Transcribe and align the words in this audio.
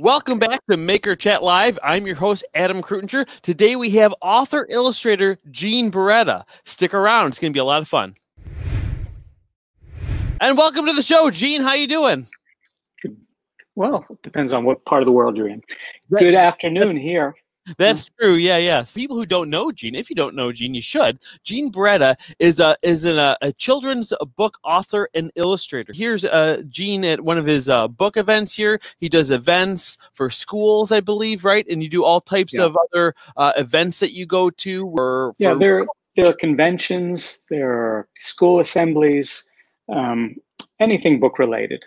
Welcome 0.00 0.38
back 0.38 0.64
to 0.70 0.76
Maker 0.76 1.16
Chat 1.16 1.42
Live. 1.42 1.76
I'm 1.82 2.06
your 2.06 2.14
host, 2.14 2.44
Adam 2.54 2.82
Kreutinger. 2.82 3.26
Today 3.40 3.74
we 3.74 3.90
have 3.96 4.14
author 4.20 4.64
illustrator 4.70 5.38
Gene 5.50 5.90
Barretta. 5.90 6.44
Stick 6.64 6.94
around; 6.94 7.30
it's 7.30 7.40
going 7.40 7.52
to 7.52 7.56
be 7.56 7.58
a 7.58 7.64
lot 7.64 7.82
of 7.82 7.88
fun. 7.88 8.14
And 10.40 10.56
welcome 10.56 10.86
to 10.86 10.92
the 10.92 11.02
show, 11.02 11.32
Gene. 11.32 11.62
How 11.62 11.74
you 11.74 11.88
doing? 11.88 12.28
Well, 13.74 14.06
depends 14.22 14.52
on 14.52 14.62
what 14.62 14.84
part 14.84 15.02
of 15.02 15.06
the 15.06 15.10
world 15.10 15.36
you're 15.36 15.48
in. 15.48 15.64
Good 16.16 16.36
afternoon 16.36 16.96
here. 16.96 17.34
That's 17.76 18.10
true. 18.18 18.34
Yeah, 18.34 18.58
yeah. 18.58 18.84
People 18.94 19.16
who 19.16 19.26
don't 19.26 19.50
know 19.50 19.70
Gene, 19.72 19.94
if 19.94 20.08
you 20.08 20.16
don't 20.16 20.34
know 20.34 20.52
Gene, 20.52 20.74
you 20.74 20.82
should. 20.82 21.18
Gene 21.42 21.70
Barretta 21.70 22.16
is 22.38 22.60
a 22.60 22.76
is 22.82 23.04
an, 23.04 23.18
a, 23.18 23.36
a 23.42 23.52
children's 23.52 24.12
book 24.36 24.58
author 24.64 25.08
and 25.14 25.30
illustrator. 25.34 25.92
Here's 25.94 26.24
uh, 26.24 26.62
Gene 26.68 27.04
at 27.04 27.20
one 27.20 27.38
of 27.38 27.46
his 27.46 27.68
uh, 27.68 27.88
book 27.88 28.16
events 28.16 28.54
here. 28.54 28.80
He 28.98 29.08
does 29.08 29.30
events 29.30 29.98
for 30.14 30.30
schools, 30.30 30.92
I 30.92 31.00
believe, 31.00 31.44
right? 31.44 31.66
And 31.68 31.82
you 31.82 31.88
do 31.88 32.04
all 32.04 32.20
types 32.20 32.54
yeah. 32.54 32.64
of 32.64 32.76
other 32.92 33.14
uh, 33.36 33.52
events 33.56 34.00
that 34.00 34.12
you 34.12 34.26
go 34.26 34.50
to. 34.50 34.86
Or 34.86 35.34
yeah, 35.38 35.54
there 35.54 35.86
there 36.16 36.26
are 36.26 36.34
conventions, 36.34 37.44
there 37.48 37.70
are 37.70 38.08
school 38.16 38.58
assemblies, 38.58 39.48
um, 39.88 40.36
anything 40.80 41.20
book 41.20 41.38
related. 41.38 41.84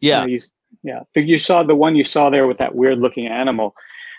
Yeah. 0.00 0.24
You, 0.24 0.38
yeah. 0.82 1.00
You 1.14 1.36
saw 1.36 1.62
the 1.62 1.74
one 1.74 1.94
you 1.94 2.04
saw 2.04 2.30
there 2.30 2.46
with 2.46 2.58
that 2.58 2.74
weird 2.74 2.98
looking 2.98 3.26
animal 3.26 3.74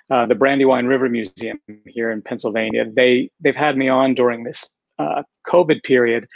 uh, 0.09 0.25
the 0.25 0.35
Brandywine 0.35 0.85
River 0.85 1.09
Museum 1.09 1.59
here 1.87 2.11
in 2.11 2.21
Pennsylvania. 2.21 2.85
They 2.95 3.29
they've 3.43 3.55
had 3.55 3.77
me 3.77 3.89
on 3.89 4.13
during 4.13 4.43
this 4.43 4.73
uh, 4.99 5.23
COVID 5.47 5.83
period 5.83 6.27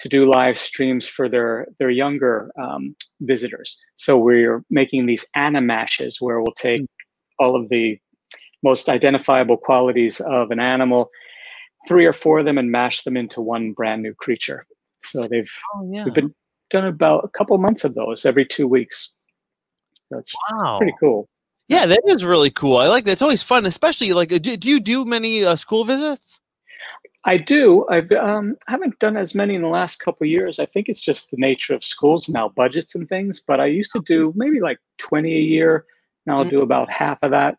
to 0.00 0.08
do 0.08 0.30
live 0.30 0.58
streams 0.58 1.06
for 1.06 1.28
their 1.28 1.66
their 1.78 1.90
younger 1.90 2.50
um, 2.60 2.94
visitors. 3.20 3.78
So 3.96 4.18
we're 4.18 4.62
making 4.70 5.06
these 5.06 5.26
animashes 5.36 6.16
where 6.20 6.40
we'll 6.40 6.52
take 6.52 6.82
all 7.38 7.56
of 7.56 7.68
the 7.68 7.98
most 8.62 8.88
identifiable 8.88 9.56
qualities 9.56 10.20
of 10.20 10.50
an 10.50 10.58
animal, 10.58 11.10
three 11.86 12.06
or 12.06 12.12
four 12.12 12.40
of 12.40 12.44
them, 12.44 12.58
and 12.58 12.70
mash 12.70 13.02
them 13.02 13.16
into 13.16 13.40
one 13.40 13.72
brand 13.72 14.02
new 14.02 14.14
creature. 14.14 14.66
So 15.02 15.26
they've 15.28 15.50
oh, 15.74 15.90
yeah. 15.92 16.04
we've 16.04 16.14
been 16.14 16.34
done 16.70 16.86
about 16.86 17.24
a 17.24 17.28
couple 17.28 17.56
months 17.58 17.84
of 17.84 17.94
those 17.94 18.24
every 18.24 18.46
two 18.46 18.66
weeks. 18.66 19.14
That's 20.10 20.32
wow. 20.50 20.78
pretty 20.78 20.94
cool. 20.98 21.28
Yeah, 21.68 21.84
that 21.86 22.02
is 22.06 22.24
really 22.24 22.50
cool. 22.50 22.78
I 22.78 22.88
like 22.88 23.04
that. 23.04 23.12
It's 23.12 23.22
always 23.22 23.42
fun, 23.42 23.66
especially 23.66 24.12
like. 24.12 24.30
Do, 24.30 24.56
do 24.56 24.68
you 24.68 24.80
do 24.80 25.04
many 25.04 25.44
uh, 25.44 25.54
school 25.54 25.84
visits? 25.84 26.40
I 27.24 27.36
do. 27.36 27.86
I've 27.90 28.10
um, 28.12 28.56
haven't 28.66 28.98
done 29.00 29.18
as 29.18 29.34
many 29.34 29.54
in 29.54 29.60
the 29.60 29.68
last 29.68 30.00
couple 30.00 30.26
years. 30.26 30.58
I 30.58 30.66
think 30.66 30.88
it's 30.88 31.02
just 31.02 31.30
the 31.30 31.36
nature 31.36 31.74
of 31.74 31.84
schools 31.84 32.28
now, 32.28 32.48
budgets 32.48 32.94
and 32.94 33.06
things. 33.06 33.42
But 33.46 33.60
I 33.60 33.66
used 33.66 33.92
to 33.92 34.00
do 34.00 34.32
maybe 34.34 34.60
like 34.60 34.78
twenty 34.96 35.36
a 35.36 35.40
year. 35.40 35.84
Now 36.24 36.38
I'll 36.38 36.44
mm-hmm. 36.44 36.50
do 36.50 36.62
about 36.62 36.90
half 36.90 37.18
of 37.22 37.32
that. 37.32 37.58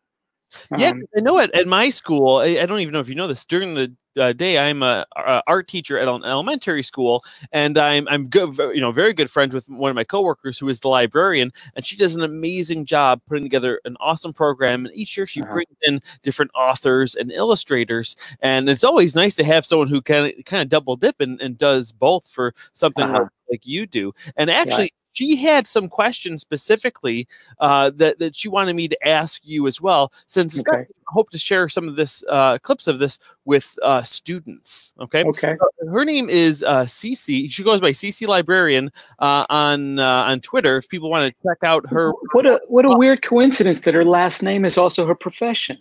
Yeah, 0.77 0.89
um, 0.89 1.03
I 1.15 1.21
know 1.21 1.39
it 1.39 1.51
at 1.53 1.67
my 1.67 1.89
school. 1.89 2.37
I, 2.37 2.59
I, 2.61 2.65
don't 2.65 2.79
even 2.79 2.93
know 2.93 2.99
if 2.99 3.09
you 3.09 3.15
know 3.15 3.27
this. 3.27 3.45
During 3.45 3.75
the 3.75 3.93
uh, 4.17 4.33
day, 4.33 4.57
I'm 4.57 4.83
a, 4.83 5.05
a, 5.15 5.43
art 5.47 5.67
teacher 5.67 5.97
at 5.99 6.07
an 6.07 6.23
elementary 6.23 6.83
school, 6.83 7.23
and 7.51 7.77
I'm 7.77 8.07
I'm 8.09 8.27
good, 8.27 8.57
you 8.57 8.81
know, 8.81 8.91
very 8.91 9.13
good 9.13 9.29
friends 9.29 9.53
with 9.53 9.69
one 9.69 9.89
of 9.89 9.95
my 9.95 10.03
coworkers 10.03 10.57
who 10.57 10.67
is 10.69 10.79
the 10.79 10.87
librarian, 10.87 11.51
and 11.75 11.85
she 11.85 11.95
does 11.95 12.15
an 12.15 12.23
amazing 12.23 12.85
job 12.85 13.21
putting 13.27 13.43
together 13.43 13.79
an 13.85 13.95
awesome 13.99 14.33
program. 14.33 14.85
And 14.85 14.95
each 14.95 15.15
year 15.17 15.27
she 15.27 15.41
uh-huh. 15.41 15.53
brings 15.53 15.75
in 15.83 16.01
different 16.23 16.51
authors 16.55 17.15
and 17.15 17.31
illustrators, 17.31 18.15
and 18.41 18.69
it's 18.69 18.83
always 18.83 19.15
nice 19.15 19.35
to 19.35 19.43
have 19.43 19.65
someone 19.65 19.87
who 19.87 20.01
kind 20.01 20.27
of 20.27 20.45
kind 20.45 20.61
of 20.61 20.69
double 20.69 20.95
dip 20.95 21.19
and, 21.21 21.41
and 21.41 21.57
does 21.57 21.91
both 21.91 22.29
for 22.29 22.53
something 22.73 23.05
uh-huh. 23.05 23.19
like, 23.19 23.29
like 23.51 23.67
you 23.67 23.85
do. 23.85 24.13
And 24.35 24.49
actually, 24.49 24.93
she 25.19 25.35
had 25.35 25.67
some 25.67 25.89
questions 25.89 26.41
specifically 26.41 27.27
uh, 27.59 27.91
that 27.95 28.19
that 28.19 28.35
she 28.35 28.47
wanted 28.47 28.73
me 28.73 28.87
to 28.87 29.07
ask 29.07 29.41
you 29.43 29.67
as 29.67 29.81
well. 29.81 30.13
Since 30.27 30.59
okay. 30.59 30.81
I 30.81 30.85
hope 31.07 31.29
to 31.31 31.37
share 31.37 31.67
some 31.67 31.89
of 31.89 31.97
this 31.97 32.23
uh, 32.29 32.57
clips 32.59 32.87
of 32.87 32.99
this 32.99 33.19
with 33.43 33.77
uh, 33.83 34.01
students. 34.03 34.93
Okay. 35.01 35.25
Okay. 35.25 35.57
her 35.91 36.05
name 36.05 36.29
is 36.29 36.63
uh, 36.63 36.83
Cece. 36.83 37.51
She 37.51 37.63
goes 37.63 37.81
by 37.81 37.91
Cece 37.91 38.27
Librarian 38.27 38.91
uh, 39.19 39.45
on 39.49 39.99
uh, 39.99 40.23
on 40.27 40.39
Twitter. 40.39 40.77
If 40.77 40.87
people 40.87 41.09
want 41.09 41.33
to 41.33 41.49
check 41.49 41.57
out 41.63 41.83
her, 41.89 42.13
what 42.31 42.45
a 42.45 42.61
what 42.69 42.85
a 42.85 42.95
weird 42.95 43.21
coincidence 43.21 43.81
that 43.81 43.93
her 43.93 44.05
last 44.05 44.41
name 44.41 44.63
is 44.63 44.77
also 44.77 45.05
her 45.05 45.15
profession. 45.15 45.77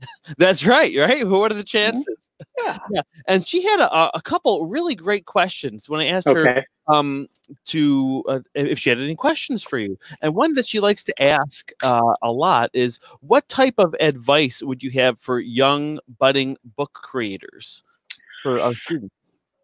That's 0.38 0.66
right, 0.66 0.94
right? 0.96 1.26
What 1.26 1.52
are 1.52 1.54
the 1.54 1.62
mm-hmm. 1.62 1.92
chances? 1.94 2.30
Yeah. 2.58 2.78
yeah. 2.90 3.02
And 3.26 3.46
she 3.46 3.62
had 3.62 3.80
a, 3.80 4.16
a 4.16 4.22
couple 4.22 4.68
really 4.68 4.94
great 4.94 5.26
questions 5.26 5.88
when 5.88 6.00
I 6.00 6.06
asked 6.06 6.26
okay. 6.26 6.40
her 6.86 6.94
um, 6.94 7.28
to 7.66 8.24
uh, 8.28 8.40
if 8.54 8.78
she 8.78 8.90
had 8.90 9.00
any 9.00 9.16
questions 9.16 9.62
for 9.62 9.78
you. 9.78 9.98
And 10.22 10.34
one 10.34 10.54
that 10.54 10.66
she 10.66 10.80
likes 10.80 11.04
to 11.04 11.22
ask 11.22 11.72
uh, 11.82 12.14
a 12.22 12.30
lot 12.30 12.70
is 12.72 12.98
what 13.20 13.48
type 13.48 13.74
of 13.78 13.94
advice 14.00 14.62
would 14.62 14.82
you 14.82 14.90
have 14.92 15.18
for 15.18 15.40
young 15.40 16.00
budding 16.18 16.56
book 16.76 16.92
creators 16.94 17.82
for 18.42 18.60
our 18.60 18.74
students? 18.74 19.14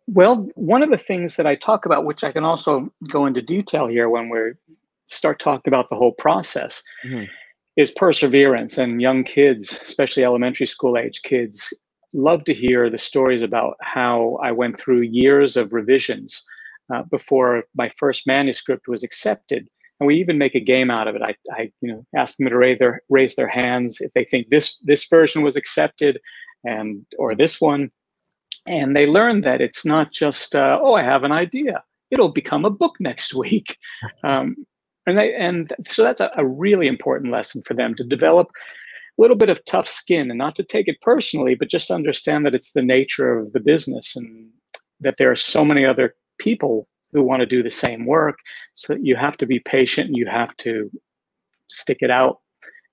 Well, 0.07 0.49
one 0.55 0.83
of 0.83 0.91
the 0.91 0.99
things 0.99 1.37
that 1.37 1.47
I 1.47 1.55
talk 1.55 1.87
about, 1.87 2.05
which 2.05 2.25
I 2.25 2.33
can 2.33 2.45
also 2.45 2.93
go 3.11 3.27
into 3.27 3.41
detail 3.41 3.87
here 3.87 4.09
when 4.09 4.29
we 4.29 4.41
start 5.07 5.39
talking 5.39 5.73
about 5.73 5.89
the 5.89 5.95
whole 5.95 6.13
process, 6.13 6.83
mm-hmm 7.05 7.25
is 7.77 7.91
perseverance. 7.91 8.79
And 8.79 9.01
young 9.01 9.25
kids, 9.25 9.79
especially 9.83 10.25
elementary 10.25 10.67
school 10.67 10.99
age 10.99 11.23
kids, 11.23 11.73
love 12.13 12.45
to 12.45 12.55
hear 12.55 12.91
the 12.91 12.99
stories 12.99 13.43
about 13.43 13.77
how 13.81 14.39
I 14.43 14.53
went 14.53 14.79
through 14.79 15.03
years 15.03 15.57
of 15.57 15.73
revisions 15.73 16.45
uh, 16.93 17.03
before 17.05 17.65
my 17.75 17.91
first 17.97 18.27
manuscript 18.27 18.89
was 18.89 19.05
accepted. 19.05 19.69
And 19.99 20.07
we 20.07 20.17
even 20.17 20.39
make 20.39 20.55
a 20.55 20.61
game 20.61 20.91
out 20.91 21.09
of 21.09 21.15
it. 21.15 21.23
I, 21.23 21.35
I 21.53 21.71
you 21.83 21.93
know, 21.93 22.05
ask 22.17 22.37
them 22.37 22.49
to 22.49 22.57
raise 22.57 22.79
their 22.79 23.03
raise 23.11 23.35
their 23.35 23.49
hands 23.49 24.01
if 24.01 24.13
they 24.15 24.25
think 24.25 24.49
this 24.49 24.79
this 24.83 25.07
version 25.07 25.43
was 25.43 25.57
accepted, 25.57 26.19
and 26.65 27.05
or 27.19 27.35
this 27.35 27.61
one, 27.61 27.91
and 28.67 28.97
they 28.97 29.07
learn 29.07 29.43
that 29.43 29.61
it's 29.61 29.85
not 29.85 30.11
just 30.11 30.57
uh, 30.57 30.79
oh 30.83 30.95
I 30.95 31.03
have 31.03 31.23
an 31.23 31.33
idea. 31.33 31.83
It'll 32.11 32.33
become 32.33 32.65
a 32.65 32.71
book 32.71 32.97
next 32.99 33.35
week. 33.35 33.77
Um, 34.25 34.57
and 35.11 35.19
they, 35.19 35.35
and 35.35 35.73
so 35.87 36.03
that's 36.03 36.21
a, 36.21 36.31
a 36.37 36.47
really 36.47 36.87
important 36.87 37.33
lesson 37.33 37.63
for 37.67 37.75
them 37.75 37.95
to 37.97 38.05
develop 38.05 38.49
a 38.51 39.21
little 39.21 39.37
bit 39.37 39.49
of 39.49 39.65
tough 39.65 39.89
skin 39.89 40.31
and 40.31 40.39
not 40.39 40.57
to 40.57 40.63
take 40.63 40.89
it 40.89 41.01
personally, 41.03 41.55
but 41.55 41.69
just 41.69 41.91
understand 41.91 42.47
that 42.47 42.55
it's 42.55 42.73
the 42.73 42.83
nature 42.83 43.39
of 43.39 43.53
the 43.53 43.61
business 43.61 44.17
and 44.17 44.49
that 45.01 45.17
there 45.19 45.31
are 45.31 45.37
so 45.37 45.65
many 45.65 45.85
other 45.85 46.15
people 46.39 46.89
who 47.13 47.23
want 47.23 47.41
to 47.41 47.47
do 47.47 47.63
the 47.63 47.71
same 47.71 48.07
work. 48.07 48.39
So 48.75 48.97
you 49.01 49.17
have 49.17 49.37
to 49.39 49.47
be 49.47 49.59
patient 49.61 50.09
and 50.09 50.17
you 50.17 50.27
have 50.27 50.57
to 50.59 50.91
stick 51.69 51.99
it 52.01 52.11
out. 52.11 52.39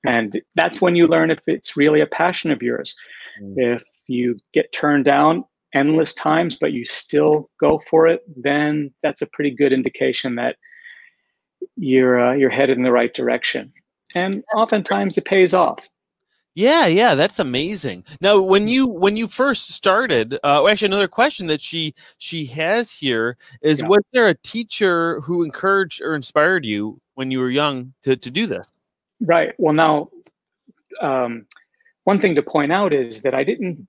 And 0.05 0.41
that's 0.55 0.81
when 0.81 0.95
you 0.95 1.07
learn 1.07 1.31
if 1.31 1.39
it's 1.47 1.77
really 1.77 2.01
a 2.01 2.07
passion 2.07 2.51
of 2.51 2.61
yours. 2.61 2.95
Mm. 3.41 3.53
If 3.57 3.83
you 4.07 4.37
get 4.53 4.71
turned 4.71 5.05
down 5.05 5.43
endless 5.73 6.13
times, 6.13 6.57
but 6.59 6.73
you 6.73 6.85
still 6.85 7.49
go 7.59 7.79
for 7.79 8.07
it, 8.07 8.21
then 8.35 8.91
that's 9.03 9.21
a 9.21 9.27
pretty 9.27 9.51
good 9.51 9.73
indication 9.73 10.35
that 10.35 10.55
you're 11.75 12.19
uh, 12.19 12.33
you're 12.33 12.49
headed 12.49 12.77
in 12.77 12.83
the 12.83 12.91
right 12.91 13.13
direction. 13.13 13.71
And 14.15 14.43
oftentimes 14.55 15.17
it 15.17 15.25
pays 15.25 15.53
off. 15.53 15.89
Yeah 16.55 16.87
yeah 16.87 17.13
that's 17.13 17.39
amazing. 17.39 18.03
Now 18.19 18.41
when 18.41 18.67
you 18.67 18.87
when 18.87 19.15
you 19.15 19.27
first 19.27 19.71
started 19.71 20.39
uh, 20.43 20.65
actually 20.67 20.87
another 20.87 21.07
question 21.07 21.47
that 21.47 21.61
she 21.61 21.93
she 22.17 22.45
has 22.47 22.91
here 22.91 23.37
is 23.61 23.81
yeah. 23.81 23.87
was 23.87 24.01
there 24.13 24.27
a 24.27 24.33
teacher 24.33 25.21
who 25.21 25.43
encouraged 25.43 26.01
or 26.01 26.15
inspired 26.15 26.65
you 26.65 26.99
when 27.15 27.31
you 27.31 27.39
were 27.39 27.49
young 27.49 27.93
to, 28.03 28.15
to 28.15 28.31
do 28.31 28.47
this? 28.47 28.71
Right. 29.19 29.53
Well 29.57 29.73
now 29.73 30.09
um, 31.01 31.45
one 32.07 32.19
thing 32.19 32.35
to 32.35 32.41
point 32.41 32.71
out 32.71 32.93
is 32.93 33.21
that 33.21 33.33
i 33.33 33.43
didn't 33.43 33.85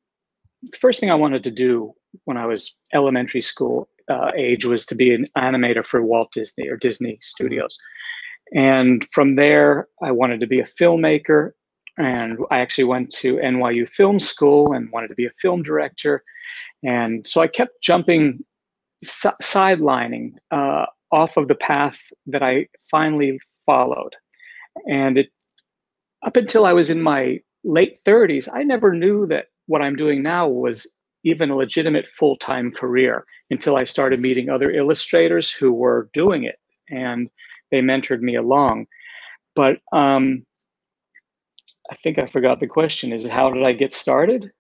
the 0.63 0.77
first 0.77 0.99
thing 0.99 1.11
i 1.11 1.15
wanted 1.15 1.45
to 1.45 1.51
do 1.51 1.95
when 2.25 2.37
i 2.37 2.45
was 2.45 2.75
elementary 2.93 3.41
school 3.41 3.89
uh, 4.09 4.31
age 4.37 4.65
was 4.65 4.87
to 4.87 4.95
be 4.95 5.15
an 5.15 5.27
animator 5.37 5.85
for 5.85 6.03
Walt 6.03 6.33
Disney 6.33 6.69
or 6.69 6.77
Disney 6.77 7.19
Studios. 7.21 7.79
And 8.55 9.07
from 9.13 9.37
there, 9.37 9.89
I 10.03 10.11
wanted 10.11 10.41
to 10.41 10.47
be 10.47 10.61
a 10.61 10.65
filmmaker. 10.65 11.51
And 11.99 12.39
I 12.51 12.61
actually 12.61 12.85
went 12.85 13.13
to 13.17 13.37
NYU 13.37 13.89
Film 13.89 14.19
School 14.19 14.73
and 14.73 14.91
wanted 14.93 15.09
to 15.09 15.15
be 15.15 15.27
a 15.27 15.33
film 15.41 15.63
director. 15.63 16.23
And 16.83 17.27
so 17.27 17.41
I 17.41 17.49
kept 17.49 17.83
jumping, 17.83 18.45
si- 19.03 19.29
sidelining 19.43 20.35
uh, 20.51 20.87
off 21.11 21.37
of 21.37 21.49
the 21.49 21.55
path 21.55 22.01
that 22.27 22.43
I 22.43 22.69
finally 22.91 23.41
followed. 23.67 24.15
And 24.89 25.19
it, 25.19 25.31
up 26.25 26.37
until 26.37 26.67
I 26.67 26.73
was 26.73 26.89
in 26.89 27.03
my 27.03 27.41
late 27.65 27.99
30s, 28.05 28.49
I 28.53 28.63
never 28.63 28.95
knew 28.95 29.27
that 29.27 29.47
what 29.67 29.83
I'm 29.83 29.97
doing 29.97 30.23
now 30.23 30.49
was 30.49 30.91
even 31.25 31.51
a 31.51 31.57
legitimate 31.57 32.09
full 32.09 32.37
time 32.37 32.71
career 32.71 33.25
until 33.51 33.77
I 33.77 33.85
started 33.85 34.21
meeting 34.21 34.49
other 34.49 34.71
illustrators 34.71 35.51
who 35.51 35.73
were 35.73 36.09
doing 36.13 36.45
it 36.45 36.59
and 36.91 37.29
they 37.71 37.81
mentored 37.81 38.21
me 38.21 38.37
along. 38.37 38.87
But 39.55 39.79
um, 39.93 40.45
I 41.91 41.97
think 41.97 42.19
I 42.19 42.27
forgot 42.27 42.61
the 42.61 42.67
question. 42.67 43.13
Is 43.13 43.25
it 43.25 43.33
how 43.33 43.51
did 43.51 43.65
I 43.65 43.73
get 43.73 43.93
started? 43.93 44.51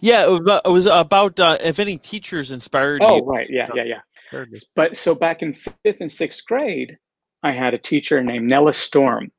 Yeah, 0.00 0.36
it 0.64 0.70
was 0.70 0.86
about 0.86 1.38
uh, 1.38 1.58
if 1.62 1.78
any 1.78 1.98
teachers 1.98 2.50
inspired 2.50 3.02
oh, 3.02 3.16
you. 3.16 3.22
Oh, 3.22 3.26
right. 3.26 3.46
Yeah, 3.50 3.68
yeah, 3.74 4.00
yeah. 4.32 4.44
But 4.74 4.96
so 4.96 5.14
back 5.14 5.42
in 5.42 5.54
fifth 5.54 6.00
and 6.00 6.10
sixth 6.10 6.46
grade, 6.46 6.96
I 7.42 7.52
had 7.52 7.74
a 7.74 7.78
teacher 7.78 8.22
named 8.22 8.48
Nella 8.48 8.72
Storm 8.72 9.30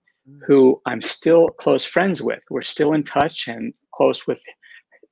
who 0.45 0.81
I'm 0.85 1.01
still 1.01 1.49
close 1.49 1.85
friends 1.85 2.21
with. 2.21 2.41
We're 2.49 2.61
still 2.61 2.93
in 2.93 3.03
touch 3.03 3.47
and 3.47 3.73
close 3.93 4.27
with 4.27 4.41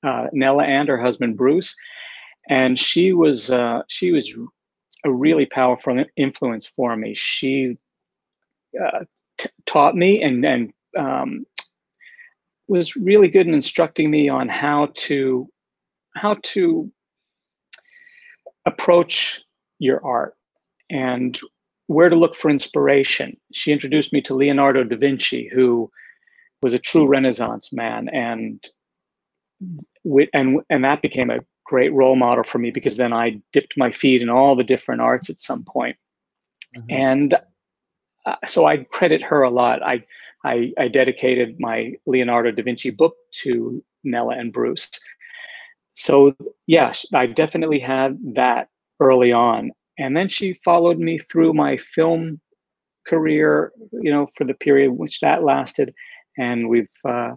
uh, 0.06 0.28
Nella 0.32 0.64
and 0.64 0.88
her 0.88 0.98
husband 0.98 1.38
Bruce, 1.38 1.76
and 2.50 2.78
she 2.78 3.14
was 3.14 3.52
uh, 3.52 3.82
she 3.88 4.12
was 4.12 4.38
a 5.04 5.12
really 5.12 5.46
powerful 5.46 6.04
influence 6.16 6.66
for 6.66 6.96
me. 6.96 7.14
She 7.14 7.78
uh, 8.82 9.06
taught 9.66 9.96
me 9.96 10.22
and 10.22 10.46
and 10.46 10.74
um, 10.98 11.46
was 12.68 12.96
really 12.96 13.28
good 13.28 13.48
in 13.48 13.54
instructing 13.54 14.10
me 14.10 14.30
on 14.30 14.48
how 14.50 14.90
to 14.96 15.50
how 16.16 16.38
to 16.44 16.92
approach 18.66 19.42
your 19.80 20.04
art 20.06 20.36
and 20.90 21.40
where 21.88 22.10
to 22.10 22.16
look 22.16 22.36
for 22.36 22.50
inspiration. 22.50 23.38
She 23.52 23.72
introduced 23.72 24.12
me 24.14 24.22
to 24.22 24.36
Leonardo 24.36 24.84
da 24.84 24.98
Vinci, 24.98 25.50
who 25.54 25.92
was 26.62 26.74
a 26.74 26.80
true 26.80 27.06
Renaissance 27.06 27.72
man, 27.72 28.10
and 28.10 28.66
and 30.34 30.62
and 30.70 30.84
that 30.84 31.02
became 31.02 31.30
a 31.30 31.40
great 31.66 31.94
role 31.94 32.16
model 32.16 32.44
for 32.44 32.60
me 32.60 32.72
because 32.72 32.98
then 32.98 33.12
I 33.12 33.42
dipped 33.52 33.78
my 33.78 33.92
feet 33.92 34.22
in 34.22 34.30
all 34.30 34.56
the 34.56 34.64
different 34.64 35.02
arts 35.02 35.30
at 35.30 35.40
some 35.40 35.64
point. 35.64 35.98
Mm-hmm. 36.76 36.92
and 36.92 37.36
uh, 38.26 38.36
so 38.48 38.66
I 38.66 38.78
credit 38.78 39.24
her 39.24 39.44
a 39.44 39.50
lot. 39.50 39.82
I, 39.84 40.04
I 40.44 40.74
I 40.78 40.88
dedicated 40.88 41.60
my 41.60 41.94
Leonardo 42.06 42.52
da 42.52 42.64
Vinci 42.64 42.90
book 42.90 43.16
to 43.44 43.84
Nella 44.04 44.36
and 44.38 44.52
Bruce. 44.52 44.90
So 45.94 46.36
yes, 46.68 47.06
I 47.14 47.28
definitely 47.28 47.80
had 47.80 48.18
that 48.34 48.68
early 49.00 49.32
on, 49.32 49.72
and 49.98 50.18
then 50.18 50.28
she 50.28 50.54
followed 50.66 51.00
me 51.00 51.18
through 51.20 51.54
my 51.54 51.78
film 51.78 52.42
career, 53.08 53.72
you 53.92 54.12
know, 54.12 54.28
for 54.36 54.44
the 54.44 54.54
period 54.54 54.92
which 54.92 55.20
that 55.22 55.44
lasted. 55.44 55.94
And 56.38 56.68
we've, 56.68 56.90
uh, 57.06 57.34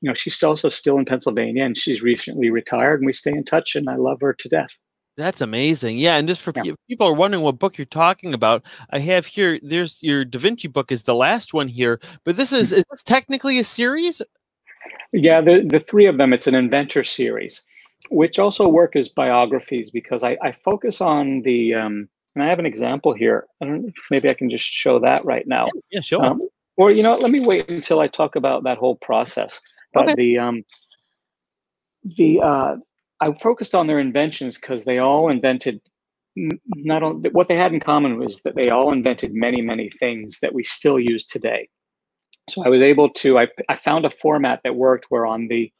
you 0.00 0.08
know, 0.08 0.14
she's 0.14 0.42
also 0.42 0.68
still 0.68 0.98
in 0.98 1.04
Pennsylvania 1.04 1.64
and 1.64 1.76
she's 1.76 2.02
recently 2.02 2.50
retired 2.50 3.00
and 3.00 3.06
we 3.06 3.12
stay 3.12 3.32
in 3.32 3.44
touch 3.44 3.76
and 3.76 3.88
I 3.88 3.96
love 3.96 4.20
her 4.20 4.32
to 4.32 4.48
death. 4.48 4.76
That's 5.16 5.40
amazing. 5.40 5.98
Yeah. 5.98 6.16
And 6.16 6.26
just 6.26 6.42
for 6.42 6.52
yeah. 6.56 6.72
people 6.88 7.06
are 7.06 7.14
wondering 7.14 7.42
what 7.42 7.58
book 7.58 7.78
you're 7.78 7.84
talking 7.84 8.34
about, 8.34 8.64
I 8.90 8.98
have 8.98 9.26
here, 9.26 9.60
there's 9.62 9.98
your 10.02 10.24
Da 10.24 10.38
Vinci 10.38 10.66
book 10.66 10.90
is 10.90 11.04
the 11.04 11.14
last 11.14 11.54
one 11.54 11.68
here, 11.68 12.00
but 12.24 12.36
this 12.36 12.52
is, 12.52 12.72
is 12.72 12.84
this 12.90 13.02
technically 13.02 13.58
a 13.58 13.64
series? 13.64 14.20
Yeah. 15.12 15.40
The, 15.40 15.62
the 15.62 15.78
three 15.80 16.06
of 16.06 16.18
them, 16.18 16.32
it's 16.32 16.48
an 16.48 16.54
inventor 16.54 17.04
series 17.04 17.64
which 18.10 18.38
also 18.38 18.68
work 18.68 18.96
as 18.96 19.08
biographies 19.08 19.90
because 19.90 20.22
I, 20.22 20.36
I 20.42 20.52
focus 20.52 21.00
on 21.00 21.42
the 21.42 21.74
um, 21.74 22.08
and 22.34 22.42
I 22.42 22.48
have 22.48 22.58
an 22.58 22.66
example 22.66 23.12
here. 23.12 23.46
I 23.60 23.66
don't 23.66 23.82
know 23.82 23.92
maybe 24.10 24.28
I 24.28 24.34
can 24.34 24.50
just 24.50 24.64
show 24.64 24.98
that 25.00 25.24
right 25.24 25.46
now. 25.46 25.66
Yeah, 25.66 25.80
yeah 25.92 26.00
sure. 26.00 26.24
Um, 26.24 26.40
or 26.76 26.90
you 26.90 27.02
know, 27.02 27.14
let 27.14 27.30
me 27.30 27.40
wait 27.40 27.70
until 27.70 28.00
I 28.00 28.08
talk 28.08 28.36
about 28.36 28.64
that 28.64 28.78
whole 28.78 28.96
process. 28.96 29.60
But 29.94 30.04
okay. 30.04 30.14
the 30.16 30.38
um, 30.38 30.64
the 32.16 32.40
uh, 32.40 32.76
I 33.20 33.32
focused 33.32 33.74
on 33.74 33.86
their 33.86 33.98
inventions 33.98 34.58
because 34.58 34.84
they 34.84 34.98
all 34.98 35.28
invented 35.28 35.80
not 36.36 37.02
only 37.02 37.30
what 37.30 37.48
they 37.48 37.56
had 37.56 37.72
in 37.72 37.80
common 37.80 38.18
was 38.18 38.42
that 38.42 38.56
they 38.56 38.68
all 38.68 38.92
invented 38.92 39.32
many 39.34 39.62
many 39.62 39.88
things 39.88 40.40
that 40.40 40.52
we 40.52 40.64
still 40.64 40.98
use 40.98 41.24
today. 41.24 41.68
So 42.50 42.64
I 42.64 42.68
was 42.68 42.82
able 42.82 43.08
to 43.08 43.38
I 43.38 43.48
I 43.68 43.76
found 43.76 44.04
a 44.04 44.10
format 44.10 44.60
that 44.64 44.76
worked 44.76 45.06
where 45.08 45.26
on 45.26 45.48
the 45.48 45.72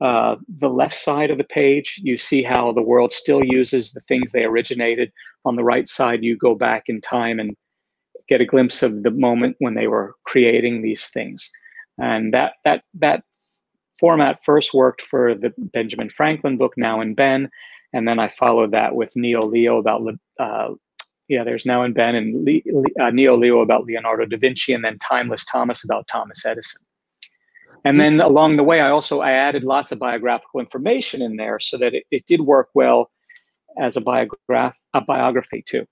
uh, 0.00 0.36
the 0.58 0.68
left 0.68 0.94
side 0.94 1.30
of 1.30 1.38
the 1.38 1.44
page, 1.44 1.98
you 2.02 2.16
see 2.16 2.42
how 2.42 2.70
the 2.70 2.82
world 2.82 3.12
still 3.12 3.42
uses 3.42 3.92
the 3.92 4.00
things 4.00 4.30
they 4.30 4.44
originated. 4.44 5.10
On 5.46 5.56
the 5.56 5.64
right 5.64 5.88
side, 5.88 6.22
you 6.22 6.36
go 6.36 6.54
back 6.54 6.84
in 6.88 7.00
time 7.00 7.40
and 7.40 7.56
get 8.28 8.42
a 8.42 8.44
glimpse 8.44 8.82
of 8.82 9.02
the 9.04 9.10
moment 9.10 9.56
when 9.58 9.74
they 9.74 9.86
were 9.86 10.14
creating 10.24 10.82
these 10.82 11.06
things. 11.08 11.50
And 11.98 12.34
that 12.34 12.54
that 12.64 12.82
that 12.94 13.22
format 13.98 14.44
first 14.44 14.74
worked 14.74 15.02
for 15.02 15.34
the 15.34 15.52
Benjamin 15.58 16.10
Franklin 16.10 16.56
book, 16.56 16.74
Now 16.76 17.00
and 17.00 17.16
Ben, 17.16 17.50
and 17.92 18.08
then 18.08 18.18
I 18.18 18.28
followed 18.28 18.72
that 18.72 18.94
with 18.94 19.16
Neo 19.16 19.46
Leo 19.46 19.78
about 19.78 20.02
uh, 20.38 20.74
yeah, 21.28 21.42
there's 21.44 21.66
Now 21.66 21.82
and 21.82 21.94
Ben 21.94 22.14
and 22.14 22.44
Le- 22.44 23.04
uh, 23.04 23.10
Neo 23.10 23.36
Leo 23.36 23.60
about 23.60 23.84
Leonardo 23.84 24.26
da 24.26 24.36
Vinci, 24.36 24.72
and 24.72 24.84
then 24.84 24.98
Timeless 24.98 25.44
Thomas 25.44 25.84
about 25.84 26.06
Thomas 26.06 26.44
Edison. 26.44 26.82
And 27.84 28.00
then 28.00 28.20
along 28.20 28.56
the 28.56 28.64
way, 28.64 28.80
I 28.80 28.90
also 28.90 29.20
I 29.20 29.32
added 29.32 29.62
lots 29.62 29.92
of 29.92 29.98
biographical 29.98 30.60
information 30.60 31.22
in 31.22 31.36
there 31.36 31.60
so 31.60 31.78
that 31.78 31.94
it, 31.94 32.04
it 32.10 32.26
did 32.26 32.40
work 32.40 32.68
well 32.74 33.10
as 33.78 33.96
a 33.96 34.00
biograph 34.00 34.76
a 34.94 35.00
biography 35.00 35.62
too. 35.62 35.86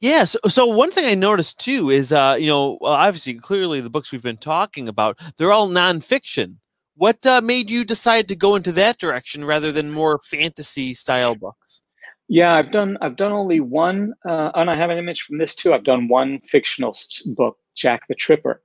Yeah. 0.00 0.24
So, 0.24 0.38
so 0.48 0.66
one 0.66 0.90
thing 0.90 1.06
I 1.06 1.14
noticed 1.14 1.60
too 1.60 1.90
is, 1.90 2.12
uh, 2.12 2.36
you 2.38 2.46
know, 2.48 2.78
obviously, 2.82 3.34
clearly, 3.34 3.80
the 3.80 3.90
books 3.90 4.12
we've 4.12 4.22
been 4.22 4.36
talking 4.36 4.88
about, 4.88 5.18
they're 5.36 5.52
all 5.52 5.68
nonfiction. 5.68 6.56
What 6.96 7.24
uh, 7.26 7.42
made 7.42 7.70
you 7.70 7.84
decide 7.84 8.26
to 8.28 8.36
go 8.36 8.54
into 8.54 8.72
that 8.72 8.98
direction 8.98 9.44
rather 9.44 9.70
than 9.70 9.90
more 9.90 10.18
fantasy 10.24 10.94
style 10.94 11.34
books? 11.34 11.82
Yeah, 12.28 12.54
I've 12.54 12.72
done 12.72 12.96
I've 13.02 13.16
done 13.16 13.32
only 13.32 13.60
one, 13.60 14.14
uh, 14.28 14.50
and 14.54 14.70
I 14.70 14.76
have 14.76 14.90
an 14.90 14.98
image 14.98 15.22
from 15.22 15.38
this 15.38 15.54
too. 15.54 15.74
I've 15.74 15.84
done 15.84 16.08
one 16.08 16.40
fictional 16.40 16.96
book, 17.26 17.58
Jack 17.76 18.06
the 18.08 18.14
Tripper, 18.14 18.62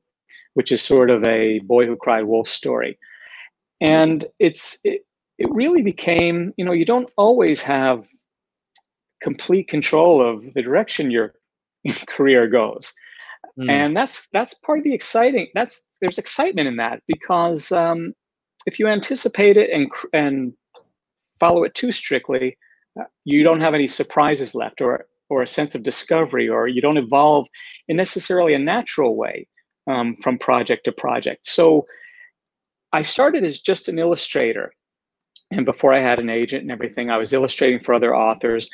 which 0.53 0.71
is 0.71 0.81
sort 0.81 1.11
of 1.11 1.25
a 1.27 1.59
boy 1.59 1.85
who 1.85 1.95
cried 1.95 2.23
wolf 2.23 2.47
story. 2.47 2.97
And 3.81 4.25
it's 4.39 4.79
it, 4.83 5.01
it 5.37 5.51
really 5.51 5.81
became, 5.81 6.53
you 6.55 6.63
know, 6.63 6.71
you 6.71 6.85
don't 6.85 7.11
always 7.17 7.61
have 7.61 8.07
complete 9.21 9.67
control 9.67 10.21
of 10.21 10.53
the 10.53 10.61
direction 10.61 11.11
your 11.11 11.33
career 12.07 12.47
goes. 12.47 12.93
Mm. 13.59 13.69
And 13.69 13.97
that's 13.97 14.27
that's 14.31 14.53
part 14.53 14.79
of 14.79 14.85
the 14.85 14.93
exciting. 14.93 15.49
That's 15.53 15.83
there's 15.99 16.17
excitement 16.17 16.67
in 16.67 16.77
that 16.77 17.01
because 17.07 17.71
um, 17.71 18.13
if 18.65 18.79
you 18.79 18.87
anticipate 18.87 19.57
it 19.57 19.69
and 19.71 19.89
and 20.13 20.53
follow 21.39 21.63
it 21.63 21.73
too 21.73 21.91
strictly, 21.91 22.57
uh, 22.99 23.05
you 23.25 23.43
don't 23.43 23.61
have 23.61 23.73
any 23.73 23.87
surprises 23.87 24.55
left, 24.55 24.81
or 24.81 25.05
or 25.29 25.41
a 25.41 25.47
sense 25.47 25.75
of 25.75 25.83
discovery, 25.83 26.49
or 26.49 26.67
you 26.67 26.81
don't 26.81 26.97
evolve 26.97 27.47
in 27.87 27.97
necessarily 27.97 28.53
a 28.53 28.59
natural 28.59 29.15
way 29.15 29.47
um, 29.87 30.15
from 30.15 30.37
project 30.37 30.85
to 30.85 30.91
project. 30.91 31.45
So 31.45 31.85
I 32.93 33.01
started 33.03 33.43
as 33.43 33.59
just 33.59 33.89
an 33.89 33.97
illustrator. 33.97 34.73
And 35.51 35.65
before 35.65 35.93
I 35.93 35.99
had 35.99 36.19
an 36.19 36.29
agent 36.29 36.63
and 36.63 36.71
everything, 36.71 37.09
I 37.09 37.17
was 37.17 37.33
illustrating 37.33 37.79
for 37.79 37.93
other 37.93 38.15
authors. 38.15 38.69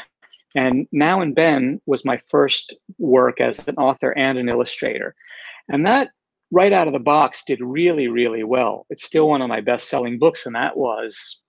And 0.55 0.87
Now 0.91 1.21
and 1.21 1.35
Ben 1.35 1.81
was 1.85 2.05
my 2.05 2.17
first 2.27 2.75
work 2.97 3.41
as 3.41 3.67
an 3.67 3.75
author 3.75 4.11
and 4.17 4.37
an 4.37 4.49
illustrator. 4.49 5.15
And 5.69 5.85
that 5.85 6.09
right 6.51 6.73
out 6.73 6.87
of 6.87 6.93
the 6.93 6.99
box 6.99 7.43
did 7.45 7.59
really, 7.61 8.07
really 8.07 8.43
well. 8.43 8.85
It's 8.89 9.03
still 9.03 9.29
one 9.29 9.41
of 9.41 9.49
my 9.49 9.61
best 9.61 9.89
selling 9.89 10.17
books, 10.17 10.45
and 10.45 10.55
that 10.55 10.77
was 10.77 11.41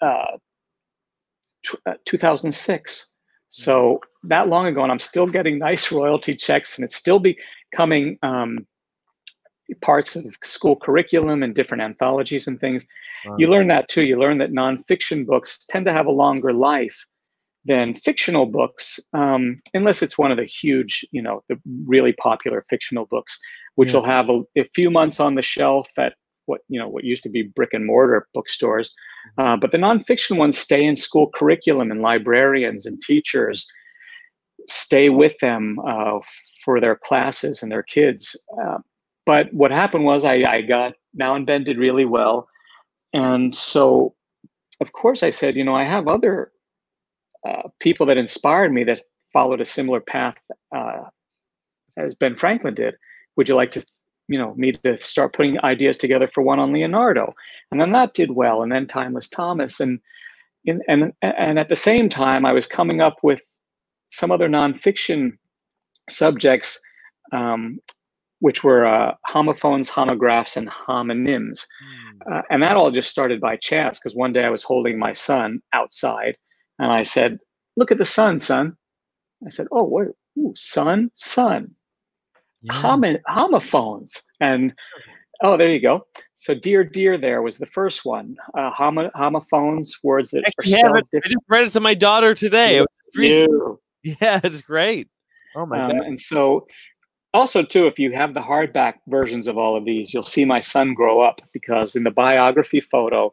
uh, 0.00 0.36
t- 1.64 1.78
uh, 1.86 1.94
2006. 2.04 3.10
So 3.48 4.00
that 4.24 4.48
long 4.48 4.66
ago, 4.66 4.82
and 4.82 4.90
I'm 4.90 4.98
still 4.98 5.26
getting 5.26 5.58
nice 5.58 5.92
royalty 5.92 6.34
checks, 6.34 6.78
and 6.78 6.84
it's 6.84 6.96
still 6.96 7.20
becoming 7.20 8.18
um, 8.22 8.66
parts 9.80 10.16
of 10.16 10.36
school 10.42 10.76
curriculum 10.76 11.42
and 11.42 11.54
different 11.54 11.82
anthologies 11.82 12.46
and 12.46 12.60
things. 12.60 12.86
Wow. 13.24 13.36
You 13.38 13.48
learn 13.48 13.68
that 13.68 13.88
too. 13.88 14.06
You 14.06 14.18
learn 14.18 14.38
that 14.38 14.52
nonfiction 14.52 15.26
books 15.26 15.64
tend 15.68 15.86
to 15.86 15.92
have 15.92 16.06
a 16.06 16.10
longer 16.10 16.52
life 16.52 17.06
than 17.64 17.94
fictional 17.94 18.46
books, 18.46 18.98
um, 19.12 19.60
unless 19.72 20.02
it's 20.02 20.18
one 20.18 20.32
of 20.32 20.36
the 20.36 20.44
huge, 20.44 21.06
you 21.12 21.22
know, 21.22 21.44
the 21.48 21.56
really 21.86 22.12
popular 22.14 22.64
fictional 22.68 23.06
books, 23.06 23.38
which 23.76 23.92
yeah. 23.92 24.00
will 24.00 24.06
have 24.06 24.28
a, 24.28 24.42
a, 24.56 24.64
few 24.74 24.90
months 24.90 25.20
on 25.20 25.34
the 25.34 25.42
shelf 25.42 25.90
at 25.98 26.14
what 26.46 26.60
you 26.68 26.78
know 26.78 26.88
what 26.88 27.04
used 27.04 27.22
to 27.22 27.28
be 27.28 27.42
brick 27.42 27.72
and 27.72 27.86
mortar 27.86 28.26
bookstores. 28.34 28.92
Mm-hmm. 29.38 29.48
Uh, 29.48 29.56
but 29.56 29.70
the 29.70 29.78
nonfiction 29.78 30.36
ones 30.36 30.58
stay 30.58 30.84
in 30.84 30.96
school 30.96 31.28
curriculum, 31.28 31.90
and 31.90 32.02
librarians 32.02 32.86
and 32.86 33.00
teachers 33.00 33.66
stay 34.68 35.08
with 35.08 35.36
them 35.38 35.78
uh, 35.86 36.18
for 36.64 36.80
their 36.80 36.96
classes 36.96 37.62
and 37.62 37.72
their 37.72 37.82
kids. 37.82 38.40
Uh, 38.62 38.78
but 39.26 39.52
what 39.52 39.70
happened 39.70 40.04
was 40.04 40.24
I, 40.24 40.42
I 40.42 40.62
got 40.62 40.94
now 41.14 41.34
and 41.34 41.46
Ben 41.46 41.64
did 41.64 41.78
really 41.78 42.04
well. 42.04 42.48
And 43.12 43.54
so, 43.54 44.14
of 44.80 44.92
course, 44.92 45.22
I 45.22 45.30
said, 45.30 45.56
you 45.56 45.64
know, 45.64 45.74
I 45.74 45.84
have 45.84 46.08
other 46.08 46.52
uh, 47.46 47.68
people 47.80 48.06
that 48.06 48.16
inspired 48.16 48.72
me 48.72 48.84
that 48.84 49.02
followed 49.32 49.60
a 49.60 49.64
similar 49.64 50.00
path 50.00 50.36
uh, 50.74 51.04
as 51.96 52.14
Ben 52.14 52.36
Franklin 52.36 52.74
did. 52.74 52.94
Would 53.36 53.48
you 53.48 53.54
like 53.54 53.70
to, 53.72 53.86
you 54.28 54.38
know, 54.38 54.54
me 54.54 54.72
to 54.72 54.98
start 54.98 55.34
putting 55.34 55.62
ideas 55.64 55.96
together 55.96 56.28
for 56.28 56.42
one 56.42 56.58
on 56.58 56.72
Leonardo? 56.72 57.34
And 57.70 57.80
then 57.80 57.92
that 57.92 58.14
did 58.14 58.32
well. 58.32 58.62
And 58.62 58.70
then 58.70 58.86
Timeless 58.86 59.28
Thomas. 59.28 59.80
And 59.80 60.00
in, 60.64 60.80
and 60.88 61.12
and 61.22 61.58
at 61.58 61.68
the 61.68 61.76
same 61.76 62.08
time, 62.08 62.46
I 62.46 62.52
was 62.52 62.66
coming 62.66 63.00
up 63.00 63.16
with 63.22 63.42
some 64.10 64.30
other 64.30 64.48
nonfiction 64.48 65.32
subjects 66.08 66.78
um, 67.32 67.78
which 68.42 68.64
were 68.64 68.84
uh, 68.84 69.14
homophones, 69.26 69.88
homographs, 69.88 70.56
and 70.56 70.68
homonyms. 70.68 71.64
Mm. 72.26 72.38
Uh, 72.38 72.42
and 72.50 72.60
that 72.60 72.76
all 72.76 72.90
just 72.90 73.08
started 73.08 73.40
by 73.40 73.56
chance 73.56 74.00
because 74.00 74.16
one 74.16 74.32
day 74.32 74.44
I 74.44 74.50
was 74.50 74.64
holding 74.64 74.98
my 74.98 75.12
son 75.12 75.60
outside 75.72 76.36
and 76.80 76.90
I 76.90 77.04
said, 77.04 77.38
Look 77.76 77.92
at 77.92 77.98
the 77.98 78.04
sun, 78.04 78.40
son. 78.40 78.76
I 79.46 79.50
said, 79.50 79.68
Oh, 79.70 79.84
what? 79.84 80.08
Ooh, 80.36 80.52
sun, 80.56 81.12
sun. 81.14 81.72
Yeah. 82.62 82.72
homo- 82.72 83.20
homophones. 83.26 84.22
And 84.40 84.74
oh, 85.42 85.56
there 85.56 85.68
you 85.68 85.80
go. 85.80 86.06
So 86.34 86.54
dear, 86.54 86.84
dear, 86.84 87.18
there 87.18 87.42
was 87.42 87.58
the 87.58 87.66
first 87.66 88.04
one. 88.04 88.36
Uh, 88.56 88.70
homo- 88.70 89.10
homophones, 89.14 89.98
words 90.02 90.30
that 90.30 90.44
are 90.44 90.64
spelled 90.64 90.96
it. 91.12 91.22
I 91.24 91.28
just 91.28 91.44
read 91.48 91.66
it 91.66 91.70
to 91.70 91.80
my 91.80 91.94
daughter 91.94 92.34
today. 92.34 92.78
Yeah, 92.78 92.84
yeah 94.20 94.40
it's 94.42 94.62
great. 94.62 95.08
Oh 95.54 95.66
my 95.66 95.80
um, 95.80 95.90
god! 95.90 96.06
And 96.06 96.18
so 96.18 96.62
also 97.34 97.62
too 97.62 97.86
if 97.86 97.98
you 97.98 98.12
have 98.12 98.34
the 98.34 98.40
hardback 98.40 98.94
versions 99.06 99.48
of 99.48 99.56
all 99.56 99.76
of 99.76 99.84
these 99.84 100.12
you'll 100.12 100.24
see 100.24 100.44
my 100.44 100.60
son 100.60 100.94
grow 100.94 101.20
up 101.20 101.40
because 101.52 101.96
in 101.96 102.02
the 102.02 102.10
biography 102.10 102.80
photo 102.80 103.32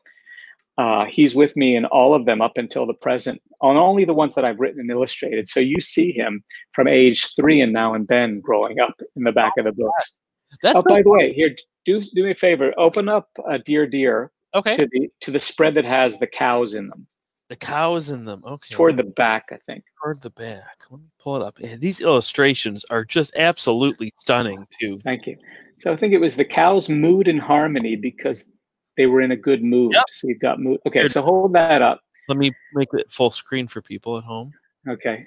uh, 0.80 1.04
he's 1.04 1.36
with 1.36 1.58
me 1.58 1.76
in 1.76 1.84
all 1.86 2.14
of 2.14 2.24
them 2.26 2.42
up 2.42 2.58
until 2.58 2.88
the 2.88 2.94
present 2.94 3.42
on 3.60 3.76
only 3.76 4.06
the 4.06 4.14
ones 4.14 4.34
that 4.34 4.46
i've 4.46 4.60
written 4.60 4.80
and 4.80 4.90
illustrated 4.90 5.48
so 5.48 5.60
you 5.60 5.80
see 5.82 6.12
him 6.12 6.42
from 6.72 6.88
age 6.88 7.36
three 7.36 7.60
and 7.60 7.74
now 7.74 7.94
and 7.94 8.08
ben 8.08 8.40
growing 8.40 8.80
up 8.80 8.94
in 9.18 9.24
the 9.24 9.32
back 9.32 9.52
of 9.58 9.66
the 9.66 9.74
books 9.74 10.18
that's 10.64 10.80
oh, 10.80 10.84
by 10.88 11.04
the 11.04 11.10
way 11.10 11.34
here 11.34 11.54
do 11.86 12.02
do 12.16 12.24
me 12.24 12.32
a 12.32 12.36
favor 12.36 12.74
open 12.78 13.10
up 13.10 13.28
a 13.50 13.60
dear 13.60 13.86
deer 13.86 14.32
okay 14.56 14.78
to 14.78 14.88
the 14.94 15.10
to 15.20 15.32
the 15.32 15.40
spread 15.40 15.76
that 15.76 15.86
has 15.86 16.18
the 16.20 16.28
cows 16.28 16.74
in 16.74 16.88
them 16.88 17.06
the 17.50 17.56
cows 17.56 18.12
in 18.12 18.26
them. 18.26 18.44
Okay. 18.46 18.54
It's 18.54 18.70
toward 18.70 18.96
the 18.96 19.04
back, 19.04 19.50
I 19.52 19.58
think. 19.66 19.84
Toward 20.04 20.22
the 20.22 20.30
back. 20.30 20.86
Let 20.92 21.02
me 21.02 21.08
pull 21.20 21.36
it 21.36 21.42
up. 21.42 21.58
these 21.80 22.00
illustrations 22.00 22.86
are 22.92 23.04
just 23.04 23.36
absolutely 23.36 24.14
stunning, 24.18 24.68
too. 24.80 25.00
Thank 25.00 25.26
you. 25.26 25.36
So 25.76 25.92
I 25.92 25.96
think 25.96 26.14
it 26.14 26.20
was 26.20 26.36
the 26.36 26.46
cows' 26.46 26.90
mood 26.90 27.28
and 27.28 27.42
harmony 27.42 27.96
because 27.96 28.52
they 29.00 29.06
were 29.06 29.22
in 29.22 29.32
a 29.32 29.38
good 29.38 29.64
mood. 29.64 29.94
Yep. 29.94 30.04
So 30.12 30.28
you've 30.28 30.40
got 30.40 30.60
mood. 30.60 30.82
Okay, 30.86 31.08
so 31.08 31.22
hold 31.22 31.54
that 31.54 31.82
up. 31.82 32.02
Let 32.28 32.38
me 32.38 32.52
make 32.74 32.90
it 32.92 33.10
full 33.10 33.32
screen 33.32 33.66
for 33.66 33.82
people 33.82 34.18
at 34.18 34.26
home. 34.26 34.52
Okay. 34.88 35.26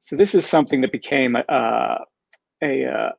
So 0.00 0.16
this 0.16 0.34
is 0.34 0.44
something 0.44 0.80
that 0.80 0.90
became 0.90 1.36
a, 1.36 1.40
uh, 1.40 1.98
a, 2.60 2.84
uh, 2.84 3.10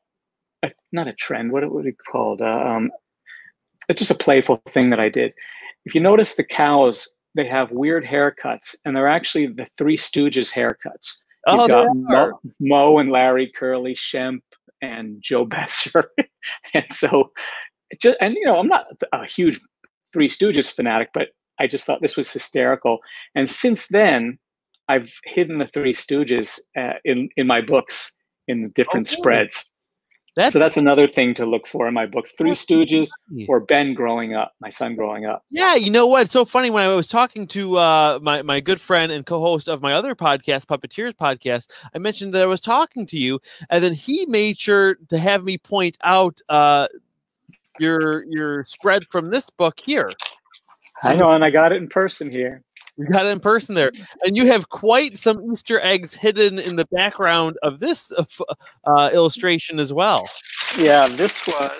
a 0.63 0.71
not 0.91 1.07
a 1.07 1.13
trend. 1.13 1.53
What 1.53 1.71
would 1.71 1.85
it 1.85 1.95
called? 2.11 2.41
Uh, 2.41 2.59
um, 2.59 2.91
it's 3.87 3.99
just 3.99 4.11
a 4.11 4.15
playful 4.15 4.61
thing 4.67 4.89
that 4.89 4.99
I 4.99 5.07
did. 5.07 5.33
If 5.85 5.95
you 5.95 6.01
notice 6.01 6.35
the 6.35 6.43
cows 6.43 7.07
they 7.35 7.47
have 7.47 7.71
weird 7.71 8.05
haircuts, 8.05 8.75
and 8.85 8.95
they're 8.95 9.07
actually 9.07 9.47
the 9.47 9.67
Three 9.77 9.97
Stooges 9.97 10.51
haircuts. 10.51 11.23
You've 11.47 11.61
oh, 11.61 11.67
got 11.67 11.87
Moe, 11.95 12.39
Moe, 12.59 12.97
and 12.99 13.11
Larry 13.11 13.47
Curly, 13.47 13.95
Shemp 13.95 14.41
and 14.81 15.17
Joe 15.21 15.45
Besser, 15.53 16.11
and 16.73 16.85
so 16.91 17.31
just 17.99 18.17
and 18.21 18.33
you 18.35 18.45
know 18.45 18.59
I'm 18.59 18.67
not 18.67 18.85
a 19.11 19.25
huge 19.25 19.59
Three 20.11 20.29
Stooges 20.29 20.71
fanatic, 20.71 21.09
but 21.13 21.29
I 21.59 21.67
just 21.67 21.85
thought 21.85 22.01
this 22.01 22.17
was 22.17 22.31
hysterical. 22.31 22.99
And 23.35 23.49
since 23.49 23.87
then, 23.87 24.37
I've 24.87 25.13
hidden 25.25 25.57
the 25.57 25.67
Three 25.67 25.93
Stooges 25.93 26.59
uh, 26.77 26.93
in 27.03 27.29
in 27.35 27.47
my 27.47 27.61
books 27.61 28.15
in 28.47 28.71
different 28.75 29.07
oh, 29.11 29.15
spreads. 29.15 29.71
That's, 30.35 30.53
so 30.53 30.59
that's 30.59 30.77
another 30.77 31.07
thing 31.07 31.35
to 31.35 31.45
look 31.45 31.67
for 31.67 31.87
in 31.87 31.93
my 31.93 32.07
books. 32.07 32.31
Three 32.35 32.51
Stooges 32.51 33.09
or 33.47 33.59
Ben 33.59 33.93
growing 33.93 34.33
up, 34.33 34.53
my 34.59 34.69
son 34.69 34.95
growing 34.95 35.25
up. 35.25 35.43
Yeah, 35.51 35.75
you 35.75 35.91
know 35.91 36.07
what? 36.07 36.23
It's 36.23 36.31
so 36.31 36.43
funny 36.43 36.71
when 36.71 36.83
I 36.83 36.93
was 36.93 37.07
talking 37.07 37.45
to 37.47 37.77
uh, 37.77 38.19
my, 38.19 38.41
my 38.41 38.59
good 38.59 38.81
friend 38.81 39.11
and 39.11 39.27
co-host 39.27 39.67
of 39.67 39.83
my 39.83 39.93
other 39.93 40.15
podcast, 40.15 40.65
Puppeteers 40.65 41.13
Podcast, 41.13 41.69
I 41.93 41.99
mentioned 41.99 42.33
that 42.33 42.41
I 42.41 42.47
was 42.47 42.61
talking 42.61 43.05
to 43.07 43.17
you, 43.17 43.39
and 43.69 43.83
then 43.83 43.93
he 43.93 44.25
made 44.25 44.57
sure 44.57 44.95
to 45.09 45.19
have 45.19 45.43
me 45.43 45.59
point 45.59 45.99
out 46.01 46.39
uh, 46.49 46.87
your 47.79 48.25
your 48.25 48.65
spread 48.65 49.05
from 49.09 49.29
this 49.29 49.49
book 49.49 49.79
here. 49.79 50.09
I 51.03 51.15
know, 51.15 51.31
and 51.31 51.43
I 51.43 51.49
got 51.49 51.71
it 51.71 51.81
in 51.81 51.87
person 51.89 52.31
here. 52.31 52.63
You 52.97 53.07
got 53.07 53.25
it 53.25 53.29
in 53.29 53.39
person 53.39 53.75
there, 53.75 53.91
and 54.23 54.37
you 54.37 54.45
have 54.47 54.69
quite 54.69 55.17
some 55.17 55.51
Easter 55.51 55.79
eggs 55.81 56.13
hidden 56.13 56.59
in 56.59 56.75
the 56.75 56.85
background 56.91 57.57
of 57.63 57.79
this 57.79 58.11
uh, 58.11 58.25
uh 58.85 59.09
illustration 59.13 59.79
as 59.79 59.91
well. 59.91 60.27
Yeah, 60.77 61.07
this 61.07 61.45
was. 61.47 61.71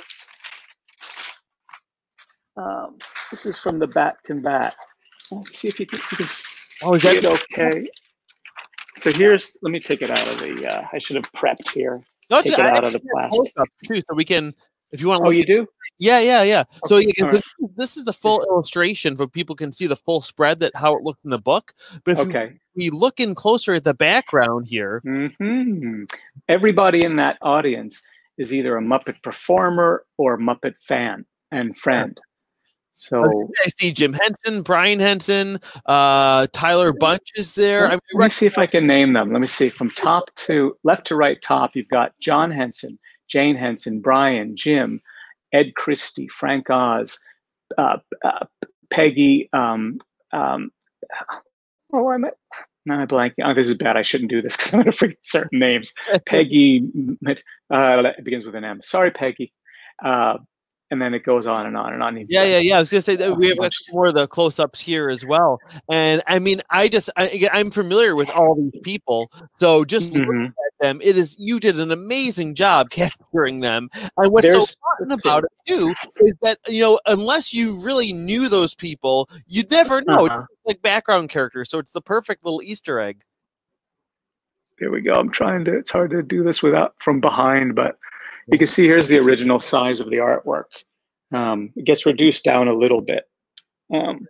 Um, 2.56 2.98
this 3.32 3.46
is 3.46 3.60
from 3.60 3.80
the 3.80 3.88
Bat 3.88 4.18
Can 4.26 4.42
Bat. 4.42 4.76
Let's 5.32 5.58
see 5.58 5.68
if 5.68 5.80
you 5.80 5.86
can, 5.86 6.00
you 6.12 6.18
can 6.18 6.28
oh, 6.84 6.94
is 6.94 7.02
that- 7.04 7.26
okay. 7.54 7.88
So 8.96 9.12
here's. 9.12 9.58
Let 9.62 9.72
me 9.74 9.80
take 9.80 10.02
it 10.02 10.12
out 10.12 10.28
of 10.28 10.40
the. 10.40 10.68
Uh, 10.68 10.86
I 10.92 10.98
should 10.98 11.16
have 11.16 11.32
prepped 11.32 11.72
here. 11.74 12.04
No, 12.30 12.42
take 12.42 12.54
it 12.54 12.60
out 12.60 12.84
of 12.84 12.94
the 12.94 13.00
plastic 13.00 13.54
too, 13.86 13.96
so 13.96 14.16
we 14.16 14.26
can. 14.26 14.54
If 14.94 15.02
you 15.02 15.10
want 15.10 15.24
to. 15.24 15.28
Oh, 15.28 15.32
you 15.32 15.44
do. 15.44 15.68
Yeah, 16.00 16.20
yeah, 16.20 16.44
yeah. 16.44 16.64
So 16.86 16.98
okay, 16.98 17.12
yeah, 17.18 17.26
right. 17.26 17.44
this 17.76 17.98
is 17.98 18.06
the 18.06 18.14
full 18.14 18.44
illustration, 18.50 19.16
for 19.16 19.28
people 19.28 19.56
can 19.56 19.72
see 19.72 19.88
the 19.88 19.96
full 19.96 20.22
spread 20.22 20.60
that 20.62 20.76
how 20.76 20.96
it 20.96 21.04
looked 21.04 21.24
in 21.24 21.30
the 21.30 21.40
book. 21.40 21.74
But 22.04 22.14
if 22.14 22.20
okay. 22.20 22.54
we, 22.76 22.90
we 22.90 22.98
look 22.98 23.20
in 23.20 23.36
closer 23.36 23.74
at 23.74 23.84
the 23.84 23.94
background 23.94 24.68
here, 24.68 25.02
mm-hmm. 25.06 26.04
everybody 26.48 27.04
in 27.04 27.16
that 27.18 27.38
audience 27.42 28.02
is 28.38 28.54
either 28.54 28.78
a 28.78 28.82
Muppet 28.82 29.22
performer 29.22 30.06
or 30.18 30.36
a 30.36 30.38
Muppet 30.38 30.76
fan 30.82 31.26
and 31.52 31.78
friend. 31.78 32.20
So 32.94 33.50
I 33.64 33.70
see 33.70 33.92
Jim 33.92 34.14
Henson, 34.14 34.62
Brian 34.62 35.00
Henson, 35.00 35.60
uh, 35.88 36.46
Tyler 36.54 36.94
Bunch 36.94 37.32
is 37.36 37.56
there. 37.56 37.90
Let, 37.90 38.00
let 38.14 38.26
me 38.26 38.30
see 38.30 38.46
if 38.46 38.60
I 38.60 38.68
can 38.68 38.86
name 38.86 39.14
them. 39.14 39.32
Let 39.32 39.42
me 39.42 39.48
see 39.48 39.70
from 39.70 39.90
top 39.92 40.30
to 40.36 40.78
left 40.84 41.08
to 41.08 41.16
right. 41.16 41.42
Top, 41.42 41.76
you've 41.76 41.88
got 41.88 42.14
John 42.20 42.52
Henson, 42.52 43.00
Jane 43.34 43.56
Henson, 43.56 44.00
Brian, 44.00 44.56
Jim, 44.56 45.02
Ed 45.54 45.74
Christie, 45.74 46.28
Frank 46.28 46.70
Oz, 46.70 47.18
uh, 47.80 47.98
uh, 48.24 48.46
Peggy. 48.92 49.50
Um, 49.54 50.00
um, 50.32 50.72
oh, 51.92 52.10
I'm 52.12 52.26
now 52.86 53.00
I'm 53.00 53.08
blanking. 53.08 53.44
Oh, 53.44 53.56
this 53.56 53.68
is 53.68 53.74
bad. 53.74 53.98
I 53.98 54.04
shouldn't 54.04 54.30
do 54.30 54.44
this 54.44 54.56
because 54.56 54.74
I'm 54.74 54.82
going 54.82 54.92
to 54.92 54.98
forget 54.98 55.18
certain 55.22 55.58
names. 55.58 55.94
Peggy. 56.28 56.88
Uh, 57.26 58.04
it 58.18 58.24
begins 58.24 58.46
with 58.46 58.54
an 58.54 58.66
M. 58.66 58.84
Sorry, 58.84 59.10
Peggy. 59.10 59.52
Uh, 60.06 60.38
and 60.94 61.02
then 61.02 61.16
it 61.16 61.24
goes 61.24 61.48
on 61.48 61.66
and 61.66 61.76
on 61.76 61.92
and 61.92 62.04
on. 62.04 62.16
Yeah, 62.30 62.44
yeah, 62.44 62.60
yeah. 62.60 62.76
I 62.78 62.80
was 62.80 62.92
gonna 62.92 63.02
say 63.02 63.16
that 63.16 63.36
we 63.36 63.48
have 63.48 63.58
more 63.92 64.06
of 64.06 64.14
the 64.14 64.28
close-ups 64.28 64.80
here 64.80 65.10
as 65.10 65.26
well. 65.26 65.60
And 65.90 66.22
I 66.28 66.38
mean, 66.38 66.62
I 66.70 66.88
just 66.88 67.10
I, 67.18 67.50
am 67.52 67.72
familiar 67.72 68.16
with 68.16 68.30
all 68.30 68.56
these 68.56 68.80
people, 68.84 69.32
so 69.58 69.84
just 69.84 70.12
mm-hmm. 70.12 70.20
looking 70.20 70.46
at 70.46 70.74
them, 70.82 71.02
it 71.04 71.18
is 71.18 71.36
you 71.40 71.60
did 71.60 71.80
an 71.80 71.92
amazing 71.92 72.54
job 72.54 72.90
capturing 72.92 73.62
them. 73.62 73.90
And 74.18 74.32
what's 74.32 74.46
There's, 74.46 74.70
so 74.70 74.76
fun 75.00 75.12
about 75.12 75.46
it 75.46 75.52
too 75.68 75.96
is 76.22 76.34
that 76.44 76.60
you 76.68 76.82
know 76.82 77.00
unless 77.08 77.56
you 77.56 77.84
really 77.84 78.14
knew 78.14 78.48
those 78.48 78.76
people, 78.76 79.28
you'd 79.48 79.72
never 79.72 80.02
know. 80.04 80.28
Uh-huh. 80.28 80.44
like 80.66 80.82
background 80.84 81.30
characters, 81.30 81.72
so 81.72 81.80
it's 81.80 81.92
the 81.92 82.02
perfect 82.02 82.46
little 82.46 82.62
Easter 82.62 83.00
egg. 83.00 83.24
Here 84.78 84.92
we 84.92 85.02
go. 85.02 85.16
I'm 85.16 85.32
trying 85.32 85.66
to. 85.66 85.76
It's 85.76 85.92
hard 85.92 86.12
to 86.12 86.22
do 86.22 86.44
this 86.44 86.62
without 86.62 86.94
from 87.00 87.20
behind, 87.20 87.74
but 87.76 87.98
you 88.52 88.58
can 88.58 88.68
see 88.68 88.86
here's 88.86 89.08
the 89.08 89.20
original 89.20 89.60
size 89.60 90.00
of 90.00 90.10
the 90.10 90.18
artwork. 90.18 90.66
Um, 91.32 91.72
it 91.76 91.86
gets 91.86 92.06
reduced 92.06 92.44
down 92.44 92.68
a 92.68 92.74
little 92.74 93.02
bit. 93.02 93.24
Um, 93.94 94.28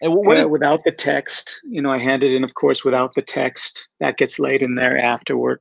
and 0.00 0.14
what 0.14 0.38
is- 0.38 0.46
without 0.46 0.80
the 0.84 0.92
text, 0.92 1.60
you 1.64 1.80
know, 1.80 1.90
I 1.90 1.98
handed 1.98 2.32
in, 2.32 2.44
of 2.44 2.54
course, 2.54 2.84
without 2.84 3.14
the 3.14 3.22
text. 3.22 3.88
That 4.00 4.16
gets 4.18 4.38
laid 4.38 4.62
in 4.62 4.74
there 4.74 4.98
afterward. 4.98 5.60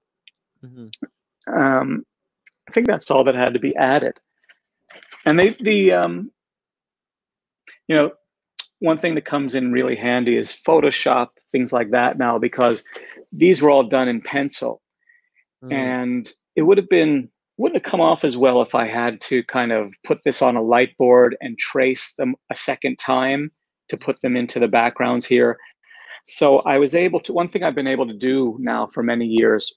Mm-hmm. 0.63 1.53
Um, 1.53 2.05
I 2.67 2.71
think 2.71 2.87
that's 2.87 3.11
all 3.11 3.23
that 3.25 3.35
had 3.35 3.53
to 3.53 3.59
be 3.59 3.75
added. 3.75 4.19
And 5.25 5.37
they, 5.37 5.49
the, 5.49 5.93
um, 5.93 6.31
you 7.87 7.95
know, 7.95 8.11
one 8.79 8.97
thing 8.97 9.13
that 9.15 9.25
comes 9.25 9.53
in 9.53 9.71
really 9.71 9.95
handy 9.95 10.37
is 10.37 10.57
Photoshop, 10.65 11.29
things 11.51 11.71
like 11.71 11.91
that 11.91 12.17
now, 12.17 12.39
because 12.39 12.83
these 13.31 13.61
were 13.61 13.69
all 13.69 13.83
done 13.83 14.07
in 14.07 14.21
pencil. 14.21 14.81
Mm. 15.63 15.73
And 15.73 16.33
it 16.55 16.63
would 16.63 16.77
have 16.77 16.89
been 16.89 17.29
wouldn't 17.61 17.83
have 17.83 17.89
come 17.89 18.01
off 18.01 18.23
as 18.23 18.37
well 18.37 18.63
if 18.63 18.73
I 18.73 18.87
had 18.87 19.21
to 19.21 19.43
kind 19.43 19.71
of 19.71 19.93
put 20.03 20.19
this 20.25 20.41
on 20.41 20.55
a 20.55 20.61
light 20.63 20.97
board 20.97 21.37
and 21.41 21.55
trace 21.59 22.15
them 22.15 22.35
a 22.51 22.55
second 22.55 22.97
time 22.97 23.51
to 23.89 23.97
put 23.97 24.19
them 24.21 24.35
into 24.35 24.59
the 24.59 24.67
backgrounds 24.67 25.27
here. 25.27 25.59
So 26.25 26.59
I 26.61 26.79
was 26.79 26.95
able 26.95 27.19
to, 27.19 27.33
one 27.33 27.49
thing 27.49 27.61
I've 27.61 27.75
been 27.75 27.85
able 27.85 28.07
to 28.07 28.17
do 28.17 28.57
now 28.59 28.87
for 28.87 29.03
many 29.03 29.27
years, 29.27 29.71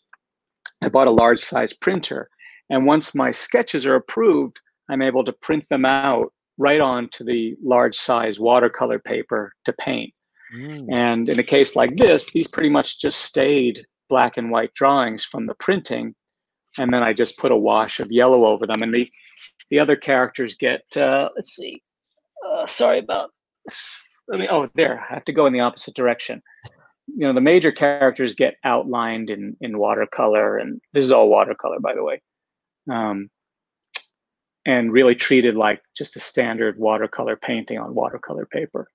I 0.83 0.89
bought 0.89 1.09
a 1.09 1.11
large 1.23 1.41
size 1.41 1.75
printer. 1.75 2.31
And 2.71 2.87
once 2.87 3.15
my 3.15 3.31
sketches 3.31 3.85
are 3.85 3.97
approved, 3.97 4.59
I'm 4.89 5.03
able 5.03 5.23
to 5.23 5.33
print 5.33 5.69
them 5.69 5.85
out 5.85 6.33
right 6.57 6.81
onto 6.81 7.23
the 7.23 7.55
large 7.63 7.97
size 7.97 8.41
watercolor 8.41 8.99
paper 8.99 9.53
to 9.67 9.75
paint. 9.75 10.15
Mm. 10.57 10.87
And 10.91 11.29
in 11.29 11.39
a 11.39 11.43
case 11.43 11.77
like 11.77 11.97
this, 11.97 12.31
these 12.33 12.49
pretty 12.49 12.71
much 12.71 12.99
just 12.99 13.21
stayed 13.21 13.85
black 14.09 14.39
and 14.39 14.51
white 14.51 14.73
drawings 14.73 15.27
from 15.27 15.45
the 15.45 15.55
printing 15.57 16.15
and 16.79 16.93
then 16.93 17.03
I 17.03 17.13
just 17.13 17.39
put 17.39 17.53
a 17.53 17.57
wash 17.57 18.01
of 18.01 18.11
yellow 18.11 18.47
over 18.47 18.67
them. 18.67 18.83
And 18.83 18.93
the 18.93 19.11
the 19.71 19.79
other 19.79 19.97
characters 19.97 20.55
get 20.55 20.83
uh, 20.97 21.31
let's 21.37 21.55
see, 21.55 21.83
uh, 22.47 22.67
sorry 22.67 22.99
about. 22.99 23.31
Let 24.29 24.41
me. 24.41 24.49
Oh, 24.49 24.69
there. 24.75 25.01
I 25.01 25.15
have 25.15 25.25
to 25.27 25.33
go 25.33 25.47
in 25.47 25.53
the 25.53 25.61
opposite 25.61 25.95
direction. 25.95 26.43
You 27.07 27.27
know, 27.27 27.33
the 27.33 27.41
major 27.41 27.71
characters 27.73 28.35
get 28.35 28.57
outlined 28.65 29.31
in 29.31 29.57
in 29.61 29.79
watercolor, 29.79 30.59
and 30.59 30.81
this 30.93 31.05
is 31.05 31.13
all 31.13 31.29
watercolor, 31.29 31.81
by 31.81 31.95
the 31.95 32.03
way, 32.03 32.23
um, 32.91 33.31
and 34.67 34.93
really 34.93 35.15
treated 35.15 35.55
like 35.57 35.83
just 35.97 36.17
a 36.17 36.21
standard 36.21 36.79
watercolor 36.79 37.37
painting 37.37 37.79
on 37.79 37.95
watercolor 37.95 38.47
paper. 38.47 38.89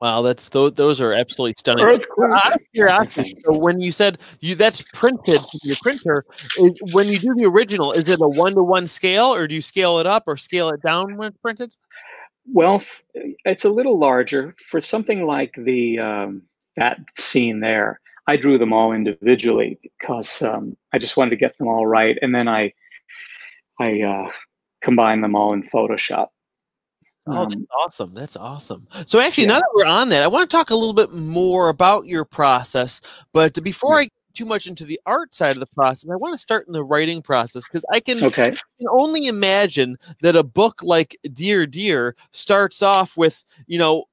Wow, 0.00 0.22
that's 0.22 0.48
those, 0.48 0.72
those 0.74 1.00
are 1.00 1.12
absolutely 1.12 1.54
stunning. 1.58 1.84
So 3.40 3.58
when 3.58 3.80
you 3.80 3.92
said 3.92 4.18
you 4.40 4.54
that's 4.54 4.82
printed 4.94 5.40
to 5.40 5.58
your 5.62 5.76
printer, 5.82 6.24
is, 6.58 6.72
when 6.92 7.08
you 7.08 7.18
do 7.18 7.34
the 7.36 7.44
original, 7.44 7.92
is 7.92 8.08
it 8.08 8.20
a 8.20 8.28
one 8.28 8.54
to 8.54 8.62
one 8.62 8.86
scale, 8.86 9.34
or 9.34 9.46
do 9.46 9.54
you 9.54 9.60
scale 9.60 9.98
it 9.98 10.06
up 10.06 10.24
or 10.26 10.36
scale 10.36 10.70
it 10.70 10.80
down 10.82 11.16
when 11.16 11.28
it's 11.28 11.36
printed? 11.38 11.74
Well, 12.50 12.82
it's 13.44 13.64
a 13.64 13.70
little 13.70 13.98
larger 13.98 14.54
for 14.66 14.80
something 14.80 15.26
like 15.26 15.54
the 15.56 15.98
um, 15.98 16.42
that 16.76 16.98
scene 17.18 17.60
there. 17.60 18.00
I 18.26 18.36
drew 18.36 18.56
them 18.56 18.72
all 18.72 18.92
individually 18.92 19.78
because 19.82 20.40
um, 20.40 20.76
I 20.92 20.98
just 20.98 21.16
wanted 21.16 21.30
to 21.30 21.36
get 21.36 21.58
them 21.58 21.68
all 21.68 21.86
right, 21.86 22.16
and 22.22 22.34
then 22.34 22.48
I 22.48 22.72
I 23.78 24.00
uh, 24.00 24.30
combined 24.80 25.22
them 25.22 25.34
all 25.34 25.52
in 25.52 25.62
Photoshop. 25.62 26.28
Oh, 27.26 27.44
that's 27.44 27.54
um, 27.54 27.66
awesome. 27.78 28.14
That's 28.14 28.36
awesome. 28.36 28.88
So 29.06 29.20
actually, 29.20 29.44
yeah. 29.44 29.54
now 29.54 29.58
that 29.60 29.70
we're 29.74 29.84
on 29.84 30.08
that, 30.08 30.22
I 30.22 30.28
want 30.28 30.48
to 30.48 30.56
talk 30.56 30.70
a 30.70 30.74
little 30.74 30.94
bit 30.94 31.12
more 31.12 31.68
about 31.68 32.06
your 32.06 32.24
process. 32.24 33.00
But 33.32 33.62
before 33.62 33.98
I 33.98 34.04
get 34.04 34.12
too 34.34 34.46
much 34.46 34.66
into 34.66 34.84
the 34.84 34.98
art 35.06 35.34
side 35.34 35.52
of 35.52 35.60
the 35.60 35.66
process, 35.66 36.10
I 36.10 36.16
want 36.16 36.34
to 36.34 36.38
start 36.38 36.66
in 36.66 36.72
the 36.72 36.84
writing 36.84 37.20
process 37.20 37.68
because 37.68 37.84
I 37.92 38.00
can, 38.00 38.22
okay. 38.24 38.48
I 38.48 38.50
can 38.50 38.88
only 38.90 39.26
imagine 39.26 39.98
that 40.22 40.34
a 40.34 40.42
book 40.42 40.82
like 40.82 41.16
Dear 41.32 41.66
Deer 41.66 42.16
starts 42.32 42.82
off 42.82 43.16
with, 43.16 43.44
you 43.66 43.78
know, 43.78 44.04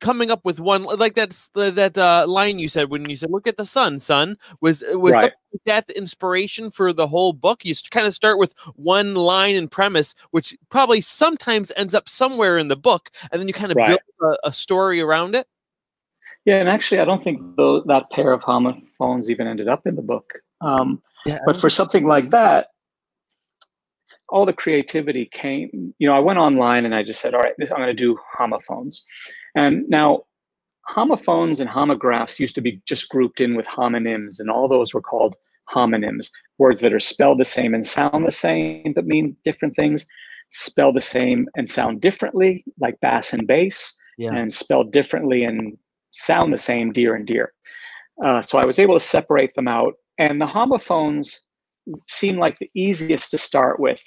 coming 0.00 0.30
up 0.30 0.44
with 0.44 0.60
one 0.60 0.82
like 0.82 1.14
that's 1.14 1.48
the, 1.54 1.70
that 1.70 1.96
uh, 1.96 2.26
line 2.26 2.58
you 2.58 2.68
said 2.68 2.90
when 2.90 3.08
you 3.08 3.16
said 3.16 3.30
look 3.30 3.46
at 3.46 3.56
the 3.56 3.66
sun 3.66 3.98
son 3.98 4.36
was 4.60 4.82
was 4.92 5.14
right. 5.14 5.32
that 5.66 5.86
the 5.86 5.96
inspiration 5.96 6.70
for 6.70 6.92
the 6.92 7.06
whole 7.06 7.32
book 7.32 7.64
you 7.64 7.74
kind 7.90 8.06
of 8.06 8.14
start 8.14 8.38
with 8.38 8.54
one 8.74 9.14
line 9.14 9.54
and 9.54 9.70
premise 9.70 10.14
which 10.30 10.56
probably 10.68 11.00
sometimes 11.00 11.72
ends 11.76 11.94
up 11.94 12.08
somewhere 12.08 12.58
in 12.58 12.68
the 12.68 12.76
book 12.76 13.10
and 13.32 13.40
then 13.40 13.48
you 13.48 13.54
kind 13.54 13.70
of 13.70 13.76
right. 13.76 13.88
build 13.88 14.00
a, 14.44 14.48
a, 14.48 14.52
story 14.52 15.00
around 15.00 15.34
it 15.34 15.46
yeah 16.44 16.56
and 16.56 16.68
actually 16.68 17.00
i 17.00 17.04
don't 17.04 17.22
think 17.22 17.40
the, 17.56 17.82
that 17.86 18.10
pair 18.10 18.32
of 18.32 18.42
homophones 18.42 19.30
even 19.30 19.46
ended 19.46 19.68
up 19.68 19.86
in 19.86 19.96
the 19.96 20.02
book 20.02 20.40
um, 20.62 21.00
yeah, 21.24 21.38
but 21.46 21.56
for 21.56 21.70
something 21.70 22.06
like 22.06 22.30
that 22.30 22.68
all 24.30 24.46
the 24.46 24.52
creativity 24.52 25.26
came, 25.26 25.94
you 25.98 26.08
know, 26.08 26.14
I 26.14 26.20
went 26.20 26.38
online 26.38 26.84
and 26.84 26.94
I 26.94 27.02
just 27.02 27.20
said, 27.20 27.34
all 27.34 27.40
right, 27.40 27.54
this, 27.58 27.70
I'm 27.70 27.78
going 27.78 27.88
to 27.88 27.94
do 27.94 28.18
homophones. 28.36 29.04
And 29.54 29.88
now 29.88 30.24
homophones 30.86 31.60
and 31.60 31.68
homographs 31.68 32.38
used 32.38 32.54
to 32.54 32.60
be 32.60 32.80
just 32.86 33.08
grouped 33.08 33.40
in 33.40 33.54
with 33.56 33.66
homonyms, 33.66 34.40
and 34.40 34.50
all 34.50 34.68
those 34.68 34.94
were 34.94 35.02
called 35.02 35.36
homonyms, 35.72 36.30
words 36.58 36.80
that 36.80 36.92
are 36.92 37.00
spelled 37.00 37.38
the 37.38 37.44
same 37.44 37.74
and 37.74 37.86
sound 37.86 38.26
the 38.26 38.32
same 38.32 38.92
but 38.94 39.06
mean 39.06 39.36
different 39.44 39.76
things, 39.76 40.06
spell 40.50 40.92
the 40.92 41.00
same 41.00 41.48
and 41.56 41.68
sound 41.68 42.00
differently, 42.00 42.64
like 42.80 43.00
bass 43.00 43.32
and 43.32 43.46
bass, 43.46 43.96
yeah. 44.18 44.34
and 44.34 44.52
spelled 44.52 44.92
differently 44.92 45.44
and 45.44 45.76
sound 46.12 46.52
the 46.52 46.58
same, 46.58 46.92
dear 46.92 47.14
and 47.14 47.26
dear. 47.26 47.52
Uh, 48.24 48.42
so 48.42 48.58
I 48.58 48.64
was 48.64 48.78
able 48.78 48.94
to 48.94 49.00
separate 49.00 49.54
them 49.54 49.68
out. 49.68 49.94
And 50.18 50.40
the 50.40 50.46
homophones 50.46 51.46
seemed 52.08 52.38
like 52.38 52.58
the 52.58 52.70
easiest 52.74 53.30
to 53.30 53.38
start 53.38 53.80
with 53.80 54.02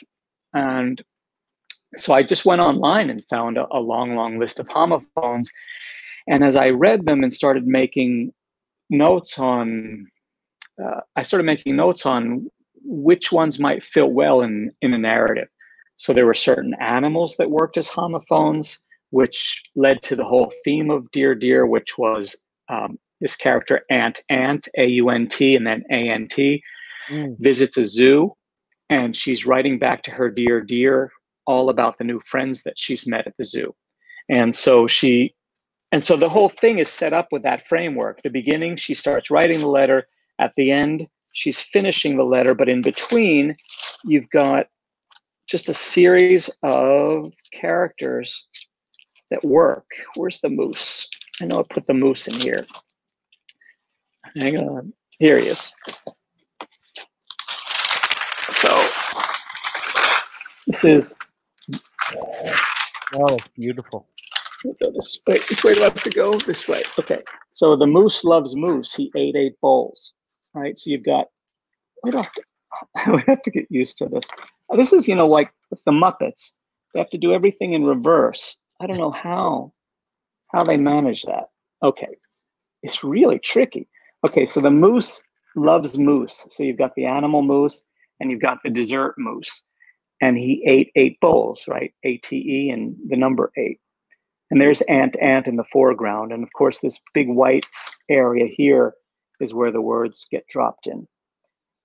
and 0.54 1.02
so 1.96 2.14
I 2.14 2.24
just 2.24 2.46
went 2.46 2.62
online 2.62 3.10
and 3.10 3.24
found 3.30 3.58
a, 3.58 3.66
a 3.72 3.80
long, 3.80 4.16
long 4.16 4.40
list 4.40 4.60
of 4.60 4.68
homophones. 4.68 5.52
And 6.28 6.44
as 6.44 6.56
I 6.56 6.70
read 6.70 7.06
them 7.06 7.24
and 7.24 7.34
started 7.34 7.68
making 7.68 8.34
notes 8.90 9.38
on, 9.38 10.08
uh, 10.84 11.02
I 11.16 11.24
started 11.24 11.46
making 11.46 11.76
notes 11.76 12.06
on 12.06 12.48
which 12.84 13.32
ones 13.32 13.60
might 13.60 13.84
fit 13.84 14.10
well 14.10 14.42
in, 14.42 14.72
in 14.82 14.94
a 14.94 14.98
narrative. 14.98 15.48
So 15.98 16.14
there 16.14 16.26
were 16.26 16.34
certain 16.34 16.76
animals 16.80 17.36
that 17.38 17.52
worked 17.52 17.78
as 17.78 17.88
homophones, 17.88 18.84
which 19.12 19.62
led 19.76 20.02
to 20.04 20.16
the 20.16 20.26
whole 20.26 20.52
theme 20.66 20.90
of 20.90 21.10
Dear 21.12 21.36
Deer, 21.36 21.66
which 21.66 21.98
was 21.98 22.36
um, 22.70 22.98
this 23.22 23.36
character 23.36 23.82
Aunt 23.90 24.22
Ant, 24.30 24.68
A 24.78 24.86
U 24.86 25.10
N 25.10 25.28
T, 25.28 25.56
and 25.56 25.68
then 25.68 25.84
A 25.92 26.10
N 26.10 26.28
T, 26.28 26.64
mm. 27.10 27.36
visits 27.40 27.78
a 27.78 27.86
zoo 27.86 28.36
and 28.90 29.16
she's 29.16 29.46
writing 29.46 29.80
back 29.80 30.04
to 30.04 30.12
her 30.12 30.30
dear 30.30 30.62
dear 30.62 31.12
all 31.46 31.70
about 31.70 31.98
the 31.98 32.04
new 32.04 32.20
friends 32.20 32.64
that 32.64 32.80
she's 32.80 33.06
met 33.06 33.28
at 33.28 33.36
the 33.38 33.44
zoo. 33.44 33.74
And 34.30 34.56
so 34.56 34.88
she 34.88 35.36
and 35.92 36.04
so 36.04 36.16
the 36.16 36.30
whole 36.30 36.50
thing 36.50 36.80
is 36.80 36.90
set 36.90 37.14
up 37.14 37.28
with 37.32 37.44
that 37.44 37.68
framework. 37.68 38.22
The 38.22 38.30
beginning 38.30 38.78
she 38.78 38.94
starts 38.94 39.30
writing 39.30 39.60
the 39.60 39.68
letter. 39.68 40.08
At 40.40 40.54
the 40.58 40.72
end 40.72 41.08
she's 41.34 41.62
finishing 41.62 42.18
the 42.18 42.24
letter 42.24 42.54
but 42.54 42.70
in 42.70 42.82
between 42.82 43.56
you've 44.06 44.30
got 44.30 44.68
just 45.48 45.70
a 45.70 45.74
series 45.74 46.50
of 46.64 47.34
characters 47.52 48.48
that 49.30 49.44
work. 49.44 49.86
Where's 50.16 50.40
the 50.40 50.50
moose? 50.50 51.10
I 51.42 51.46
know 51.46 51.60
i 51.60 51.64
put 51.64 51.86
the 51.88 51.94
moose 51.94 52.28
in 52.28 52.40
here. 52.40 52.64
Hang 54.36 54.58
on. 54.58 54.94
Here 55.20 55.38
he 55.38 55.48
is 55.48 55.74
so 58.64 58.88
this 60.74 60.86
is. 60.86 61.16
Oh, 63.14 63.38
beautiful. 63.56 64.08
Go 64.64 64.92
this 64.92 65.20
way. 65.28 65.36
Which 65.36 65.64
way 65.64 65.74
do 65.76 65.82
I 65.82 65.84
have 65.86 66.04
to 66.04 66.10
go? 66.10 66.38
This 66.40 66.68
way. 66.68 66.82
Okay. 66.98 67.22
So 67.54 67.76
the 67.76 67.86
moose 67.86 68.24
loves 68.24 68.56
mousse. 68.56 68.94
He 68.94 69.12
ate 69.16 69.36
eight 69.36 69.60
bowls. 69.62 70.14
Right. 70.56 70.78
So 70.78 70.90
you've 70.90 71.04
got. 71.04 71.28
We 72.04 72.12
have 72.12 72.32
to. 72.32 72.42
we 73.12 73.22
have 73.28 73.44
to 73.44 73.52
get 73.52 73.68
used 73.70 74.00
to 74.00 74.08
this. 74.08 74.28
This 74.72 74.94
is, 74.94 75.08
you 75.08 75.16
know, 75.16 75.28
like 75.28 75.52
with 75.70 75.84
the 75.86 75.92
Muppets. 75.92 76.54
They 76.94 77.00
have 77.00 77.10
to 77.12 77.18
do 77.18 77.34
everything 77.34 77.74
in 77.74 77.84
reverse. 77.84 78.58
I 78.82 78.88
don't 78.88 78.98
know 78.98 79.12
how 79.12 79.74
how 80.52 80.64
they 80.64 80.78
manage 80.78 81.24
that. 81.24 81.50
Okay. 81.84 82.16
It's 82.82 83.04
really 83.04 83.40
tricky. 83.40 83.88
Okay, 84.26 84.46
so 84.46 84.60
the 84.60 84.72
moose 84.72 85.24
loves 85.56 85.98
mousse. 85.98 86.48
So 86.50 86.64
you've 86.64 86.78
got 86.78 86.96
the 86.96 87.06
animal 87.06 87.42
moose, 87.42 87.84
and 88.20 88.32
you've 88.32 88.42
got 88.42 88.60
the 88.64 88.70
dessert 88.70 89.16
mousse. 89.18 89.64
And 90.22 90.38
he 90.38 90.64
ate 90.66 90.92
eight 90.96 91.20
bowls, 91.20 91.64
right? 91.68 91.94
ATE 92.04 92.72
and 92.72 92.96
the 93.08 93.18
number 93.18 93.52
eight. 93.58 93.80
And 94.50 94.62
there's 94.62 94.82
Aunt 94.82 95.16
Ant 95.20 95.48
in 95.48 95.56
the 95.56 95.66
foreground. 95.72 96.32
And 96.32 96.44
of 96.44 96.54
course, 96.54 96.80
this 96.80 97.00
big 97.14 97.28
white 97.28 97.66
area 98.10 98.46
here 98.46 98.94
is 99.40 99.54
where 99.54 99.72
the 99.72 99.82
words 99.82 100.28
get 100.30 100.48
dropped 100.48 100.88
in. 100.88 101.08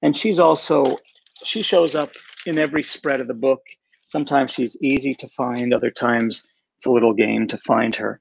And 0.03 0.17
she's 0.17 0.39
also, 0.39 0.97
she 1.43 1.63
shows 1.63 1.95
up 1.95 2.13
in 2.47 2.59
every 2.59 2.83
spread 2.83 3.21
of 3.21 3.27
the 3.27 3.35
book. 3.35 3.61
Sometimes 4.07 4.53
she's 4.53 4.77
easy 4.81 5.15
to 5.15 5.29
find, 5.29 5.75
other 5.75 5.91
times 5.91 6.45
it's 6.77 6.87
a 6.87 6.93
little 6.93 7.15
game 7.15 7.49
to 7.49 7.59
find 7.59 7.97
her. 7.97 8.21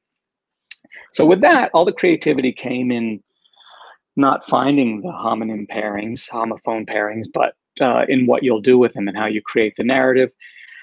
So 1.14 1.26
with 1.26 1.42
that, 1.42 1.70
all 1.74 1.86
the 1.86 1.94
creativity 1.94 2.52
came 2.52 2.92
in 2.92 3.22
not 4.16 4.46
finding 4.46 5.02
the 5.02 5.10
homonym 5.10 5.68
pairings, 5.70 6.30
homophone 6.30 6.90
pairings, 6.90 7.26
but 7.32 7.54
uh, 7.82 8.06
in 8.08 8.26
what 8.26 8.44
you'll 8.44 8.62
do 8.62 8.78
with 8.78 8.94
them 8.94 9.08
and 9.08 9.18
how 9.18 9.26
you 9.26 9.42
create 9.42 9.74
the 9.78 9.84
narrative, 9.84 10.32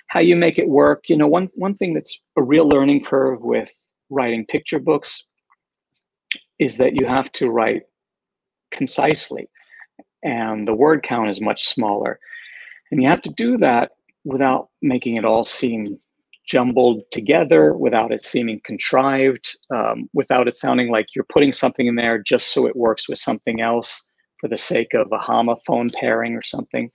how 0.08 0.20
you 0.20 0.36
make 0.36 0.58
it 0.58 0.68
work. 0.68 1.08
You 1.08 1.16
know, 1.16 1.28
one 1.28 1.48
one 1.54 1.74
thing 1.74 1.94
that's 1.94 2.20
a 2.36 2.42
real 2.42 2.68
learning 2.68 3.04
curve 3.04 3.40
with 3.40 3.72
writing 4.10 4.46
picture 4.46 4.78
books 4.78 5.24
is 6.58 6.76
that 6.78 6.94
you 6.94 7.06
have 7.06 7.32
to 7.32 7.50
write 7.50 7.82
concisely, 8.70 9.48
and 10.22 10.66
the 10.66 10.74
word 10.74 11.02
count 11.02 11.30
is 11.30 11.40
much 11.40 11.68
smaller, 11.68 12.18
and 12.90 13.02
you 13.02 13.08
have 13.08 13.22
to 13.22 13.30
do 13.30 13.58
that 13.58 13.92
without 14.24 14.68
making 14.82 15.16
it 15.16 15.24
all 15.24 15.44
seem 15.44 15.98
jumbled 16.46 17.02
together, 17.10 17.74
without 17.74 18.12
it 18.12 18.22
seeming 18.22 18.60
contrived, 18.64 19.56
um, 19.74 20.08
without 20.12 20.46
it 20.46 20.54
sounding 20.54 20.90
like 20.90 21.06
you're 21.14 21.24
putting 21.24 21.52
something 21.52 21.86
in 21.86 21.94
there 21.94 22.18
just 22.18 22.52
so 22.52 22.66
it 22.66 22.76
works 22.76 23.08
with 23.08 23.18
something 23.18 23.62
else 23.62 24.06
for 24.44 24.48
the 24.48 24.58
sake 24.58 24.92
of 24.92 25.10
a 25.10 25.18
homophone 25.18 25.90
pairing 25.94 26.34
or 26.34 26.42
something. 26.42 26.90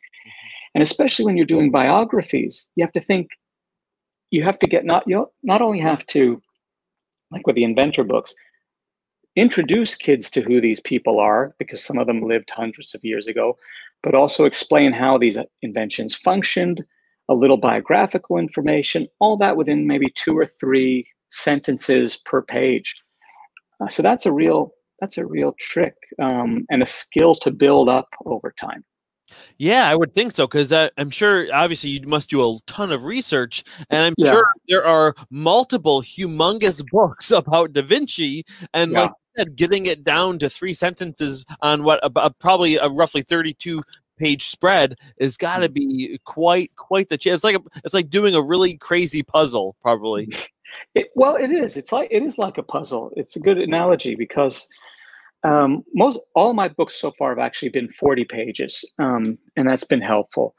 And 0.76 0.84
especially 0.84 1.26
when 1.26 1.36
you're 1.36 1.48
doing 1.48 1.72
biographies, 1.72 2.70
you 2.76 2.84
have 2.84 2.92
to 2.92 3.02
think, 3.02 3.28
you 4.30 4.44
have 4.44 4.60
to 4.60 4.68
get 4.68 4.86
not 4.86 5.02
you 5.08 5.28
not 5.42 5.60
only 5.60 5.80
have 5.80 6.06
to, 6.08 6.40
like 7.32 7.48
with 7.48 7.56
the 7.56 7.64
inventor 7.64 8.04
books, 8.04 8.36
introduce 9.36 9.96
kids 9.96 10.30
to 10.30 10.42
who 10.42 10.62
these 10.62 10.80
people 10.80 11.20
are 11.20 11.56
because 11.58 11.84
some 11.84 11.98
of 11.98 12.06
them 12.06 12.22
lived 12.22 12.52
hundreds 12.52 12.94
of 12.94 13.04
years 13.04 13.26
ago, 13.26 13.58
but 14.04 14.14
also 14.14 14.46
explain 14.46 14.94
how 14.94 15.18
these 15.18 15.40
inventions 15.64 16.16
functioned, 16.16 16.86
a 17.30 17.34
little 17.34 17.58
biographical 17.58 18.38
information, 18.38 19.08
all 19.18 19.38
that 19.38 19.58
within 19.58 19.88
maybe 19.88 20.14
two 20.14 20.38
or 20.38 20.46
three 20.46 21.08
sentences 21.32 22.16
per 22.16 22.44
page. 22.44 22.94
Uh, 23.82 23.88
so 23.88 24.04
that's 24.04 24.28
a 24.28 24.32
real 24.32 24.72
that's 25.00 25.18
a 25.18 25.26
real 25.26 25.54
trick 25.60 25.96
um, 26.22 26.66
and 26.70 26.82
a 26.82 26.86
skill 26.86 27.36
to 27.36 27.52
build 27.52 27.90
up 27.90 28.10
over 28.26 28.54
time. 28.60 28.84
Yeah, 29.58 29.88
I 29.88 29.96
would 29.96 30.16
think 30.16 30.32
so 30.32 30.48
because 30.48 30.72
uh, 30.72 30.90
I'm 30.98 31.12
sure 31.12 31.48
obviously 31.54 31.92
you 31.92 32.08
must 32.08 32.30
do 32.30 32.42
a 32.42 32.58
ton 32.66 32.92
of 32.92 33.04
research, 33.04 33.64
and 33.92 34.06
I'm 34.06 34.16
yeah. 34.18 34.32
sure 34.32 34.48
there 34.68 34.86
are 34.86 35.14
multiple 35.30 36.02
humongous 36.02 36.84
books 36.92 37.30
about 37.30 37.74
Da 37.74 37.84
Vinci, 37.84 38.44
and 38.74 38.92
yeah. 38.92 39.02
like 39.02 39.12
said, 39.40 39.56
getting 39.56 39.86
it 39.86 40.04
down 40.04 40.40
to 40.40 40.50
three 40.50 40.74
sentences 40.74 41.46
on 41.62 41.84
what 41.84 42.00
about 42.04 42.38
probably 42.40 42.78
a 42.78 42.90
roughly 42.90 43.22
32 43.22 43.82
page 44.18 44.46
spread 44.46 44.96
is 45.18 45.38
got 45.38 45.60
to 45.60 45.70
mm. 45.70 45.74
be 45.74 46.20
quite 46.26 46.76
quite 46.76 47.10
the 47.10 47.18
chance. 47.18 47.36
It's 47.36 47.44
like 47.44 47.56
a, 47.56 47.62
it's 47.84 47.94
like 47.94 48.10
doing 48.10 48.36
a 48.36 48.42
really 48.42 48.76
crazy 48.78 49.24
puzzle, 49.24 49.76
probably. 49.82 50.30
It, 50.96 51.08
well, 51.14 51.36
it 51.36 51.52
is. 51.52 51.78
It's 51.78 51.92
like 51.92 52.08
it 52.10 52.24
is 52.24 52.38
like 52.38 52.58
a 52.58 52.64
puzzle. 52.64 53.12
It's 53.16 53.36
a 53.36 53.40
good 53.40 53.58
analogy 53.58 54.16
because 54.16 54.68
um, 55.44 55.84
most 55.94 56.20
all 56.36 56.54
my 56.54 56.68
books 56.68 56.96
so 56.96 57.12
far 57.18 57.30
have 57.30 57.40
actually 57.40 57.70
been 57.70 57.90
40 57.90 58.26
pages, 58.26 58.84
um, 59.00 59.38
and 59.56 59.68
that's 59.68 59.86
been 59.86 60.02
helpful, 60.02 60.54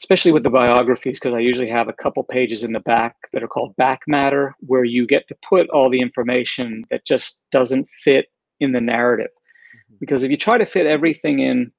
especially 0.00 0.32
with 0.32 0.44
the 0.44 0.50
biographies 0.50 1.18
because 1.18 1.34
I 1.34 1.40
usually 1.40 1.68
have 1.68 1.88
a 1.88 1.92
couple 1.92 2.22
pages 2.22 2.62
in 2.62 2.72
the 2.72 2.80
back 2.80 3.16
that 3.32 3.42
are 3.42 3.48
called 3.48 3.74
back 3.76 4.02
matter, 4.06 4.54
where 4.60 4.84
you 4.84 5.06
get 5.06 5.26
to 5.28 5.36
put 5.48 5.68
all 5.70 5.90
the 5.90 6.00
information 6.00 6.84
that 6.90 7.04
just 7.04 7.40
doesn't 7.50 7.88
fit 7.90 8.26
in 8.60 8.72
the 8.72 8.80
narrative. 8.80 9.30
Mm-hmm. 9.30 9.96
Because 10.00 10.22
if 10.22 10.30
you 10.30 10.36
try 10.36 10.56
to 10.56 10.66
fit 10.66 10.86
everything 10.86 11.40
in, 11.40 11.72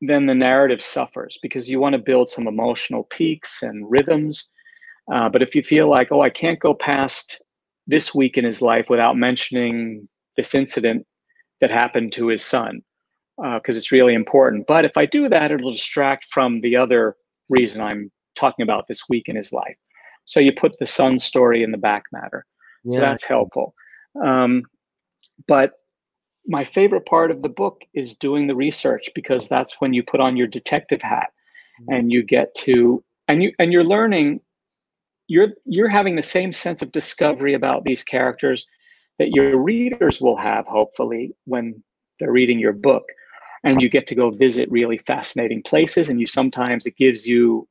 then 0.00 0.26
the 0.26 0.34
narrative 0.34 0.82
suffers 0.82 1.38
because 1.42 1.68
you 1.68 1.80
want 1.80 1.94
to 1.94 1.98
build 1.98 2.28
some 2.28 2.46
emotional 2.46 3.04
peaks 3.04 3.62
and 3.62 3.88
rhythms. 3.90 4.50
Uh, 5.12 5.28
but 5.28 5.42
if 5.42 5.54
you 5.54 5.62
feel 5.62 5.88
like, 5.88 6.08
oh, 6.12 6.22
I 6.22 6.30
can't 6.30 6.60
go 6.60 6.74
past 6.74 7.40
this 7.88 8.14
week 8.14 8.38
in 8.38 8.44
his 8.44 8.62
life 8.62 8.88
without 8.88 9.16
mentioning 9.16 10.06
this 10.36 10.54
incident 10.54 11.04
that 11.62 11.70
happened 11.70 12.12
to 12.12 12.26
his 12.26 12.44
son 12.44 12.82
because 13.36 13.76
uh, 13.76 13.78
it's 13.78 13.92
really 13.92 14.12
important. 14.12 14.66
But 14.66 14.84
if 14.84 14.98
I 14.98 15.06
do 15.06 15.28
that, 15.30 15.50
it'll 15.50 15.70
distract 15.70 16.26
from 16.26 16.58
the 16.58 16.76
other 16.76 17.16
reason 17.48 17.80
I'm 17.80 18.10
talking 18.34 18.64
about 18.64 18.88
this 18.88 19.08
week 19.08 19.28
in 19.28 19.36
his 19.36 19.52
life. 19.52 19.76
So 20.24 20.40
you 20.40 20.52
put 20.52 20.78
the 20.78 20.86
son 20.86 21.18
story 21.18 21.62
in 21.62 21.70
the 21.70 21.78
back 21.78 22.02
matter. 22.12 22.44
Yeah. 22.84 22.96
So 22.96 23.00
that's 23.00 23.24
helpful. 23.24 23.74
Um, 24.22 24.64
but 25.46 25.72
my 26.46 26.64
favorite 26.64 27.06
part 27.06 27.30
of 27.30 27.42
the 27.42 27.48
book 27.48 27.82
is 27.94 28.16
doing 28.16 28.48
the 28.48 28.56
research 28.56 29.08
because 29.14 29.48
that's 29.48 29.80
when 29.80 29.92
you 29.92 30.02
put 30.02 30.20
on 30.20 30.36
your 30.36 30.48
detective 30.48 31.00
hat 31.00 31.30
mm-hmm. 31.80 31.94
and 31.94 32.12
you 32.12 32.22
get 32.22 32.54
to 32.56 33.02
and 33.28 33.42
you 33.42 33.52
and 33.60 33.72
you're 33.72 33.84
learning 33.84 34.40
you're 35.28 35.52
you're 35.64 35.88
having 35.88 36.16
the 36.16 36.22
same 36.22 36.52
sense 36.52 36.82
of 36.82 36.90
discovery 36.90 37.54
about 37.54 37.84
these 37.84 38.02
characters 38.02 38.66
that 39.18 39.30
your 39.30 39.60
readers 39.60 40.20
will 40.20 40.36
have, 40.36 40.66
hopefully, 40.66 41.34
when 41.44 41.82
they're 42.18 42.32
reading 42.32 42.58
your 42.58 42.72
book. 42.72 43.04
And 43.64 43.80
you 43.80 43.88
get 43.88 44.08
to 44.08 44.16
go 44.16 44.30
visit 44.30 44.68
really 44.72 44.98
fascinating 44.98 45.62
places, 45.62 46.08
and 46.08 46.18
you 46.18 46.26
sometimes 46.26 46.84
it 46.84 46.96
gives 46.96 47.28
you, 47.28 47.68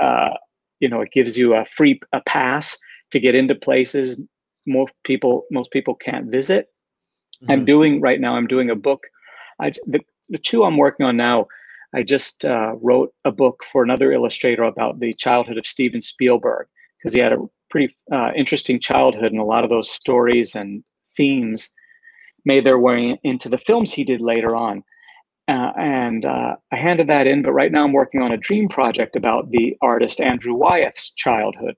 uh, 0.00 0.34
you 0.78 0.88
know, 0.88 1.00
it 1.00 1.10
gives 1.10 1.36
you 1.36 1.54
a 1.54 1.64
free 1.64 2.00
a 2.12 2.20
pass 2.20 2.78
to 3.10 3.18
get 3.18 3.34
into 3.34 3.54
places 3.56 4.20
most 4.66 4.92
people 5.04 5.44
most 5.50 5.70
people 5.70 5.94
can't 5.94 6.30
visit. 6.30 6.68
Mm-hmm. 7.42 7.50
I'm 7.50 7.64
doing 7.64 8.00
right 8.00 8.20
now. 8.20 8.36
I'm 8.36 8.46
doing 8.46 8.70
a 8.70 8.76
book. 8.76 9.04
I 9.60 9.72
the 9.86 10.00
the 10.28 10.38
two 10.38 10.64
I'm 10.64 10.76
working 10.76 11.06
on 11.06 11.16
now. 11.16 11.46
I 11.94 12.02
just 12.02 12.44
uh, 12.44 12.74
wrote 12.80 13.12
a 13.24 13.30
book 13.30 13.62
for 13.70 13.82
another 13.84 14.12
illustrator 14.12 14.64
about 14.64 14.98
the 14.98 15.14
childhood 15.14 15.58
of 15.58 15.66
Steven 15.66 16.00
Spielberg 16.00 16.66
because 16.98 17.12
he 17.12 17.20
had 17.20 17.32
a 17.32 17.38
pretty 17.74 17.96
uh, 18.12 18.30
interesting 18.36 18.78
childhood, 18.78 19.32
and 19.32 19.40
a 19.40 19.44
lot 19.44 19.64
of 19.64 19.70
those 19.70 19.90
stories 19.90 20.54
and 20.54 20.84
themes 21.16 21.72
made 22.44 22.62
their 22.62 22.78
way 22.78 23.18
into 23.24 23.48
the 23.48 23.58
films 23.58 23.92
he 23.92 24.04
did 24.04 24.20
later 24.20 24.54
on. 24.54 24.84
Uh, 25.48 25.72
and 25.76 26.24
uh, 26.24 26.54
I 26.70 26.76
handed 26.76 27.08
that 27.08 27.26
in, 27.26 27.42
but 27.42 27.50
right 27.50 27.72
now 27.72 27.82
I'm 27.82 27.92
working 27.92 28.22
on 28.22 28.30
a 28.30 28.36
dream 28.36 28.68
project 28.68 29.16
about 29.16 29.50
the 29.50 29.76
artist 29.82 30.20
Andrew 30.20 30.54
Wyeth's 30.54 31.12
childhood. 31.14 31.74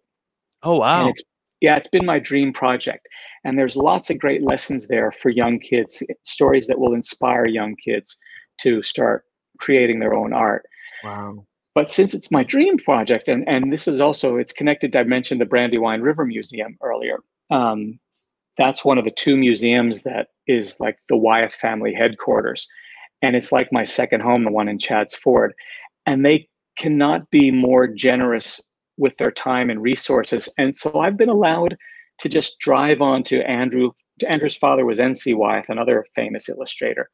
Oh 0.63 0.79
wow! 0.81 1.09
It's, 1.09 1.23
yeah, 1.63 1.77
it's 1.77 1.89
been 1.89 2.05
my 2.05 2.19
dream 2.19 2.53
project, 2.53 3.09
and 3.45 3.59
there's 3.59 3.75
lots 3.75 4.11
of 4.11 4.19
great 4.19 4.43
lessons 4.43 4.87
there 4.89 5.11
for 5.11 5.31
young 5.31 5.59
kids, 5.59 6.03
stories 6.25 6.67
that 6.67 6.79
will 6.79 6.93
inspire 6.93 7.47
young 7.47 7.75
kids 7.83 8.19
to 8.61 8.83
start 8.83 9.25
creating 9.61 9.99
their 10.01 10.13
own 10.15 10.35
art. 10.35 10.67
Wow. 11.03 11.47
But 11.77 11.91
since 11.91 12.15
it's 12.15 12.31
my 12.31 12.43
dream 12.43 12.79
project, 12.79 13.29
and, 13.29 13.47
and 13.47 13.71
this 13.71 13.87
is 13.87 14.01
also, 14.01 14.39
it's 14.39 14.55
connected, 14.55 14.97
I 14.97 15.03
mentioned 15.03 15.43
the 15.43 15.45
Brandywine 15.45 16.01
River 16.01 16.25
Museum 16.25 16.79
earlier. 16.83 17.19
Um, 17.51 18.01
that's 18.57 18.83
one 18.83 18.97
of 18.97 19.05
the 19.05 19.11
two 19.11 19.37
museums 19.37 20.01
that 20.05 20.29
is 20.47 20.81
like 20.81 20.97
the 21.11 21.19
Wyeth 21.19 21.53
family 21.53 21.93
headquarters. 21.93 22.67
And 23.21 23.37
it's 23.37 23.53
like 23.53 23.75
my 23.75 23.85
second 23.85 24.23
home, 24.23 24.45
the 24.45 24.51
one 24.51 24.69
in 24.69 24.79
Chadds 24.79 25.15
Ford. 25.15 25.53
And 26.07 26.25
they 26.25 26.49
cannot 26.79 27.31
be 27.31 27.51
more 27.51 27.87
generous 27.87 28.59
with 28.97 29.19
their 29.19 29.31
time 29.31 29.69
and 29.69 29.83
resources. 29.83 30.49
And 30.57 30.75
so 30.75 30.99
I've 30.99 31.19
been 31.19 31.29
allowed 31.29 31.77
to 32.21 32.29
just 32.31 32.59
drive 32.59 33.03
on 33.03 33.23
to 33.25 33.47
Andrew. 33.47 33.91
Andrew's 34.27 34.57
father 34.57 34.87
was 34.87 34.99
N.C. 34.99 35.35
Wyeth, 35.35 35.69
another 35.69 36.07
famous 36.15 36.49
illustrator. 36.49 37.11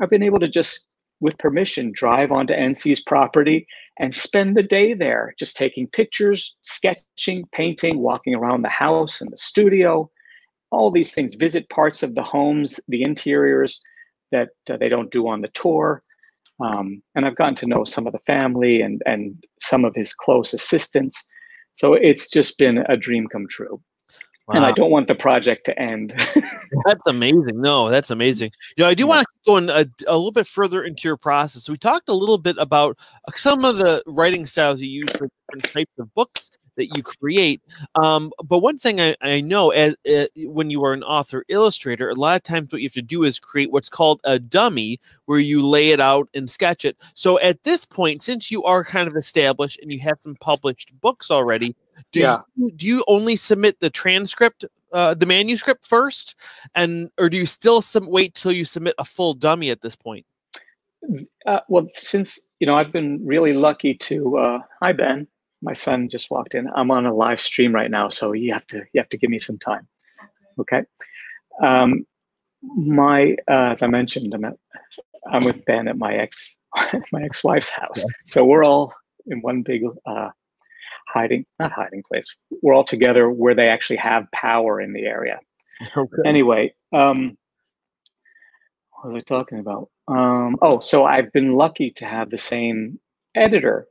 I've 0.00 0.08
been 0.08 0.22
able 0.22 0.40
to 0.40 0.48
just 0.48 0.87
with 1.20 1.38
permission, 1.38 1.92
drive 1.92 2.30
onto 2.30 2.54
NC's 2.54 3.00
property 3.00 3.66
and 3.98 4.14
spend 4.14 4.56
the 4.56 4.62
day 4.62 4.94
there, 4.94 5.34
just 5.38 5.56
taking 5.56 5.88
pictures, 5.88 6.56
sketching, 6.62 7.44
painting, 7.52 7.98
walking 7.98 8.34
around 8.34 8.62
the 8.62 8.68
house 8.68 9.20
and 9.20 9.32
the 9.32 9.36
studio, 9.36 10.08
all 10.70 10.90
these 10.90 11.12
things, 11.12 11.34
visit 11.34 11.68
parts 11.70 12.02
of 12.02 12.14
the 12.14 12.22
homes, 12.22 12.78
the 12.88 13.02
interiors 13.02 13.80
that 14.30 14.50
uh, 14.70 14.76
they 14.76 14.88
don't 14.88 15.10
do 15.10 15.26
on 15.26 15.40
the 15.40 15.48
tour. 15.48 16.02
Um, 16.60 17.02
and 17.14 17.24
I've 17.24 17.36
gotten 17.36 17.54
to 17.56 17.66
know 17.66 17.84
some 17.84 18.06
of 18.06 18.12
the 18.12 18.18
family 18.20 18.82
and, 18.82 19.02
and 19.06 19.42
some 19.60 19.84
of 19.84 19.94
his 19.94 20.12
close 20.12 20.52
assistants. 20.52 21.26
So 21.74 21.94
it's 21.94 22.28
just 22.28 22.58
been 22.58 22.78
a 22.88 22.96
dream 22.96 23.26
come 23.28 23.46
true. 23.48 23.80
Wow. 24.48 24.54
And 24.56 24.64
I 24.64 24.72
don't 24.72 24.90
want 24.90 25.08
the 25.08 25.14
project 25.14 25.66
to 25.66 25.78
end. 25.78 26.14
that's 26.86 27.06
amazing. 27.06 27.60
No, 27.60 27.90
that's 27.90 28.10
amazing. 28.10 28.50
You 28.78 28.84
know, 28.84 28.88
I 28.88 28.94
do 28.94 29.02
yeah. 29.02 29.08
want 29.08 29.26
to 29.26 29.26
go 29.44 29.56
in 29.58 29.68
a, 29.68 29.84
a, 30.06 30.16
little 30.16 30.32
bit 30.32 30.46
further 30.46 30.82
into 30.82 31.06
your 31.06 31.18
process. 31.18 31.64
So 31.64 31.74
we 31.74 31.76
talked 31.76 32.08
a 32.08 32.14
little 32.14 32.38
bit 32.38 32.56
about 32.58 32.98
uh, 33.26 33.32
some 33.34 33.66
of 33.66 33.76
the 33.76 34.02
writing 34.06 34.46
styles 34.46 34.80
you 34.80 34.88
use 34.88 35.10
for 35.10 35.28
different 35.50 35.64
types 35.64 35.92
of 35.98 36.14
books 36.14 36.50
that 36.78 36.96
you 36.96 37.02
create. 37.02 37.60
Um, 37.94 38.32
but 38.42 38.60
one 38.60 38.78
thing 38.78 39.02
I, 39.02 39.16
I 39.20 39.42
know 39.42 39.68
as 39.68 39.96
uh, 40.10 40.26
when 40.46 40.70
you 40.70 40.82
are 40.84 40.94
an 40.94 41.02
author 41.02 41.44
illustrator, 41.48 42.08
a 42.08 42.14
lot 42.14 42.36
of 42.36 42.42
times 42.42 42.72
what 42.72 42.80
you 42.80 42.86
have 42.86 42.94
to 42.94 43.02
do 43.02 43.24
is 43.24 43.38
create 43.38 43.70
what's 43.70 43.90
called 43.90 44.22
a 44.24 44.38
dummy, 44.38 44.98
where 45.26 45.40
you 45.40 45.66
lay 45.66 45.90
it 45.90 46.00
out 46.00 46.30
and 46.32 46.48
sketch 46.48 46.86
it. 46.86 46.96
So 47.12 47.38
at 47.40 47.64
this 47.64 47.84
point, 47.84 48.22
since 48.22 48.50
you 48.50 48.64
are 48.64 48.82
kind 48.82 49.08
of 49.08 49.16
established 49.16 49.78
and 49.82 49.92
you 49.92 50.00
have 50.00 50.18
some 50.20 50.36
published 50.36 50.98
books 51.02 51.30
already, 51.30 51.76
do 52.12 52.20
yeah. 52.20 52.38
you 52.56 52.70
do 52.72 52.86
you 52.86 53.04
only 53.08 53.36
submit 53.36 53.80
the 53.80 53.90
transcript, 53.90 54.64
uh, 54.92 55.14
the 55.14 55.26
manuscript 55.26 55.86
first, 55.86 56.34
and 56.74 57.10
or 57.18 57.28
do 57.28 57.36
you 57.36 57.46
still 57.46 57.82
wait 58.02 58.34
till 58.34 58.52
you 58.52 58.64
submit 58.64 58.94
a 58.98 59.04
full 59.04 59.34
dummy 59.34 59.70
at 59.70 59.80
this 59.80 59.96
point? 59.96 60.26
Uh, 61.46 61.60
well, 61.68 61.88
since 61.94 62.40
you 62.60 62.66
know, 62.66 62.74
I've 62.74 62.92
been 62.92 63.24
really 63.24 63.52
lucky 63.52 63.94
to. 63.94 64.38
Uh, 64.38 64.58
hi, 64.80 64.92
Ben. 64.92 65.26
My 65.62 65.72
son 65.72 66.08
just 66.08 66.30
walked 66.30 66.54
in. 66.54 66.68
I'm 66.74 66.90
on 66.90 67.06
a 67.06 67.14
live 67.14 67.40
stream 67.40 67.74
right 67.74 67.90
now, 67.90 68.08
so 68.08 68.32
you 68.32 68.52
have 68.52 68.66
to 68.68 68.84
you 68.92 69.00
have 69.00 69.08
to 69.10 69.18
give 69.18 69.30
me 69.30 69.38
some 69.38 69.58
time. 69.58 69.86
Okay. 70.60 70.82
Um, 71.62 72.06
my 72.62 73.36
uh, 73.48 73.70
as 73.72 73.82
I 73.82 73.86
mentioned, 73.86 74.34
I'm 74.34 74.44
at, 74.44 74.56
I'm 75.30 75.44
with 75.44 75.64
Ben 75.64 75.88
at 75.88 75.96
my 75.96 76.14
ex 76.14 76.56
my 77.12 77.22
ex 77.22 77.42
wife's 77.42 77.70
house, 77.70 77.98
yeah. 77.98 78.04
so 78.26 78.44
we're 78.44 78.64
all 78.64 78.94
in 79.26 79.40
one 79.40 79.62
big 79.62 79.82
uh, 80.06 80.30
hiding, 81.08 81.44
not 81.58 81.72
hiding 81.72 82.02
place. 82.02 82.34
We're 82.62 82.74
all 82.74 82.84
together 82.84 83.30
where 83.30 83.54
they 83.54 83.68
actually 83.68 83.96
have 83.96 84.30
power 84.32 84.80
in 84.80 84.92
the 84.92 85.06
area. 85.06 85.40
Okay. 85.96 86.22
Anyway, 86.26 86.74
um, 86.92 87.38
what 88.92 89.12
was 89.12 89.14
I 89.14 89.20
talking 89.20 89.58
about? 89.58 89.90
Um, 90.08 90.56
oh, 90.60 90.80
so 90.80 91.04
I've 91.04 91.32
been 91.32 91.52
lucky 91.52 91.90
to 91.92 92.04
have 92.04 92.30
the 92.30 92.38
same 92.38 92.98
editor 93.34 93.86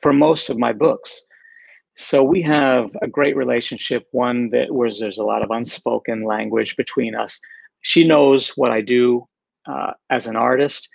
for 0.00 0.12
most 0.12 0.50
of 0.50 0.58
my 0.58 0.72
books. 0.72 1.26
So 1.94 2.22
we 2.22 2.40
have 2.42 2.90
a 3.02 3.08
great 3.08 3.36
relationship, 3.36 4.06
one 4.12 4.48
that 4.48 4.72
where 4.72 4.90
there's 4.90 5.18
a 5.18 5.24
lot 5.24 5.42
of 5.42 5.50
unspoken 5.50 6.24
language 6.24 6.76
between 6.76 7.14
us. 7.14 7.40
She 7.80 8.06
knows 8.06 8.50
what 8.50 8.70
I 8.70 8.80
do 8.80 9.26
uh, 9.66 9.92
as 10.10 10.26
an 10.26 10.36
artist. 10.36 10.88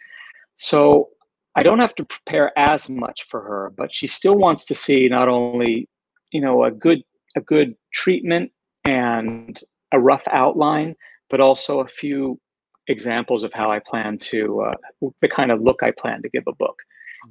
So 0.55 1.09
I 1.57 1.63
don't 1.63 1.79
have 1.79 1.95
to 1.95 2.05
prepare 2.05 2.57
as 2.57 2.87
much 2.87 3.23
for 3.27 3.41
her, 3.41 3.73
but 3.75 3.91
she 3.91 4.05
still 4.05 4.35
wants 4.35 4.63
to 4.65 4.75
see 4.75 5.09
not 5.09 5.27
only, 5.27 5.89
you 6.31 6.39
know, 6.39 6.63
a 6.63 6.71
good 6.71 7.01
a 7.35 7.41
good 7.41 7.75
treatment 7.91 8.51
and 8.85 9.59
a 9.91 9.99
rough 9.99 10.23
outline, 10.29 10.95
but 11.31 11.41
also 11.41 11.79
a 11.79 11.87
few 11.87 12.39
examples 12.87 13.43
of 13.43 13.51
how 13.53 13.71
I 13.71 13.79
plan 13.79 14.19
to 14.19 14.61
uh, 14.61 15.09
the 15.21 15.27
kind 15.27 15.51
of 15.51 15.59
look 15.61 15.81
I 15.81 15.91
plan 15.91 16.21
to 16.21 16.29
give 16.29 16.43
a 16.47 16.53
book. 16.53 16.77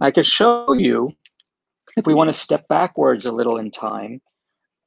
I 0.01 0.11
can 0.11 0.25
show 0.25 0.73
you 0.73 1.13
if 1.97 2.05
we 2.05 2.13
want 2.13 2.29
to 2.29 2.35
step 2.35 2.67
backwards 2.67 3.27
a 3.27 3.33
little 3.33 3.59
in 3.59 3.71
time. 3.71 4.21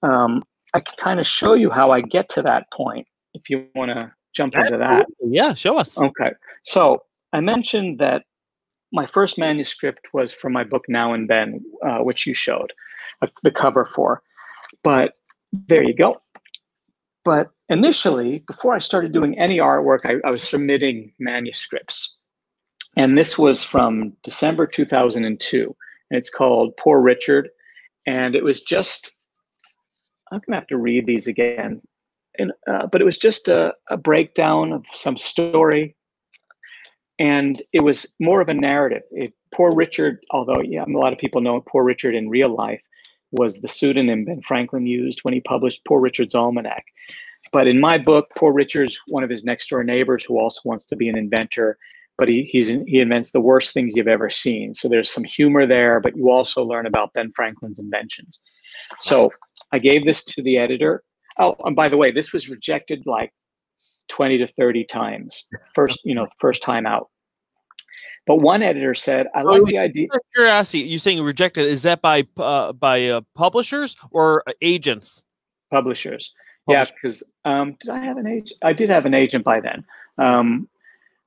Um, 0.04 0.44
I 0.74 0.82
can 0.82 0.96
kind 1.00 1.20
of 1.20 1.26
show 1.26 1.54
you 1.54 1.70
how 1.70 1.92
I 1.92 2.02
get 2.02 2.28
to 2.30 2.42
that 2.42 2.68
point. 2.74 3.08
If 3.34 3.50
you 3.50 3.68
want 3.74 3.90
to 3.92 4.12
jump 4.36 4.56
into 4.56 4.78
that, 4.78 5.06
yeah, 5.22 5.54
show 5.54 5.78
us. 5.78 5.98
Okay, 5.98 6.32
so 6.64 7.04
I 7.32 7.40
mentioned 7.40 8.00
that 8.00 8.24
my 8.92 9.06
first 9.06 9.38
manuscript 9.38 10.10
was 10.14 10.34
from 10.34 10.54
my 10.54 10.64
book 10.64 10.86
Now 10.88 11.14
and 11.14 11.30
Then, 11.30 11.64
uh, 11.86 12.00
which 12.00 12.26
you 12.26 12.34
showed 12.34 12.74
uh, 13.22 13.28
the 13.44 13.52
cover 13.52 13.86
for. 13.86 14.22
But 14.84 15.14
there 15.52 15.84
you 15.84 15.94
go. 15.94 16.22
But 17.26 17.52
initially, 17.70 18.44
before 18.48 18.76
I 18.76 18.80
started 18.80 19.12
doing 19.12 19.38
any 19.38 19.58
artwork, 19.58 20.06
I, 20.06 20.16
I 20.28 20.32
was 20.32 20.44
submitting 20.44 21.14
manuscripts. 21.20 22.18
And 22.98 23.18
this 23.18 23.38
was 23.38 23.64
from 23.64 24.14
December 24.24 24.66
2002. 24.66 25.76
And 26.12 26.18
it's 26.18 26.30
called 26.30 26.76
Poor 26.78 27.02
Richard. 27.02 27.50
And 28.06 28.36
it 28.36 28.44
was 28.44 28.62
just 28.62 29.12
I'm 30.32 30.42
gonna 30.46 30.58
have 30.58 30.68
to 30.68 30.78
read 30.78 31.06
these 31.06 31.28
again. 31.28 31.82
And 32.38 32.52
uh, 32.68 32.88
but 32.88 33.02
it 33.02 33.06
was 33.06 33.18
just 33.18 33.48
a, 33.48 33.74
a 33.90 33.98
breakdown 33.98 34.72
of 34.72 34.86
some 34.94 35.18
story, 35.18 35.96
and 37.20 37.62
it 37.74 37.84
was 37.84 38.12
more 38.20 38.42
of 38.42 38.50
a 38.50 38.54
narrative. 38.54 39.04
It, 39.12 39.34
Poor 39.52 39.74
Richard, 39.74 40.24
although 40.32 40.62
yeah, 40.62 40.86
a 40.86 40.98
lot 40.98 41.12
of 41.12 41.20
people 41.20 41.42
know 41.42 41.62
Poor 41.68 41.84
Richard 41.84 42.16
in 42.16 42.30
real 42.30 42.56
life, 42.56 42.82
was 43.32 43.60
the 43.60 43.68
pseudonym 43.68 44.26
Ben 44.26 44.42
Franklin 44.42 44.88
used 44.88 45.20
when 45.24 45.34
he 45.34 45.42
published 45.42 45.84
Poor 45.86 46.00
Richard's 46.00 46.36
Almanac. 46.36 46.86
But 47.52 47.68
in 47.68 47.80
my 47.80 47.98
book, 47.98 48.28
Poor 48.36 48.54
Richard's 48.54 49.00
one 49.08 49.24
of 49.24 49.30
his 49.30 49.44
next 49.44 49.70
door 49.70 49.84
neighbors 49.84 50.24
who 50.24 50.40
also 50.40 50.62
wants 50.66 50.86
to 50.86 50.96
be 50.96 51.10
an 51.10 51.18
inventor, 51.18 51.78
but 52.18 52.28
he 52.28 52.44
he's 52.44 52.68
he 52.68 53.00
invents 53.00 53.32
the 53.32 53.42
worst 53.42 53.74
things 53.74 53.96
you've 53.96 54.08
ever 54.08 54.30
seen. 54.30 54.74
So 54.74 54.88
there's 54.88 55.12
some 55.12 55.24
humor 55.24 55.66
there, 55.66 56.00
but 56.00 56.16
you 56.16 56.30
also 56.30 56.64
learn 56.64 56.86
about 56.86 57.14
Ben 57.14 57.32
Franklin's 57.36 57.80
inventions. 57.80 58.40
So 59.00 59.32
I 59.72 59.80
gave 59.80 60.06
this 60.06 60.24
to 60.26 60.42
the 60.42 60.58
editor. 60.58 61.04
Oh, 61.38 61.56
and 61.64 61.76
by 61.76 61.90
the 61.90 61.98
way, 61.98 62.12
this 62.12 62.34
was 62.34 62.50
rejected 62.50 63.04
like 63.06 63.32
20 64.10 64.38
to 64.40 64.48
30 64.48 64.84
times. 64.86 65.48
First, 65.74 66.00
you 66.04 66.14
know, 66.14 66.28
first 66.40 66.62
time 66.62 66.86
out. 66.86 67.10
But 68.26 68.38
one 68.38 68.62
editor 68.62 68.94
said, 68.94 69.28
"I 69.34 69.42
like 69.42 69.64
the 69.66 69.80
idea." 69.80 70.08
Curiosity, 70.36 70.84
you 70.84 71.00
saying 71.00 71.24
rejected? 71.24 71.66
Is 71.66 71.82
that 71.82 72.02
by 72.02 72.28
uh, 72.38 72.74
by 72.74 73.08
uh, 73.08 73.22
publishers 73.34 73.96
or 74.12 74.44
agents? 74.62 75.26
Publishers. 75.72 76.32
Yeah, 76.68 76.86
because 76.86 77.24
um, 77.46 77.76
did 77.80 77.90
I 77.90 78.00
have 78.00 78.18
an 78.18 78.28
agent? 78.28 78.54
I 78.62 78.74
did 78.74 78.92
have 78.92 79.08
an 79.08 79.16
agent 79.16 79.44
by 79.44 79.60
then. 79.60 79.84
Um, 80.20 80.70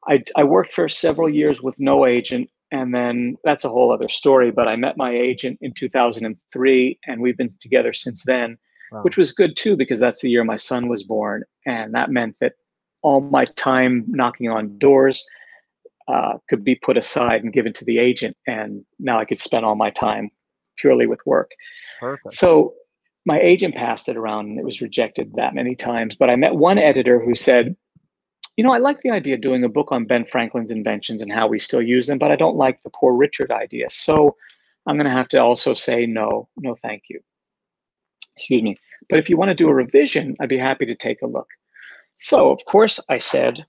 I, 0.08 0.22
I 0.36 0.44
worked 0.44 0.72
for 0.72 0.88
several 0.88 1.28
years 1.28 1.60
with 1.60 1.80
no 1.80 2.06
agent, 2.06 2.50
and 2.70 2.94
then 2.94 3.36
that's 3.42 3.64
a 3.64 3.68
whole 3.68 3.92
other 3.92 4.08
story. 4.08 4.52
But 4.52 4.68
I 4.68 4.76
met 4.76 4.96
my 4.96 5.10
agent 5.10 5.58
in 5.60 5.72
2003, 5.72 6.98
and 7.06 7.20
we've 7.20 7.36
been 7.36 7.48
together 7.60 7.92
since 7.92 8.24
then, 8.24 8.58
wow. 8.92 9.02
which 9.02 9.16
was 9.16 9.32
good 9.32 9.56
too 9.56 9.76
because 9.76 9.98
that's 9.98 10.20
the 10.20 10.30
year 10.30 10.44
my 10.44 10.56
son 10.56 10.88
was 10.88 11.02
born, 11.02 11.42
and 11.66 11.94
that 11.94 12.10
meant 12.10 12.36
that 12.40 12.54
all 13.02 13.20
my 13.20 13.44
time 13.56 14.04
knocking 14.08 14.48
on 14.48 14.78
doors 14.78 15.26
uh, 16.08 16.34
could 16.48 16.64
be 16.64 16.74
put 16.74 16.96
aside 16.96 17.42
and 17.42 17.52
given 17.52 17.72
to 17.74 17.84
the 17.84 17.98
agent, 17.98 18.36
and 18.46 18.84
now 18.98 19.18
I 19.18 19.24
could 19.24 19.38
spend 19.38 19.64
all 19.64 19.76
my 19.76 19.90
time 19.90 20.30
purely 20.76 21.06
with 21.06 21.20
work. 21.26 21.50
Perfect. 22.00 22.34
So 22.34 22.74
my 23.24 23.38
agent 23.40 23.74
passed 23.74 24.08
it 24.08 24.16
around 24.16 24.46
and 24.46 24.58
it 24.58 24.64
was 24.64 24.80
rejected 24.80 25.32
that 25.34 25.54
many 25.54 25.74
times. 25.74 26.16
But 26.16 26.30
I 26.30 26.36
met 26.36 26.56
one 26.56 26.78
editor 26.78 27.20
who 27.20 27.34
said, 27.34 27.76
you 28.56 28.64
know, 28.64 28.72
I 28.72 28.78
like 28.78 29.00
the 29.00 29.10
idea 29.10 29.34
of 29.34 29.40
doing 29.40 29.64
a 29.64 29.68
book 29.68 29.92
on 29.92 30.04
Ben 30.04 30.24
Franklin's 30.24 30.70
inventions 30.70 31.22
and 31.22 31.32
how 31.32 31.46
we 31.46 31.58
still 31.58 31.80
use 31.80 32.06
them, 32.06 32.18
but 32.18 32.30
I 32.30 32.36
don't 32.36 32.56
like 32.56 32.82
the 32.82 32.90
poor 32.90 33.14
Richard 33.14 33.50
idea. 33.50 33.88
So 33.90 34.36
I'm 34.86 34.96
going 34.96 35.06
to 35.06 35.12
have 35.12 35.28
to 35.28 35.38
also 35.38 35.74
say 35.74 36.06
no, 36.06 36.48
no, 36.56 36.74
thank 36.74 37.04
you. 37.08 37.20
Excuse 38.36 38.62
me. 38.62 38.74
But 39.08 39.18
if 39.18 39.30
you 39.30 39.36
want 39.36 39.50
to 39.50 39.54
do 39.54 39.68
a 39.68 39.74
revision, 39.74 40.36
I'd 40.40 40.48
be 40.48 40.58
happy 40.58 40.86
to 40.86 40.94
take 40.94 41.22
a 41.22 41.26
look. 41.26 41.48
So 42.22 42.52
of 42.52 42.64
course 42.66 43.00
I 43.08 43.18
said, 43.18 43.66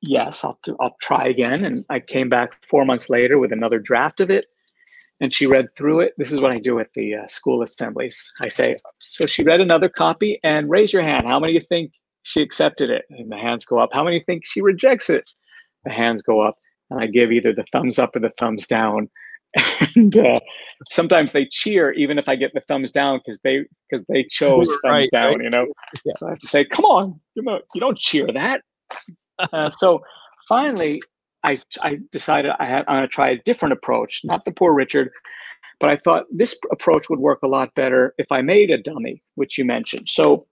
yes, 0.00 0.44
I'll, 0.44 0.60
do, 0.62 0.76
I'll 0.80 0.96
try 1.00 1.24
again. 1.24 1.64
And 1.64 1.84
I 1.90 1.98
came 1.98 2.28
back 2.28 2.50
four 2.64 2.84
months 2.84 3.10
later 3.10 3.38
with 3.38 3.52
another 3.52 3.80
draft 3.80 4.20
of 4.20 4.30
it 4.30 4.46
and 5.20 5.32
she 5.32 5.46
read 5.46 5.74
through 5.74 6.00
it. 6.00 6.14
This 6.16 6.30
is 6.30 6.40
what 6.40 6.52
I 6.52 6.60
do 6.60 6.78
at 6.78 6.92
the 6.94 7.16
uh, 7.16 7.26
school 7.26 7.62
assemblies. 7.62 8.32
I 8.40 8.46
say, 8.46 8.76
so 9.00 9.26
she 9.26 9.42
read 9.42 9.60
another 9.60 9.88
copy 9.88 10.38
and 10.44 10.70
raise 10.70 10.92
your 10.92 11.02
hand. 11.02 11.26
How 11.26 11.40
many 11.40 11.54
you 11.54 11.60
think 11.60 11.92
she 12.22 12.40
accepted 12.42 12.90
it? 12.90 13.06
And 13.10 13.28
the 13.28 13.36
hands 13.36 13.64
go 13.64 13.80
up. 13.80 13.90
How 13.92 14.04
many 14.04 14.20
think 14.20 14.46
she 14.46 14.62
rejects 14.62 15.10
it? 15.10 15.28
The 15.84 15.90
hands 15.90 16.22
go 16.22 16.40
up. 16.40 16.58
And 16.90 17.00
I 17.00 17.06
give 17.06 17.32
either 17.32 17.52
the 17.52 17.66
thumbs 17.72 17.98
up 17.98 18.14
or 18.14 18.20
the 18.20 18.30
thumbs 18.38 18.68
down. 18.68 19.10
And 19.94 20.16
uh, 20.18 20.40
sometimes 20.90 21.32
they 21.32 21.46
cheer 21.46 21.92
even 21.92 22.18
if 22.18 22.28
I 22.28 22.36
get 22.36 22.52
the 22.54 22.60
thumbs 22.60 22.92
down 22.92 23.18
because 23.18 23.40
they 23.42 23.64
because 23.88 24.04
they 24.06 24.24
chose 24.24 24.68
thumbs 24.68 24.80
right, 24.84 25.10
down, 25.10 25.34
right. 25.34 25.42
you 25.42 25.50
know. 25.50 25.66
Yeah. 26.04 26.12
So 26.16 26.26
I 26.26 26.30
have 26.30 26.38
to 26.40 26.46
say, 26.46 26.64
come 26.64 26.84
on, 26.84 27.20
you 27.34 27.42
know, 27.42 27.60
you 27.74 27.80
don't 27.80 27.98
cheer 27.98 28.26
that. 28.32 28.62
uh, 29.38 29.70
so 29.70 30.02
finally, 30.48 31.00
I, 31.44 31.60
I 31.82 31.98
decided 32.10 32.52
I 32.58 32.66
had, 32.66 32.84
I'm 32.88 33.02
to 33.02 33.08
try 33.08 33.30
a 33.30 33.38
different 33.38 33.72
approach, 33.72 34.20
not 34.24 34.44
the 34.44 34.52
poor 34.52 34.74
Richard, 34.74 35.10
but 35.80 35.90
I 35.90 35.96
thought 35.96 36.24
this 36.30 36.58
approach 36.72 37.08
would 37.08 37.20
work 37.20 37.40
a 37.42 37.48
lot 37.48 37.74
better 37.74 38.14
if 38.18 38.32
I 38.32 38.42
made 38.42 38.70
a 38.70 38.78
dummy, 38.78 39.22
which 39.36 39.58
you 39.58 39.64
mentioned. 39.64 40.08
So 40.08 40.46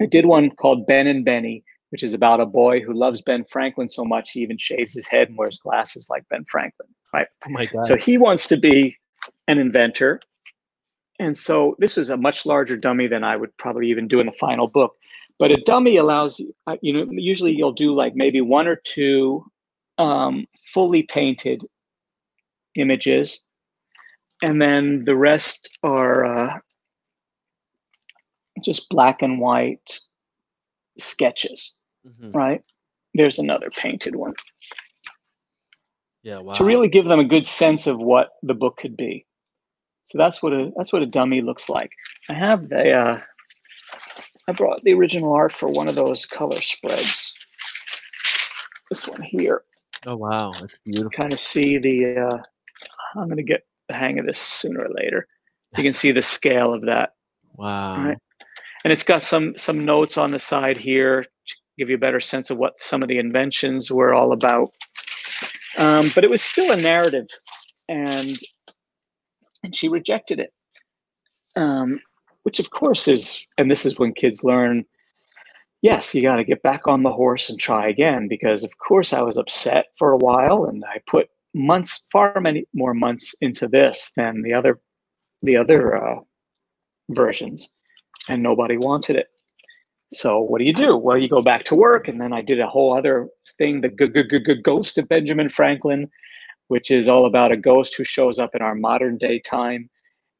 I 0.00 0.06
did 0.06 0.26
one 0.26 0.50
called 0.50 0.86
Ben 0.86 1.06
and 1.06 1.24
Benny, 1.24 1.64
which 1.90 2.02
is 2.02 2.14
about 2.14 2.40
a 2.40 2.46
boy 2.46 2.80
who 2.80 2.92
loves 2.92 3.20
Ben 3.20 3.44
Franklin 3.50 3.88
so 3.88 4.04
much 4.04 4.32
he 4.32 4.40
even 4.40 4.58
shaves 4.58 4.94
his 4.94 5.06
head 5.06 5.28
and 5.28 5.36
wears 5.36 5.58
glasses 5.58 6.08
like 6.08 6.28
Ben 6.28 6.44
Franklin. 6.44 6.88
Right. 7.12 7.26
Oh 7.46 7.50
my 7.50 7.66
God. 7.66 7.84
So 7.84 7.96
he 7.96 8.18
wants 8.18 8.46
to 8.48 8.56
be 8.56 8.96
an 9.48 9.58
inventor. 9.58 10.20
And 11.18 11.36
so 11.36 11.76
this 11.78 11.98
is 11.98 12.10
a 12.10 12.16
much 12.16 12.46
larger 12.46 12.76
dummy 12.76 13.06
than 13.06 13.24
I 13.24 13.36
would 13.36 13.54
probably 13.58 13.90
even 13.90 14.08
do 14.08 14.20
in 14.20 14.26
the 14.26 14.32
final 14.32 14.68
book. 14.68 14.94
But 15.38 15.50
a 15.50 15.56
dummy 15.64 15.96
allows 15.96 16.40
uh, 16.66 16.76
you 16.82 16.92
know, 16.92 17.06
usually 17.10 17.54
you'll 17.54 17.72
do 17.72 17.94
like 17.94 18.14
maybe 18.14 18.40
one 18.40 18.68
or 18.68 18.76
two 18.76 19.44
um, 19.98 20.46
fully 20.72 21.02
painted 21.02 21.62
images, 22.74 23.40
and 24.42 24.60
then 24.60 25.02
the 25.04 25.16
rest 25.16 25.70
are 25.82 26.24
uh, 26.24 26.58
just 28.62 28.88
black 28.90 29.22
and 29.22 29.40
white 29.40 30.00
sketches, 30.98 31.74
mm-hmm. 32.06 32.32
right? 32.32 32.62
There's 33.14 33.38
another 33.38 33.70
painted 33.70 34.14
one. 34.14 34.34
Yeah, 36.22 36.38
wow. 36.38 36.54
To 36.54 36.64
really 36.64 36.88
give 36.88 37.06
them 37.06 37.20
a 37.20 37.24
good 37.24 37.46
sense 37.46 37.86
of 37.86 37.98
what 37.98 38.30
the 38.42 38.54
book 38.54 38.76
could 38.76 38.96
be. 38.96 39.26
So 40.04 40.18
that's 40.18 40.42
what 40.42 40.52
a 40.52 40.70
that's 40.76 40.92
what 40.92 41.02
a 41.02 41.06
dummy 41.06 41.40
looks 41.40 41.68
like. 41.68 41.90
I 42.28 42.34
have 42.34 42.68
the 42.68 42.92
uh, 42.92 43.20
I 44.48 44.52
brought 44.52 44.82
the 44.84 44.92
original 44.92 45.32
art 45.32 45.52
for 45.52 45.70
one 45.70 45.88
of 45.88 45.94
those 45.94 46.26
color 46.26 46.56
spreads. 46.56 47.34
This 48.90 49.06
one 49.06 49.22
here. 49.22 49.62
Oh 50.06 50.16
wow, 50.16 50.50
that's 50.60 50.78
beautiful. 50.84 51.10
Kind 51.10 51.32
of 51.32 51.40
see 51.40 51.78
the. 51.78 52.16
Uh, 52.16 52.38
I'm 53.16 53.26
going 53.26 53.36
to 53.36 53.42
get 53.42 53.62
the 53.88 53.94
hang 53.94 54.18
of 54.18 54.26
this 54.26 54.38
sooner 54.38 54.80
or 54.80 54.90
later. 54.90 55.26
You 55.76 55.82
can 55.82 55.92
see 55.92 56.12
the 56.12 56.22
scale 56.22 56.72
of 56.72 56.82
that. 56.82 57.14
Wow. 57.56 58.06
Right? 58.06 58.18
And 58.84 58.92
it's 58.92 59.02
got 59.02 59.22
some 59.22 59.54
some 59.58 59.84
notes 59.84 60.16
on 60.16 60.30
the 60.30 60.38
side 60.38 60.78
here 60.78 61.26
give 61.80 61.90
you 61.90 61.96
a 61.96 62.06
better 62.06 62.20
sense 62.20 62.50
of 62.50 62.58
what 62.58 62.74
some 62.78 63.02
of 63.02 63.08
the 63.08 63.18
inventions 63.18 63.90
were 63.90 64.14
all 64.14 64.32
about. 64.32 64.70
Um, 65.78 66.10
but 66.14 66.24
it 66.24 66.30
was 66.30 66.42
still 66.42 66.70
a 66.72 66.76
narrative, 66.76 67.26
and 67.88 68.28
and 69.62 69.74
she 69.74 69.88
rejected 69.88 70.40
it. 70.40 70.52
Um, 71.56 72.00
which 72.44 72.60
of 72.60 72.70
course 72.70 73.08
is, 73.08 73.40
and 73.58 73.70
this 73.70 73.84
is 73.84 73.98
when 73.98 74.14
kids 74.14 74.44
learn 74.44 74.84
yes, 75.82 76.14
you 76.14 76.22
got 76.22 76.36
to 76.36 76.44
get 76.44 76.62
back 76.62 76.86
on 76.86 77.02
the 77.02 77.12
horse 77.12 77.48
and 77.48 77.58
try 77.58 77.88
again 77.88 78.28
because, 78.28 78.64
of 78.64 78.78
course, 78.78 79.12
I 79.12 79.22
was 79.22 79.38
upset 79.38 79.86
for 79.96 80.12
a 80.12 80.18
while 80.18 80.64
and 80.66 80.84
I 80.84 81.00
put 81.06 81.28
months, 81.54 82.06
far 82.12 82.40
many 82.40 82.66
more 82.74 82.94
months 82.94 83.34
into 83.40 83.66
this 83.68 84.12
than 84.16 84.42
the 84.42 84.54
other, 84.54 84.80
the 85.42 85.56
other 85.56 85.96
uh, 85.96 86.20
versions, 87.10 87.70
and 88.28 88.42
nobody 88.42 88.76
wanted 88.76 89.16
it. 89.16 89.28
So 90.12 90.40
what 90.40 90.58
do 90.58 90.64
you 90.64 90.72
do? 90.72 90.96
Well, 90.96 91.18
you 91.18 91.28
go 91.28 91.42
back 91.42 91.64
to 91.64 91.74
work, 91.74 92.08
and 92.08 92.20
then 92.20 92.32
I 92.32 92.42
did 92.42 92.60
a 92.60 92.66
whole 92.66 92.96
other 92.96 93.28
thing, 93.58 93.80
the 93.80 93.88
g- 93.88 94.08
g- 94.08 94.40
g- 94.44 94.62
ghost 94.62 94.98
of 94.98 95.08
Benjamin 95.08 95.48
Franklin, 95.48 96.10
which 96.68 96.90
is 96.90 97.08
all 97.08 97.26
about 97.26 97.52
a 97.52 97.56
ghost 97.56 97.96
who 97.96 98.04
shows 98.04 98.38
up 98.38 98.54
in 98.54 98.62
our 98.62 98.74
modern 98.74 99.18
day 99.18 99.38
time 99.40 99.88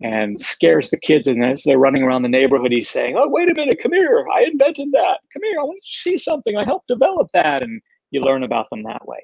and 0.03 0.41
scares 0.41 0.91
the 0.91 0.97
kids. 0.97 1.27
And 1.29 1.45
as 1.45 1.63
they're 1.65 1.79
running 1.79 2.03
around 2.03 2.23
the 2.23 2.29
neighborhood, 2.29 2.73
he's 2.73 2.89
saying, 2.89 3.17
Oh, 3.17 3.29
wait 3.29 3.51
a 3.51 3.55
minute, 3.55 3.81
come 3.83 3.93
here. 3.93 4.27
I 4.33 4.43
invented 4.45 4.89
that. 4.93 5.19
Come 5.33 5.43
here. 5.45 5.61
I 5.61 5.65
want 5.65 5.77
you 5.77 5.93
to 5.93 5.99
see 5.99 6.19
something. 6.19 6.57
I 6.57 6.65
helped 6.65 6.89
develop 6.89 7.29
that. 7.35 7.63
And 7.63 7.81
you 8.11 8.23
learn 8.23 8.43
about 8.43 8.71
them 8.71 8.83
that 8.85 9.07
way. 9.07 9.23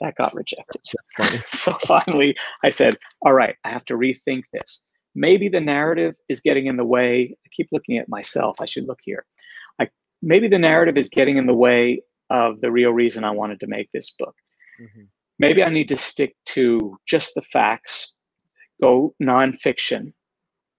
That 0.00 0.16
got 0.16 0.34
rejected. 0.34 0.82
so 1.46 1.72
finally, 1.86 2.36
I 2.64 2.70
said, 2.70 2.96
All 3.22 3.32
right, 3.32 3.56
I 3.64 3.70
have 3.70 3.84
to 3.86 3.94
rethink 3.94 4.44
this. 4.52 4.84
Maybe 5.14 5.48
the 5.48 5.60
narrative 5.60 6.14
is 6.28 6.40
getting 6.40 6.66
in 6.66 6.76
the 6.76 6.84
way. 6.84 7.36
I 7.44 7.48
keep 7.52 7.68
looking 7.72 7.98
at 7.98 8.08
myself. 8.08 8.60
I 8.60 8.64
should 8.64 8.86
look 8.86 9.00
here. 9.02 9.24
Maybe 10.22 10.48
the 10.48 10.58
narrative 10.58 10.96
is 10.96 11.08
getting 11.08 11.36
in 11.36 11.46
the 11.46 11.54
way 11.54 12.02
of 12.28 12.60
the 12.60 12.70
real 12.70 12.90
reason 12.90 13.24
I 13.24 13.30
wanted 13.30 13.60
to 13.60 13.66
make 13.66 13.88
this 13.92 14.10
book. 14.18 14.34
Mm-hmm. 14.80 15.04
Maybe 15.38 15.62
I 15.62 15.70
need 15.70 15.88
to 15.88 15.96
stick 15.96 16.36
to 16.46 16.98
just 17.06 17.32
the 17.34 17.42
facts 17.42 18.12
go 18.80 19.14
nonfiction 19.22 20.12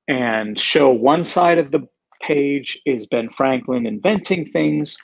and 0.08 0.60
show 0.60 0.92
one 0.92 1.24
side 1.24 1.58
of 1.58 1.72
the 1.72 1.88
page 2.22 2.80
is 2.86 3.08
Ben 3.08 3.30
Franklin 3.30 3.86
inventing 3.86 4.46
things. 4.46 4.98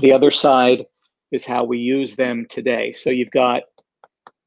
The 0.00 0.12
other 0.12 0.30
side 0.30 0.84
is 1.30 1.44
how 1.44 1.64
we 1.64 1.78
use 1.78 2.16
them 2.16 2.46
today. 2.48 2.92
So 2.92 3.10
you've 3.10 3.30
got 3.30 3.62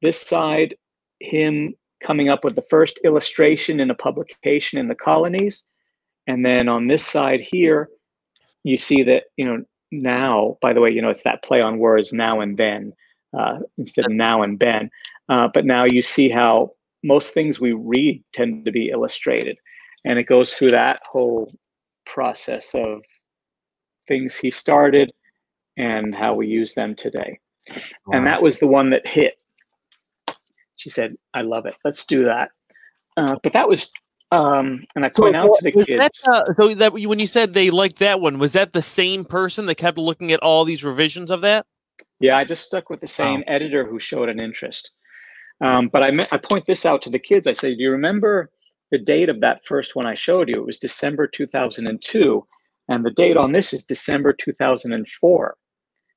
this 0.02 0.20
side, 0.20 0.74
him 1.20 1.74
coming 2.02 2.28
up 2.28 2.44
with 2.44 2.54
the 2.54 2.66
first 2.70 3.00
illustration 3.04 3.80
in 3.80 3.90
a 3.90 3.94
publication 3.94 4.78
in 4.78 4.88
the 4.88 4.94
colonies. 4.94 5.64
And 6.26 6.44
then 6.44 6.68
on 6.68 6.86
this 6.86 7.04
side 7.04 7.40
here, 7.40 7.88
you 8.68 8.76
see 8.76 9.02
that, 9.04 9.24
you 9.36 9.44
know, 9.44 9.64
now, 9.90 10.58
by 10.60 10.72
the 10.72 10.80
way, 10.80 10.90
you 10.90 11.00
know, 11.00 11.10
it's 11.10 11.22
that 11.22 11.42
play 11.42 11.60
on 11.60 11.78
words 11.78 12.12
now 12.12 12.40
and 12.40 12.56
then 12.58 12.92
uh, 13.38 13.58
instead 13.78 14.04
of 14.04 14.12
now 14.12 14.42
and 14.42 14.58
then. 14.60 14.90
Uh, 15.28 15.48
but 15.52 15.64
now 15.64 15.84
you 15.84 16.02
see 16.02 16.28
how 16.28 16.72
most 17.02 17.32
things 17.32 17.60
we 17.60 17.72
read 17.72 18.22
tend 18.32 18.64
to 18.64 18.70
be 18.70 18.90
illustrated. 18.90 19.56
and 20.04 20.18
it 20.18 20.24
goes 20.24 20.54
through 20.54 20.70
that 20.70 21.00
whole 21.08 21.52
process 22.06 22.74
of 22.74 23.02
things 24.06 24.34
he 24.34 24.50
started 24.50 25.12
and 25.76 26.14
how 26.14 26.34
we 26.34 26.46
use 26.46 26.74
them 26.74 26.94
today. 26.94 27.38
Wow. 27.68 28.18
And 28.18 28.26
that 28.26 28.42
was 28.42 28.58
the 28.58 28.66
one 28.66 28.90
that 28.90 29.06
hit. 29.06 29.34
She 30.76 30.90
said, 30.90 31.16
I 31.34 31.42
love 31.42 31.66
it. 31.66 31.74
Let's 31.84 32.06
do 32.06 32.24
that. 32.24 32.50
Uh, 33.16 33.36
but 33.42 33.52
that 33.52 33.68
was, 33.68 33.92
um, 34.30 34.84
and 34.94 35.04
I 35.04 35.08
point 35.08 35.34
so, 35.34 35.40
out 35.40 35.54
to 35.56 35.64
the 35.64 35.72
kids. 35.72 35.96
That, 35.96 36.12
uh, 36.30 36.52
so 36.60 36.74
that 36.74 36.92
when 36.92 37.18
you 37.18 37.26
said 37.26 37.54
they 37.54 37.70
liked 37.70 37.98
that 37.98 38.20
one, 38.20 38.38
was 38.38 38.52
that 38.52 38.72
the 38.72 38.82
same 38.82 39.24
person 39.24 39.66
that 39.66 39.76
kept 39.76 39.98
looking 39.98 40.32
at 40.32 40.40
all 40.40 40.64
these 40.64 40.84
revisions 40.84 41.30
of 41.30 41.40
that? 41.42 41.66
Yeah, 42.20 42.36
I 42.36 42.44
just 42.44 42.64
stuck 42.64 42.90
with 42.90 43.00
the 43.00 43.06
same 43.06 43.40
wow. 43.40 43.44
editor 43.54 43.86
who 43.86 43.98
showed 43.98 44.28
an 44.28 44.40
interest. 44.40 44.90
Um, 45.60 45.88
but 45.88 46.04
I, 46.04 46.26
I 46.30 46.38
point 46.38 46.66
this 46.66 46.84
out 46.84 47.02
to 47.02 47.10
the 47.10 47.18
kids. 47.18 47.46
I 47.46 47.52
say, 47.52 47.74
do 47.74 47.82
you 47.82 47.90
remember 47.90 48.50
the 48.90 48.98
date 48.98 49.28
of 49.28 49.40
that 49.40 49.64
first 49.64 49.96
one 49.96 50.06
I 50.06 50.14
showed 50.14 50.48
you? 50.48 50.56
It 50.56 50.66
was 50.66 50.78
December 50.78 51.26
2002. 51.26 52.46
And 52.88 53.04
the 53.04 53.10
date 53.10 53.36
on 53.36 53.52
this 53.52 53.72
is 53.72 53.84
December 53.84 54.32
2004. 54.32 55.56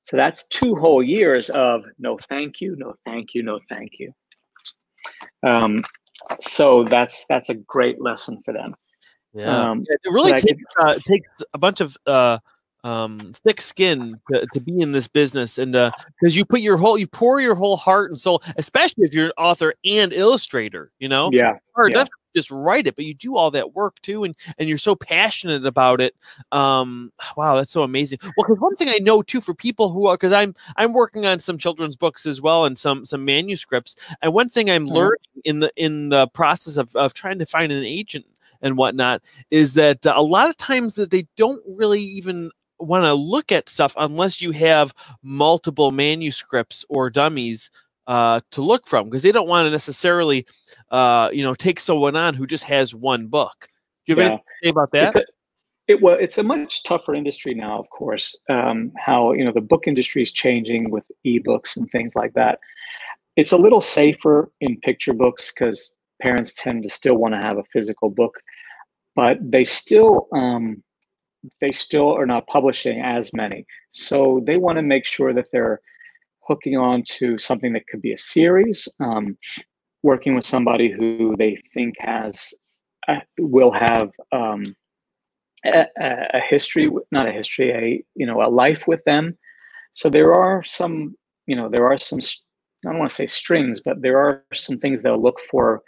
So 0.04 0.18
that's 0.18 0.48
two 0.48 0.76
whole 0.76 1.04
years 1.04 1.50
of 1.50 1.86
no 2.00 2.18
thank 2.18 2.62
you, 2.62 2.76
no 2.78 2.96
thank 3.06 3.34
you, 3.34 3.44
no 3.44 3.60
thank 3.70 3.92
you. 4.00 4.14
Um, 5.44 5.78
so 6.40 6.86
that's 6.90 7.26
that's 7.28 7.50
a 7.50 7.56
great 7.56 8.02
lesson 8.02 8.42
for 8.44 8.54
them. 8.54 8.76
Yeah, 9.34 9.72
um, 9.72 9.86
it 9.88 10.00
really 10.06 10.34
takes, 10.34 10.64
uh, 10.80 10.96
takes 11.08 11.30
a 11.54 11.58
bunch 11.58 11.80
of 11.80 11.96
uh, 12.06 12.40
um, 12.84 13.34
thick 13.46 13.62
skin 13.62 14.20
to, 14.32 14.46
to 14.54 14.60
be 14.60 14.80
in 14.80 14.92
this 14.92 15.08
business 15.08 15.58
and 15.58 15.74
because 15.74 16.36
uh, 16.36 16.38
you 16.38 16.46
put 16.46 16.62
your 16.62 16.78
whole 16.78 16.98
you 16.98 17.08
pour 17.08 17.40
your 17.40 17.56
whole 17.56 17.78
heart 17.78 18.10
and 18.10 18.20
soul 18.20 18.42
especially 18.58 19.04
if 19.04 19.14
you're 19.14 19.28
an 19.28 19.32
author 19.38 19.74
and 19.86 20.12
illustrator 20.14 20.92
you 21.00 21.08
know 21.08 21.30
yeah, 21.32 21.54
hard 21.76 21.94
yeah. 21.94 22.06
Just 22.36 22.52
write 22.52 22.88
it 22.88 22.96
but 22.96 23.06
you 23.06 23.14
do 23.14 23.36
all 23.36 23.52
that 23.52 23.74
work 23.74 24.02
too 24.02 24.24
and 24.24 24.36
and 24.58 24.70
you're 24.70 24.78
so 24.78 24.96
passionate 24.96 25.66
about 25.66 26.02
it 26.02 26.16
um 26.52 27.12
wow 27.38 27.56
that's 27.56 27.72
so 27.72 27.84
amazing 27.84 28.20
well 28.22 28.46
because 28.48 28.60
one 28.60 28.76
thing 28.76 28.90
i 28.90 29.00
know 29.00 29.22
too 29.22 29.42
for 29.42 29.54
people 29.54 29.90
who 29.90 30.08
are 30.08 30.16
because 30.16 30.34
i'm 30.34 30.56
i'm 30.78 30.94
working 30.94 31.26
on 31.26 31.40
some 31.40 31.58
children's 31.58 31.96
books 31.96 32.26
as 32.26 32.42
well 32.42 32.66
and 32.66 32.78
some 32.78 33.06
some 33.06 33.26
manuscripts 33.26 33.96
and 34.22 34.34
one 34.34 34.50
thing 34.50 34.70
i'm 34.70 34.86
mm-hmm. 34.86 34.96
learning 34.96 35.18
in 35.46 35.60
the 35.60 35.72
in 35.76 36.10
the 36.10 36.28
process 36.30 36.78
of, 36.78 36.96
of 36.96 37.14
trying 37.14 37.40
to 37.40 37.46
find 37.46 37.72
an 37.72 37.84
agent 37.84 38.26
and 38.62 38.78
whatnot 38.78 39.22
is 39.50 39.74
that 39.74 40.06
a 40.06 40.22
lot 40.22 40.50
of 40.50 40.58
times 40.58 40.96
that 40.96 41.12
they 41.12 41.28
don't 41.38 41.64
really 41.68 42.02
even 42.02 42.52
want 42.80 43.06
to 43.06 43.14
look 43.14 43.52
at 43.52 43.70
stuff 43.70 43.94
unless 43.98 44.42
you 44.42 44.52
have 44.52 44.94
multiple 45.22 45.92
manuscripts 45.92 46.84
or 46.90 47.10
dummies 47.10 47.70
uh, 48.08 48.42
to 48.52 48.62
look 48.62 48.88
from 48.88 49.06
because 49.06 49.24
they 49.24 49.32
don't 49.32 49.48
want 49.48 49.66
to 49.66 49.72
necessarily, 49.72 50.46
uh, 50.90 51.30
you 51.32 51.44
know, 51.44 51.54
take 51.54 51.80
someone 51.80 52.16
on 52.16 52.34
who 52.34 52.46
just 52.48 52.64
has 52.66 52.94
one 52.94 53.28
book. 53.28 53.68
Do 54.06 54.14
you 54.14 54.16
have 54.16 54.24
yeah. 54.24 54.28
anything 54.30 54.44
to 54.46 54.66
say 54.66 54.70
about 54.70 54.92
that? 54.92 55.08
It's 55.08 55.16
a, 55.16 55.26
it 55.88 56.02
well, 56.02 56.18
it's 56.20 56.38
a 56.38 56.44
much 56.44 56.84
tougher 56.84 57.14
industry 57.14 57.54
now, 57.54 57.80
of 57.80 57.90
course. 57.90 58.36
Um, 58.50 58.92
how 58.98 59.34
you 59.34 59.44
know 59.44 59.52
the 59.52 59.62
book 59.62 59.88
industry 59.88 60.22
is 60.22 60.32
changing 60.32 60.90
with 60.90 61.10
ebooks 61.26 61.76
and 61.76 61.90
things 61.90 62.16
like 62.16 62.34
that. 62.34 62.60
It's 63.36 63.52
a 63.52 63.58
little 63.58 63.82
safer 63.82 64.52
in 64.62 64.80
picture 64.82 65.14
books 65.14 65.52
because 65.52 65.96
parents 66.22 66.54
tend 66.54 66.84
to 66.84 66.90
still 66.90 67.16
want 67.16 67.34
to 67.34 67.42
have 67.42 67.58
a 67.58 67.64
physical 67.72 68.10
book, 68.10 68.40
but 69.16 69.38
they 69.42 69.64
still 69.64 70.28
um, 70.34 70.84
they 71.60 71.72
still 71.72 72.14
are 72.14 72.26
not 72.26 72.48
publishing 72.48 73.02
as 73.02 73.34
many. 73.34 73.66
So 73.90 74.42
they 74.46 74.58
want 74.58 74.78
to 74.78 74.84
make 74.84 75.06
sure 75.06 75.34
that 75.34 75.52
they're 75.52 75.82
hooking 76.52 76.76
on 76.76 77.02
to 77.08 77.38
something 77.38 77.72
that 77.72 77.88
could 77.88 78.02
be 78.02 78.12
a 78.12 78.18
series, 78.18 78.90
um, 79.00 79.38
working 80.04 80.36
with 80.36 80.46
somebody 80.46 80.92
who 80.92 81.34
they 81.38 81.58
think 81.74 81.96
has 81.98 82.54
uh, 83.08 83.22
will 83.40 83.72
have 83.72 84.10
um, 84.34 84.64
a, 85.66 85.86
a, 85.98 86.42
history, 86.42 86.92
not 87.12 87.26
a 87.26 87.32
history, 87.32 87.72
a 87.72 88.04
you 88.16 88.26
know 88.26 88.42
a 88.42 88.50
life 88.50 88.86
with 88.86 89.02
them. 89.06 89.38
So 89.94 90.10
there 90.10 90.34
are 90.34 90.62
some, 90.64 91.16
you 91.48 91.56
know, 91.56 91.70
there 91.70 91.86
are 91.90 91.98
some. 92.00 92.20
I 92.20 92.90
don't 92.90 93.00
want 93.00 93.12
to 93.12 93.16
say 93.16 93.28
strings, 93.28 93.80
but 93.80 94.02
there 94.02 94.20
are 94.20 94.44
some 94.54 94.78
things 94.78 95.02
they'll 95.02 95.22
look 95.22 95.40
for, 95.40 95.84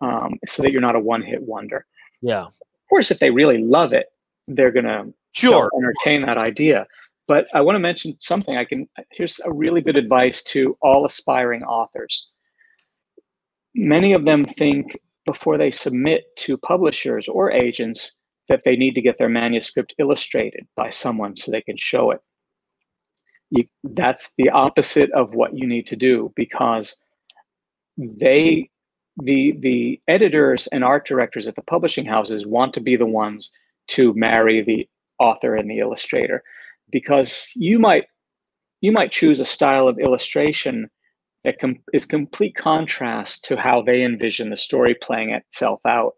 um, 0.00 0.38
so 0.46 0.62
that 0.62 0.72
you're 0.72 0.80
not 0.80 0.96
a 0.96 1.00
one-hit 1.00 1.42
wonder. 1.42 1.86
Yeah. 2.22 2.46
Of 2.46 2.88
course, 2.88 3.10
if 3.10 3.18
they 3.18 3.30
really 3.30 3.58
love 3.58 3.92
it, 3.92 4.06
they're 4.48 4.72
going 4.72 4.86
to 4.86 5.12
sure 5.32 5.70
entertain 5.78 6.22
that 6.26 6.38
idea. 6.38 6.86
But 7.28 7.46
I 7.54 7.60
want 7.60 7.76
to 7.76 7.80
mention 7.80 8.16
something. 8.20 8.56
I 8.56 8.64
can 8.64 8.88
here's 9.10 9.40
a 9.44 9.52
really 9.52 9.80
good 9.80 9.96
advice 9.96 10.42
to 10.44 10.76
all 10.82 11.04
aspiring 11.04 11.62
authors. 11.62 12.30
Many 13.74 14.12
of 14.12 14.24
them 14.24 14.44
think 14.44 14.98
before 15.24 15.56
they 15.56 15.70
submit 15.70 16.24
to 16.36 16.56
publishers 16.58 17.28
or 17.28 17.52
agents 17.52 18.12
that 18.48 18.62
they 18.64 18.76
need 18.76 18.94
to 18.94 19.00
get 19.00 19.18
their 19.18 19.28
manuscript 19.28 19.94
illustrated 19.98 20.66
by 20.76 20.90
someone 20.90 21.36
so 21.36 21.50
they 21.50 21.62
can 21.62 21.76
show 21.76 22.10
it. 22.10 22.20
You, 23.50 23.64
that's 23.84 24.32
the 24.36 24.50
opposite 24.50 25.10
of 25.12 25.34
what 25.34 25.56
you 25.56 25.66
need 25.66 25.86
to 25.88 25.96
do 25.96 26.32
because 26.36 26.96
they 27.96 28.68
the 29.18 29.54
the 29.60 30.00
editors 30.08 30.66
and 30.68 30.82
art 30.82 31.06
directors 31.06 31.46
at 31.46 31.54
the 31.54 31.62
publishing 31.62 32.06
houses 32.06 32.46
want 32.46 32.72
to 32.74 32.80
be 32.80 32.96
the 32.96 33.06
ones 33.06 33.52
to 33.88 34.14
marry 34.14 34.62
the 34.62 34.88
author 35.18 35.54
and 35.54 35.70
the 35.70 35.78
illustrator 35.78 36.42
because 36.92 37.50
you 37.56 37.78
might 37.78 38.04
you 38.80 38.92
might 38.92 39.12
choose 39.12 39.40
a 39.40 39.44
style 39.44 39.88
of 39.88 39.98
illustration 39.98 40.88
that 41.44 41.58
com- 41.58 41.82
is 41.92 42.06
complete 42.06 42.54
contrast 42.54 43.44
to 43.44 43.56
how 43.56 43.82
they 43.82 44.02
envision 44.02 44.50
the 44.50 44.56
story 44.56 44.94
playing 44.94 45.30
itself 45.30 45.80
out 45.86 46.12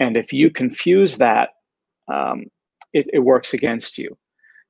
and 0.00 0.16
if 0.16 0.32
you 0.32 0.50
confuse 0.50 1.16
that 1.16 1.50
um, 2.12 2.46
it, 2.92 3.06
it 3.12 3.20
works 3.20 3.54
against 3.54 3.98
you 3.98 4.16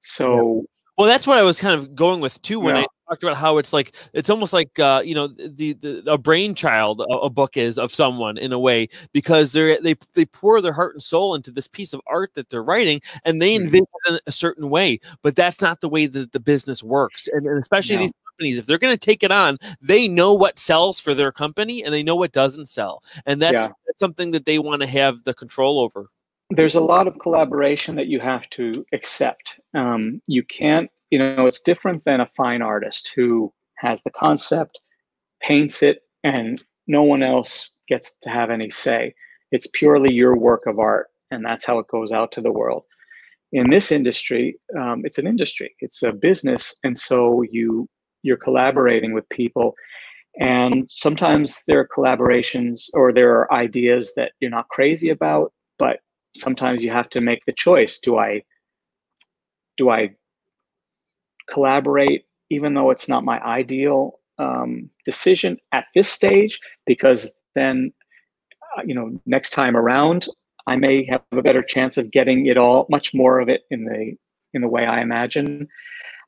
so 0.01 0.65
well, 0.99 1.07
that's 1.07 1.29
what 1.29 1.39
I 1.39 1.45
was 1.45 1.61
kind 1.61 1.79
of 1.79 1.95
going 1.95 2.19
with 2.19 2.43
too 2.43 2.59
when 2.59 2.75
yeah. 2.75 2.83
I 2.83 2.87
talked 3.09 3.23
about 3.23 3.37
how 3.37 3.59
it's 3.59 3.73
like 3.73 3.95
it's 4.13 4.31
almost 4.31 4.53
like 4.53 4.79
uh, 4.79 5.03
you 5.05 5.15
know 5.15 5.27
the, 5.27 5.73
the 5.75 6.03
a 6.07 6.19
brainchild 6.19 7.01
a, 7.01 7.05
a, 7.05 7.31
book 7.31 7.57
is 7.57 7.79
of 7.79 7.95
someone 7.95 8.37
in 8.39 8.53
a 8.53 8.59
way 8.59 8.89
because 9.13 9.53
they're 9.53 9.81
they 9.81 9.95
they 10.15 10.25
pour 10.25 10.61
their 10.61 10.73
heart 10.73 10.95
and 10.95 11.03
soul 11.03 11.35
into 11.35 11.51
this 11.51 11.69
piece 11.69 11.95
of 11.95 12.01
art 12.07 12.35
that 12.35 12.51
they're 12.51 12.63
writing 12.63 13.01
and 13.25 13.41
they 13.41 13.55
mm-hmm. 13.55 13.65
envision 13.65 13.87
it 14.07 14.23
a 14.27 14.33
certain 14.33 14.71
way, 14.71 14.99
but 15.23 15.37
that's 15.37 15.61
not 15.61 15.81
the 15.81 15.89
way 15.89 16.07
that 16.07 16.33
the 16.33 16.41
business 16.41 16.83
works, 16.83 17.29
and, 17.33 17.47
and 17.47 17.59
especially 17.59 17.97
no. 17.97 18.03
these 18.03 18.13
companies 18.39 18.59
if 18.59 18.67
they're 18.67 18.79
going 18.79 18.95
to 18.95 19.01
take 19.01 19.25
it 19.25 19.33
on 19.33 19.59
they 19.81 20.07
know 20.07 20.33
what 20.33 20.61
sells 20.61 21.01
for 21.01 21.13
their 21.13 21.33
company 21.33 21.83
and 21.83 21.93
they 21.93 22.05
know 22.05 22.15
what 22.15 22.31
doesn't 22.31 22.67
sell 22.67 23.03
and 23.27 23.43
that's, 23.43 23.55
yeah. 23.55 23.67
that's 23.67 23.99
something 23.99 24.31
that 24.31 24.45
they 24.45 24.61
want 24.61 24.81
to 24.81 24.87
have 24.87 25.25
the 25.25 25.35
control 25.35 25.81
over 25.81 26.09
there's 26.51 26.75
a 26.75 26.81
lot 26.81 27.07
of 27.07 27.19
collaboration 27.19 27.95
that 27.97 28.07
you 28.07 28.21
have 28.21 28.49
to 28.51 28.87
accept. 28.93 29.61
Um, 29.75 30.23
you 30.27 30.43
can't, 30.43 30.91
you 31.11 31.19
know, 31.19 31.47
it's 31.47 31.61
different 31.61 32.05
than 32.05 32.21
a 32.21 32.31
fine 32.37 32.63
artist 32.63 33.13
who 33.15 33.53
has 33.77 34.03
the 34.03 34.11
concept, 34.11 34.79
paints 35.41 35.83
it, 35.83 36.03
and 36.25 36.63
no 36.87 37.03
one 37.03 37.23
else 37.23 37.71
gets 37.89 38.15
to 38.23 38.31
have 38.31 38.51
any 38.51 38.71
say. 38.71 39.15
It's 39.51 39.69
purely 39.73 40.13
your 40.13 40.37
work 40.37 40.67
of 40.67 40.79
art, 40.79 41.09
and 41.31 41.45
that's 41.45 41.65
how 41.65 41.79
it 41.79 41.89
goes 41.89 42.13
out 42.13 42.33
to 42.33 42.41
the 42.41 42.53
world. 42.53 42.85
In 43.53 43.71
this 43.71 43.91
industry, 43.91 44.59
um, 44.79 45.03
it's 45.05 45.19
an 45.19 45.27
industry, 45.27 45.75
it's 45.81 46.03
a 46.03 46.13
business, 46.13 46.77
and 46.85 46.97
so 46.97 47.43
you 47.43 47.89
you're 48.23 48.37
collaborating 48.37 49.13
with 49.13 49.29
people 49.29 49.75
and 50.39 50.89
sometimes 50.91 51.63
there 51.67 51.81
are 51.81 51.89
collaborations 51.89 52.89
or 52.95 53.13
there 53.13 53.33
are 53.33 53.53
ideas 53.53 54.13
that 54.17 54.33
you're 54.41 54.51
not 54.51 54.69
crazy 54.69 55.11
about 55.11 55.53
but 55.79 56.01
sometimes 56.37 56.83
you 56.83 56.91
have 56.91 57.09
to 57.09 57.21
make 57.21 57.45
the 57.45 57.53
choice 57.53 57.99
do 57.99 58.19
i 58.19 58.43
do 59.77 59.91
i 59.91 60.11
collaborate 61.49 62.25
even 62.51 62.75
though 62.75 62.91
it's 62.91 63.09
not 63.09 63.25
my 63.25 63.41
ideal 63.41 64.19
um, 64.39 64.89
decision 65.05 65.59
at 65.73 65.87
this 65.95 66.09
stage 66.09 66.61
because 66.87 67.33
then 67.55 67.93
uh, 68.77 68.83
you 68.85 68.95
know 68.95 69.19
next 69.27 69.51
time 69.51 69.77
around 69.77 70.27
i 70.67 70.77
may 70.77 71.05
have 71.05 71.23
a 71.33 71.43
better 71.43 71.63
chance 71.63 71.97
of 71.97 72.11
getting 72.11 72.47
it 72.47 72.57
all 72.57 72.87
much 72.89 73.13
more 73.15 73.41
of 73.41 73.49
it 73.49 73.63
in 73.71 73.85
the 73.85 74.15
in 74.55 74.63
the 74.63 74.69
way 74.69 74.87
i 74.87 75.01
imagine 75.01 75.67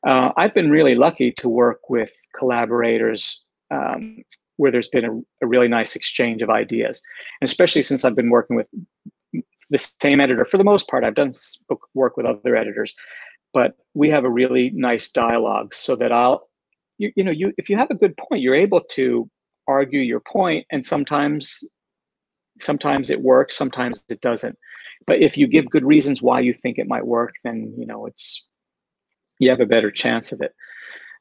uh, 0.07 0.31
i've 0.37 0.53
been 0.53 0.69
really 0.69 0.95
lucky 0.95 1.31
to 1.31 1.47
work 1.47 1.89
with 1.89 2.11
collaborators 2.37 3.45
um, 3.71 4.17
where 4.57 4.71
there's 4.71 4.89
been 4.89 5.05
a, 5.05 5.45
a, 5.45 5.47
really 5.47 5.69
nice 5.69 5.95
exchange 5.95 6.41
of 6.41 6.49
ideas 6.49 7.01
and 7.39 7.49
especially 7.49 7.81
since 7.81 8.03
i've 8.03 8.15
been 8.15 8.29
working 8.29 8.57
with 8.57 8.67
the 9.71 9.77
same 10.01 10.19
editor 10.19 10.45
for 10.45 10.57
the 10.57 10.63
most 10.63 10.87
part. 10.87 11.03
I've 11.03 11.15
done 11.15 11.31
work 11.95 12.17
with 12.17 12.25
other 12.25 12.55
editors, 12.55 12.93
but 13.53 13.75
we 13.93 14.09
have 14.09 14.23
a 14.23 14.29
really 14.29 14.71
nice 14.71 15.09
dialogue 15.09 15.73
so 15.73 15.95
that 15.97 16.11
I'll, 16.11 16.47
you, 16.97 17.11
you 17.15 17.23
know, 17.23 17.31
you 17.31 17.53
if 17.57 17.69
you 17.69 17.77
have 17.77 17.91
a 17.91 17.95
good 17.95 18.15
point, 18.17 18.41
you're 18.41 18.55
able 18.55 18.81
to 18.91 19.29
argue 19.67 19.99
your 19.99 20.19
point, 20.19 20.65
and 20.71 20.85
sometimes, 20.85 21.63
sometimes 22.59 23.09
it 23.09 23.21
works, 23.21 23.55
sometimes 23.55 24.03
it 24.09 24.21
doesn't. 24.21 24.55
But 25.07 25.21
if 25.21 25.37
you 25.37 25.47
give 25.47 25.69
good 25.69 25.85
reasons 25.85 26.21
why 26.21 26.41
you 26.41 26.53
think 26.53 26.77
it 26.77 26.87
might 26.87 27.05
work, 27.05 27.33
then 27.43 27.73
you 27.77 27.85
know 27.85 28.05
it's 28.05 28.45
you 29.39 29.49
have 29.49 29.59
a 29.59 29.65
better 29.65 29.91
chance 29.91 30.31
of 30.31 30.41
it. 30.41 30.53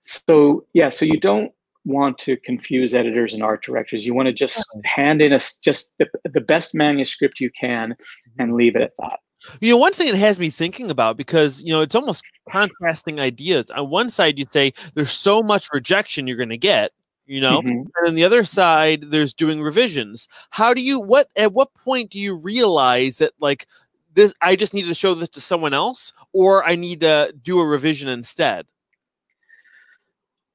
So 0.02 0.66
yeah, 0.74 0.88
so 0.90 1.04
you 1.04 1.18
don't 1.18 1.52
want 1.84 2.18
to 2.18 2.36
confuse 2.36 2.94
editors 2.94 3.32
and 3.32 3.42
art 3.42 3.64
directors. 3.64 4.04
You 4.04 4.14
want 4.14 4.26
to 4.26 4.32
just 4.32 4.62
hand 4.84 5.22
in 5.22 5.32
a 5.32 5.40
just 5.62 5.92
the, 5.98 6.06
the 6.24 6.40
best 6.40 6.74
manuscript 6.74 7.40
you 7.40 7.50
can 7.50 7.90
mm-hmm. 7.90 8.42
and 8.42 8.54
leave 8.54 8.76
it 8.76 8.82
at 8.82 8.92
that. 8.98 9.20
You 9.60 9.72
know, 9.72 9.78
one 9.78 9.92
thing 9.92 10.08
it 10.08 10.14
has 10.14 10.38
me 10.38 10.50
thinking 10.50 10.90
about 10.90 11.16
because 11.16 11.62
you 11.62 11.72
know 11.72 11.80
it's 11.80 11.94
almost 11.94 12.24
contrasting 12.50 13.20
ideas. 13.20 13.70
On 13.70 13.88
one 13.88 14.10
side, 14.10 14.38
you'd 14.38 14.50
say 14.50 14.72
there's 14.94 15.10
so 15.10 15.42
much 15.42 15.68
rejection 15.72 16.26
you're 16.26 16.36
going 16.36 16.48
to 16.50 16.58
get, 16.58 16.92
you 17.26 17.40
know, 17.40 17.60
mm-hmm. 17.60 17.68
and 17.68 18.08
on 18.08 18.14
the 18.14 18.24
other 18.24 18.44
side, 18.44 19.02
there's 19.10 19.32
doing 19.32 19.62
revisions. 19.62 20.28
How 20.50 20.74
do 20.74 20.82
you 20.82 21.00
what 21.00 21.28
at 21.36 21.52
what 21.52 21.72
point 21.74 22.10
do 22.10 22.18
you 22.18 22.36
realize 22.36 23.18
that 23.18 23.32
like 23.40 23.66
this? 24.14 24.34
I 24.42 24.56
just 24.56 24.74
need 24.74 24.86
to 24.86 24.94
show 24.94 25.14
this 25.14 25.28
to 25.30 25.40
someone 25.40 25.72
else, 25.72 26.12
or 26.32 26.64
I 26.64 26.76
need 26.76 27.00
to 27.00 27.32
do 27.42 27.60
a 27.60 27.66
revision 27.66 28.08
instead. 28.08 28.66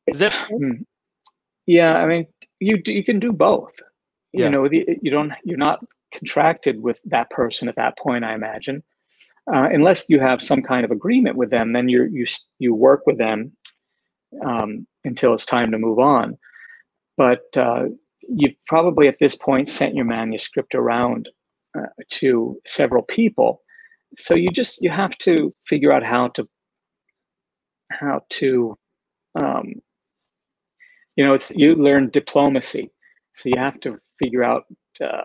Is 0.08 0.20
that? 0.20 0.34
Hmm. 0.50 0.84
Yeah, 1.66 1.94
I 1.96 2.06
mean, 2.06 2.28
you 2.60 2.82
you 2.86 3.04
can 3.04 3.20
do 3.20 3.32
both. 3.32 3.74
Yeah. 4.34 4.46
You 4.46 4.52
know, 4.52 4.68
the, 4.68 4.86
you 5.02 5.12
don't 5.12 5.32
you're 5.44 5.58
not 5.58 5.84
contracted 6.18 6.82
with 6.82 7.00
that 7.06 7.30
person 7.30 7.68
at 7.68 7.76
that 7.76 7.98
point. 7.98 8.24
I 8.24 8.34
imagine, 8.34 8.84
uh, 9.54 9.68
unless 9.72 10.10
you 10.10 10.20
have 10.20 10.42
some 10.42 10.62
kind 10.62 10.86
of 10.86 10.92
agreement 10.92 11.36
with 11.36 11.50
them, 11.50 11.74
then 11.74 11.90
you 11.90 12.10
you 12.12 12.26
you 12.60 12.74
work 12.74 13.02
with 13.06 13.18
them 13.18 13.52
um, 14.46 14.88
until 15.04 15.34
it's 15.34 15.46
time 15.46 15.72
to 15.72 15.80
move 15.80 16.00
on. 16.00 16.38
But 17.18 17.46
uh, 17.56 17.86
you've 18.22 18.56
probably 18.68 19.08
at 19.08 19.20
this 19.20 19.36
point 19.36 19.70
sent 19.70 19.96
your 19.96 20.06
manuscript 20.06 20.76
around 20.76 21.30
uh, 21.78 21.88
to 22.12 22.60
several 22.66 23.04
people, 23.04 23.62
so 24.18 24.36
you 24.36 24.50
just 24.52 24.82
you 24.82 24.90
have 24.90 25.18
to 25.20 25.54
figure 25.68 25.92
out 25.92 26.04
how 26.04 26.30
to 26.30 26.48
how 27.92 28.22
to 28.30 28.78
um, 29.42 29.76
you 31.16 31.26
know, 31.26 31.34
it's 31.34 31.52
you 31.56 31.76
learn 31.76 32.10
diplomacy, 32.10 32.92
so 33.34 33.50
you 33.50 33.58
have 33.58 33.80
to 33.82 34.00
figure 34.20 34.44
out 34.44 34.64
uh, 35.02 35.24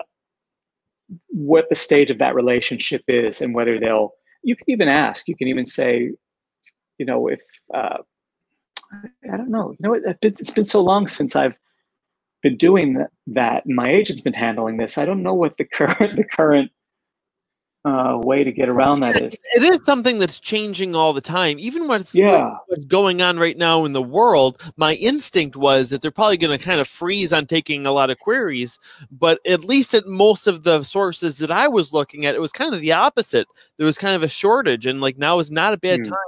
what 1.28 1.68
the 1.68 1.74
stage 1.74 2.10
of 2.10 2.18
that 2.18 2.34
relationship 2.34 3.02
is 3.08 3.40
and 3.40 3.54
whether 3.54 3.78
they'll. 3.78 4.12
You 4.42 4.56
can 4.56 4.70
even 4.70 4.88
ask. 4.88 5.28
You 5.28 5.36
can 5.36 5.48
even 5.48 5.66
say, 5.66 6.12
you 6.98 7.06
know, 7.06 7.28
if 7.28 7.42
uh, 7.74 7.98
I 8.92 9.36
don't 9.36 9.50
know, 9.50 9.72
you 9.72 9.76
know, 9.80 9.94
it, 9.94 10.18
it's 10.22 10.50
been 10.50 10.64
so 10.64 10.80
long 10.80 11.08
since 11.08 11.36
I've 11.36 11.58
been 12.42 12.56
doing 12.56 13.04
that. 13.28 13.64
My 13.66 13.90
agent's 13.90 14.22
been 14.22 14.32
handling 14.32 14.78
this. 14.78 14.98
I 14.98 15.04
don't 15.04 15.22
know 15.22 15.34
what 15.34 15.56
the 15.56 15.64
current 15.72 16.16
the 16.16 16.24
current 16.24 16.70
uh, 17.84 18.18
way 18.22 18.44
to 18.44 18.52
get 18.52 18.68
around 18.68 19.00
that 19.00 19.20
is. 19.20 19.38
It 19.54 19.62
is 19.62 19.80
something 19.84 20.18
that's 20.18 20.38
changing 20.38 20.94
all 20.94 21.12
the 21.12 21.20
time. 21.20 21.58
Even 21.58 21.88
with 21.88 22.14
yeah. 22.14 22.56
what's 22.66 22.84
going 22.84 23.22
on 23.22 23.38
right 23.38 23.56
now 23.56 23.84
in 23.84 23.92
the 23.92 24.02
world, 24.02 24.60
my 24.76 24.94
instinct 24.94 25.56
was 25.56 25.90
that 25.90 26.02
they're 26.02 26.10
probably 26.10 26.36
going 26.36 26.56
to 26.56 26.62
kind 26.62 26.80
of 26.80 26.88
freeze 26.88 27.32
on 27.32 27.46
taking 27.46 27.86
a 27.86 27.92
lot 27.92 28.10
of 28.10 28.18
queries. 28.18 28.78
But 29.10 29.40
at 29.46 29.64
least 29.64 29.94
at 29.94 30.06
most 30.06 30.46
of 30.46 30.62
the 30.64 30.82
sources 30.82 31.38
that 31.38 31.50
I 31.50 31.68
was 31.68 31.94
looking 31.94 32.26
at, 32.26 32.34
it 32.34 32.40
was 32.40 32.52
kind 32.52 32.74
of 32.74 32.80
the 32.80 32.92
opposite. 32.92 33.46
There 33.78 33.86
was 33.86 33.98
kind 33.98 34.14
of 34.14 34.22
a 34.22 34.28
shortage, 34.28 34.84
and 34.84 35.00
like 35.00 35.16
now 35.16 35.38
is 35.38 35.50
not 35.50 35.74
a 35.74 35.78
bad 35.78 36.00
hmm. 36.00 36.10
time 36.10 36.18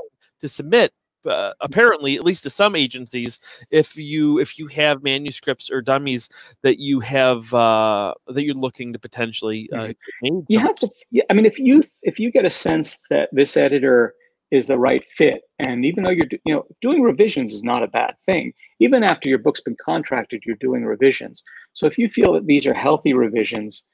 to 0.40 0.48
submit 0.48 0.92
uh, 1.26 1.52
apparently 1.60 2.16
at 2.16 2.24
least 2.24 2.42
to 2.44 2.50
some 2.50 2.74
agencies 2.74 3.38
if 3.70 3.96
you 3.96 4.38
if 4.38 4.58
you 4.58 4.66
have 4.66 5.02
manuscripts 5.02 5.70
or 5.70 5.80
dummies 5.80 6.28
that 6.62 6.78
you 6.78 7.00
have 7.00 7.52
uh, 7.54 8.14
that 8.28 8.44
you're 8.44 8.54
looking 8.54 8.92
to 8.92 8.98
potentially 8.98 9.68
uh, 9.72 9.92
mm-hmm. 10.24 10.40
you 10.48 10.58
have 10.58 10.74
to 10.76 10.88
yeah, 11.10 11.24
i 11.30 11.34
mean 11.34 11.46
if 11.46 11.58
you 11.58 11.82
if 12.02 12.18
you 12.18 12.30
get 12.30 12.44
a 12.44 12.50
sense 12.50 12.98
that 13.10 13.28
this 13.32 13.56
editor 13.56 14.14
is 14.50 14.66
the 14.66 14.78
right 14.78 15.04
fit 15.10 15.42
and 15.58 15.84
even 15.84 16.04
though 16.04 16.10
you're 16.10 16.26
you 16.44 16.54
know 16.54 16.64
doing 16.80 17.02
revisions 17.02 17.52
is 17.52 17.64
not 17.64 17.82
a 17.82 17.88
bad 17.88 18.14
thing 18.26 18.52
even 18.80 19.02
after 19.02 19.28
your 19.28 19.38
book's 19.38 19.60
been 19.60 19.76
contracted 19.82 20.42
you're 20.44 20.56
doing 20.56 20.84
revisions 20.84 21.42
so 21.72 21.86
if 21.86 21.98
you 21.98 22.08
feel 22.08 22.32
that 22.32 22.46
these 22.46 22.66
are 22.66 22.74
healthy 22.74 23.14
revisions 23.14 23.84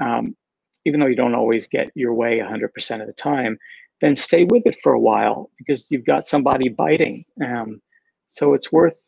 um, 0.00 0.36
even 0.84 1.00
though 1.00 1.06
you 1.06 1.16
don't 1.16 1.34
always 1.34 1.68
get 1.68 1.90
your 1.94 2.14
way 2.14 2.38
100% 2.38 3.00
of 3.00 3.06
the 3.06 3.12
time 3.12 3.58
then 4.00 4.16
stay 4.16 4.44
with 4.44 4.62
it 4.66 4.76
for 4.82 4.92
a 4.92 5.00
while 5.00 5.50
because 5.58 5.90
you've 5.90 6.04
got 6.04 6.26
somebody 6.26 6.68
biting. 6.68 7.24
Um, 7.44 7.80
so 8.28 8.54
it's 8.54 8.72
worth, 8.72 9.04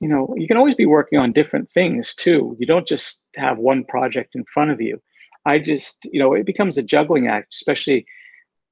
you 0.00 0.08
know, 0.08 0.34
you 0.36 0.46
can 0.46 0.56
always 0.56 0.74
be 0.74 0.86
working 0.86 1.18
on 1.18 1.32
different 1.32 1.70
things 1.70 2.14
too. 2.14 2.56
You 2.58 2.66
don't 2.66 2.86
just 2.86 3.22
have 3.36 3.58
one 3.58 3.84
project 3.84 4.34
in 4.34 4.44
front 4.52 4.70
of 4.70 4.80
you. 4.80 5.00
I 5.46 5.58
just, 5.58 5.98
you 6.10 6.20
know, 6.20 6.34
it 6.34 6.46
becomes 6.46 6.78
a 6.78 6.82
juggling 6.82 7.26
act, 7.28 7.54
especially 7.54 8.06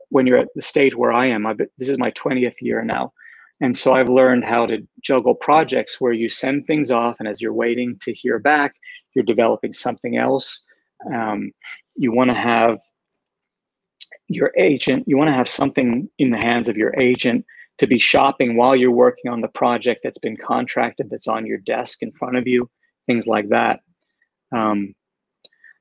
when 0.08 0.26
you're 0.26 0.38
at 0.38 0.48
the 0.54 0.62
stage 0.62 0.94
where 0.94 1.12
I 1.12 1.26
am. 1.26 1.46
I've 1.46 1.58
this 1.78 1.88
is 1.88 1.98
my 1.98 2.10
20th 2.12 2.60
year 2.60 2.82
now. 2.82 3.12
And 3.60 3.76
so 3.76 3.94
I've 3.94 4.08
learned 4.08 4.44
how 4.44 4.66
to 4.66 4.86
juggle 5.00 5.34
projects 5.34 6.00
where 6.00 6.12
you 6.12 6.28
send 6.28 6.64
things 6.64 6.90
off, 6.90 7.16
and 7.20 7.28
as 7.28 7.40
you're 7.40 7.52
waiting 7.54 7.96
to 8.02 8.12
hear 8.12 8.40
back, 8.40 8.74
you're 9.14 9.24
developing 9.24 9.72
something 9.72 10.16
else. 10.16 10.64
Um, 11.14 11.52
you 11.94 12.12
want 12.12 12.30
to 12.30 12.34
have 12.34 12.80
your 14.34 14.52
agent, 14.56 15.04
you 15.06 15.16
want 15.16 15.28
to 15.28 15.34
have 15.34 15.48
something 15.48 16.08
in 16.18 16.30
the 16.30 16.38
hands 16.38 16.68
of 16.68 16.76
your 16.76 16.98
agent 16.98 17.44
to 17.78 17.86
be 17.86 17.98
shopping 17.98 18.56
while 18.56 18.76
you're 18.76 18.90
working 18.90 19.30
on 19.30 19.40
the 19.40 19.48
project 19.48 20.00
that's 20.02 20.18
been 20.18 20.36
contracted, 20.36 21.08
that's 21.10 21.26
on 21.26 21.46
your 21.46 21.58
desk 21.58 22.02
in 22.02 22.12
front 22.12 22.36
of 22.36 22.46
you, 22.46 22.68
things 23.06 23.26
like 23.26 23.48
that. 23.48 23.80
Um, 24.52 24.94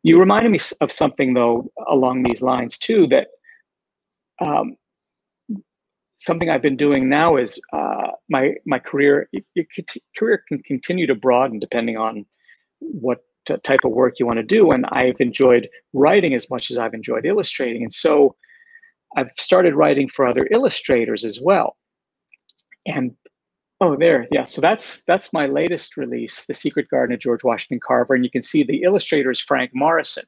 you 0.03 0.19
reminded 0.19 0.51
me 0.51 0.59
of 0.79 0.91
something 0.91 1.33
though 1.33 1.71
along 1.87 2.23
these 2.23 2.41
lines 2.41 2.77
too. 2.77 3.07
That 3.07 3.27
um, 4.43 4.75
something 6.17 6.49
I've 6.49 6.61
been 6.61 6.77
doing 6.77 7.09
now 7.09 7.37
is 7.37 7.59
uh, 7.71 8.07
my 8.29 8.55
my 8.65 8.79
career. 8.79 9.29
Career 10.17 10.43
can 10.47 10.63
continue 10.63 11.05
to 11.07 11.15
broaden 11.15 11.59
depending 11.59 11.97
on 11.97 12.25
what 12.79 13.19
type 13.63 13.81
of 13.83 13.91
work 13.91 14.19
you 14.19 14.25
want 14.25 14.37
to 14.37 14.43
do. 14.43 14.71
And 14.71 14.85
I've 14.87 15.19
enjoyed 15.19 15.69
writing 15.93 16.33
as 16.33 16.49
much 16.49 16.71
as 16.71 16.77
I've 16.77 16.93
enjoyed 16.93 17.25
illustrating. 17.25 17.83
And 17.83 17.93
so 17.93 18.35
I've 19.17 19.29
started 19.37 19.75
writing 19.75 20.07
for 20.07 20.25
other 20.25 20.47
illustrators 20.51 21.25
as 21.25 21.39
well. 21.41 21.77
And 22.85 23.15
oh, 23.81 23.95
there, 23.95 24.27
yeah. 24.31 24.45
So 24.45 24.61
that's 24.61 25.03
that's 25.03 25.33
my 25.33 25.47
latest 25.47 25.97
release, 25.97 26.45
The 26.45 26.53
Secret 26.53 26.87
Garden 26.89 27.13
of 27.13 27.19
George 27.19 27.43
Washington 27.43 27.79
Carver. 27.85 28.15
And 28.15 28.23
you 28.23 28.31
can 28.31 28.41
see 28.41 28.63
the 28.63 28.83
illustrator 28.83 29.31
is 29.31 29.39
Frank 29.39 29.71
Morrison. 29.73 30.23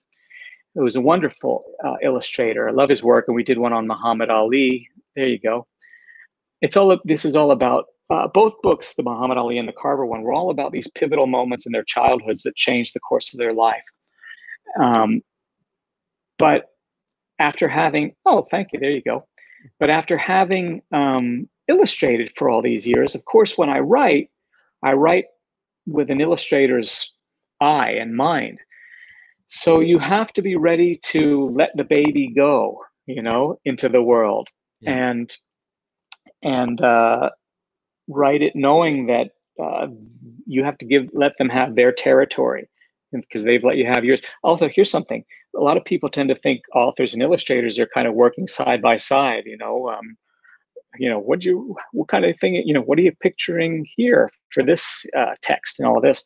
It 0.76 0.82
was 0.82 0.96
a 0.96 1.02
wonderful 1.02 1.64
uh, 1.86 1.96
illustrator. 2.02 2.68
I 2.68 2.72
love 2.72 2.90
his 2.90 3.04
work, 3.04 3.26
and 3.28 3.36
we 3.36 3.44
did 3.44 3.60
one 3.60 3.74
on 3.74 3.86
Muhammad 3.88 4.32
Ali. 4.32 4.90
There 5.16 5.28
you 5.28 5.40
go. 5.40 5.68
It's 6.62 6.76
all. 6.76 6.98
This 7.06 7.26
is 7.26 7.36
all 7.36 7.52
about 7.52 7.86
uh, 8.10 8.28
both 8.28 8.54
books, 8.62 8.94
the 8.96 9.04
Muhammad 9.04 9.38
Ali 9.38 9.58
and 9.58 9.68
the 9.68 9.74
Carver 9.74 10.06
one, 10.06 10.22
were 10.22 10.34
all 10.34 10.50
about 10.50 10.72
these 10.72 10.88
pivotal 10.90 11.28
moments 11.28 11.66
in 11.66 11.72
their 11.72 11.84
childhoods 11.84 12.44
that 12.44 12.56
changed 12.56 12.94
the 12.94 13.00
course 13.00 13.34
of 13.34 13.38
their 13.38 13.54
life. 13.54 13.84
Um, 14.80 15.22
but 16.38 16.70
after 17.40 17.68
having, 17.68 18.16
oh, 18.26 18.48
thank 18.50 18.70
you, 18.74 18.80
there 18.80 18.92
you 18.92 19.02
go. 19.02 19.28
But 19.80 19.90
after 19.90 20.18
having 20.18 20.82
um, 20.92 21.50
illustrated 21.68 22.32
for 22.36 22.50
all 22.50 22.62
these 22.62 22.86
years, 22.86 23.16
of 23.16 23.26
course, 23.26 23.58
when 23.58 23.70
I 23.70 23.80
write, 23.80 24.30
I 24.84 24.94
write 24.94 25.26
with 25.86 26.10
an 26.10 26.22
illustrator's 26.22 27.14
eye 27.62 27.92
and 27.92 28.16
mind. 28.16 28.60
So 29.48 29.80
you 29.80 30.00
have 30.00 30.34
to 30.34 30.42
be 30.42 30.56
ready 30.56 31.00
to 31.04 31.50
let 31.56 31.72
the 31.76 31.84
baby 31.84 32.32
go, 32.36 32.80
you 33.06 33.22
know, 33.22 33.60
into 33.66 33.90
the 33.90 34.02
world. 34.02 34.50
Yeah. 34.80 35.10
And 35.10 35.38
and 36.42 36.82
uh, 36.82 37.30
write 38.08 38.42
it 38.42 38.56
knowing 38.56 39.08
that 39.08 39.32
uh, 39.62 39.88
you 40.46 40.64
have 40.64 40.78
to 40.80 40.86
give 40.86 41.10
let 41.14 41.38
them 41.38 41.50
have 41.50 41.76
their 41.76 41.92
territory 41.92 42.68
because 43.12 43.44
they've 43.44 43.64
let 43.64 43.78
you 43.78 43.86
have 43.86 44.04
yours. 44.04 44.22
Also, 44.44 44.68
here's 44.68 44.90
something: 44.90 45.24
a 45.56 45.62
lot 45.62 45.78
of 45.78 45.86
people 45.86 46.10
tend 46.10 46.30
to 46.30 46.36
think 46.36 46.62
authors 46.74 47.14
and 47.14 47.22
illustrators 47.22 47.78
are 47.80 47.88
kind 47.94 48.08
of 48.08 48.14
working 48.14 48.48
side 48.48 48.82
by 48.82 48.98
side. 48.98 49.44
You 49.46 49.58
know, 49.58 49.90
um, 49.90 50.18
you 50.98 51.10
know, 51.10 51.20
what 51.20 51.44
you, 51.44 51.76
what 51.92 52.08
kind 52.08 52.26
of 52.26 52.38
thing, 52.40 52.56
you 52.56 52.74
know, 52.74 52.82
what 52.82 53.00
are 53.00 53.02
you 53.02 53.12
picturing 53.22 53.86
here 53.96 54.30
for 54.52 54.64
this 54.64 55.06
uh, 55.18 55.34
text 55.42 55.80
and 55.80 55.88
all 55.88 55.98
of 55.98 56.04
this? 56.04 56.24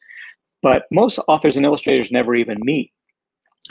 But 0.61 0.83
most 0.91 1.19
authors 1.27 1.55
and 1.55 1.65
illustrators 1.65 2.11
never 2.11 2.35
even 2.35 2.57
meet. 2.61 2.91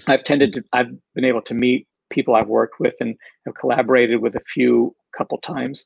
I've 0.07 0.25
tended 0.25 0.53
to, 0.55 0.65
I've 0.73 0.91
been 1.15 1.25
able 1.25 1.43
to 1.43 1.55
meet 1.55 1.87
people 2.11 2.35
I've 2.35 2.49
worked 2.49 2.81
with 2.81 2.95
and 3.01 3.17
have 3.45 3.55
collaborated 3.55 4.21
with 4.21 4.37
a 4.37 4.43
few 4.47 4.95
couple 5.17 5.39
times. 5.39 5.85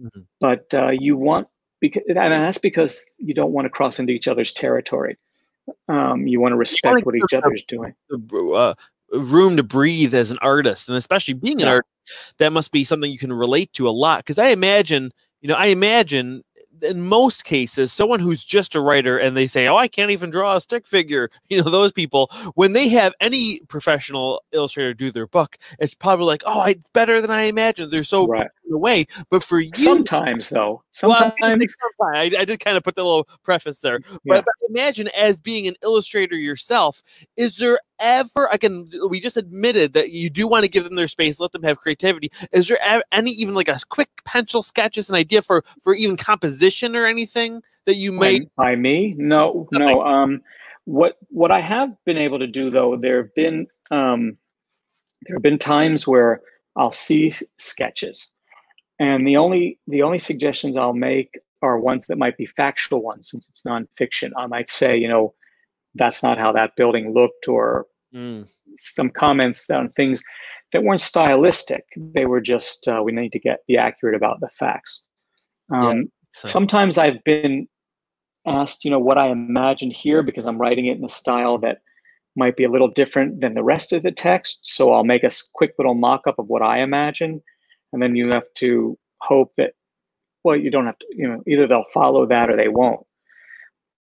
Mm-hmm. 0.00 0.20
But 0.40 0.66
uh, 0.74 0.90
you 0.90 1.16
want 1.16 1.48
because 1.80 2.02
and 2.08 2.16
that's 2.16 2.58
because 2.58 3.02
you 3.18 3.34
don't 3.34 3.52
want 3.52 3.66
to 3.66 3.70
cross 3.70 3.98
into 3.98 4.12
each 4.12 4.28
other's 4.28 4.52
territory. 4.52 5.16
Um, 5.88 6.26
you 6.26 6.40
want 6.40 6.52
to 6.52 6.56
respect 6.56 7.04
what 7.04 7.16
each 7.16 7.34
other's 7.34 7.62
doing. 7.64 7.94
Uh, 8.32 8.74
room 9.12 9.56
to 9.56 9.62
breathe 9.62 10.14
as 10.14 10.30
an 10.30 10.38
artist, 10.42 10.88
and 10.88 10.96
especially 10.96 11.34
being 11.34 11.60
an 11.60 11.66
yeah. 11.66 11.74
artist, 11.74 12.36
that 12.38 12.52
must 12.52 12.72
be 12.72 12.84
something 12.84 13.10
you 13.10 13.18
can 13.18 13.32
relate 13.32 13.72
to 13.74 13.88
a 13.88 13.90
lot. 13.90 14.20
Because 14.20 14.38
I 14.38 14.48
imagine, 14.48 15.12
you 15.40 15.48
know, 15.48 15.54
I 15.54 15.66
imagine 15.66 16.44
in 16.86 17.02
most 17.02 17.44
cases, 17.44 17.92
someone 17.92 18.20
who's 18.20 18.44
just 18.44 18.74
a 18.74 18.80
writer 18.80 19.18
and 19.18 19.36
they 19.36 19.46
say, 19.46 19.68
"Oh, 19.68 19.76
I 19.76 19.88
can't 19.88 20.10
even 20.10 20.30
draw 20.30 20.56
a 20.56 20.60
stick 20.60 20.86
figure," 20.86 21.28
you 21.48 21.62
know, 21.62 21.70
those 21.70 21.92
people, 21.92 22.30
when 22.54 22.72
they 22.72 22.88
have 22.88 23.12
any 23.20 23.60
professional 23.68 24.42
illustrator 24.52 24.94
do 24.94 25.10
their 25.10 25.26
book, 25.26 25.58
it's 25.78 25.94
probably 25.94 26.26
like, 26.26 26.42
"Oh, 26.46 26.64
it's 26.64 26.88
better 26.90 27.20
than 27.20 27.30
I 27.30 27.42
imagined." 27.42 27.90
They're 27.90 28.04
so 28.04 28.26
right. 28.26 28.48
away. 28.72 29.06
But 29.30 29.42
for 29.42 29.60
you, 29.60 29.72
sometimes 29.74 30.48
though, 30.48 30.82
sometimes 30.92 31.34
well, 31.40 31.50
I, 32.14 32.30
I, 32.38 32.44
did 32.44 32.60
kind 32.60 32.76
of 32.76 32.82
put 32.82 32.94
the 32.94 33.04
little 33.04 33.28
preface 33.42 33.80
there. 33.80 34.00
Yeah. 34.02 34.18
But, 34.26 34.44
but 34.44 34.70
imagine 34.70 35.08
as 35.16 35.40
being 35.40 35.66
an 35.66 35.74
illustrator 35.82 36.36
yourself, 36.36 37.02
is 37.36 37.58
there 37.58 37.78
ever 38.00 38.48
again? 38.52 38.90
We 39.08 39.20
just 39.20 39.36
admitted 39.36 39.92
that 39.94 40.10
you 40.10 40.30
do 40.30 40.48
want 40.48 40.64
to 40.64 40.70
give 40.70 40.84
them 40.84 40.94
their 40.94 41.08
space, 41.08 41.40
let 41.40 41.52
them 41.52 41.62
have 41.62 41.80
creativity. 41.80 42.30
Is 42.52 42.68
there 42.68 42.78
any 43.12 43.30
even 43.32 43.54
like 43.54 43.68
a 43.68 43.78
quick 43.88 44.08
pencil 44.24 44.62
sketch 44.62 44.98
as 44.98 45.08
an 45.08 45.16
idea 45.16 45.42
for 45.42 45.64
for 45.82 45.94
even 45.94 46.16
composition 46.16 46.96
or 46.96 47.06
anything 47.06 47.62
that 47.86 47.94
you 47.94 48.12
might 48.12 48.54
by, 48.56 48.70
by 48.70 48.76
me? 48.76 49.14
No, 49.18 49.68
no. 49.72 50.02
Um, 50.02 50.42
what 50.84 51.18
what 51.28 51.50
I 51.50 51.60
have 51.60 51.90
been 52.04 52.18
able 52.18 52.38
to 52.38 52.46
do 52.46 52.70
though, 52.70 52.96
there 52.96 53.18
have 53.22 53.34
been 53.34 53.66
um, 53.90 54.36
there 55.26 55.36
have 55.36 55.42
been 55.42 55.58
times 55.58 56.06
where 56.06 56.42
I'll 56.76 56.92
see 56.92 57.32
sketches, 57.56 58.28
and 58.98 59.26
the 59.26 59.36
only 59.36 59.78
the 59.86 60.02
only 60.02 60.18
suggestions 60.18 60.76
I'll 60.76 60.92
make 60.92 61.38
are 61.62 61.78
ones 61.78 62.06
that 62.06 62.18
might 62.18 62.36
be 62.36 62.46
factual 62.46 63.02
ones, 63.02 63.30
since 63.30 63.48
it's 63.48 63.62
nonfiction. 63.62 64.30
I 64.36 64.46
might 64.46 64.68
say, 64.68 64.96
you 64.96 65.08
know, 65.08 65.34
that's 65.96 66.22
not 66.22 66.38
how 66.38 66.52
that 66.52 66.76
building 66.76 67.12
looked, 67.12 67.48
or 67.48 67.86
mm. 68.14 68.46
some 68.76 69.10
comments 69.10 69.68
on 69.70 69.90
things 69.90 70.22
that 70.72 70.82
weren't 70.82 71.00
stylistic. 71.00 71.84
They 71.96 72.26
were 72.26 72.40
just 72.40 72.86
uh, 72.88 73.02
we 73.04 73.12
need 73.12 73.32
to 73.32 73.38
get 73.38 73.60
be 73.66 73.76
accurate 73.76 74.14
about 74.14 74.40
the 74.40 74.48
facts. 74.48 75.04
Um, 75.72 75.98
yeah, 75.98 76.50
sometimes 76.50 76.98
I've 76.98 77.22
been 77.24 77.66
asked, 78.46 78.84
you 78.84 78.90
know, 78.90 78.98
what 78.98 79.18
I 79.18 79.28
imagined 79.28 79.92
here 79.92 80.22
because 80.22 80.46
I'm 80.46 80.60
writing 80.60 80.86
it 80.86 80.98
in 80.98 81.04
a 81.04 81.08
style 81.08 81.58
that 81.58 81.78
might 82.36 82.56
be 82.56 82.64
a 82.64 82.70
little 82.70 82.88
different 82.88 83.40
than 83.40 83.54
the 83.54 83.62
rest 83.62 83.92
of 83.92 84.02
the 84.02 84.12
text. 84.12 84.58
So 84.62 84.92
I'll 84.92 85.04
make 85.04 85.24
a 85.24 85.30
quick 85.54 85.72
little 85.78 85.94
mock-up 85.94 86.38
of 86.38 86.46
what 86.46 86.62
I 86.62 86.80
imagine, 86.80 87.42
and 87.92 88.02
then 88.02 88.14
you 88.14 88.30
have 88.30 88.44
to 88.56 88.96
hope 89.22 89.52
that, 89.56 89.72
well, 90.44 90.56
you 90.56 90.70
don't 90.70 90.86
have 90.86 90.98
to, 90.98 91.06
you 91.10 91.26
know, 91.28 91.42
either 91.48 91.66
they'll 91.66 91.84
follow 91.92 92.26
that 92.26 92.50
or 92.50 92.56
they 92.56 92.68
won't. 92.68 93.04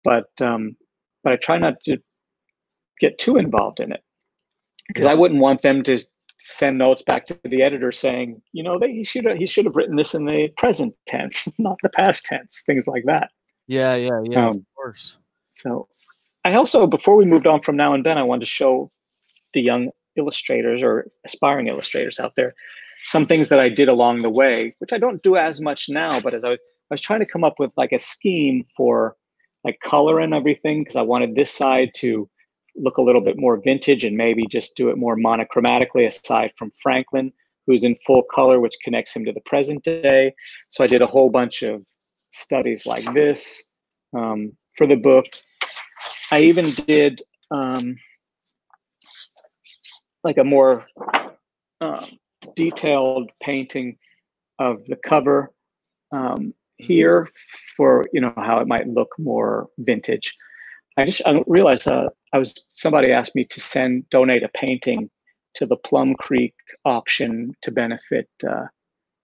But 0.04 0.30
um, 0.42 0.76
but 1.24 1.34
I 1.34 1.36
try 1.38 1.58
not 1.58 1.82
to 1.86 1.98
get 3.00 3.18
too 3.18 3.38
involved 3.38 3.80
in 3.80 3.92
it 3.92 4.04
because 4.88 5.06
I 5.06 5.14
wouldn't 5.14 5.42
want 5.42 5.62
them 5.62 5.84
to 5.84 5.98
send 6.40 6.78
notes 6.78 7.02
back 7.02 7.26
to 7.28 7.40
the 7.46 7.64
editor 7.64 7.92
saying, 7.92 8.42
you 8.52 8.64
know, 8.64 8.78
they, 8.78 8.92
he 8.92 9.04
should 9.04 9.26
have 9.26 9.38
he 9.38 9.46
should 9.46 9.66
have 9.66 9.76
written 9.76 9.96
this 9.96 10.14
in 10.14 10.26
the 10.26 10.50
present 10.58 10.94
tense, 11.08 11.48
not 11.58 11.78
the 11.84 11.90
past 11.90 12.26
tense, 12.26 12.64
things 12.66 12.88
like 12.88 13.04
that. 13.06 13.30
Yeah, 13.68 13.96
yeah, 13.96 14.22
yeah. 14.26 14.48
Um, 14.48 14.58
of 14.58 14.66
course. 14.76 15.18
So, 15.54 15.88
I 16.44 16.54
also, 16.54 16.86
before 16.86 17.16
we 17.16 17.26
moved 17.26 17.48
on 17.48 17.62
from 17.62 17.78
now 17.78 17.94
and 17.94 18.06
then, 18.06 18.18
I 18.18 18.24
wanted 18.24 18.42
to 18.42 18.46
show 18.48 18.92
the 19.54 19.62
young 19.62 19.92
illustrators 20.18 20.84
or 20.84 21.08
aspiring 21.26 21.68
illustrators 21.68 22.20
out 22.20 22.34
there 22.36 22.54
some 23.04 23.26
things 23.26 23.50
that 23.50 23.60
I 23.60 23.70
did 23.70 23.90
along 23.90 24.22
the 24.22 24.30
way, 24.30 24.74
which 24.80 24.94
I 24.94 24.98
don't 24.98 25.22
do 25.22 25.36
as 25.36 25.62
much 25.62 25.90
now. 25.90 26.20
But 26.20 26.34
as 26.34 26.44
I 26.44 26.50
was, 26.50 26.60
I 26.90 26.94
was 26.94 27.02
trying 27.02 27.20
to 27.20 27.26
come 27.26 27.44
up 27.44 27.60
with 27.60 27.74
like 27.78 27.92
a 27.92 28.00
scheme 28.00 28.66
for 28.76 29.16
like 29.64 29.80
color 29.82 30.20
and 30.20 30.34
everything, 30.34 30.82
because 30.82 30.96
I 30.96 31.02
wanted 31.02 31.36
this 31.36 31.52
side 31.52 31.92
to 31.96 32.30
look 32.76 32.98
a 32.98 33.02
little 33.02 33.22
bit 33.22 33.38
more 33.38 33.62
vintage 33.64 34.04
and 34.04 34.18
maybe 34.18 34.46
just 34.48 34.76
do 34.76 34.90
it 34.90 34.98
more 34.98 35.16
monochromatically 35.16 36.08
aside 36.08 36.52
from 36.58 36.72
Franklin, 36.82 37.32
who's 37.68 37.84
in 37.84 37.96
full 38.06 38.24
color, 38.24 38.60
which 38.60 38.76
connects 38.84 39.16
him 39.16 39.26
to 39.26 39.32
the 39.32 39.42
present 39.42 39.84
day. 39.84 40.34
So 40.70 40.84
I 40.84 40.88
did 40.88 41.02
a 41.02 41.08
whole 41.08 41.30
bunch 41.30 41.62
of 41.62 41.86
studies 42.32 42.86
like 42.86 43.06
this 43.14 43.64
um, 44.18 44.54
for 44.76 44.88
the 44.88 44.96
book. 44.96 45.26
I 46.32 46.42
even 46.42 46.72
did 46.88 47.22
um, 47.52 47.96
like 50.24 50.38
a 50.38 50.44
more 50.44 50.86
uh, 51.80 52.06
detailed 52.56 53.30
painting 53.42 53.98
of 54.60 54.84
the 54.88 54.96
cover 54.96 55.54
um, 56.12 56.54
here 56.84 57.30
for 57.76 58.06
you 58.14 58.22
know 58.22 58.34
how 58.38 58.60
it 58.60 58.68
might 58.68 58.88
look 58.88 59.10
more 59.18 59.68
vintage. 59.80 60.36
I 60.98 61.06
just 61.06 61.22
I 61.26 61.42
realized 61.48 61.88
uh, 61.88 62.10
I 62.34 62.38
was 62.38 62.66
somebody 62.70 63.12
asked 63.12 63.36
me 63.36 63.46
to 63.46 63.60
send 63.60 64.10
donate 64.10 64.44
a 64.44 64.50
painting 64.50 65.10
to 65.56 65.66
the 65.66 65.78
Plum 65.78 66.16
Creek 66.16 66.54
auction 66.86 67.56
to 67.62 67.72
benefit. 67.72 68.30
Uh, 68.48 68.66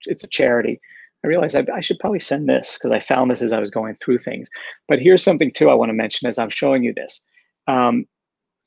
it's 0.06 0.24
a 0.24 0.28
charity, 0.28 0.80
I 1.24 1.28
realized 1.28 1.56
I, 1.56 1.66
I 1.74 1.82
should 1.82 2.00
probably 2.00 2.20
send 2.20 2.48
this 2.48 2.78
because 2.78 2.92
I 2.92 3.00
found 3.00 3.30
this 3.30 3.42
as 3.42 3.52
I 3.52 3.60
was 3.60 3.72
going 3.72 3.96
through 3.96 4.20
things. 4.20 4.50
But 4.88 5.00
here's 5.00 5.24
something 5.24 5.52
too 5.52 5.70
I 5.70 5.74
want 5.74 5.90
to 5.90 5.94
mention 5.94 6.28
as 6.28 6.40
I'm 6.40 6.50
showing 6.50 6.84
you 6.84 6.94
this. 6.94 7.24
Um, 7.68 8.06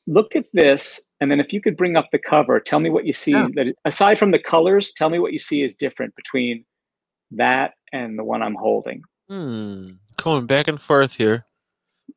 look 0.07 0.37
at 0.37 0.47
this, 0.53 1.07
and 1.21 1.31
then 1.31 1.41
if 1.41 1.53
you 1.53 1.61
could 1.61 1.77
bring 1.77 1.97
up 1.97 2.09
the 2.13 2.19
cover, 2.19 2.61
tell 2.61 2.81
me 2.81 2.91
what 2.91 3.07
you 3.07 3.13
see. 3.13 3.33
Yeah. 3.33 3.49
That 3.55 3.75
aside 3.85 4.19
from 4.19 4.33
the 4.33 4.39
colors, 4.39 4.93
tell 4.93 5.09
me 5.09 5.19
what 5.19 5.33
you 5.33 5.39
see 5.39 5.63
is 5.63 5.75
different 5.75 6.15
between 6.15 6.65
that 7.31 7.75
and 7.93 8.19
the 8.19 8.25
one 8.25 8.43
I'm 8.43 8.55
holding. 8.55 9.03
Hmm. 9.29 9.91
Going 10.17 10.47
back 10.47 10.69
and 10.69 10.81
forth 10.81 11.15
here. 11.15 11.47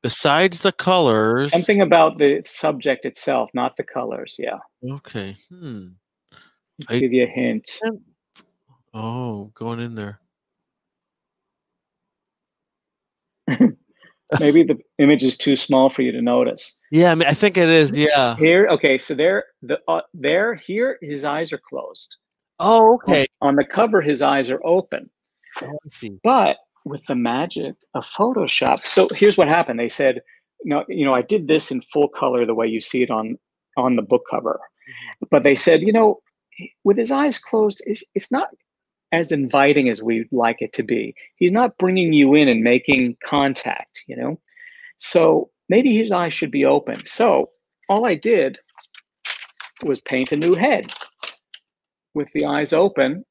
Besides 0.01 0.59
the 0.59 0.71
colors, 0.71 1.51
something 1.51 1.81
about 1.81 2.17
the 2.17 2.41
subject 2.45 3.05
itself, 3.05 3.49
not 3.53 3.77
the 3.77 3.83
colors. 3.83 4.35
Yeah. 4.37 4.57
Okay. 4.83 5.35
Hmm. 5.49 5.87
I'll 6.89 6.99
give 6.99 7.13
you 7.13 7.23
a 7.23 7.27
hint. 7.27 7.69
Oh, 8.93 9.51
going 9.55 9.79
in 9.79 9.95
there. 9.95 10.19
Maybe 14.39 14.63
the 14.63 14.77
image 14.97 15.23
is 15.23 15.37
too 15.37 15.55
small 15.55 15.89
for 15.89 16.01
you 16.01 16.11
to 16.11 16.21
notice. 16.21 16.75
Yeah, 16.91 17.11
I 17.11 17.15
mean, 17.15 17.27
I 17.27 17.33
think 17.33 17.57
it 17.57 17.69
is. 17.69 17.91
Yeah. 17.95 18.35
Here, 18.37 18.67
okay, 18.71 18.97
so 18.97 19.13
there, 19.13 19.45
the 19.61 19.79
uh, 19.87 20.01
there, 20.13 20.55
here, 20.55 20.97
his 21.01 21.23
eyes 21.23 21.53
are 21.53 21.59
closed. 21.59 22.15
Oh, 22.59 22.95
okay. 22.95 23.27
On 23.41 23.55
the 23.55 23.65
cover, 23.65 24.01
his 24.01 24.21
eyes 24.21 24.49
are 24.49 24.61
open. 24.65 25.09
Oh, 25.61 25.67
I 25.67 25.89
see. 25.89 26.17
But 26.23 26.57
with 26.85 27.05
the 27.05 27.15
magic 27.15 27.75
of 27.93 28.05
Photoshop, 28.05 28.85
so 28.85 29.07
here's 29.15 29.37
what 29.37 29.47
happened. 29.47 29.79
They 29.79 29.89
said, 29.89 30.21
no, 30.63 30.83
you 30.87 31.05
know, 31.05 31.13
I 31.13 31.21
did 31.21 31.47
this 31.47 31.71
in 31.71 31.81
full 31.81 32.07
color 32.07 32.45
the 32.45 32.55
way 32.55 32.67
you 32.67 32.81
see 32.81 33.03
it 33.03 33.11
on 33.11 33.37
on 33.77 33.97
the 33.97 34.01
book 34.01 34.23
cover, 34.29 34.59
mm-hmm. 34.61 35.25
but 35.29 35.43
they 35.43 35.55
said, 35.55 35.81
you 35.81 35.91
know, 35.91 36.21
with 36.83 36.97
his 36.97 37.11
eyes 37.11 37.37
closed, 37.37 37.83
it's, 37.85 38.03
it's 38.13 38.31
not 38.31 38.49
as 39.11 39.31
inviting 39.31 39.89
as 39.89 40.01
we'd 40.01 40.27
like 40.31 40.57
it 40.59 40.73
to 40.73 40.83
be. 40.83 41.13
He's 41.37 41.51
not 41.51 41.77
bringing 41.77 42.13
you 42.13 42.35
in 42.35 42.47
and 42.47 42.63
making 42.63 43.17
contact, 43.23 44.03
you 44.07 44.15
know? 44.15 44.39
So 44.97 45.49
maybe 45.69 45.95
his 45.95 46.11
eyes 46.11 46.33
should 46.33 46.51
be 46.51 46.65
open. 46.65 47.05
So 47.05 47.49
all 47.89 48.05
I 48.05 48.15
did 48.15 48.57
was 49.83 50.01
paint 50.01 50.31
a 50.31 50.37
new 50.37 50.55
head 50.55 50.91
with 52.13 52.31
the 52.33 52.45
eyes 52.45 52.73
open. 52.73 53.25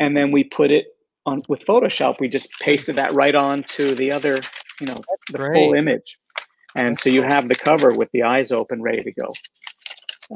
And 0.00 0.16
then 0.16 0.32
we 0.32 0.44
put 0.44 0.70
it 0.70 0.86
on 1.26 1.42
with 1.48 1.64
Photoshop. 1.66 2.20
We 2.20 2.28
just 2.28 2.48
pasted 2.60 2.96
that 2.96 3.12
right 3.12 3.34
on 3.34 3.64
to 3.70 3.94
the 3.94 4.12
other, 4.12 4.40
you 4.80 4.86
know, 4.86 5.00
the 5.32 5.38
great. 5.38 5.54
full 5.54 5.74
image. 5.74 6.16
And 6.74 6.98
so 6.98 7.10
you 7.10 7.22
have 7.22 7.48
the 7.48 7.54
cover 7.54 7.90
with 7.96 8.10
the 8.12 8.22
eyes 8.22 8.52
open, 8.52 8.82
ready 8.82 9.02
to 9.02 9.12
go. 9.12 9.28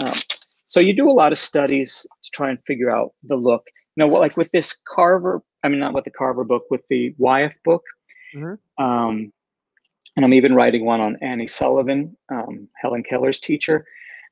Um, 0.05 0.15
so 0.65 0.81
you 0.81 0.95
do 0.95 1.11
a 1.11 1.13
lot 1.13 1.33
of 1.33 1.39
studies 1.39 2.07
to 2.23 2.31
try 2.33 2.51
and 2.51 2.59
figure 2.67 2.91
out 2.91 3.13
the 3.25 3.37
look 3.37 3.67
You 3.97 4.05
know, 4.05 4.07
what, 4.07 4.21
like 4.21 4.37
with 4.37 4.51
this 4.53 4.79
Carver, 4.87 5.43
I 5.63 5.69
mean, 5.69 5.81
not 5.81 5.95
with 5.95 6.05
the 6.05 6.11
Carver 6.11 6.45
book, 6.45 6.65
with 6.71 6.83
the 6.89 7.15
Wyeth 7.19 7.55
book. 7.65 7.83
Mm-hmm. 8.35 8.85
Um, 8.85 9.33
and 10.17 10.25
I'm 10.25 10.35
even 10.35 10.55
writing 10.55 10.85
one 10.85 11.01
on 11.01 11.17
Annie 11.23 11.47
Sullivan, 11.47 12.17
um, 12.31 12.69
Helen 12.77 13.03
Keller's 13.03 13.39
teacher. 13.39 13.87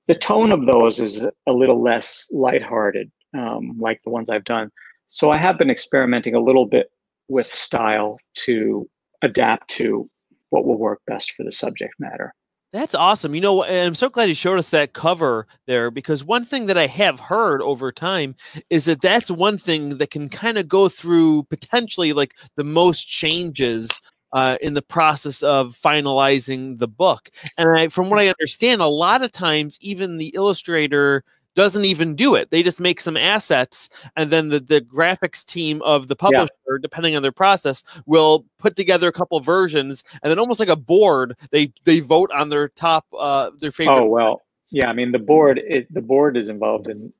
The 0.06 0.14
tone 0.14 0.52
of 0.52 0.64
those 0.64 1.00
is 1.00 1.26
a 1.46 1.52
little 1.52 1.82
less 1.82 2.28
lighthearted, 2.30 3.11
um, 3.36 3.76
like 3.78 4.02
the 4.02 4.11
ones 4.11 4.30
I've 4.30 4.44
done. 4.44 4.70
So 5.09 5.30
I 5.30 5.38
have 5.38 5.59
been 5.59 5.70
experimenting 5.70 6.34
a 6.34 6.40
little 6.40 6.66
bit 6.66 6.90
with 7.28 7.52
style 7.52 8.18
to 8.34 8.88
adapt 9.22 9.68
to 9.70 10.09
what 10.50 10.64
will 10.64 10.78
work 10.78 11.00
best 11.06 11.32
for 11.32 11.44
the 11.44 11.52
subject 11.52 11.94
matter. 11.98 12.34
That's 12.72 12.94
awesome. 12.94 13.34
You 13.34 13.40
know, 13.40 13.64
I'm 13.64 13.94
so 13.94 14.11
glad 14.11 14.28
you 14.28 14.34
showed 14.34 14.59
us 14.59 14.68
that 14.70 14.92
cover 14.92 15.46
there 15.66 15.90
because 15.90 16.22
one 16.22 16.44
thing 16.44 16.66
that 16.66 16.76
I 16.76 16.86
have 16.86 17.18
heard 17.18 17.62
over 17.62 17.90
time 17.90 18.36
is 18.68 18.84
that 18.84 19.00
that's 19.00 19.30
one 19.30 19.56
thing 19.56 19.96
that 19.96 20.11
can 20.11 20.28
kind 20.28 20.59
of 20.59 20.68
go 20.68 20.90
through 20.90 21.44
potentially 21.44 22.12
like 22.12 22.34
the 22.56 22.64
most 22.64 23.09
changes 23.09 23.88
uh, 24.34 24.59
in 24.61 24.74
the 24.74 24.82
process 24.82 25.42
of 25.42 25.74
finalizing 25.74 26.78
the 26.78 26.88
book. 26.88 27.30
And 27.56 27.70
I, 27.70 27.88
from 27.88 28.11
what 28.11 28.18
I 28.18 28.28
understand, 28.28 28.82
a 28.82 28.86
lot 28.86 29.22
of 29.22 29.32
times, 29.32 29.78
even 29.80 30.18
the 30.18 30.32
illustrator 30.34 31.24
doesn't 31.59 31.84
even 31.84 32.14
do 32.14 32.36
it. 32.36 32.52
They 32.52 32.62
just 32.62 32.80
make 32.80 33.00
some 33.00 33.16
assets, 33.16 33.88
and 34.16 34.30
then 34.30 34.46
the, 34.46 34.61
the 34.61 34.80
graphics 34.80 35.44
team 35.44 35.82
of 35.82 36.06
the 36.06 36.14
publisher, 36.14 36.48
yeah. 36.68 36.76
depending 36.80 37.16
on 37.16 37.22
their 37.22 37.32
process, 37.32 37.82
will 38.06 38.46
put 38.61 38.76
together 38.76 39.09
a 39.09 39.12
couple 39.12 39.40
versions, 39.40 40.04
and 40.22 40.30
then 40.30 40.38
almost 40.38 40.61
like 40.61 40.68
a 40.68 40.76
board, 40.76 41.36
they 41.50 41.72
they 41.82 41.98
vote 41.98 42.30
on 42.30 42.50
their 42.50 42.68
top 42.68 43.06
uh, 43.18 43.50
their 43.59 43.72
favorite. 43.72 44.04
Oh 44.04 44.09
well, 44.09 44.42
yeah. 44.70 44.88
I 44.88 44.92
mean, 44.92 45.11
the 45.11 45.18
board 45.18 45.59
it, 45.59 45.92
the 45.92 46.00
board 46.00 46.36
is 46.36 46.48
involved 46.48 46.86
in 46.88 47.12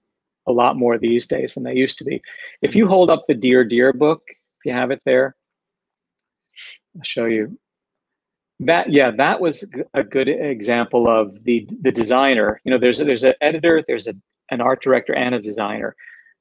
a 0.47 0.53
lot 0.53 0.76
more 0.76 0.99
these 0.99 1.26
days 1.26 1.55
than 1.55 1.64
they 1.64 1.74
used 1.74 1.99
to 1.99 2.05
be. 2.05 2.22
If 2.62 2.76
you 2.76 2.86
hold 2.86 3.11
up 3.11 3.24
the 3.26 3.34
Dear 3.34 3.64
Deer 3.64 3.93
book, 3.93 4.22
if 4.30 4.66
you 4.66 4.72
have 4.72 4.93
it 4.93 5.03
there, 5.05 5.34
I'll 6.97 7.03
show 7.03 7.24
you 7.24 7.59
that 8.61 8.91
yeah 8.91 9.11
that 9.11 9.41
was 9.41 9.65
a 9.95 10.03
good 10.03 10.29
example 10.29 11.09
of 11.09 11.45
the 11.45 11.69
the 11.83 11.93
designer 11.93 12.61
you 12.65 12.73
know 12.73 12.79
there's 12.79 13.01
a, 13.01 13.05
there's 13.05 13.23
an 13.23 13.35
editor 13.41 13.81
there's 13.87 14.09
a, 14.09 14.15
an 14.51 14.61
art 14.61 14.83
director 14.83 15.15
and 15.15 15.35
a 15.35 15.41
designer 15.41 15.95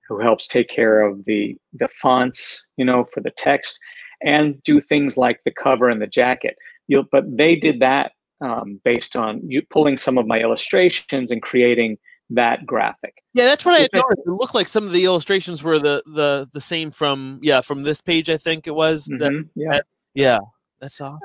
who 0.07 0.19
helps 0.19 0.47
take 0.47 0.69
care 0.69 1.01
of 1.01 1.25
the 1.25 1.55
the 1.73 1.87
fonts, 1.87 2.65
you 2.77 2.85
know, 2.85 3.05
for 3.05 3.21
the 3.21 3.31
text, 3.31 3.79
and 4.21 4.61
do 4.63 4.79
things 4.79 5.17
like 5.17 5.41
the 5.45 5.51
cover 5.51 5.89
and 5.89 6.01
the 6.01 6.07
jacket. 6.07 6.55
You'll, 6.87 7.05
but 7.11 7.25
they 7.37 7.55
did 7.55 7.79
that 7.81 8.13
um, 8.41 8.79
based 8.83 9.15
on 9.15 9.41
you 9.43 9.61
pulling 9.69 9.97
some 9.97 10.17
of 10.17 10.27
my 10.27 10.39
illustrations 10.39 11.31
and 11.31 11.41
creating 11.41 11.97
that 12.29 12.65
graphic. 12.65 13.21
Yeah, 13.33 13.45
that's 13.45 13.65
what 13.65 13.75
I 13.75 13.81
had 13.81 13.89
noticed. 13.93 14.21
It 14.25 14.31
looked 14.31 14.55
like 14.55 14.67
some 14.67 14.85
of 14.85 14.93
the 14.93 15.05
illustrations 15.05 15.63
were 15.63 15.79
the 15.79 16.03
the 16.05 16.47
the 16.53 16.61
same 16.61 16.91
from 16.91 17.39
yeah 17.41 17.61
from 17.61 17.83
this 17.83 18.01
page. 18.01 18.29
I 18.29 18.37
think 18.37 18.67
it 18.67 18.75
was. 18.75 19.07
Mm-hmm, 19.07 19.17
that, 19.17 19.49
yeah, 19.55 19.71
that, 19.71 19.85
yeah, 20.13 20.39
that's 20.79 21.01
awesome. 21.01 21.19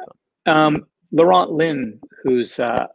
Um, 0.47 0.86
Laurent 1.12 1.53
Linn, 1.53 2.01
who's 2.22 2.59
uh, 2.59 2.86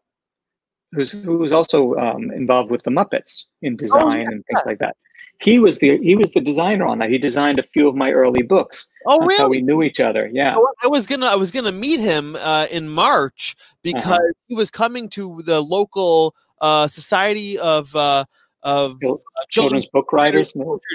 who's 0.91 1.11
who's 1.11 1.53
also 1.53 1.95
um, 1.95 2.31
involved 2.31 2.71
with 2.71 2.83
the 2.83 2.91
Muppets 2.91 3.43
in 3.61 3.73
oh, 3.73 3.77
design 3.77 4.03
oh, 4.03 4.13
yeah. 4.13 4.27
and 4.27 4.45
things 4.45 4.61
like 4.65 4.79
that. 4.79 4.95
He 5.39 5.59
was 5.59 5.77
the 5.79 5.97
he 5.99 6.15
was 6.15 6.31
the 6.31 6.41
designer 6.41 6.85
on 6.85 6.97
that. 6.99 7.11
He 7.11 7.19
designed 7.19 7.59
a 7.59 7.63
few 7.63 7.87
of 7.87 7.95
my 7.95 8.11
early 8.11 8.41
books. 8.41 8.91
Oh, 9.05 9.19
That's 9.19 9.29
really? 9.29 9.37
How 9.37 9.49
we 9.49 9.61
knew 9.61 9.83
each 9.83 9.99
other. 9.99 10.29
Yeah. 10.33 10.57
I 10.83 10.87
was 10.87 11.05
gonna 11.05 11.27
I 11.27 11.35
was 11.35 11.51
gonna 11.51 11.71
meet 11.71 11.99
him 11.99 12.35
uh, 12.37 12.65
in 12.71 12.89
March 12.89 13.55
because 13.83 14.13
uh-huh. 14.13 14.33
he 14.47 14.55
was 14.55 14.71
coming 14.71 15.09
to 15.09 15.43
the 15.43 15.61
local 15.61 16.33
uh, 16.59 16.87
Society 16.87 17.59
of 17.59 17.95
uh, 17.95 18.25
of 18.67 19.01
uh, 19.01 19.15
children's, 19.47 19.85
book 19.85 20.11
writers. 20.11 20.51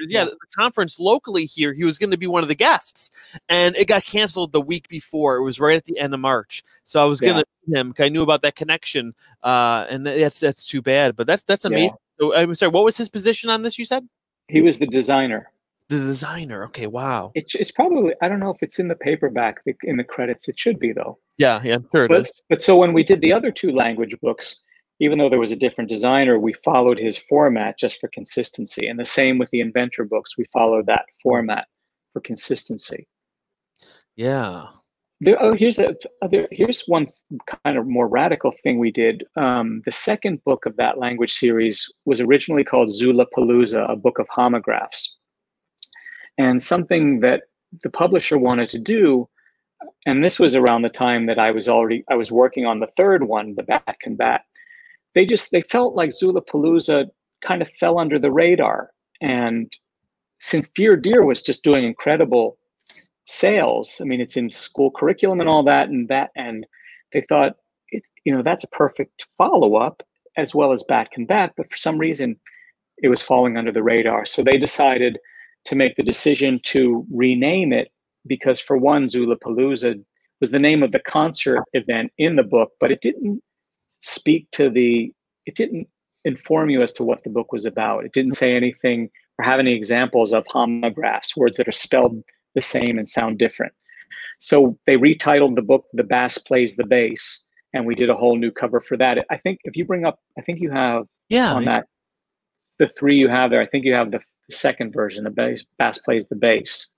Yeah, 0.06 0.24
the 0.24 0.36
conference 0.54 1.00
locally 1.00 1.46
here. 1.46 1.72
He 1.72 1.84
was 1.84 1.98
going 1.98 2.10
to 2.10 2.18
be 2.18 2.26
one 2.26 2.42
of 2.42 2.48
the 2.48 2.54
guests, 2.54 3.10
and 3.48 3.74
it 3.76 3.88
got 3.88 4.04
canceled 4.04 4.52
the 4.52 4.60
week 4.60 4.88
before. 4.88 5.36
It 5.36 5.42
was 5.42 5.58
right 5.58 5.74
at 5.74 5.86
the 5.86 5.98
end 5.98 6.12
of 6.12 6.20
March, 6.20 6.62
so 6.84 7.02
I 7.02 7.06
was 7.06 7.18
going 7.18 7.36
to 7.36 7.44
meet 7.66 7.78
him. 7.78 7.94
I 7.98 8.10
knew 8.10 8.22
about 8.22 8.42
that 8.42 8.56
connection, 8.56 9.14
uh, 9.42 9.86
and 9.88 10.06
that's 10.06 10.38
that's 10.38 10.66
too 10.66 10.82
bad. 10.82 11.16
But 11.16 11.26
that's 11.26 11.44
that's 11.44 11.64
amazing. 11.64 11.96
Yeah. 12.20 12.26
So, 12.26 12.36
I'm 12.36 12.54
sorry. 12.54 12.70
What 12.70 12.84
was 12.84 12.98
his 12.98 13.08
position 13.08 13.48
on 13.48 13.62
this? 13.62 13.78
You 13.78 13.86
said 13.86 14.06
he 14.48 14.60
was 14.60 14.78
the 14.78 14.86
designer. 14.86 15.50
The 15.88 15.96
designer. 15.96 16.64
Okay. 16.66 16.86
Wow. 16.86 17.32
It's 17.34 17.54
it's 17.54 17.70
probably 17.70 18.12
I 18.20 18.28
don't 18.28 18.38
know 18.38 18.50
if 18.50 18.62
it's 18.62 18.78
in 18.78 18.88
the 18.88 18.94
paperback 18.94 19.62
in 19.82 19.96
the 19.96 20.04
credits. 20.04 20.46
It 20.46 20.58
should 20.58 20.78
be 20.78 20.92
though. 20.92 21.18
Yeah. 21.38 21.60
Yeah. 21.64 21.78
Sure 21.94 22.06
but, 22.06 22.30
But 22.50 22.62
so 22.62 22.76
when 22.76 22.92
we 22.92 23.02
did 23.02 23.22
the 23.22 23.32
other 23.32 23.50
two 23.50 23.72
language 23.72 24.14
books 24.20 24.60
even 25.02 25.18
though 25.18 25.28
there 25.28 25.40
was 25.40 25.50
a 25.50 25.56
different 25.56 25.90
designer, 25.90 26.38
we 26.38 26.52
followed 26.64 26.96
his 26.96 27.18
format 27.18 27.76
just 27.76 27.98
for 27.98 28.06
consistency. 28.06 28.86
And 28.86 29.00
the 29.00 29.04
same 29.04 29.36
with 29.36 29.50
the 29.50 29.60
inventor 29.60 30.04
books, 30.04 30.38
we 30.38 30.44
followed 30.52 30.86
that 30.86 31.06
format 31.20 31.66
for 32.12 32.20
consistency. 32.20 33.08
Yeah. 34.14 34.66
There, 35.20 35.42
oh, 35.42 35.54
here's 35.54 35.80
a 35.80 35.96
there, 36.30 36.46
here's 36.52 36.82
one 36.82 37.08
kind 37.64 37.76
of 37.76 37.88
more 37.88 38.06
radical 38.06 38.52
thing 38.62 38.78
we 38.78 38.92
did. 38.92 39.24
Um, 39.34 39.82
the 39.84 39.90
second 39.90 40.42
book 40.44 40.66
of 40.66 40.76
that 40.76 40.98
language 40.98 41.32
series 41.32 41.92
was 42.04 42.20
originally 42.20 42.62
called 42.62 42.88
Zoola 42.90 43.26
Palooza, 43.36 43.90
a 43.90 43.96
book 43.96 44.20
of 44.20 44.28
homographs, 44.28 45.08
and 46.38 46.62
something 46.62 47.18
that 47.20 47.42
the 47.82 47.90
publisher 47.90 48.38
wanted 48.38 48.68
to 48.68 48.78
do. 48.78 49.28
And 50.06 50.22
this 50.22 50.38
was 50.38 50.54
around 50.54 50.82
the 50.82 50.88
time 50.88 51.26
that 51.26 51.40
I 51.40 51.50
was 51.50 51.68
already 51.68 52.04
I 52.08 52.14
was 52.14 52.30
working 52.30 52.66
on 52.66 52.78
the 52.78 52.92
third 52.96 53.24
one, 53.24 53.56
the 53.56 53.64
Bat 53.64 53.96
Can 54.00 54.14
Bat 54.14 54.42
they 55.14 55.26
just 55.26 55.50
they 55.50 55.62
felt 55.62 55.94
like 55.94 56.10
Zoola 56.10 56.42
Palooza 56.46 57.06
kind 57.42 57.62
of 57.62 57.70
fell 57.70 57.98
under 57.98 58.18
the 58.18 58.30
radar. 58.30 58.90
And 59.20 59.72
since 60.40 60.68
Dear 60.68 60.96
Deer 60.96 61.24
was 61.24 61.42
just 61.42 61.62
doing 61.62 61.84
incredible 61.84 62.58
sales, 63.26 63.98
I 64.00 64.04
mean, 64.04 64.20
it's 64.20 64.36
in 64.36 64.50
school 64.50 64.90
curriculum 64.90 65.40
and 65.40 65.48
all 65.48 65.62
that, 65.64 65.88
and 65.88 66.08
that, 66.08 66.30
and 66.36 66.66
they 67.12 67.24
thought 67.28 67.56
it's 67.90 68.08
you 68.24 68.34
know 68.34 68.42
that's 68.42 68.64
a 68.64 68.68
perfect 68.68 69.26
follow 69.36 69.76
up 69.76 70.02
as 70.36 70.54
well 70.54 70.72
as 70.72 70.82
Bat 70.84 71.10
Can 71.10 71.26
Bat, 71.26 71.52
but 71.56 71.70
for 71.70 71.76
some 71.76 71.98
reason 71.98 72.36
it 73.02 73.08
was 73.08 73.22
falling 73.22 73.56
under 73.56 73.72
the 73.72 73.82
radar. 73.82 74.24
So 74.24 74.42
they 74.42 74.56
decided 74.56 75.18
to 75.66 75.74
make 75.74 75.94
the 75.96 76.02
decision 76.02 76.60
to 76.64 77.06
rename 77.12 77.72
it 77.72 77.92
because 78.26 78.60
for 78.60 78.76
one, 78.76 79.06
Zoola 79.06 79.36
Palooza 79.36 80.02
was 80.40 80.50
the 80.50 80.58
name 80.58 80.82
of 80.82 80.92
the 80.92 81.00
concert 81.00 81.62
event 81.72 82.12
in 82.18 82.36
the 82.36 82.42
book, 82.42 82.70
but 82.80 82.90
it 82.90 83.00
didn't 83.00 83.42
speak 84.02 84.50
to 84.50 84.68
the 84.68 85.12
it 85.46 85.56
didn't 85.56 85.88
inform 86.24 86.70
you 86.70 86.82
as 86.82 86.92
to 86.92 87.02
what 87.02 87.24
the 87.24 87.30
book 87.30 87.52
was 87.52 87.64
about. 87.64 88.04
It 88.04 88.12
didn't 88.12 88.32
say 88.32 88.54
anything 88.54 89.10
or 89.38 89.44
have 89.44 89.58
any 89.58 89.72
examples 89.72 90.32
of 90.32 90.44
homographs 90.44 91.36
words 91.36 91.56
that 91.56 91.66
are 91.66 91.72
spelled 91.72 92.22
the 92.54 92.60
same 92.60 92.98
and 92.98 93.08
sound 93.08 93.38
different. 93.38 93.72
So 94.38 94.78
they 94.86 94.96
retitled 94.96 95.56
the 95.56 95.62
book 95.62 95.86
the 95.94 96.04
bass 96.04 96.38
plays 96.38 96.76
the 96.76 96.84
bass 96.84 97.44
and 97.72 97.86
we 97.86 97.94
did 97.94 98.10
a 98.10 98.14
whole 98.14 98.36
new 98.36 98.50
cover 98.50 98.80
for 98.80 98.96
that. 98.98 99.24
I 99.30 99.36
think 99.38 99.60
if 99.64 99.76
you 99.76 99.84
bring 99.84 100.04
up 100.04 100.18
i 100.38 100.42
think 100.42 100.60
you 100.60 100.70
have 100.70 101.06
yeah 101.28 101.54
on 101.54 101.64
that 101.64 101.86
the 102.78 102.88
three 102.98 103.16
you 103.16 103.28
have 103.28 103.50
there 103.50 103.62
i 103.62 103.66
think 103.66 103.84
you 103.84 103.94
have 103.94 104.10
the 104.10 104.20
second 104.50 104.92
version 104.92 105.24
the 105.24 105.30
bass 105.30 105.64
bass 105.78 105.98
plays 105.98 106.26
the 106.26 106.36
bass. 106.36 106.88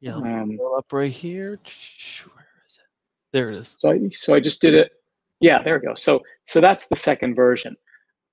Yeah. 0.00 0.16
Um, 0.16 0.58
up 0.76 0.92
right 0.92 1.12
here. 1.12 1.50
Where 1.50 2.46
is 2.66 2.78
it? 2.78 2.88
There 3.32 3.50
it 3.50 3.58
is. 3.58 3.76
So 3.78 3.90
I, 3.90 4.08
so 4.12 4.34
i 4.34 4.40
just 4.40 4.60
did 4.60 4.74
it 4.74 4.92
yeah, 5.40 5.62
there 5.62 5.78
we 5.78 5.86
go. 5.86 5.94
So 5.94 6.22
so 6.46 6.60
that's 6.60 6.86
the 6.86 6.96
second 6.96 7.34
version, 7.34 7.76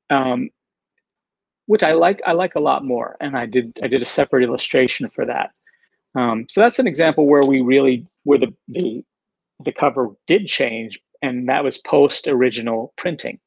um, 0.10 0.50
which 1.66 1.84
I 1.84 1.94
like. 1.94 2.22
I 2.26 2.34
like 2.34 2.56
a 2.56 2.62
lot 2.62 2.84
more, 2.86 3.16
and 3.22 3.38
I 3.38 3.46
did 3.46 3.80
I 3.82 3.88
did 3.88 4.02
a 4.02 4.06
separate 4.06 4.44
illustration 4.44 5.10
for 5.10 5.26
that. 5.26 5.52
Um, 6.16 6.46
so 6.50 6.62
that's 6.62 6.80
an 6.80 6.88
example 6.88 7.28
where 7.28 7.44
we 7.44 7.62
really 7.62 8.06
where 8.24 8.38
the 8.38 8.54
the 8.68 9.04
the 9.64 9.72
cover 9.72 10.10
did 10.28 10.48
change, 10.48 11.00
and 11.22 11.48
that 11.50 11.64
was 11.64 11.78
post 11.78 12.28
original 12.28 12.94
printing. 12.98 13.40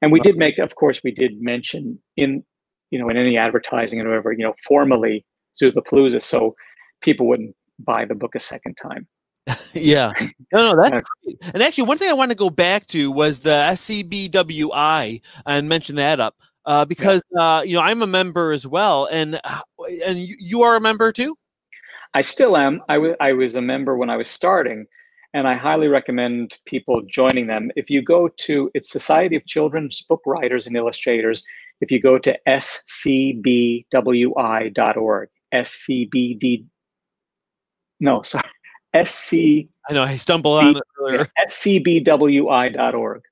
And 0.00 0.12
we 0.12 0.20
did 0.20 0.36
make, 0.36 0.58
of 0.58 0.76
course, 0.76 1.00
we 1.02 1.10
did 1.10 1.40
mention 1.40 1.98
in 2.16 2.42
you 2.90 2.98
know 2.98 3.08
in 3.08 3.16
any 3.16 3.36
advertising 3.36 4.00
and 4.00 4.08
whatever 4.08 4.32
you 4.32 4.44
know 4.44 4.54
formally 4.66 5.24
Zoola 5.60 5.82
Palooza, 5.84 6.20
so 6.20 6.56
people 7.00 7.28
wouldn't 7.28 7.54
buy 7.78 8.04
the 8.04 8.14
book 8.14 8.34
a 8.34 8.40
second 8.40 8.76
time. 8.76 9.06
Yeah. 9.74 10.12
No, 10.52 10.72
no, 10.72 10.82
that's 10.82 11.08
great. 11.24 11.38
And 11.54 11.62
actually, 11.62 11.84
one 11.84 11.98
thing 11.98 12.08
I 12.10 12.14
want 12.14 12.30
to 12.30 12.34
go 12.36 12.50
back 12.50 12.86
to 12.88 13.10
was 13.10 13.40
the 13.40 13.50
SCBWI 13.50 15.20
and 15.46 15.68
mention 15.68 15.96
that 15.96 16.20
up 16.20 16.36
uh, 16.66 16.84
because 16.84 17.22
uh, 17.38 17.62
you 17.64 17.74
know 17.74 17.82
I'm 17.82 18.02
a 18.02 18.06
member 18.06 18.52
as 18.52 18.66
well, 18.66 19.08
and 19.10 19.40
uh, 19.42 19.60
and 20.04 20.18
you, 20.18 20.36
you 20.38 20.62
are 20.62 20.76
a 20.76 20.80
member 20.80 21.12
too. 21.12 21.36
I 22.14 22.22
still 22.22 22.56
am. 22.56 22.82
I, 22.88 22.94
w- 22.94 23.16
I 23.20 23.32
was 23.32 23.56
a 23.56 23.62
member 23.62 23.96
when 23.96 24.10
I 24.10 24.16
was 24.16 24.28
starting, 24.28 24.86
and 25.34 25.46
I 25.48 25.54
highly 25.54 25.88
recommend 25.88 26.58
people 26.66 27.02
joining 27.08 27.46
them. 27.46 27.70
If 27.76 27.90
you 27.90 28.02
go 28.02 28.28
to 28.28 28.70
it's 28.74 28.90
Society 28.90 29.36
of 29.36 29.46
Children's 29.46 30.02
Book 30.02 30.22
Writers 30.26 30.66
and 30.66 30.76
Illustrators. 30.76 31.44
If 31.80 31.92
you 31.92 32.00
go 32.00 32.18
to 32.18 32.36
scbwi.org, 32.48 33.86
scbd, 35.54 36.64
no, 38.00 38.22
sorry, 38.22 38.50
SC. 39.04 39.34
I 39.88 39.92
know 39.92 40.02
I 40.02 40.16
stumbled 40.16 40.62
on 40.62 40.76
it 40.76 40.82
earlier. 41.00 41.26
SCBWI.org. 41.48 43.22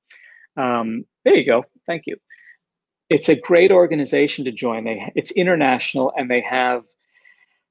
Um, 0.57 1.05
there 1.25 1.37
you 1.37 1.45
go. 1.45 1.65
Thank 1.87 2.07
you. 2.07 2.17
It's 3.09 3.29
a 3.29 3.37
great 3.37 3.71
organization 3.71 4.45
to 4.47 4.53
join. 4.53 4.85
They 4.85 5.13
it's 5.15 5.31
international 5.33 6.13
and 6.17 6.31
they 6.31 6.41
have 6.41 6.85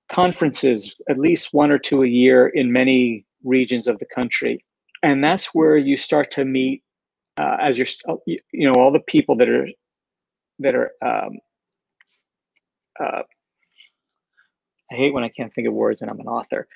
conferences, 0.08 0.96
at 1.10 1.18
least 1.18 1.54
one 1.54 1.72
or 1.72 1.80
two 1.80 2.04
a 2.04 2.08
year 2.08 2.48
in 2.48 2.72
many 2.72 3.26
regions 3.44 3.88
of 3.88 4.00
the 4.00 4.06
country, 4.06 4.64
and 5.04 5.24
that's 5.24 5.54
where 5.54 5.78
you 5.78 5.98
start 5.98 6.32
to 6.32 6.46
meet 6.46 6.84
uh, 7.38 7.58
as 7.60 7.78
you're 7.78 7.88
you 8.26 8.40
know 8.54 8.74
all 8.78 8.92
the 8.92 9.00
people 9.02 9.36
that 9.38 9.50
are 9.50 9.68
that 10.60 10.76
are. 10.76 10.92
Um, 11.02 11.40
uh, 13.00 13.24
I 14.92 14.96
hate 14.96 15.14
when 15.14 15.24
I 15.24 15.30
can't 15.30 15.54
think 15.54 15.68
of 15.68 15.74
words 15.74 16.02
and 16.02 16.12
I'm 16.12 16.20
an 16.20 16.28
author 16.28 16.68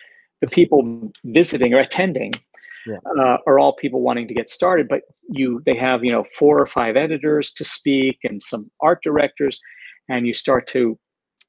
the 0.42 0.48
people 0.48 1.12
visiting 1.26 1.74
or 1.74 1.80
attending 1.80 2.32
yeah. 2.86 2.98
uh, 3.20 3.38
are 3.46 3.60
all 3.60 3.74
people 3.74 4.02
wanting 4.02 4.28
to 4.28 4.34
get 4.34 4.50
started 4.50 4.88
but 4.88 5.02
you 5.30 5.62
they 5.66 5.76
have 5.76 6.04
you 6.04 6.12
know 6.12 6.26
four 6.38 6.60
or 6.60 6.66
five 6.66 6.96
editors 6.96 7.52
to 7.52 7.64
speak 7.64 8.20
and 8.24 8.42
some 8.42 8.70
art 8.82 9.02
directors 9.04 9.60
and 10.08 10.26
you 10.26 10.34
start 10.34 10.68
to 10.68 10.98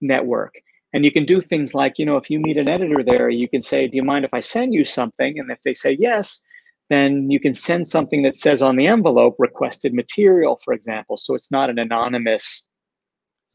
network 0.01 0.55
and 0.93 1.05
you 1.05 1.13
can 1.13 1.25
do 1.25 1.41
things 1.41 1.75
like 1.75 1.99
you 1.99 2.05
know 2.05 2.17
if 2.17 2.31
you 2.31 2.41
meet 2.41 2.57
an 2.57 2.69
editor 2.69 3.03
there 3.05 3.29
you 3.29 3.49
can 3.49 3.63
say 3.63 3.87
do 3.87 3.97
you 3.97 4.03
mind 4.03 4.25
if 4.25 4.35
i 4.35 4.41
send 4.41 4.75
you 4.75 4.85
something 4.85 5.39
and 5.39 5.51
if 5.51 5.59
they 5.65 5.75
say 5.75 5.97
yes 6.01 6.43
then 6.89 7.31
you 7.31 7.39
can 7.39 7.55
send 7.55 7.87
something 7.87 8.23
that 8.23 8.37
says 8.37 8.63
on 8.63 8.77
the 8.77 8.87
envelope 8.87 9.37
requested 9.39 9.95
material 9.95 10.61
for 10.65 10.75
example 10.75 11.17
so 11.17 11.35
it's 11.35 11.51
not 11.51 11.71
an 11.71 11.79
anonymous 11.79 12.69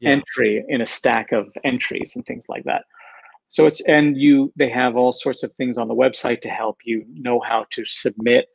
yeah. 0.00 0.10
entry 0.10 0.64
in 0.68 0.80
a 0.80 0.86
stack 0.86 1.32
of 1.32 1.46
entries 1.64 2.12
and 2.14 2.24
things 2.26 2.46
like 2.48 2.64
that 2.64 2.84
so 3.48 3.66
it's 3.66 3.80
and 3.82 4.16
you 4.16 4.52
they 4.56 4.68
have 4.68 4.96
all 4.96 5.12
sorts 5.12 5.42
of 5.42 5.52
things 5.54 5.78
on 5.78 5.88
the 5.88 5.94
website 5.94 6.40
to 6.42 6.48
help 6.48 6.78
you 6.84 7.04
know 7.12 7.40
how 7.40 7.64
to 7.70 7.84
submit 7.84 8.48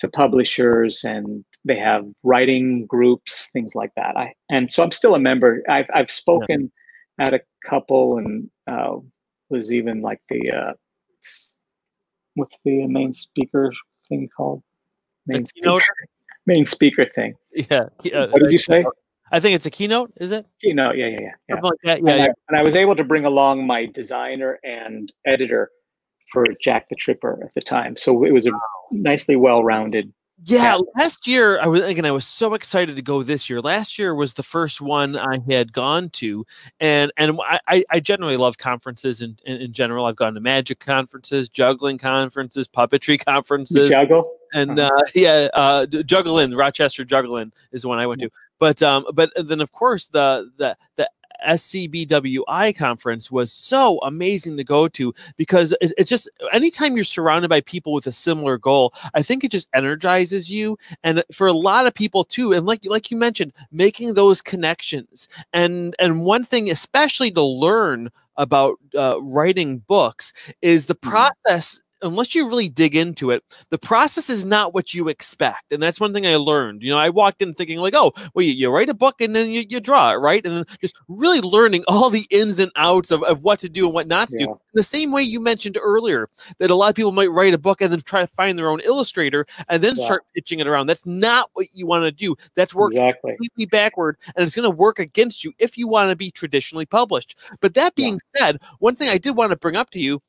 to 0.00 0.08
publishers 0.08 1.04
and 1.04 1.44
they 1.64 1.78
have 1.78 2.04
writing 2.22 2.84
groups 2.86 3.50
things 3.52 3.74
like 3.74 3.92
that. 3.96 4.16
I 4.16 4.34
and 4.50 4.72
so 4.72 4.82
i'm 4.82 4.90
still 4.90 5.14
a 5.14 5.20
member. 5.20 5.62
I've, 5.68 5.86
I've 5.94 6.10
spoken 6.10 6.70
yeah. 7.18 7.26
at 7.26 7.34
a 7.34 7.40
couple 7.64 8.18
and 8.18 8.50
uh, 8.66 8.96
was 9.50 9.72
even 9.72 10.00
like 10.00 10.20
the 10.28 10.50
uh, 10.50 10.72
what's 12.34 12.58
the 12.64 12.86
main 12.86 13.12
speaker 13.12 13.72
thing 14.08 14.28
called? 14.36 14.62
Main 15.26 15.46
speaker, 15.46 15.80
main 16.46 16.64
speaker 16.64 17.06
thing. 17.06 17.34
Yeah, 17.70 17.86
yeah. 18.02 18.26
What 18.26 18.42
did 18.42 18.52
you 18.52 18.58
say 18.58 18.84
I 19.34 19.40
think 19.40 19.56
it's 19.56 19.66
a 19.66 19.70
keynote. 19.70 20.12
Is 20.16 20.30
it 20.30 20.46
keynote? 20.62 20.96
Yeah, 20.96 21.06
yeah, 21.06 21.18
yeah. 21.20 21.30
yeah. 21.48 21.60
Like 21.60 21.72
that. 21.84 21.98
Yeah, 22.02 22.10
and, 22.12 22.18
yeah. 22.20 22.24
I, 22.24 22.32
and 22.48 22.58
I 22.58 22.62
was 22.62 22.76
able 22.76 22.94
to 22.96 23.04
bring 23.04 23.24
along 23.24 23.66
my 23.66 23.86
designer 23.86 24.60
and 24.62 25.12
editor 25.26 25.70
for 26.32 26.46
Jack 26.60 26.88
the 26.88 26.94
Tripper 26.96 27.40
at 27.44 27.54
the 27.54 27.60
time, 27.60 27.96
so 27.96 28.24
it 28.24 28.32
was 28.32 28.46
a 28.46 28.50
nicely 28.90 29.36
well-rounded 29.36 30.12
Yeah, 30.44 30.78
last 30.96 31.26
year 31.26 31.60
I 31.60 31.66
was 31.66 31.82
again. 31.84 32.04
I 32.04 32.10
was 32.10 32.26
so 32.26 32.54
excited 32.54 32.96
to 32.96 33.02
go 33.02 33.22
this 33.22 33.48
year. 33.48 33.60
Last 33.60 33.98
year 33.98 34.14
was 34.14 34.34
the 34.34 34.42
first 34.42 34.80
one 34.80 35.16
I 35.16 35.38
had 35.48 35.72
gone 35.72 36.10
to, 36.10 36.44
and 36.80 37.12
and 37.16 37.38
I 37.68 37.84
I- 37.90 38.00
generally 38.00 38.36
love 38.36 38.58
conferences 38.58 39.20
in, 39.20 39.36
in 39.46 39.60
in 39.60 39.72
general. 39.72 40.06
I've 40.06 40.16
gone 40.16 40.34
to 40.34 40.40
magic 40.40 40.80
conferences, 40.80 41.48
juggling 41.48 41.98
conferences, 41.98 42.68
puppetry 42.68 43.12
You 43.12 43.18
conferences, 43.18 43.88
juggle. 43.88 44.28
and 44.52 44.78
uh, 44.80 44.90
yeah, 45.14 45.48
uh, 45.54 45.86
Jugglin, 45.86 46.56
Rochester 46.58 47.04
Jugglin 47.04 47.52
is 47.72 47.82
the 47.82 47.88
one 47.88 47.98
I 48.00 48.06
went 48.06 48.20
to. 48.22 48.30
But 48.58 48.82
um, 48.82 49.04
but 49.14 49.30
then 49.36 49.60
of 49.60 49.72
course 49.72 50.08
the 50.08 50.50
the 50.58 50.76
the 50.96 51.08
SCBWI 51.46 52.74
conference 52.76 53.30
was 53.30 53.52
so 53.52 53.98
amazing 54.02 54.56
to 54.56 54.64
go 54.64 54.88
to 54.88 55.12
because 55.36 55.72
it, 55.80 55.92
it's 55.98 56.08
just 56.08 56.30
anytime 56.52 56.96
you're 56.96 57.04
surrounded 57.04 57.48
by 57.48 57.60
people 57.60 57.92
with 57.92 58.06
a 58.06 58.12
similar 58.12 58.56
goal, 58.56 58.94
I 59.14 59.22
think 59.22 59.44
it 59.44 59.50
just 59.50 59.68
energizes 59.74 60.50
you. 60.50 60.78
And 61.02 61.22
for 61.32 61.46
a 61.46 61.52
lot 61.52 61.86
of 61.86 61.94
people 61.94 62.24
too, 62.24 62.52
and 62.52 62.66
like 62.66 62.80
like 62.86 63.10
you 63.10 63.16
mentioned, 63.16 63.52
making 63.72 64.14
those 64.14 64.40
connections 64.40 65.28
and 65.52 65.94
and 65.98 66.22
one 66.24 66.44
thing 66.44 66.70
especially 66.70 67.30
to 67.32 67.42
learn 67.42 68.10
about 68.36 68.78
uh, 68.98 69.20
writing 69.22 69.78
books 69.78 70.32
is 70.62 70.86
the 70.86 70.94
Mhm. 70.96 71.00
process 71.10 71.80
unless 72.04 72.34
you 72.34 72.46
really 72.48 72.68
dig 72.68 72.94
into 72.94 73.30
it, 73.30 73.42
the 73.70 73.78
process 73.78 74.30
is 74.30 74.44
not 74.44 74.74
what 74.74 74.94
you 74.94 75.08
expect. 75.08 75.72
And 75.72 75.82
that's 75.82 76.00
one 76.00 76.12
thing 76.14 76.26
I 76.26 76.36
learned. 76.36 76.82
You 76.82 76.90
know, 76.90 76.98
I 76.98 77.10
walked 77.10 77.42
in 77.42 77.54
thinking 77.54 77.78
like, 77.78 77.94
oh, 77.96 78.12
well, 78.34 78.44
you, 78.44 78.52
you 78.52 78.70
write 78.70 78.88
a 78.90 78.94
book 78.94 79.20
and 79.20 79.34
then 79.34 79.48
you, 79.50 79.64
you 79.68 79.80
draw 79.80 80.12
it, 80.12 80.16
right? 80.16 80.44
And 80.46 80.56
then 80.58 80.64
just 80.80 80.98
really 81.08 81.40
learning 81.40 81.84
all 81.88 82.10
the 82.10 82.26
ins 82.30 82.58
and 82.58 82.70
outs 82.76 83.10
of, 83.10 83.22
of 83.24 83.42
what 83.42 83.58
to 83.60 83.68
do 83.68 83.86
and 83.86 83.94
what 83.94 84.06
not 84.06 84.28
to 84.28 84.36
Yeah. 84.38 84.46
do. 84.46 84.60
The 84.74 84.82
same 84.82 85.12
way 85.12 85.22
you 85.22 85.40
mentioned 85.40 85.78
earlier 85.80 86.28
that 86.58 86.70
a 86.70 86.74
lot 86.74 86.88
of 86.90 86.96
people 86.96 87.12
might 87.12 87.30
write 87.30 87.54
a 87.54 87.58
book 87.58 87.80
and 87.80 87.92
then 87.92 88.00
try 88.00 88.20
to 88.20 88.26
find 88.26 88.58
their 88.58 88.70
own 88.70 88.80
illustrator 88.80 89.46
and 89.68 89.82
then 89.82 89.96
Yeah. 89.96 90.04
start 90.04 90.24
pitching 90.34 90.58
it 90.60 90.66
around. 90.66 90.86
That's 90.88 91.06
not 91.06 91.48
what 91.54 91.68
you 91.72 91.86
want 91.86 92.04
to 92.04 92.12
do. 92.12 92.34
That's 92.56 92.74
working 92.74 92.98
Exactly. 93.02 93.32
completely 93.32 93.66
backward 93.66 94.16
and 94.36 94.44
it's 94.44 94.54
going 94.56 94.68
to 94.70 94.76
work 94.76 94.98
against 94.98 95.44
you 95.44 95.52
if 95.58 95.78
you 95.78 95.86
want 95.88 96.10
to 96.10 96.16
be 96.16 96.30
traditionally 96.30 96.86
published. 96.86 97.38
But 97.60 97.74
that 97.74 97.92
Yeah. 97.96 98.04
being 98.04 98.20
said, 98.36 98.58
one 98.80 98.96
thing 98.96 99.08
I 99.08 99.18
did 99.18 99.36
want 99.36 99.50
to 99.52 99.56
bring 99.56 99.76
up 99.76 99.90
to 99.90 100.00
you 100.00 100.20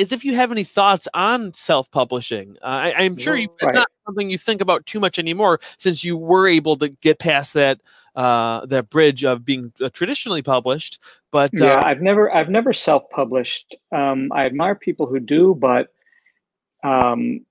is 0.00 0.12
if 0.12 0.24
you 0.24 0.34
have 0.34 0.50
any 0.50 0.64
thoughts 0.64 1.06
on 1.14 1.52
self-publishing. 1.52 2.56
Uh, 2.62 2.66
I, 2.66 2.94
I'm 2.96 3.16
sure 3.18 3.36
you, 3.36 3.48
it's 3.60 3.66
Right. 3.66 3.74
not 3.74 3.88
something 4.06 4.30
you 4.30 4.38
think 4.38 4.60
about 4.60 4.86
too 4.86 4.98
much 4.98 5.18
anymore 5.18 5.60
since 5.78 6.02
you 6.02 6.16
were 6.16 6.48
able 6.48 6.76
to 6.76 6.88
get 6.88 7.18
past 7.18 7.54
that 7.54 7.80
uh, 8.16 8.66
that 8.66 8.90
bridge 8.90 9.24
of 9.24 9.44
being 9.44 9.72
uh, 9.80 9.88
traditionally 9.90 10.42
published. 10.42 10.98
But 11.30 11.52
Yeah, 11.52 11.74
uh, 11.74 11.82
I've 11.84 12.00
never 12.00 12.32
I've 12.34 12.48
never 12.48 12.72
self-published. 12.72 13.76
Um, 13.92 14.30
I 14.32 14.46
admire 14.46 14.74
people 14.74 15.06
who 15.06 15.20
do, 15.20 15.54
but 15.54 15.88
um, 16.82 17.44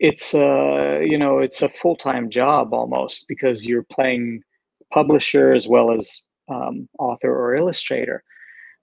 it's 0.00 0.34
uh, 0.34 1.00
you 1.04 1.18
know 1.18 1.38
it's 1.38 1.62
a 1.62 1.68
full-time 1.68 2.30
job 2.30 2.74
almost 2.74 3.26
because 3.28 3.66
you're 3.66 3.84
playing 3.84 4.42
publisher 4.90 5.52
as 5.52 5.68
well 5.68 5.92
as 5.92 6.22
um, 6.48 6.88
author 6.98 7.30
or 7.30 7.54
illustrator, 7.54 8.24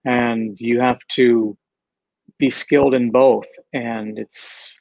and 0.06 0.58
you 0.60 0.80
have 0.80 1.00
to 1.10 1.58
be 2.38 2.50
skilled 2.50 2.94
in 2.94 3.12
both, 3.12 3.48
and 3.74 4.18
it's 4.20 4.74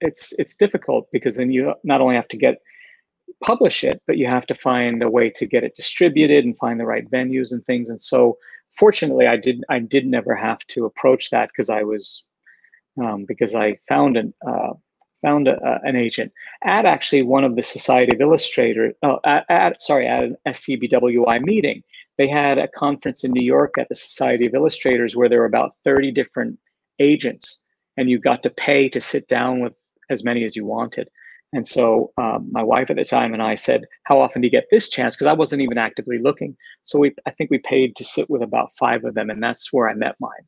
it's 0.00 0.32
it's 0.38 0.54
difficult 0.54 1.08
because 1.12 1.36
then 1.36 1.50
you 1.50 1.74
not 1.84 2.00
only 2.00 2.14
have 2.14 2.28
to 2.28 2.36
get 2.36 2.58
publish 3.44 3.84
it, 3.84 4.02
but 4.06 4.16
you 4.16 4.26
have 4.26 4.46
to 4.46 4.54
find 4.54 5.02
a 5.02 5.10
way 5.10 5.30
to 5.30 5.46
get 5.46 5.64
it 5.64 5.74
distributed 5.74 6.44
and 6.44 6.56
find 6.58 6.80
the 6.80 6.86
right 6.86 7.10
venues 7.10 7.52
and 7.52 7.64
things. 7.64 7.90
And 7.90 8.00
so, 8.00 8.36
fortunately, 8.76 9.26
I 9.26 9.36
did 9.36 9.64
I 9.68 9.78
did 9.78 10.06
never 10.06 10.34
have 10.34 10.60
to 10.68 10.86
approach 10.86 11.30
that 11.30 11.50
because 11.50 11.70
I 11.70 11.82
was 11.82 12.24
um, 13.02 13.24
because 13.26 13.54
I 13.54 13.78
found 13.88 14.16
an 14.16 14.34
uh, 14.46 14.72
found 15.22 15.48
a, 15.48 15.80
an 15.82 15.96
agent 15.96 16.32
at 16.64 16.86
actually 16.86 17.22
one 17.22 17.44
of 17.44 17.56
the 17.56 17.62
Society 17.62 18.12
of 18.12 18.20
Illustrators. 18.20 18.94
Oh, 19.02 19.18
at, 19.24 19.44
at 19.48 19.82
sorry, 19.82 20.06
at 20.06 20.24
an 20.24 20.36
SCBWI 20.46 21.42
meeting. 21.42 21.82
They 22.16 22.28
had 22.28 22.58
a 22.58 22.68
conference 22.68 23.22
in 23.22 23.30
New 23.30 23.44
York 23.44 23.74
at 23.78 23.88
the 23.88 23.94
Society 23.94 24.46
of 24.46 24.54
Illustrators 24.54 25.14
where 25.14 25.28
there 25.28 25.40
were 25.40 25.44
about 25.44 25.74
thirty 25.84 26.10
different 26.10 26.58
agents, 26.98 27.58
and 27.96 28.10
you 28.10 28.18
got 28.18 28.42
to 28.42 28.50
pay 28.50 28.88
to 28.88 29.00
sit 29.00 29.28
down 29.28 29.60
with 29.60 29.72
as 30.10 30.24
many 30.24 30.44
as 30.44 30.56
you 30.56 30.64
wanted. 30.64 31.08
And 31.52 31.66
so 31.66 32.12
um, 32.18 32.48
my 32.52 32.62
wife 32.62 32.90
at 32.90 32.96
the 32.96 33.04
time 33.04 33.32
and 33.32 33.42
I 33.42 33.54
said, 33.54 33.84
"How 34.04 34.20
often 34.20 34.42
do 34.42 34.46
you 34.46 34.52
get 34.52 34.66
this 34.70 34.88
chance?" 34.88 35.16
Because 35.16 35.26
I 35.26 35.32
wasn't 35.32 35.62
even 35.62 35.78
actively 35.78 36.18
looking. 36.18 36.56
So 36.82 36.98
we, 36.98 37.14
I 37.26 37.30
think 37.30 37.50
we 37.50 37.58
paid 37.58 37.96
to 37.96 38.04
sit 38.04 38.28
with 38.28 38.42
about 38.42 38.70
five 38.78 39.04
of 39.04 39.14
them, 39.14 39.30
and 39.30 39.42
that's 39.42 39.72
where 39.72 39.88
I 39.88 39.94
met 39.94 40.16
mine. 40.20 40.44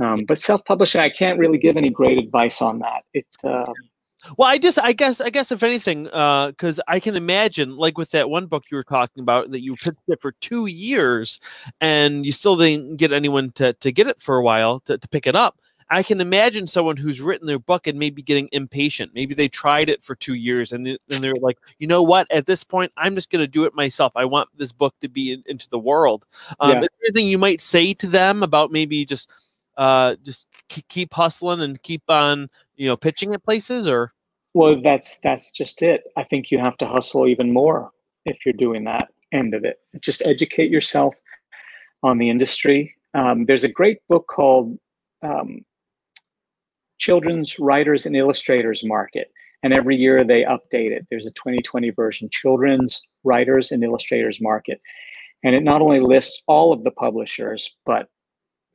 Um, 0.00 0.24
but 0.26 0.38
self-publishing, 0.38 1.00
I 1.00 1.08
can't 1.08 1.38
really 1.38 1.58
give 1.58 1.76
any 1.76 1.90
great 1.90 2.18
advice 2.18 2.62
on 2.62 2.78
that. 2.80 3.02
It, 3.14 3.26
uh, 3.42 3.72
well, 4.36 4.48
I 4.48 4.58
just 4.58 4.78
I 4.80 4.92
guess 4.92 5.20
I 5.20 5.30
guess 5.30 5.52
if 5.52 5.62
anything, 5.62 6.04
because 6.04 6.80
I 6.88 7.00
can 7.00 7.16
imagine 7.16 7.76
like 7.76 7.96
with 7.96 8.10
that 8.10 8.28
one 8.28 8.46
book 8.46 8.64
you 8.70 8.76
were 8.76 8.82
talking 8.82 9.22
about 9.22 9.50
that 9.52 9.62
you 9.62 9.76
pitched 9.76 9.98
it 10.08 10.20
for 10.20 10.32
two 10.32 10.66
years 10.66 11.38
and 11.80 12.26
you 12.26 12.32
still 12.32 12.56
didn't 12.56 12.96
get 12.96 13.12
anyone 13.12 13.50
to 13.52 13.72
to 13.74 13.92
get 13.92 14.08
it 14.08 14.20
for 14.20 14.36
a 14.36 14.42
while 14.42 14.80
to, 14.80 14.98
to 14.98 15.08
pick 15.08 15.26
it 15.26 15.36
up. 15.36 15.60
I 15.90 16.02
can 16.02 16.20
imagine 16.20 16.66
someone 16.66 16.96
who's 16.96 17.20
written 17.20 17.46
their 17.46 17.58
book 17.58 17.86
and 17.86 17.98
maybe 17.98 18.20
getting 18.20 18.48
impatient. 18.52 19.12
Maybe 19.14 19.34
they 19.34 19.48
tried 19.48 19.88
it 19.88 20.04
for 20.04 20.14
two 20.14 20.34
years 20.34 20.72
and 20.72 20.86
then 20.86 21.20
they're 21.22 21.32
like, 21.40 21.58
you 21.78 21.86
know 21.86 22.02
what? 22.02 22.26
At 22.30 22.46
this 22.46 22.62
point, 22.62 22.92
I'm 22.96 23.14
just 23.14 23.30
going 23.30 23.42
to 23.42 23.50
do 23.50 23.64
it 23.64 23.74
myself. 23.74 24.12
I 24.14 24.26
want 24.26 24.50
this 24.56 24.72
book 24.72 24.94
to 25.00 25.08
be 25.08 25.32
in, 25.32 25.42
into 25.46 25.68
the 25.70 25.78
world. 25.78 26.26
Um, 26.60 26.70
Yeah. 26.70 26.80
Is 26.80 26.88
there 26.88 27.06
anything 27.06 27.28
you 27.28 27.38
might 27.38 27.60
say 27.60 27.94
to 27.94 28.06
them 28.06 28.42
about 28.42 28.70
maybe 28.70 29.04
just 29.04 29.30
uh, 29.76 30.16
just 30.24 30.46
k- 30.68 30.82
keep 30.88 31.14
hustling 31.14 31.60
and 31.60 31.80
keep 31.82 32.02
on 32.08 32.50
you 32.76 32.88
know 32.88 32.96
pitching 32.96 33.32
at 33.34 33.44
places 33.44 33.86
or? 33.86 34.12
well, 34.54 34.80
that's 34.80 35.18
that's 35.18 35.50
just 35.52 35.82
it. 35.82 36.04
I 36.16 36.24
think 36.24 36.50
you 36.50 36.58
have 36.58 36.76
to 36.78 36.86
hustle 36.86 37.26
even 37.28 37.52
more 37.52 37.90
if 38.24 38.44
you're 38.44 38.54
doing 38.54 38.84
that 38.84 39.08
end 39.32 39.54
of 39.54 39.64
it. 39.64 39.78
Just 40.00 40.26
educate 40.26 40.70
yourself 40.70 41.14
on 42.02 42.18
the 42.18 42.28
industry. 42.28 42.94
Um, 43.14 43.44
there's 43.46 43.64
a 43.64 43.68
great 43.68 43.98
book 44.08 44.26
called 44.26 44.78
um, 45.22 45.64
Children's 46.98 47.58
Writers 47.58 48.06
and 48.06 48.16
Illustrators 48.16 48.84
Market, 48.84 49.30
and 49.62 49.72
every 49.72 49.96
year 49.96 50.24
they 50.24 50.42
update 50.42 50.92
it. 50.92 51.06
There's 51.10 51.26
a 51.26 51.32
2020 51.32 51.90
version, 51.90 52.28
Children's 52.30 53.02
Writers 53.24 53.72
and 53.72 53.82
Illustrators 53.82 54.40
Market, 54.40 54.80
and 55.44 55.54
it 55.54 55.62
not 55.62 55.82
only 55.82 56.00
lists 56.00 56.42
all 56.46 56.72
of 56.72 56.84
the 56.84 56.90
publishers, 56.90 57.76
but 57.86 58.08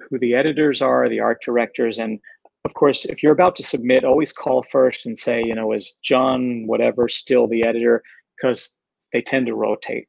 who 0.10 0.18
the 0.20 0.36
editors 0.36 0.82
are, 0.82 1.08
the 1.08 1.20
art 1.20 1.42
directors, 1.44 2.00
and 2.00 2.20
of 2.66 2.74
course, 2.74 3.06
if 3.06 3.22
you're 3.22 3.34
about 3.34 3.56
to 3.58 3.64
submit, 3.64 4.06
always 4.06 4.32
call 4.32 4.64
first 4.64 5.06
and 5.06 5.18
say, 5.18 5.44
you 5.44 5.54
know, 5.54 5.74
is 5.74 5.96
John 6.02 6.66
whatever 6.66 7.10
still 7.10 7.48
the 7.48 7.64
editor? 7.64 8.02
Because 8.38 8.74
they 9.12 9.22
tend 9.22 9.48
to 9.48 9.56
rotate. 9.56 10.08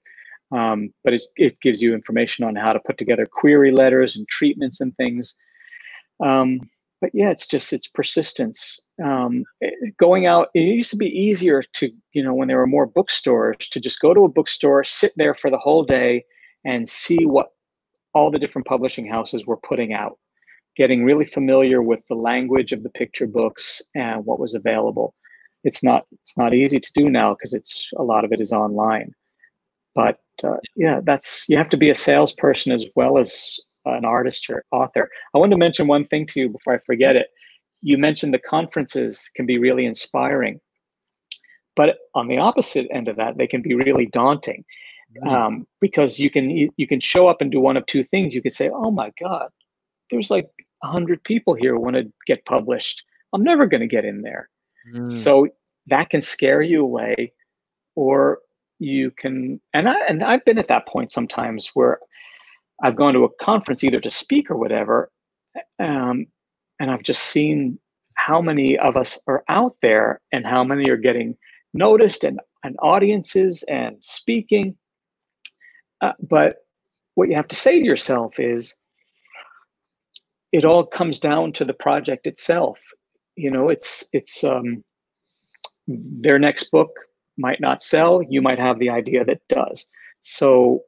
Um, 0.52 0.94
but 1.02 1.14
it, 1.14 1.22
it 1.36 1.60
gives 1.60 1.82
you 1.82 1.94
information 1.94 2.44
on 2.44 2.54
how 2.54 2.72
to 2.72 2.80
put 2.80 2.96
together 2.96 3.26
query 3.26 3.72
letters 3.72 4.16
and 4.16 4.28
treatments 4.28 4.80
and 4.80 4.94
things. 4.94 5.34
Um, 6.24 6.60
but 7.05 7.11
yeah, 7.12 7.28
it's 7.28 7.46
just 7.46 7.70
it's 7.74 7.86
persistence. 7.86 8.80
Um, 9.05 9.44
going 9.98 10.24
out, 10.24 10.48
it 10.55 10.61
used 10.61 10.90
to 10.92 10.96
be 10.96 11.09
easier 11.09 11.62
to, 11.74 11.90
you 12.14 12.22
know, 12.22 12.32
when 12.32 12.48
there 12.48 12.57
were 12.57 12.66
more 12.66 12.86
bookstores, 12.86 13.68
to 13.72 13.78
just 13.78 14.00
go 14.00 14.14
to 14.14 14.24
a 14.24 14.28
bookstore, 14.30 14.82
sit 14.84 15.12
there 15.18 15.34
for 15.34 15.50
the 15.50 15.59
whole 15.59 15.84
day, 15.84 16.24
and 16.64 16.88
see 16.88 17.26
what 17.26 17.48
all 18.14 18.30
the 18.30 18.38
different 18.38 18.66
publishing 18.66 19.07
houses 19.07 19.44
were 19.44 19.59
putting 19.59 19.92
out 19.92 20.18
getting 20.78 21.05
really 21.05 21.26
familiar 21.26 21.82
with 21.82 22.00
the 22.09 22.14
language 22.14 22.72
of 22.72 22.82
the 22.82 22.88
picture 22.88 23.26
books 23.26 23.82
and 23.94 24.24
what 24.24 24.40
was 24.40 24.55
available. 24.55 25.14
It's 25.62 25.84
not 25.84 26.07
it's 26.11 26.38
not 26.38 26.55
easy 26.55 26.80
to 26.80 26.92
do 26.94 27.11
now 27.11 27.34
because 27.34 27.52
it's 27.52 27.86
a 27.98 28.02
lot 28.02 28.24
of 28.24 28.32
it 28.32 28.40
is 28.40 28.50
online. 28.50 29.12
But 29.94 30.20
uh, 30.42 30.57
yeah, 30.74 31.00
that's 31.05 31.50
you 31.50 31.59
have 31.59 31.68
to 31.68 31.76
be 31.76 31.90
a 31.90 31.94
salesperson 31.94 32.72
as 32.72 32.86
well 32.96 33.18
as 33.18 33.61
an 33.85 34.05
artist 34.05 34.49
or 34.51 34.64
author. 34.70 35.11
I 35.35 35.39
wanted 35.39 35.53
to 35.53 35.59
mention 35.59 35.87
one 35.87 36.07
thing 36.07 36.26
to 36.26 36.41
you 36.41 36.49
before 36.49 36.74
I 36.74 36.78
forget 36.78 37.16
it. 37.16 37.28
You 37.82 37.99
mentioned 37.99 38.32
the 38.32 38.39
conferences 38.39 39.30
can 39.35 39.47
be 39.47 39.59
really 39.59 39.85
inspiring, 39.85 40.61
but 41.76 41.99
on 42.14 42.28
the 42.28 42.39
opposite 42.39 42.87
end 42.91 43.09
of 43.09 43.16
that, 43.16 43.37
they 43.37 43.47
can 43.47 43.61
be 43.62 43.74
really 43.74 44.07
daunting 44.07 44.64
um, 45.28 45.66
because 45.80 46.18
you 46.18 46.30
can 46.30 46.51
you 46.51 46.87
can 46.87 47.01
show 47.01 47.28
up 47.28 47.41
and 47.41 47.51
do 47.51 47.61
one 47.61 47.76
of 47.76 47.87
two 47.87 48.05
things. 48.05 48.35
You 48.35 48.43
could 48.43 48.53
say, 48.53 48.70
"Oh 48.70 48.91
my 48.91 49.12
God, 49.20 49.49
there's 50.11 50.30
like 50.30 50.49
a 50.82 50.89
hundred 50.89 51.22
people 51.24 51.55
here 51.55 51.78
want 51.78 51.97
to 51.97 52.11
get 52.26 52.45
published. 52.45 53.05
I'm 53.32 53.43
never 53.43 53.66
going 53.66 53.80
to 53.80 53.87
get 53.87 54.05
in 54.05 54.22
there." 54.22 54.49
Mm. 54.93 55.11
So 55.11 55.49
that 55.87 56.11
can 56.11 56.20
scare 56.20 56.62
you 56.62 56.82
away, 56.82 57.32
or 57.95 58.41
you 58.78 59.11
can. 59.11 59.61
And 59.72 59.89
I 59.89 59.97
and 60.09 60.24
I've 60.24 60.45
been 60.45 60.59
at 60.59 60.68
that 60.68 60.89
point 60.89 61.12
sometimes 61.12 61.70
where 61.74 61.99
I've 62.82 62.96
gone 62.96 63.14
to 63.14 63.24
a 63.24 63.34
conference 63.40 63.84
either 63.84 64.00
to 64.00 64.10
speak 64.10 64.50
or 64.50 64.56
whatever, 64.56 65.10
um, 65.78 66.26
and 66.80 66.90
I've 66.90 67.02
just 67.02 67.22
seen 67.22 67.78
how 68.14 68.40
many 68.40 68.78
of 68.78 68.96
us 68.96 69.18
are 69.26 69.44
out 69.48 69.76
there 69.82 70.20
and 70.32 70.46
how 70.46 70.64
many 70.64 70.88
are 70.90 70.96
getting 70.96 71.36
noticed 71.72 72.24
and, 72.24 72.40
and 72.62 72.76
audiences 72.80 73.64
and 73.68 73.96
speaking. 74.00 74.76
Uh, 76.00 76.12
but 76.28 76.58
what 77.14 77.28
you 77.28 77.36
have 77.36 77.48
to 77.48 77.56
say 77.56 77.78
to 77.78 77.84
yourself 77.84 78.38
is 78.38 78.76
it 80.52 80.64
all 80.64 80.84
comes 80.84 81.18
down 81.18 81.52
to 81.52 81.64
the 81.64 81.74
project 81.74 82.26
itself. 82.26 82.78
You 83.36 83.50
know 83.50 83.68
it's 83.68 84.04
it's 84.12 84.44
um, 84.44 84.84
their 85.86 86.38
next 86.38 86.70
book 86.70 86.90
might 87.36 87.60
not 87.60 87.82
sell. 87.82 88.22
You 88.22 88.40
might 88.40 88.58
have 88.58 88.78
the 88.78 88.90
idea 88.90 89.24
that 89.24 89.40
does. 89.48 89.86
So 90.22 90.82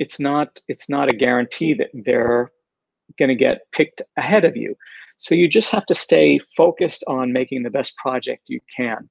it's 0.00 0.18
not 0.18 0.58
it's 0.66 0.88
not 0.88 1.08
a 1.08 1.12
guarantee 1.12 1.74
that 1.74 1.90
they're 1.92 2.50
going 3.18 3.28
to 3.28 3.34
get 3.34 3.70
picked 3.72 4.02
ahead 4.16 4.44
of 4.44 4.56
you. 4.56 4.74
So 5.18 5.34
you 5.34 5.46
just 5.46 5.70
have 5.70 5.86
to 5.86 5.94
stay 5.94 6.40
focused 6.56 7.04
on 7.06 7.32
making 7.32 7.62
the 7.62 7.70
best 7.70 7.96
project 7.96 8.44
you 8.48 8.60
can 8.74 9.08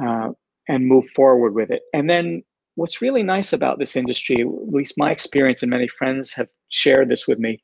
uh, 0.00 0.30
and 0.68 0.86
move 0.86 1.08
forward 1.08 1.54
with 1.54 1.70
it. 1.70 1.82
And 1.94 2.10
then 2.10 2.42
what's 2.74 3.00
really 3.00 3.22
nice 3.22 3.52
about 3.52 3.78
this 3.78 3.96
industry 3.96 4.42
at 4.42 4.72
least 4.72 4.98
my 4.98 5.10
experience 5.10 5.62
and 5.62 5.70
many 5.70 5.88
friends 5.88 6.34
have 6.34 6.48
shared 6.68 7.08
this 7.08 7.26
with 7.26 7.38
me 7.38 7.62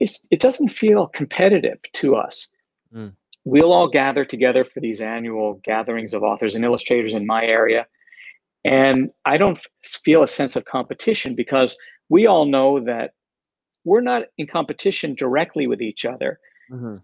is 0.00 0.20
it 0.30 0.40
doesn't 0.40 0.68
feel 0.68 1.08
competitive 1.08 1.78
to 1.92 2.16
us. 2.16 2.48
Mm. 2.94 3.14
We'll 3.44 3.72
all 3.72 3.88
gather 3.88 4.24
together 4.24 4.64
for 4.64 4.80
these 4.80 5.02
annual 5.02 5.60
gatherings 5.64 6.14
of 6.14 6.22
authors 6.22 6.54
and 6.54 6.64
illustrators 6.64 7.12
in 7.12 7.26
my 7.26 7.44
area. 7.44 7.86
And 8.64 9.10
I 9.24 9.36
don't 9.36 9.58
feel 9.82 10.22
a 10.22 10.28
sense 10.28 10.56
of 10.56 10.64
competition 10.64 11.34
because 11.34 11.76
we 12.08 12.26
all 12.26 12.46
know 12.46 12.80
that 12.80 13.12
we're 13.84 14.00
not 14.00 14.24
in 14.38 14.46
competition 14.46 15.14
directly 15.14 15.66
with 15.66 15.82
each 15.82 16.04
other. 16.04 16.40
Mm-hmm. 16.70 16.96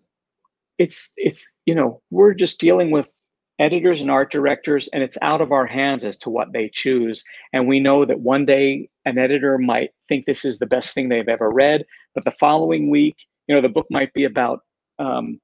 It's 0.78 1.12
it's 1.16 1.46
you 1.66 1.74
know 1.74 2.00
we're 2.10 2.32
just 2.32 2.58
dealing 2.58 2.90
with 2.90 3.10
editors 3.58 4.00
and 4.00 4.10
art 4.10 4.32
directors, 4.32 4.88
and 4.88 5.02
it's 5.02 5.18
out 5.20 5.42
of 5.42 5.52
our 5.52 5.66
hands 5.66 6.04
as 6.04 6.16
to 6.16 6.30
what 6.30 6.52
they 6.52 6.70
choose. 6.72 7.22
And 7.52 7.68
we 7.68 7.78
know 7.78 8.06
that 8.06 8.20
one 8.20 8.46
day 8.46 8.88
an 9.04 9.18
editor 9.18 9.58
might 9.58 9.90
think 10.08 10.24
this 10.24 10.46
is 10.46 10.58
the 10.58 10.66
best 10.66 10.94
thing 10.94 11.10
they've 11.10 11.28
ever 11.28 11.50
read, 11.50 11.84
but 12.14 12.24
the 12.24 12.30
following 12.30 12.88
week, 12.88 13.26
you 13.46 13.54
know, 13.54 13.60
the 13.60 13.68
book 13.68 13.86
might 13.90 14.14
be 14.14 14.24
about 14.24 14.60
um, 14.98 15.38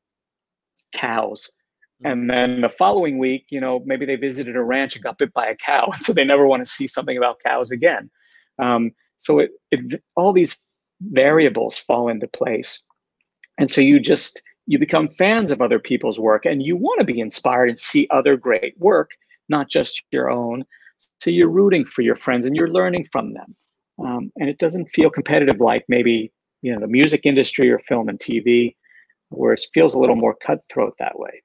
cows. 0.92 1.50
Mm. 2.04 2.12
And 2.12 2.30
then 2.30 2.60
the 2.60 2.68
following 2.68 3.18
week, 3.18 3.46
you 3.50 3.60
know, 3.60 3.82
maybe 3.86 4.06
they 4.06 4.16
visited 4.16 4.56
a 4.56 4.62
ranch 4.62 4.94
and 4.94 5.04
got 5.04 5.18
bit 5.18 5.32
by 5.32 5.46
a 5.46 5.56
cow, 5.56 5.88
so 5.98 6.12
they 6.12 6.24
never 6.24 6.46
want 6.46 6.64
to 6.64 6.70
see 6.70 6.86
something 6.86 7.16
about 7.16 7.40
cows 7.44 7.70
again. 7.70 8.10
Um, 8.58 8.92
so 9.16 9.38
it, 9.38 9.50
it 9.70 10.02
all 10.14 10.32
these 10.32 10.56
variables 11.00 11.78
fall 11.78 12.08
into 12.08 12.28
place, 12.28 12.82
and 13.58 13.70
so 13.70 13.80
you 13.80 14.00
just 14.00 14.42
you 14.66 14.78
become 14.78 15.08
fans 15.08 15.50
of 15.50 15.62
other 15.62 15.78
people's 15.78 16.18
work, 16.18 16.44
and 16.44 16.62
you 16.62 16.76
want 16.76 17.00
to 17.00 17.06
be 17.06 17.20
inspired 17.20 17.68
and 17.68 17.78
see 17.78 18.08
other 18.10 18.36
great 18.36 18.74
work, 18.78 19.10
not 19.48 19.70
just 19.70 20.02
your 20.10 20.30
own. 20.30 20.64
So 21.20 21.30
you're 21.30 21.48
rooting 21.48 21.84
for 21.84 22.02
your 22.02 22.16
friends 22.16 22.46
and 22.46 22.56
you're 22.56 22.70
learning 22.70 23.06
from 23.12 23.32
them, 23.34 23.54
um, 23.98 24.32
and 24.36 24.48
it 24.48 24.58
doesn't 24.58 24.86
feel 24.86 25.10
competitive 25.10 25.60
like 25.60 25.84
maybe 25.88 26.32
you 26.62 26.72
know 26.72 26.80
the 26.80 26.86
music 26.86 27.22
industry 27.24 27.70
or 27.70 27.78
film 27.80 28.08
and 28.08 28.18
TV 28.18 28.74
where 29.30 29.52
it 29.52 29.66
feels 29.74 29.94
a 29.94 29.98
little 29.98 30.16
more 30.16 30.36
cutthroat 30.46 30.94
that 30.98 31.18
way. 31.18 31.42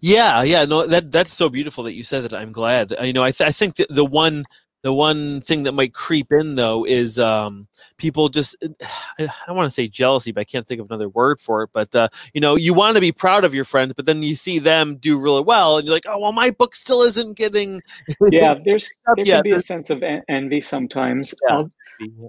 Yeah, 0.00 0.42
yeah, 0.42 0.64
no, 0.64 0.86
that 0.86 1.12
that's 1.12 1.32
so 1.32 1.48
beautiful 1.48 1.84
that 1.84 1.94
you 1.94 2.04
said 2.04 2.24
that. 2.24 2.34
I'm 2.34 2.52
glad. 2.52 2.94
You 3.02 3.12
know, 3.12 3.22
I 3.22 3.30
th- 3.30 3.48
I 3.48 3.52
think 3.52 3.76
the 3.76 4.04
one 4.04 4.44
the 4.82 4.92
one 4.92 5.40
thing 5.40 5.64
that 5.64 5.72
might 5.72 5.92
creep 5.92 6.32
in 6.32 6.54
though 6.54 6.84
is 6.84 7.18
um, 7.18 7.66
people 7.96 8.28
just 8.28 8.56
I 9.18 9.28
don't 9.46 9.56
want 9.56 9.66
to 9.66 9.74
say 9.74 9.88
jealousy, 9.88 10.32
but 10.32 10.40
I 10.40 10.44
can't 10.44 10.66
think 10.66 10.80
of 10.80 10.86
another 10.90 11.08
word 11.08 11.40
for 11.40 11.62
it. 11.62 11.70
But 11.72 11.94
uh, 11.94 12.08
you 12.32 12.40
know, 12.40 12.56
you 12.56 12.74
want 12.74 12.94
to 12.96 13.00
be 13.00 13.12
proud 13.12 13.44
of 13.44 13.54
your 13.54 13.64
friends, 13.64 13.94
but 13.94 14.06
then 14.06 14.22
you 14.22 14.36
see 14.36 14.58
them 14.58 14.96
do 14.96 15.18
really 15.18 15.42
well, 15.42 15.78
and 15.78 15.86
you're 15.86 15.94
like, 15.94 16.06
oh 16.06 16.20
well, 16.20 16.32
my 16.32 16.50
book 16.50 16.74
still 16.74 17.02
isn't 17.02 17.36
getting. 17.36 17.80
yeah, 18.30 18.54
there's 18.64 18.88
there 19.16 19.24
can 19.24 19.42
be 19.42 19.52
a 19.52 19.60
sense 19.60 19.90
of 19.90 20.02
envy 20.28 20.60
sometimes. 20.60 21.34
Yeah. 21.48 21.64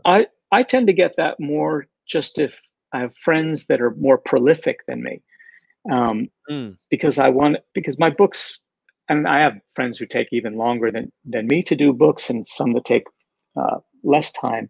I 0.05 0.27
I 0.51 0.63
tend 0.63 0.87
to 0.87 0.93
get 0.93 1.15
that 1.17 1.39
more 1.39 1.85
just 2.07 2.39
if 2.39 2.61
I 2.91 2.99
have 2.99 3.15
friends 3.17 3.67
that 3.67 3.81
are 3.81 3.91
more 3.91 4.17
prolific 4.17 4.85
than 4.87 5.03
me 5.03 5.21
um, 5.91 6.29
mm. 6.49 6.77
because 6.89 7.19
I 7.19 7.29
want 7.29 7.57
because 7.73 7.97
my 7.99 8.09
books 8.09 8.59
and 9.07 9.27
I 9.27 9.41
have 9.41 9.57
friends 9.75 9.97
who 9.97 10.05
take 10.05 10.27
even 10.31 10.55
longer 10.55 10.91
than 10.91 11.11
than 11.25 11.47
me 11.47 11.63
to 11.63 11.75
do 11.75 11.93
books 11.93 12.29
and 12.29 12.47
some 12.47 12.73
that 12.73 12.85
take 12.85 13.03
uh, 13.59 13.77
less 14.03 14.31
time 14.31 14.69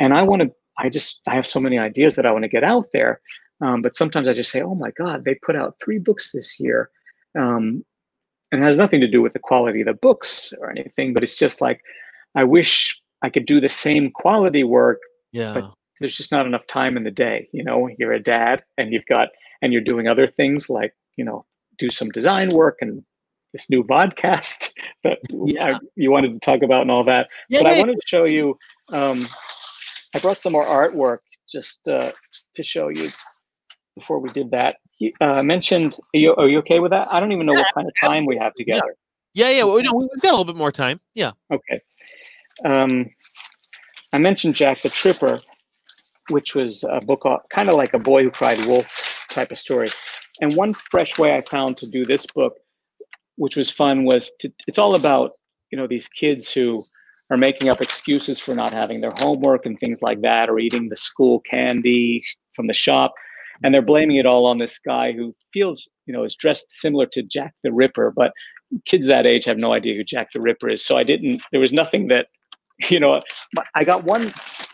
and 0.00 0.14
I 0.14 0.22
want 0.22 0.42
to 0.42 0.50
I 0.78 0.88
just 0.88 1.20
I 1.26 1.34
have 1.34 1.46
so 1.46 1.60
many 1.60 1.78
ideas 1.78 2.16
that 2.16 2.26
I 2.26 2.32
want 2.32 2.44
to 2.44 2.48
get 2.48 2.64
out 2.64 2.86
there 2.92 3.20
um, 3.60 3.82
but 3.82 3.96
sometimes 3.96 4.28
I 4.28 4.34
just 4.34 4.50
say 4.50 4.62
oh 4.62 4.74
my 4.74 4.90
god 4.92 5.24
they 5.24 5.34
put 5.34 5.56
out 5.56 5.76
three 5.82 5.98
books 5.98 6.32
this 6.32 6.58
year 6.58 6.90
um, 7.38 7.84
and 8.50 8.62
it 8.62 8.64
has 8.64 8.76
nothing 8.76 9.00
to 9.00 9.08
do 9.08 9.22
with 9.22 9.32
the 9.32 9.38
quality 9.38 9.80
of 9.80 9.86
the 9.86 9.94
books 9.94 10.52
or 10.60 10.70
anything 10.70 11.14
but 11.14 11.22
it's 11.22 11.36
just 11.36 11.60
like 11.60 11.80
I 12.34 12.44
wish 12.44 12.98
I 13.22 13.30
could 13.30 13.46
do 13.46 13.60
the 13.60 13.68
same 13.68 14.10
quality 14.10 14.64
work 14.64 15.00
yeah. 15.32 15.54
but 15.54 15.72
there's 16.02 16.16
just 16.16 16.32
not 16.32 16.46
enough 16.46 16.66
time 16.66 16.96
in 16.96 17.04
the 17.04 17.10
day. 17.10 17.48
You 17.52 17.64
know, 17.64 17.88
you're 17.98 18.12
a 18.12 18.22
dad 18.22 18.62
and 18.76 18.92
you've 18.92 19.06
got 19.06 19.28
and 19.62 19.72
you're 19.72 19.82
doing 19.82 20.08
other 20.08 20.26
things 20.26 20.68
like 20.68 20.94
you 21.16 21.24
know 21.24 21.46
do 21.78 21.90
some 21.90 22.10
design 22.10 22.50
work 22.50 22.78
and 22.80 23.02
this 23.52 23.70
new 23.70 23.84
podcast 23.84 24.72
that 25.04 25.18
yeah. 25.46 25.78
you 25.96 26.10
wanted 26.10 26.32
to 26.32 26.38
talk 26.40 26.62
about 26.62 26.82
and 26.82 26.90
all 26.90 27.04
that. 27.04 27.28
Yeah, 27.48 27.62
but 27.62 27.72
yeah, 27.72 27.76
I 27.76 27.80
wanted 27.80 27.94
to 27.94 28.06
show 28.06 28.24
you. 28.24 28.58
Um, 28.90 29.26
I 30.14 30.18
brought 30.18 30.38
some 30.38 30.52
more 30.52 30.66
artwork 30.66 31.18
just 31.48 31.86
uh, 31.88 32.10
to 32.54 32.62
show 32.62 32.88
you 32.88 33.08
before 33.94 34.18
we 34.18 34.30
did 34.30 34.50
that. 34.50 34.76
You 34.98 35.12
uh, 35.20 35.42
mentioned, 35.42 35.98
are 36.14 36.18
you, 36.18 36.34
are 36.36 36.48
you 36.48 36.58
okay 36.58 36.80
with 36.80 36.90
that? 36.90 37.08
I 37.10 37.20
don't 37.20 37.32
even 37.32 37.46
know 37.46 37.52
what 37.52 37.72
kind 37.74 37.88
of 37.88 37.94
time 38.00 38.26
we 38.26 38.36
have 38.36 38.54
together. 38.54 38.96
Yeah, 39.34 39.50
yeah, 39.50 39.64
well, 39.64 39.82
no, 39.82 39.92
we've 39.94 40.08
got 40.20 40.30
a 40.30 40.36
little 40.36 40.44
bit 40.44 40.56
more 40.56 40.72
time. 40.72 41.00
Yeah. 41.14 41.32
Okay. 41.50 41.80
Um, 42.64 43.10
I 44.12 44.18
mentioned 44.18 44.54
Jack 44.54 44.82
the 44.82 44.90
Tripper, 44.90 45.40
which 46.28 46.54
was 46.54 46.84
a 46.84 47.00
book 47.00 47.26
kind 47.50 47.68
of 47.68 47.74
like 47.74 47.94
a 47.94 47.98
boy 47.98 48.24
who 48.24 48.30
cried 48.30 48.58
wolf 48.66 49.21
type 49.32 49.50
of 49.50 49.58
story. 49.58 49.88
And 50.40 50.56
one 50.56 50.72
fresh 50.74 51.18
way 51.18 51.36
I 51.36 51.40
found 51.42 51.76
to 51.78 51.86
do 51.86 52.04
this 52.04 52.26
book, 52.26 52.54
which 53.36 53.56
was 53.56 53.70
fun, 53.70 54.04
was 54.04 54.30
to, 54.40 54.52
it's 54.66 54.78
all 54.78 54.94
about 54.94 55.32
you 55.70 55.78
know 55.78 55.86
these 55.86 56.08
kids 56.08 56.52
who 56.52 56.84
are 57.30 57.36
making 57.36 57.68
up 57.68 57.80
excuses 57.80 58.38
for 58.38 58.54
not 58.54 58.72
having 58.72 59.00
their 59.00 59.14
homework 59.18 59.64
and 59.64 59.78
things 59.78 60.02
like 60.02 60.20
that, 60.22 60.50
or 60.50 60.58
eating 60.58 60.88
the 60.88 60.96
school 60.96 61.40
candy 61.40 62.22
from 62.54 62.66
the 62.66 62.74
shop, 62.74 63.14
and 63.62 63.74
they're 63.74 63.82
blaming 63.82 64.16
it 64.16 64.26
all 64.26 64.46
on 64.46 64.58
this 64.58 64.78
guy 64.78 65.12
who 65.12 65.34
feels 65.52 65.88
you 66.06 66.12
know 66.12 66.24
is 66.24 66.36
dressed 66.36 66.66
similar 66.70 67.06
to 67.06 67.22
Jack 67.22 67.54
the 67.62 67.72
Ripper, 67.72 68.12
but 68.14 68.32
kids 68.86 69.06
that 69.06 69.26
age 69.26 69.44
have 69.44 69.58
no 69.58 69.74
idea 69.74 69.94
who 69.94 70.04
Jack 70.04 70.28
the 70.32 70.40
Ripper 70.40 70.68
is. 70.68 70.84
So 70.84 70.96
I 70.96 71.02
didn't. 71.02 71.42
There 71.50 71.60
was 71.60 71.72
nothing 71.72 72.08
that 72.08 72.28
you 72.90 73.00
know, 73.00 73.20
I 73.74 73.84
got 73.84 74.04
one 74.04 74.26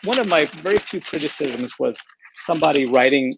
one 0.04 0.18
of 0.18 0.28
my 0.28 0.46
very 0.46 0.78
few 0.78 1.00
criticisms 1.00 1.78
was 1.78 1.98
somebody 2.34 2.86
writing 2.86 3.36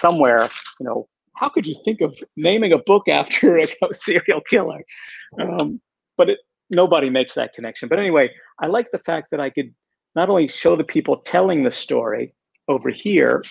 somewhere, 0.00 0.48
you 0.78 0.86
know, 0.86 1.08
how 1.34 1.48
could 1.48 1.66
you 1.66 1.74
think 1.84 2.00
of 2.00 2.16
naming 2.36 2.72
a 2.72 2.78
book 2.78 3.08
after 3.08 3.58
a 3.58 3.66
serial 3.92 4.40
killer? 4.48 4.82
Um, 5.40 5.80
but 6.16 6.30
it, 6.30 6.38
nobody 6.70 7.10
makes 7.10 7.34
that 7.34 7.54
connection. 7.54 7.88
But 7.88 7.98
anyway, 7.98 8.30
I 8.60 8.66
like 8.66 8.90
the 8.92 8.98
fact 8.98 9.28
that 9.30 9.40
I 9.40 9.50
could 9.50 9.74
not 10.14 10.28
only 10.28 10.48
show 10.48 10.76
the 10.76 10.84
people 10.84 11.18
telling 11.18 11.64
the 11.64 11.70
story 11.70 12.34
over 12.68 12.90
here, 12.90 13.42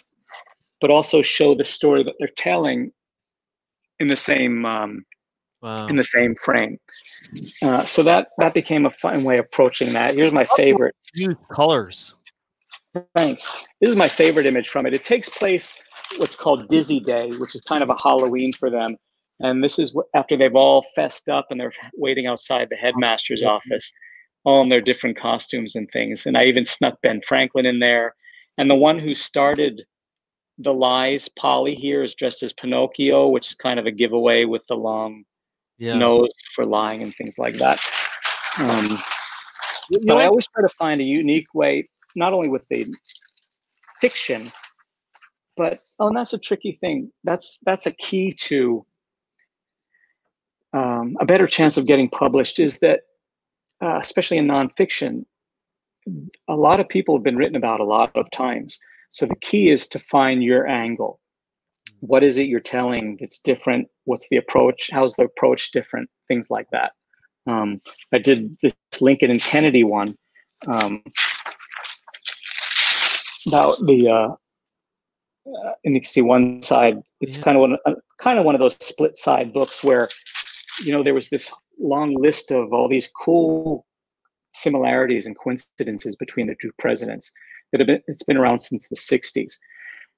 but 0.81 0.91
also 0.91 1.21
show 1.21 1.55
the 1.55 1.63
story 1.63 2.03
that 2.03 2.13
they're 2.19 2.29
telling 2.35 2.91
in 3.99 4.07
the 4.07 4.15
same 4.15 4.65
um, 4.65 5.05
wow. 5.61 5.87
in 5.87 5.95
the 5.95 6.03
same 6.03 6.35
frame. 6.35 6.77
Uh, 7.61 7.85
so 7.85 8.03
that 8.03 8.29
that 8.37 8.53
became 8.53 8.85
a 8.85 8.91
fun 8.91 9.23
way 9.23 9.37
of 9.37 9.45
approaching 9.45 9.93
that. 9.93 10.15
Here's 10.15 10.31
my 10.31 10.45
favorite. 10.55 10.95
Use 11.13 11.35
colors. 11.51 12.15
Thanks. 13.15 13.65
This 13.81 13.89
is 13.89 13.95
my 13.95 14.07
favorite 14.07 14.45
image 14.45 14.69
from 14.69 14.85
it. 14.85 14.95
It 14.95 15.05
takes 15.05 15.29
place 15.29 15.73
what's 16.17 16.35
called 16.35 16.67
Dizzy 16.67 16.99
Day, 16.99 17.29
which 17.37 17.55
is 17.55 17.61
kind 17.61 17.83
of 17.83 17.89
a 17.89 17.97
Halloween 18.01 18.51
for 18.53 18.69
them. 18.69 18.97
And 19.41 19.63
this 19.63 19.79
is 19.79 19.95
after 20.15 20.35
they've 20.35 20.55
all 20.55 20.83
fessed 20.95 21.29
up 21.29 21.47
and 21.49 21.59
they're 21.59 21.71
waiting 21.95 22.27
outside 22.27 22.67
the 22.69 22.75
headmaster's 22.75 23.43
office, 23.43 23.91
all 24.43 24.61
in 24.61 24.69
their 24.69 24.81
different 24.81 25.17
costumes 25.17 25.75
and 25.75 25.89
things. 25.91 26.25
And 26.25 26.37
I 26.37 26.45
even 26.45 26.65
snuck 26.65 27.01
Ben 27.01 27.21
Franklin 27.21 27.65
in 27.65 27.79
there. 27.79 28.15
And 28.57 28.69
the 28.69 28.75
one 28.75 28.99
who 28.99 29.15
started 29.15 29.85
the 30.57 30.73
lies, 30.73 31.29
Polly 31.29 31.73
here, 31.73 32.03
is 32.03 32.13
dressed 32.13 32.43
as 32.43 32.51
Pinocchio, 32.51 33.29
which 33.29 33.47
is 33.47 33.55
kind 33.55 33.79
of 33.79 33.85
a 33.85 33.91
giveaway 33.91 34.43
with 34.43 34.65
the 34.67 34.75
long 34.75 35.23
yeah. 35.77 35.97
nose 35.97 36.33
for 36.53 36.65
lying 36.65 37.01
and 37.01 37.15
things 37.15 37.39
like 37.39 37.55
that. 37.57 37.79
Um, 38.57 38.99
you 39.89 39.99
but 40.05 40.17
I 40.17 40.25
always 40.25 40.47
try 40.47 40.61
to 40.61 40.75
find 40.75 40.99
a 40.99 41.05
unique 41.05 41.53
way, 41.53 41.85
not 42.17 42.33
only 42.33 42.49
with 42.49 42.67
the 42.69 42.85
fiction, 44.01 44.51
but 45.59 45.79
oh, 45.99 46.07
and 46.07 46.15
that's 46.15 46.31
a 46.31 46.39
tricky 46.39 46.77
thing. 46.79 47.11
That's 47.25 47.59
that's 47.65 47.85
a 47.85 47.91
key 47.91 48.31
to 48.47 48.85
um, 50.71 51.17
a 51.19 51.25
better 51.25 51.47
chance 51.47 51.75
of 51.75 51.85
getting 51.85 52.09
published. 52.09 52.59
Is 52.59 52.79
that 52.79 53.01
uh, 53.83 53.99
especially 53.99 54.37
in 54.37 54.47
nonfiction, 54.47 55.25
a 56.47 56.55
lot 56.55 56.79
of 56.79 56.87
people 56.87 57.17
have 57.17 57.25
been 57.25 57.35
written 57.35 57.57
about 57.57 57.81
a 57.81 57.83
lot 57.83 58.15
of 58.15 58.31
times. 58.31 58.79
So 59.09 59.25
the 59.25 59.35
key 59.35 59.69
is 59.69 59.89
to 59.89 59.99
find 59.99 60.41
your 60.41 60.65
angle 60.65 61.19
what 62.01 62.23
is 62.23 62.37
it 62.37 62.47
you're 62.47 62.59
telling 62.59 63.17
that's 63.19 63.39
different 63.39 63.87
what's 64.05 64.27
the 64.29 64.37
approach 64.37 64.89
how's 64.91 65.15
the 65.15 65.23
approach 65.23 65.71
different 65.71 66.09
things 66.27 66.49
like 66.49 66.67
that 66.71 66.93
um, 67.47 67.81
i 68.13 68.17
did 68.17 68.55
this 68.61 68.73
lincoln 69.01 69.31
and 69.31 69.41
kennedy 69.41 69.83
one 69.83 70.17
um, 70.67 71.03
about 73.47 73.77
the 73.85 74.09
uh, 74.09 74.29
uh, 75.47 75.71
and 75.83 75.95
you 75.95 76.01
can 76.01 76.09
see 76.09 76.21
one 76.21 76.61
side. 76.61 77.01
It's 77.21 77.37
yeah. 77.37 77.43
kind 77.43 77.57
of 77.57 77.61
one, 77.61 77.77
uh, 77.85 77.93
kind 78.17 78.39
of 78.39 78.45
one 78.45 78.55
of 78.55 78.59
those 78.59 78.75
split 78.83 79.17
side 79.17 79.53
books 79.53 79.83
where, 79.83 80.07
you 80.83 80.91
know, 80.93 81.03
there 81.03 81.13
was 81.13 81.29
this 81.29 81.51
long 81.79 82.15
list 82.15 82.51
of 82.51 82.73
all 82.73 82.89
these 82.89 83.09
cool 83.09 83.85
similarities 84.53 85.25
and 85.25 85.37
coincidences 85.37 86.15
between 86.15 86.47
the 86.47 86.55
two 86.61 86.71
presidents 86.77 87.31
that 87.71 87.79
have 87.79 87.87
been 87.87 88.01
it's 88.07 88.23
been 88.23 88.37
around 88.37 88.59
since 88.59 88.89
the 88.89 88.95
60s. 88.95 89.53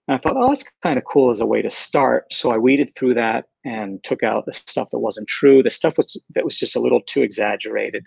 And 0.08 0.18
I 0.18 0.18
thought, 0.18 0.36
oh, 0.36 0.48
that's 0.48 0.66
kind 0.82 0.98
of 0.98 1.06
cool 1.06 1.32
as 1.32 1.42
a 1.42 1.46
way 1.46 1.62
to 1.62 1.70
start. 1.70 2.26
So 2.34 2.52
I 2.52 2.58
weeded 2.58 2.96
through 2.96 3.14
that 3.16 3.46
and 3.64 4.04
took 4.04 4.24
out 4.24 4.46
the 4.46 4.54
stuff 4.54 4.90
that 4.92 5.00
wasn't 5.00 5.28
true, 5.28 5.62
the 5.62 5.70
stuff 5.70 5.98
was, 5.98 6.20
that 6.34 6.44
was 6.44 6.58
just 6.58 6.76
a 6.76 6.80
little 6.80 7.02
too 7.02 7.22
exaggerated. 7.22 8.06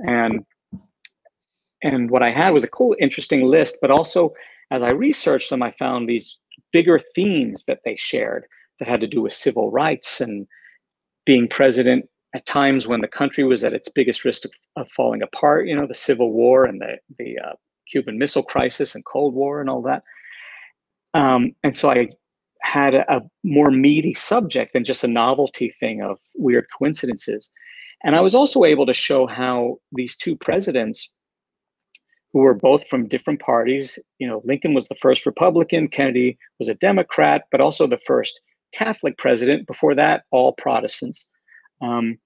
Mm-hmm. 0.00 0.08
And 0.08 0.46
and 1.82 2.10
what 2.10 2.22
I 2.22 2.30
had 2.30 2.50
was 2.50 2.64
a 2.64 2.68
cool, 2.68 2.96
interesting 2.98 3.44
list, 3.44 3.76
but 3.80 3.90
also 3.90 4.32
as 4.70 4.82
I 4.82 4.90
researched 4.90 5.50
them, 5.50 5.62
I 5.62 5.70
found 5.72 6.08
these 6.08 6.36
bigger 6.72 7.00
themes 7.14 7.64
that 7.64 7.80
they 7.84 7.96
shared 7.96 8.46
that 8.78 8.88
had 8.88 9.00
to 9.00 9.06
do 9.06 9.22
with 9.22 9.32
civil 9.32 9.70
rights 9.70 10.20
and 10.20 10.46
being 11.24 11.48
president 11.48 12.08
at 12.34 12.46
times 12.46 12.86
when 12.86 13.00
the 13.00 13.08
country 13.08 13.44
was 13.44 13.64
at 13.64 13.72
its 13.72 13.88
biggest 13.88 14.24
risk 14.24 14.44
of, 14.44 14.50
of 14.76 14.90
falling 14.90 15.22
apart. 15.22 15.66
You 15.66 15.76
know, 15.76 15.86
the 15.86 15.94
Civil 15.94 16.32
War 16.32 16.64
and 16.64 16.80
the 16.80 16.98
the 17.18 17.38
uh, 17.38 17.52
Cuban 17.90 18.18
Missile 18.18 18.42
Crisis 18.42 18.94
and 18.94 19.04
Cold 19.04 19.34
War 19.34 19.60
and 19.60 19.70
all 19.70 19.82
that. 19.82 20.02
Um, 21.14 21.52
and 21.64 21.74
so 21.74 21.90
I 21.90 22.08
had 22.62 22.94
a, 22.94 23.16
a 23.16 23.20
more 23.44 23.70
meaty 23.70 24.12
subject 24.14 24.74
than 24.74 24.84
just 24.84 25.04
a 25.04 25.08
novelty 25.08 25.70
thing 25.70 26.02
of 26.02 26.18
weird 26.36 26.66
coincidences. 26.78 27.50
And 28.04 28.14
I 28.14 28.20
was 28.20 28.34
also 28.34 28.64
able 28.64 28.86
to 28.86 28.92
show 28.92 29.26
how 29.26 29.78
these 29.92 30.16
two 30.16 30.36
presidents 30.36 31.10
who 32.32 32.40
were 32.40 32.54
both 32.54 32.86
from 32.86 33.08
different 33.08 33.40
parties. 33.40 33.98
You 34.18 34.28
know, 34.28 34.42
Lincoln 34.44 34.74
was 34.74 34.88
the 34.88 34.94
first 34.96 35.26
Republican, 35.26 35.88
Kennedy 35.88 36.38
was 36.58 36.68
a 36.68 36.74
Democrat, 36.74 37.44
but 37.50 37.60
also 37.60 37.86
the 37.86 38.00
first 38.06 38.40
Catholic 38.72 39.16
president. 39.18 39.66
Before 39.66 39.94
that, 39.94 40.24
all 40.30 40.52
Protestants. 40.52 41.26
Um, 41.80 42.18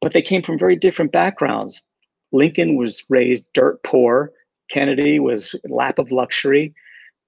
but 0.00 0.12
they 0.12 0.22
came 0.22 0.42
from 0.42 0.58
very 0.58 0.76
different 0.76 1.12
backgrounds. 1.12 1.82
Lincoln 2.32 2.76
was 2.76 3.04
raised 3.08 3.44
dirt 3.54 3.82
poor. 3.82 4.32
Kennedy 4.70 5.18
was 5.18 5.54
lap 5.68 5.98
of 5.98 6.12
luxury, 6.12 6.74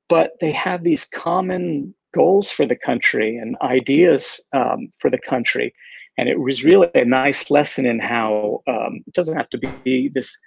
but 0.08 0.32
they 0.40 0.52
had 0.52 0.84
these 0.84 1.04
common 1.06 1.94
goals 2.12 2.50
for 2.50 2.66
the 2.66 2.76
country 2.76 3.36
and 3.36 3.56
ideas 3.62 4.40
um, 4.52 4.88
for 4.98 5.10
the 5.10 5.18
country. 5.18 5.72
And 6.18 6.28
it 6.28 6.40
was 6.40 6.64
really 6.64 6.88
a 6.94 7.04
nice 7.04 7.50
lesson 7.50 7.86
in 7.86 7.98
how 7.98 8.62
um, 8.66 9.02
it 9.06 9.14
doesn't 9.14 9.36
have 9.36 9.48
to 9.50 9.58
be 9.58 10.10
this, 10.12 10.38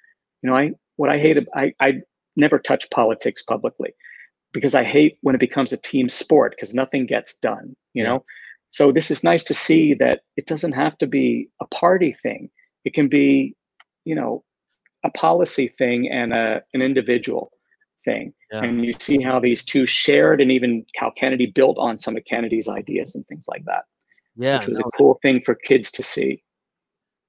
you 0.42 0.50
know, 0.50 0.56
I, 0.56 0.72
what 0.96 1.10
I 1.10 1.18
hate, 1.18 1.38
I, 1.56 1.74
I 1.80 2.02
never 2.36 2.60
touch 2.60 2.90
politics 2.90 3.42
publicly 3.42 3.94
because 4.52 4.76
I 4.76 4.84
hate 4.84 5.18
when 5.22 5.36
it 5.36 5.40
becomes 5.40 5.74
a 5.74 5.78
team 5.78 6.10
sport 6.10 6.54
because 6.56 6.74
nothing 6.74 7.06
gets 7.06 7.36
done, 7.36 7.76
you 7.94 8.04
know? 8.04 8.24
So 8.70 8.92
this 8.92 9.12
is 9.12 9.24
nice 9.24 9.44
to 9.44 9.54
see 9.54 9.94
that 9.96 10.22
it 10.36 10.48
doesn't 10.48 10.72
have 10.72 10.98
to 10.98 11.08
be 11.08 11.50
a 11.62 11.66
party 11.68 12.12
thing. 12.12 12.50
It 12.86 12.94
can 12.94 13.08
be, 13.08 13.56
you 14.04 14.16
know, 14.16 14.44
a 15.04 15.12
policy 15.12 15.68
thing 15.68 16.10
and 16.10 16.34
a, 16.34 16.64
an 16.74 16.82
individual 16.82 17.52
thing. 18.04 18.34
Yeah. 18.52 18.64
And 18.64 18.84
you 18.84 18.94
see 19.00 19.22
how 19.22 19.40
these 19.40 19.64
two 19.64 19.86
shared 19.86 20.42
and 20.42 20.52
even 20.52 20.86
how 20.96 21.12
Kennedy 21.12 21.46
built 21.46 21.78
on 21.78 21.98
some 21.98 22.18
of 22.18 22.26
Kennedy's 22.26 22.68
ideas 22.68 23.16
and 23.16 23.26
things 23.28 23.46
like 23.48 23.64
that. 23.66 23.84
Yeah. 24.36 24.60
Which 24.60 24.70
was 24.70 24.80
no, 24.80 24.86
a 24.86 24.98
cool 24.98 25.20
thing 25.22 25.42
for 25.42 25.56
kids 25.56 25.92
to 25.92 26.04
see. 26.04 26.44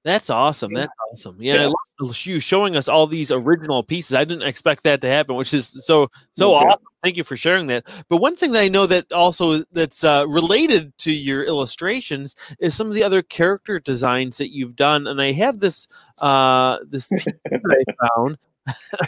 That's 0.05 0.29
awesome. 0.29 0.71
That's 0.71 0.93
awesome. 1.11 1.37
Yeah, 1.39 1.55
yeah. 1.55 1.61
I 1.63 1.73
love 1.99 2.25
you 2.25 2.39
showing 2.39 2.75
us 2.75 2.87
all 2.87 3.07
these 3.07 3.31
original 3.31 3.81
pieces. 3.81 4.13
I 4.13 4.23
didn't 4.23 4.47
expect 4.47 4.83
that 4.83 5.01
to 5.01 5.07
happen, 5.07 5.35
which 5.35 5.51
is 5.51 5.67
so 5.83 6.11
so 6.31 6.55
okay. 6.55 6.67
awesome. 6.67 6.87
Thank 7.01 7.17
you 7.17 7.23
for 7.23 7.35
sharing 7.35 7.65
that. 7.67 7.87
But 8.07 8.17
one 8.17 8.35
thing 8.35 8.51
that 8.51 8.61
I 8.61 8.67
know 8.67 8.85
that 8.85 9.11
also 9.11 9.63
that's 9.71 10.03
uh, 10.03 10.25
related 10.29 10.95
to 10.99 11.11
your 11.11 11.43
illustrations 11.43 12.35
is 12.59 12.75
some 12.75 12.85
of 12.85 12.93
the 12.93 13.03
other 13.03 13.23
character 13.23 13.79
designs 13.79 14.37
that 14.37 14.53
you've 14.53 14.75
done. 14.75 15.07
And 15.07 15.19
I 15.19 15.31
have 15.31 15.59
this 15.59 15.87
uh, 16.19 16.77
this 16.87 17.09
piece 17.09 17.25
that 17.25 17.85
I 17.89 18.07
found. 18.15 18.37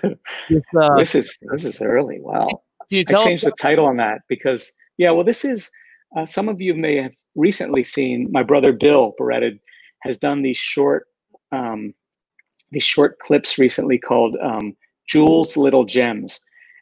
this, 0.50 0.64
uh, 0.82 0.95
this 0.95 1.14
is 1.14 1.38
this 1.52 1.64
is 1.64 1.80
early. 1.80 2.20
Wow. 2.22 2.48
Can 2.89 2.98
you 2.98 3.06
tell 3.06 3.22
I 3.22 3.26
changed 3.26 3.45
the 3.45 3.52
title 3.52 3.86
on 3.86 3.98
that 3.98 4.22
because 4.28 4.72
yeah. 4.98 5.12
Well, 5.12 5.24
this 5.24 5.45
is 5.45 5.70
uh, 6.16 6.26
some 6.26 6.50
of 6.50 6.60
you 6.60 6.74
may 6.74 7.04
have 7.04 7.14
recently 7.36 7.84
seen 7.84 8.32
my 8.32 8.41
brother 8.41 8.74
Bill 8.74 9.14
Barretta 9.20 9.60
has 10.02 10.18
done 10.18 10.41
these 10.41 10.58
short 10.58 11.08
um, 11.52 11.93
these 12.72 12.84
short 12.84 13.20
clips 13.20 13.58
recently 13.58 13.98
called 13.98 14.36
um, 14.41 14.76
Jules 15.08 15.58
Little 15.58 15.86
Gems. 15.86 16.39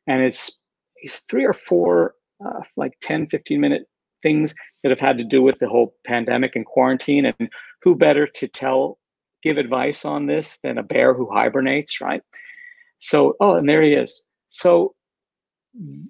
And 0.08 0.24
it's 0.24 0.60
these 1.02 1.20
three 1.30 1.46
or 1.46 1.54
four, 1.54 2.16
uh, 2.44 2.62
like 2.76 2.94
10, 3.02 3.28
15 3.28 3.60
minute 3.60 3.88
things 4.24 4.56
that 4.82 4.90
have 4.90 5.00
had 5.00 5.18
to 5.20 5.24
do 5.24 5.42
with 5.42 5.60
the 5.60 5.70
whole 5.70 5.96
pandemic 6.06 6.56
and 6.56 6.66
quarantine. 6.66 7.26
And 7.26 7.50
who 7.82 7.96
better 7.96 8.28
to 8.28 8.48
tell, 8.48 8.98
give 9.44 9.58
advice 9.58 10.06
on 10.06 10.26
this 10.26 10.58
than 10.64 10.78
a 10.78 10.84
bear 10.84 11.14
who 11.14 11.30
hibernates, 11.32 12.02
right? 12.02 12.22
So, 13.00 13.36
oh, 13.40 13.56
and 13.56 13.70
there 13.70 13.82
he 13.82 13.94
is. 13.94 14.24
So, 14.50 14.96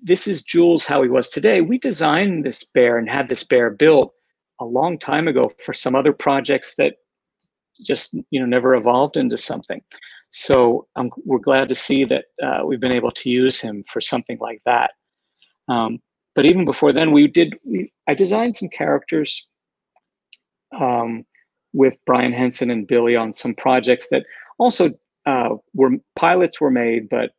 this 0.03 0.28
is 0.28 0.43
Jules 0.43 0.86
how 0.86 1.01
he 1.01 1.10
was 1.10 1.32
today. 1.32 1.60
We 1.62 1.80
designed 1.80 2.45
this 2.45 2.64
bear 2.64 2.99
and 2.99 3.10
had 3.10 3.30
this 3.30 3.43
bear 3.43 3.72
built 3.72 4.14
a 4.60 4.66
long 4.66 4.97
time 4.97 5.28
ago 5.28 5.51
for 5.64 5.74
some 5.74 5.95
other 5.95 6.14
projects 6.14 6.76
that 6.78 6.95
just 7.86 8.14
you 8.30 8.39
know 8.39 8.45
never 8.45 8.76
evolved 8.76 9.18
into 9.18 9.38
something. 9.38 9.82
So 10.32 10.88
um, 10.95 11.12
we're 11.24 11.39
glad 11.39 11.70
to 11.70 11.76
see 11.76 12.03
that 12.06 12.26
uh, 12.43 12.62
we've 12.66 12.80
been 12.80 12.91
able 12.91 13.12
to 13.12 13.30
use 13.30 13.60
him 13.60 13.84
for 13.88 14.01
something 14.01 14.38
like 14.39 14.62
that. 14.66 14.91
Um, 15.68 15.99
but 16.36 16.45
even 16.45 16.66
before 16.66 16.91
then, 16.91 17.12
we 17.12 17.28
did. 17.28 17.56
We, 17.64 17.91
I 18.08 18.14
designed 18.14 18.56
some 18.58 18.70
characters 18.70 19.45
um, 20.74 21.26
with 21.74 21.97
Brian 22.06 22.34
Henson 22.34 22.70
and 22.70 22.88
Billy 22.88 23.16
on 23.16 23.34
some 23.34 23.56
projects 23.56 24.10
that 24.10 24.24
also 24.58 24.91
uh, 25.26 25.56
were 25.74 25.91
pilots 26.18 26.60
were 26.62 26.72
made, 26.72 27.10
but 27.10 27.32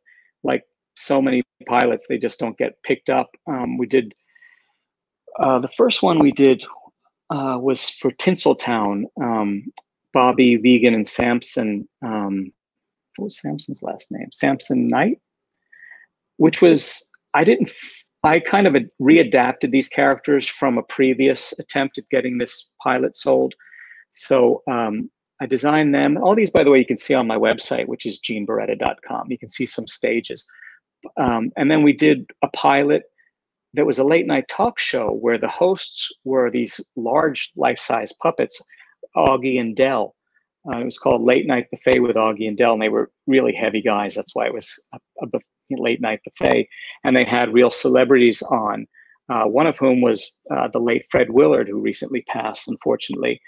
like 0.43 0.63
so 0.95 1.21
many 1.21 1.43
pilots, 1.67 2.07
they 2.07 2.17
just 2.17 2.39
don't 2.39 2.57
get 2.57 2.81
picked 2.83 3.09
up. 3.09 3.29
Um, 3.47 3.77
we 3.77 3.85
did 3.85 4.13
uh, 5.39 5.59
the 5.59 5.69
first 5.69 6.01
one 6.01 6.19
we 6.19 6.31
did 6.31 6.63
uh, 7.29 7.57
was 7.61 7.89
for 7.89 8.11
Tinseltown, 8.11 9.03
um, 9.21 9.71
Bobby 10.13 10.55
Vegan 10.55 10.93
and 10.93 11.07
Samson. 11.07 11.87
Um, 12.01 12.51
what 13.17 13.25
was 13.25 13.39
Samson's 13.39 13.83
last 13.83 14.11
name? 14.11 14.29
Samson 14.31 14.87
Knight, 14.87 15.19
which 16.37 16.61
was 16.61 17.05
I 17.33 17.43
didn't. 17.43 17.71
I 18.23 18.39
kind 18.39 18.67
of 18.67 18.75
readapted 19.01 19.71
these 19.71 19.87
characters 19.87 20.47
from 20.47 20.77
a 20.77 20.83
previous 20.83 21.53
attempt 21.59 21.97
at 21.97 22.09
getting 22.09 22.37
this 22.37 22.69
pilot 22.83 23.15
sold. 23.15 23.53
So 24.11 24.63
um, 24.67 25.09
I 25.39 25.45
designed 25.45 25.93
them. 25.93 26.17
All 26.17 26.35
these, 26.35 26.49
by 26.49 26.63
the 26.63 26.71
way, 26.71 26.79
you 26.79 26.85
can 26.85 26.97
see 26.97 27.13
on 27.13 27.27
my 27.27 27.37
website, 27.37 27.87
which 27.87 28.05
is 28.05 28.19
genebarretta.com. 28.19 29.29
You 29.29 29.37
can 29.37 29.49
see 29.49 29.65
some 29.65 29.87
stages. 29.87 30.47
Um, 31.17 31.51
and 31.57 31.69
then 31.69 31.83
we 31.83 31.93
did 31.93 32.29
a 32.41 32.47
pilot 32.49 33.03
that 33.77 33.85
was 33.85 33.99
a 33.99 34.03
late 34.03 34.25
night 34.25 34.47
talk 34.49 34.79
show 34.79 35.11
where 35.11 35.37
the 35.37 35.47
hosts 35.47 36.11
were 36.25 36.49
these 36.49 36.81
large 36.95 37.51
life 37.55 37.79
size 37.79 38.11
puppets 38.21 38.61
Augie 39.15 39.59
and 39.59 39.75
Dell. 39.75 40.15
Uh, 40.67 40.79
it 40.79 40.85
was 40.85 40.97
called 40.97 41.21
Late 41.21 41.45
Night 41.45 41.67
Buffet 41.71 41.99
with 41.99 42.15
Augie 42.15 42.47
and 42.47 42.57
Dell, 42.57 42.73
and 42.73 42.81
they 42.81 42.89
were 42.89 43.11
really 43.27 43.53
heavy 43.53 43.81
guys. 43.81 44.15
That's 44.15 44.35
why 44.35 44.47
it 44.47 44.53
was 44.53 44.79
a, 44.93 44.99
a 45.23 45.39
late 45.69 46.01
night 46.01 46.19
buffet. 46.25 46.67
And 47.03 47.15
they 47.15 47.23
had 47.23 47.53
real 47.53 47.69
celebrities 47.69 48.41
on, 48.41 48.87
uh, 49.29 49.43
one 49.43 49.67
of 49.67 49.77
whom 49.77 50.01
was 50.01 50.31
uh, 50.51 50.67
the 50.67 50.79
late 50.79 51.05
Fred 51.11 51.29
Willard, 51.29 51.69
who 51.69 51.79
recently 51.79 52.23
passed, 52.23 52.67
unfortunately, 52.67 53.39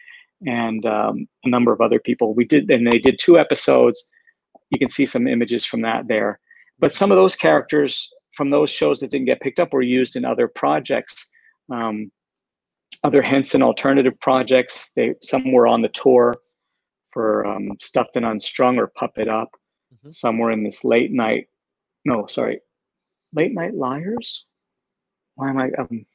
and 0.45 0.85
um, 0.85 1.27
a 1.43 1.49
number 1.49 1.73
of 1.73 1.81
other 1.81 1.99
people. 1.99 2.35
We 2.35 2.45
did, 2.45 2.69
and 2.69 2.85
they 2.85 2.99
did 2.99 3.19
two 3.19 3.39
episodes. 3.39 4.07
You 4.69 4.77
can 4.77 4.89
see 4.89 5.07
some 5.07 5.27
images 5.27 5.65
from 5.65 5.81
that 5.81 6.07
there. 6.07 6.39
But 6.77 6.93
some 6.93 7.11
of 7.11 7.17
those 7.17 7.35
characters 7.35 8.09
from 8.39 8.51
those 8.51 8.69
shows 8.69 9.01
that 9.01 9.11
didn't 9.11 9.25
get 9.25 9.41
picked 9.41 9.59
up 9.59 9.73
were 9.73 9.81
used 9.81 10.15
in 10.15 10.23
other 10.23 10.47
projects. 10.47 11.29
Um, 11.69 12.09
other 13.03 13.21
Henson 13.21 13.61
alternative 13.61 14.17
projects. 14.21 14.93
They 14.95 15.15
some 15.21 15.51
were 15.51 15.67
on 15.67 15.81
the 15.81 15.89
tour 15.89 16.37
for 17.11 17.45
um, 17.45 17.73
Stuffed 17.81 18.15
and 18.15 18.25
Unstrung 18.25 18.79
or 18.79 18.87
Puppet 18.87 19.27
Up. 19.27 19.49
Mm-hmm. 19.93 20.11
Some 20.11 20.37
were 20.37 20.51
in 20.51 20.63
this 20.63 20.85
late 20.85 21.11
night. 21.11 21.47
No, 22.05 22.27
sorry, 22.27 22.61
late 23.33 23.53
night 23.53 23.73
liars. 23.73 24.45
Why 25.35 25.49
am 25.49 25.57
I? 25.57 25.71
Um, 25.77 26.05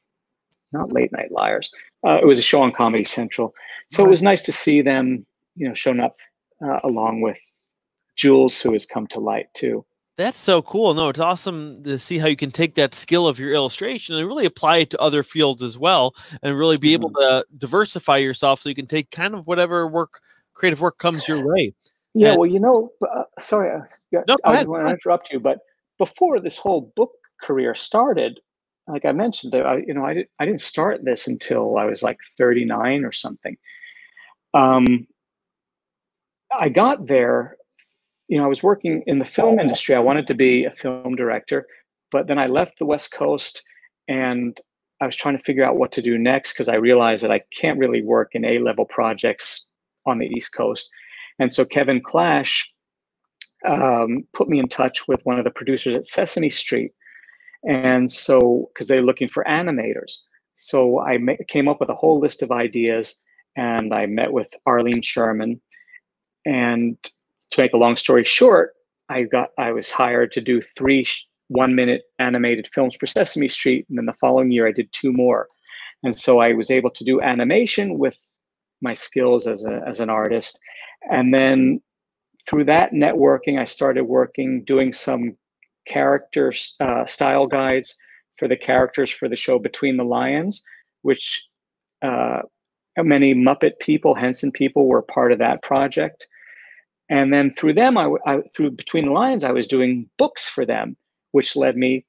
not 0.71 0.91
late 0.91 1.11
night 1.11 1.31
liars. 1.31 1.71
Uh, 2.03 2.17
it 2.19 2.25
was 2.25 2.39
a 2.39 2.47
show 2.49 2.59
on 2.63 2.71
Comedy 2.71 3.03
Central, 3.03 3.53
so 3.91 4.03
it 4.03 4.09
was 4.09 4.23
nice 4.23 4.41
to 4.41 4.51
see 4.51 4.81
them, 4.81 5.27
you 5.55 5.67
know, 5.67 5.75
showing 5.75 5.99
up 5.99 6.15
uh, 6.65 6.79
along 6.83 7.21
with 7.21 7.39
Jules, 8.15 8.59
who 8.59 8.73
has 8.73 8.87
come 8.87 9.05
to 9.07 9.19
light 9.19 9.53
too. 9.53 9.85
That's 10.17 10.39
so 10.39 10.61
cool. 10.61 10.93
No, 10.93 11.09
it's 11.09 11.19
awesome 11.19 11.83
to 11.83 11.99
see 11.99 12.17
how 12.17 12.27
you 12.27 12.37
can 12.37 12.51
take 12.51 12.75
that 12.75 12.95
skill 12.95 13.27
of 13.27 13.37
your 13.37 13.53
illustration 13.53 14.15
and 14.15 14.25
really 14.25 14.45
apply 14.45 14.77
it 14.77 14.89
to 14.91 15.01
other 15.01 15.23
fields 15.23 15.61
as 15.61 15.77
well 15.77 16.15
and 16.41 16.57
really 16.57 16.77
be 16.77 16.93
able 16.93 17.09
mm-hmm. 17.11 17.39
to 17.39 17.45
diversify 17.57 18.17
yourself 18.17 18.61
so 18.61 18.69
you 18.69 18.75
can 18.75 18.87
take 18.87 19.11
kind 19.11 19.33
of 19.33 19.45
whatever 19.45 19.87
work 19.87 20.21
creative 20.53 20.79
work 20.79 20.97
comes 20.99 21.27
your 21.27 21.45
way. 21.45 21.73
Yeah, 22.13 22.29
and, 22.29 22.39
well, 22.39 22.49
you 22.49 22.61
know, 22.61 22.91
uh, 23.13 23.23
sorry, 23.39 23.71
uh, 23.75 24.21
no, 24.25 24.37
I 24.45 24.63
want 24.63 24.87
to 24.87 24.93
interrupt 24.93 25.33
you, 25.33 25.39
but 25.39 25.59
before 25.97 26.39
this 26.39 26.57
whole 26.57 26.93
book 26.95 27.11
career 27.41 27.75
started, 27.75 28.39
like 28.87 29.03
I 29.03 29.11
mentioned, 29.11 29.53
I, 29.53 29.83
you 29.85 29.93
know, 29.93 30.05
I, 30.05 30.13
did, 30.13 30.27
I 30.39 30.45
didn't 30.45 30.61
start 30.61 31.03
this 31.03 31.27
until 31.27 31.77
I 31.77 31.83
was 31.83 32.03
like 32.03 32.19
39 32.37 33.03
or 33.03 33.11
something. 33.11 33.57
Um, 34.53 35.07
I 36.57 36.69
got 36.69 37.05
there, 37.05 37.57
you 38.27 38.37
know, 38.37 38.45
I 38.45 38.47
was 38.47 38.63
working 38.63 39.03
in 39.05 39.19
the 39.19 39.25
film 39.25 39.59
industry. 39.59 39.95
I 39.95 39.99
wanted 39.99 40.27
to 40.27 40.33
be 40.33 40.65
a 40.65 40.71
film 40.71 41.15
director, 41.15 41.67
but 42.11 42.27
then 42.27 42.39
I 42.39 42.47
left 42.47 42.79
the 42.79 42.85
West 42.85 43.11
Coast 43.11 43.63
and 44.07 44.59
I 45.01 45.05
was 45.05 45.15
trying 45.15 45.37
to 45.37 45.43
figure 45.43 45.63
out 45.63 45.77
what 45.77 45.91
to 45.93 46.01
do 46.01 46.17
next 46.17 46.53
because 46.53 46.69
I 46.69 46.75
realized 46.75 47.23
that 47.23 47.31
I 47.31 47.41
can't 47.51 47.77
really 47.77 48.01
work 48.01 48.29
in 48.33 48.45
A 48.45 48.59
level 48.59 48.85
projects 48.85 49.65
on 50.05 50.19
the 50.19 50.27
East 50.27 50.53
Coast. 50.53 50.89
And 51.39 51.51
so 51.51 51.65
Kevin 51.65 52.01
Clash 52.01 52.71
um, 53.67 54.23
put 54.33 54.47
me 54.47 54.59
in 54.59 54.67
touch 54.67 55.07
with 55.07 55.19
one 55.23 55.37
of 55.37 55.43
the 55.43 55.51
producers 55.51 55.95
at 55.95 56.05
Sesame 56.05 56.49
Street. 56.49 56.91
And 57.67 58.09
so, 58.09 58.69
because 58.73 58.87
they're 58.87 59.01
looking 59.01 59.27
for 59.27 59.43
animators. 59.43 60.19
So 60.55 61.01
I 61.01 61.17
ma- 61.17 61.33
came 61.47 61.67
up 61.67 61.79
with 61.79 61.89
a 61.89 61.95
whole 61.95 62.19
list 62.19 62.41
of 62.41 62.51
ideas 62.51 63.19
and 63.57 63.93
I 63.93 64.05
met 64.05 64.31
with 64.31 64.53
Arlene 64.65 65.01
Sherman. 65.01 65.59
And 66.45 66.97
to 67.55 67.61
make 67.61 67.73
a 67.73 67.77
long 67.77 67.95
story 67.95 68.23
short, 68.23 68.73
I 69.09 69.23
got 69.23 69.49
I 69.57 69.71
was 69.71 69.89
hired 69.89 70.31
to 70.33 70.41
do 70.41 70.61
three 70.61 71.03
sh- 71.03 71.27
one 71.47 71.73
minute 71.75 72.03
animated 72.19 72.67
films 72.73 72.95
for 72.95 73.07
Sesame 73.07 73.47
Street. 73.47 73.85
And 73.89 73.97
then 73.97 74.05
the 74.05 74.13
following 74.13 74.51
year, 74.51 74.67
I 74.67 74.71
did 74.71 74.91
two 74.91 75.13
more. 75.13 75.47
And 76.03 76.17
so 76.17 76.39
I 76.39 76.53
was 76.53 76.69
able 76.69 76.89
to 76.91 77.03
do 77.03 77.21
animation 77.21 77.97
with 77.97 78.17
my 78.81 78.93
skills 78.93 79.47
as, 79.47 79.63
a, 79.65 79.81
as 79.87 79.99
an 79.99 80.09
artist. 80.09 80.59
And 81.09 81.33
then 81.33 81.81
through 82.47 82.65
that 82.65 82.91
networking, 82.91 83.59
I 83.59 83.65
started 83.65 84.03
working, 84.03 84.63
doing 84.65 84.91
some 84.91 85.37
character 85.87 86.51
uh, 86.79 87.05
style 87.05 87.47
guides 87.47 87.95
for 88.37 88.47
the 88.47 88.57
characters 88.57 89.09
for 89.09 89.29
the 89.29 89.35
show 89.35 89.59
Between 89.59 89.97
the 89.97 90.03
Lions, 90.03 90.61
which 91.03 91.43
uh, 92.01 92.41
many 92.97 93.33
Muppet 93.33 93.79
people, 93.79 94.13
Henson 94.13 94.51
people 94.51 94.87
were 94.87 95.01
part 95.01 95.31
of 95.31 95.39
that 95.39 95.63
project. 95.63 96.27
And 97.09 97.33
then 97.33 97.53
through 97.53 97.73
them, 97.73 97.97
I, 97.97 98.09
I 98.25 98.41
through 98.55 98.71
Between 98.71 99.05
the 99.05 99.11
lines, 99.11 99.43
I 99.43 99.51
was 99.51 99.67
doing 99.67 100.09
books 100.17 100.47
for 100.47 100.65
them 100.65 100.97
which 101.35 101.57
led 101.57 101.75
me 101.75 102.05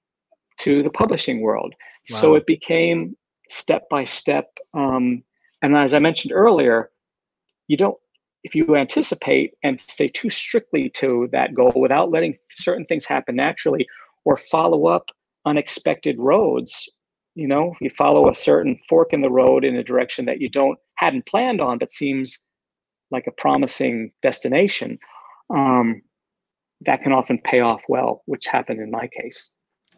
to 0.56 0.84
the 0.84 0.90
publishing 0.90 1.40
world. 1.40 1.74
Wow. 2.08 2.16
So 2.16 2.34
it 2.36 2.46
became 2.46 3.16
step 3.50 3.88
by 3.88 4.04
step. 4.04 4.56
Um, 4.72 5.24
and 5.62 5.76
as 5.76 5.94
I 5.94 5.98
mentioned 5.98 6.32
earlier, 6.32 6.90
you 7.66 7.76
don't, 7.76 7.98
if 8.44 8.54
you 8.54 8.76
anticipate 8.76 9.54
and 9.64 9.80
stay 9.80 10.06
too 10.06 10.30
strictly 10.30 10.88
to 10.90 11.28
that 11.32 11.54
goal 11.54 11.72
without 11.74 12.12
letting 12.12 12.36
certain 12.50 12.84
things 12.84 13.04
happen 13.04 13.34
naturally 13.34 13.88
or 14.24 14.36
follow 14.36 14.86
up 14.86 15.10
unexpected 15.44 16.16
roads, 16.20 16.88
you 17.34 17.48
know, 17.48 17.74
you 17.80 17.90
follow 17.90 18.30
a 18.30 18.34
certain 18.34 18.78
fork 18.88 19.12
in 19.12 19.22
the 19.22 19.30
road 19.30 19.64
in 19.64 19.74
a 19.74 19.82
direction 19.82 20.24
that 20.26 20.40
you 20.40 20.48
don't 20.48 20.78
hadn't 20.94 21.26
planned 21.26 21.60
on, 21.60 21.78
but 21.78 21.90
seems 21.90 22.38
like 23.10 23.26
a 23.26 23.32
promising 23.32 24.12
destination. 24.22 24.98
Um, 25.50 26.02
that 26.82 27.02
can 27.02 27.12
often 27.12 27.38
pay 27.38 27.60
off 27.60 27.82
well, 27.88 28.22
which 28.26 28.46
happened 28.46 28.80
in 28.80 28.90
my 28.90 29.08
case. 29.08 29.50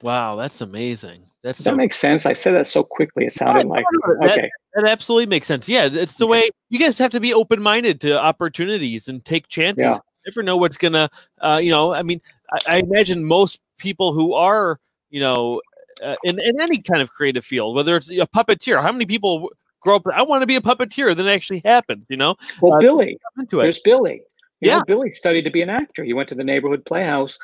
Wow, 0.02 0.36
that's 0.36 0.60
amazing. 0.60 1.24
That's 1.42 1.62
so, 1.62 1.70
that 1.70 1.76
makes 1.76 1.96
sense. 1.96 2.26
I 2.26 2.32
said 2.32 2.52
that 2.54 2.66
so 2.66 2.84
quickly; 2.84 3.24
it 3.24 3.32
sounded 3.32 3.66
like 3.66 3.84
okay. 4.22 4.42
That, 4.74 4.82
that, 4.82 4.88
absolutely 4.88 5.26
makes 5.26 5.46
sense. 5.46 5.68
Yeah, 5.68 5.88
it's 5.90 6.16
the 6.16 6.26
way 6.26 6.48
you 6.68 6.78
guys 6.78 6.98
have 6.98 7.10
to 7.12 7.20
be 7.20 7.34
open-minded 7.34 8.00
to 8.02 8.20
opportunities 8.20 9.08
and 9.08 9.24
take 9.24 9.48
chances. 9.48 9.82
Yeah. 9.82 9.94
You 9.94 10.32
never 10.32 10.42
know 10.42 10.56
what's 10.56 10.76
gonna, 10.76 11.08
uh, 11.40 11.60
you 11.62 11.70
know. 11.70 11.94
I 11.94 12.02
mean, 12.02 12.20
I, 12.52 12.58
I, 12.66 12.78
imagine 12.78 13.24
most 13.24 13.60
people 13.78 14.12
who 14.12 14.34
are, 14.34 14.78
you 15.10 15.20
know, 15.20 15.62
uh, 16.02 16.16
in 16.24 16.38
in 16.40 16.60
any 16.60 16.78
kind 16.78 17.02
of 17.02 17.10
creative 17.10 17.44
field, 17.44 17.74
whether 17.74 17.96
it's 17.96 18.10
a 18.10 18.26
puppeteer, 18.26 18.82
how 18.82 18.92
many 18.92 19.06
people 19.06 19.50
grow 19.80 19.96
up? 19.96 20.02
I 20.12 20.22
want 20.22 20.42
to 20.42 20.46
be 20.46 20.56
a 20.56 20.60
puppeteer. 20.60 21.14
Then 21.14 21.26
it 21.26 21.30
actually 21.30 21.62
happens, 21.64 22.04
you 22.08 22.16
know. 22.16 22.36
Well, 22.60 22.74
uh, 22.74 22.78
Billy, 22.78 23.18
into 23.38 23.60
it. 23.60 23.64
there's 23.64 23.80
Billy. 23.80 24.22
You 24.60 24.70
yeah. 24.70 24.78
Know, 24.78 24.84
Billy 24.84 25.12
studied 25.12 25.42
to 25.42 25.50
be 25.50 25.62
an 25.62 25.70
actor. 25.70 26.04
He 26.04 26.12
went 26.12 26.28
to 26.30 26.34
the 26.34 26.44
neighborhood 26.44 26.84
playhouse 26.84 27.38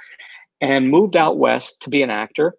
and 0.61 0.91
moved 0.91 1.16
out 1.16 1.39
west 1.39 1.80
to 1.82 1.91
be 1.91 2.03
an 2.03 2.11
actor. 2.11 2.55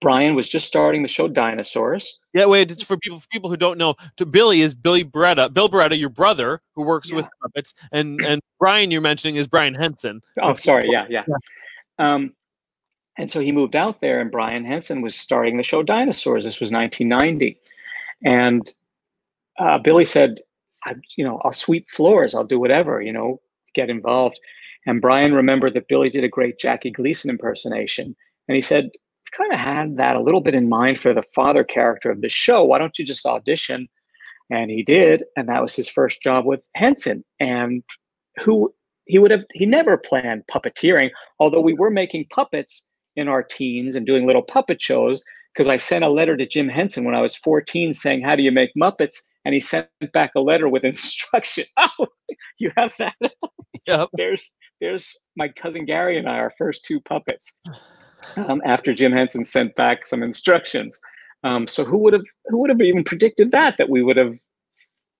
Brian 0.00 0.34
was 0.34 0.48
just 0.48 0.66
starting 0.66 1.02
the 1.02 1.08
show 1.08 1.26
Dinosaurs. 1.26 2.18
Yeah, 2.32 2.46
wait, 2.46 2.70
it's 2.70 2.82
for 2.82 2.96
people 2.96 3.18
for 3.18 3.26
people 3.28 3.50
who 3.50 3.56
don't 3.56 3.78
know. 3.78 3.96
To 4.18 4.26
Billy 4.26 4.60
is 4.60 4.74
Billy 4.74 5.04
Barretta, 5.04 5.52
Bill 5.52 5.68
Barretta, 5.68 5.98
your 5.98 6.10
brother 6.10 6.60
who 6.74 6.84
works 6.84 7.10
yeah. 7.10 7.16
with 7.16 7.28
puppets, 7.42 7.74
and 7.90 8.20
and 8.24 8.40
Brian 8.58 8.90
you're 8.90 9.00
mentioning 9.00 9.36
is 9.36 9.48
Brian 9.48 9.74
Henson. 9.74 10.20
Oh, 10.40 10.54
sorry, 10.54 10.88
yeah, 10.90 11.06
yeah. 11.08 11.24
yeah. 11.26 11.34
Um, 11.98 12.34
and 13.16 13.30
so 13.30 13.40
he 13.40 13.52
moved 13.52 13.74
out 13.74 14.00
there, 14.00 14.20
and 14.20 14.30
Brian 14.30 14.64
Henson 14.64 15.02
was 15.02 15.14
starting 15.14 15.56
the 15.56 15.62
show 15.62 15.82
Dinosaurs. 15.82 16.44
This 16.44 16.60
was 16.60 16.70
1990, 16.70 17.58
and 18.24 18.72
uh, 19.60 19.78
Billy 19.78 20.04
said, 20.04 20.40
I, 20.84 20.94
you 21.16 21.24
know, 21.24 21.40
I'll 21.44 21.52
sweep 21.52 21.88
floors, 21.90 22.34
I'll 22.34 22.44
do 22.44 22.58
whatever, 22.58 23.00
you 23.00 23.12
know, 23.12 23.40
get 23.74 23.90
involved. 23.90 24.40
And 24.86 25.00
Brian 25.00 25.34
remembered 25.34 25.74
that 25.74 25.88
Billy 25.88 26.08
did 26.08 26.24
a 26.24 26.28
great 26.28 26.58
Jackie 26.58 26.90
Gleason 26.90 27.30
impersonation. 27.30 28.16
And 28.48 28.56
he 28.56 28.62
said, 28.62 28.90
kind 29.32 29.52
of 29.52 29.58
had 29.58 29.96
that 29.96 30.16
a 30.16 30.20
little 30.20 30.40
bit 30.40 30.54
in 30.54 30.68
mind 30.68 30.98
for 30.98 31.14
the 31.14 31.22
father 31.34 31.64
character 31.64 32.10
of 32.10 32.20
the 32.20 32.28
show. 32.28 32.64
Why 32.64 32.78
don't 32.78 32.98
you 32.98 33.04
just 33.04 33.26
audition? 33.26 33.88
And 34.50 34.70
he 34.70 34.82
did. 34.82 35.22
And 35.36 35.48
that 35.48 35.62
was 35.62 35.76
his 35.76 35.88
first 35.88 36.20
job 36.20 36.44
with 36.44 36.66
Henson. 36.74 37.24
And 37.38 37.84
who 38.40 38.74
he 39.06 39.18
would 39.18 39.30
have, 39.30 39.44
he 39.52 39.66
never 39.66 39.96
planned 39.96 40.44
puppeteering, 40.50 41.10
although 41.38 41.60
we 41.60 41.74
were 41.74 41.90
making 41.90 42.26
puppets 42.30 42.84
in 43.16 43.28
our 43.28 43.42
teens 43.42 43.94
and 43.94 44.06
doing 44.06 44.26
little 44.26 44.42
puppet 44.42 44.82
shows. 44.82 45.22
Because 45.52 45.68
I 45.68 45.76
sent 45.76 46.04
a 46.04 46.08
letter 46.08 46.36
to 46.36 46.46
Jim 46.46 46.68
Henson 46.68 47.04
when 47.04 47.14
I 47.14 47.20
was 47.20 47.36
14 47.36 47.92
saying, 47.92 48.22
How 48.22 48.36
do 48.36 48.42
you 48.42 48.52
make 48.52 48.70
Muppets? 48.76 49.20
And 49.44 49.54
he 49.54 49.60
sent 49.60 49.88
back 50.12 50.32
a 50.36 50.40
letter 50.40 50.68
with 50.68 50.84
instruction. 50.92 51.64
Oh, 51.78 52.06
you 52.58 52.70
have 52.76 52.94
that? 52.98 53.14
Yep. 53.86 54.10
there's 54.12 54.50
there's 54.80 55.16
my 55.36 55.48
cousin 55.48 55.86
Gary 55.86 56.18
and 56.18 56.28
I, 56.28 56.38
our 56.38 56.52
first 56.58 56.84
two 56.84 57.00
puppets. 57.00 57.56
Um, 58.36 58.60
after 58.66 58.92
Jim 58.92 59.12
Henson 59.12 59.42
sent 59.42 59.74
back 59.74 60.04
some 60.04 60.22
instructions. 60.22 61.00
Um, 61.44 61.66
so 61.66 61.84
who 61.84 61.96
would 61.98 62.12
have 62.12 62.24
who 62.46 62.58
would 62.58 62.70
have 62.70 62.80
even 62.82 63.02
predicted 63.02 63.50
that 63.52 63.78
that 63.78 63.88
we 63.88 64.02
would 64.02 64.18
have 64.18 64.38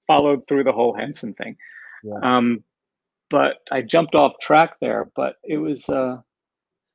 followed 0.06 0.46
through 0.46 0.64
the 0.64 0.72
whole 0.72 0.94
Henson 0.94 1.32
thing? 1.34 1.56
Yeah. 2.04 2.18
Um, 2.22 2.62
but 3.30 3.58
I 3.70 3.80
jumped 3.80 4.14
off 4.14 4.38
track 4.40 4.76
there. 4.80 5.10
But 5.16 5.36
it 5.44 5.56
was. 5.56 5.88
Uh, 5.88 6.18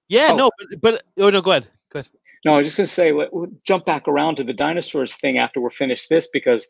yeah, 0.08 0.30
oh, 0.34 0.36
no, 0.36 0.50
but, 0.60 0.82
but 0.82 1.04
oh 1.20 1.30
no, 1.30 1.42
go 1.42 1.52
ahead. 1.52 1.68
Go 1.92 2.00
ahead. 2.00 2.10
No, 2.44 2.54
I 2.54 2.58
was 2.60 2.68
just 2.68 2.78
going 2.78 2.86
to 2.86 2.94
say, 2.94 3.12
let, 3.12 3.34
we'll 3.34 3.50
jump 3.64 3.86
back 3.86 4.08
around 4.08 4.36
to 4.36 4.44
the 4.44 4.54
dinosaurs 4.54 5.16
thing 5.16 5.40
after 5.40 5.60
we're 5.60 5.72
finished 5.72 6.10
this 6.10 6.28
because 6.32 6.68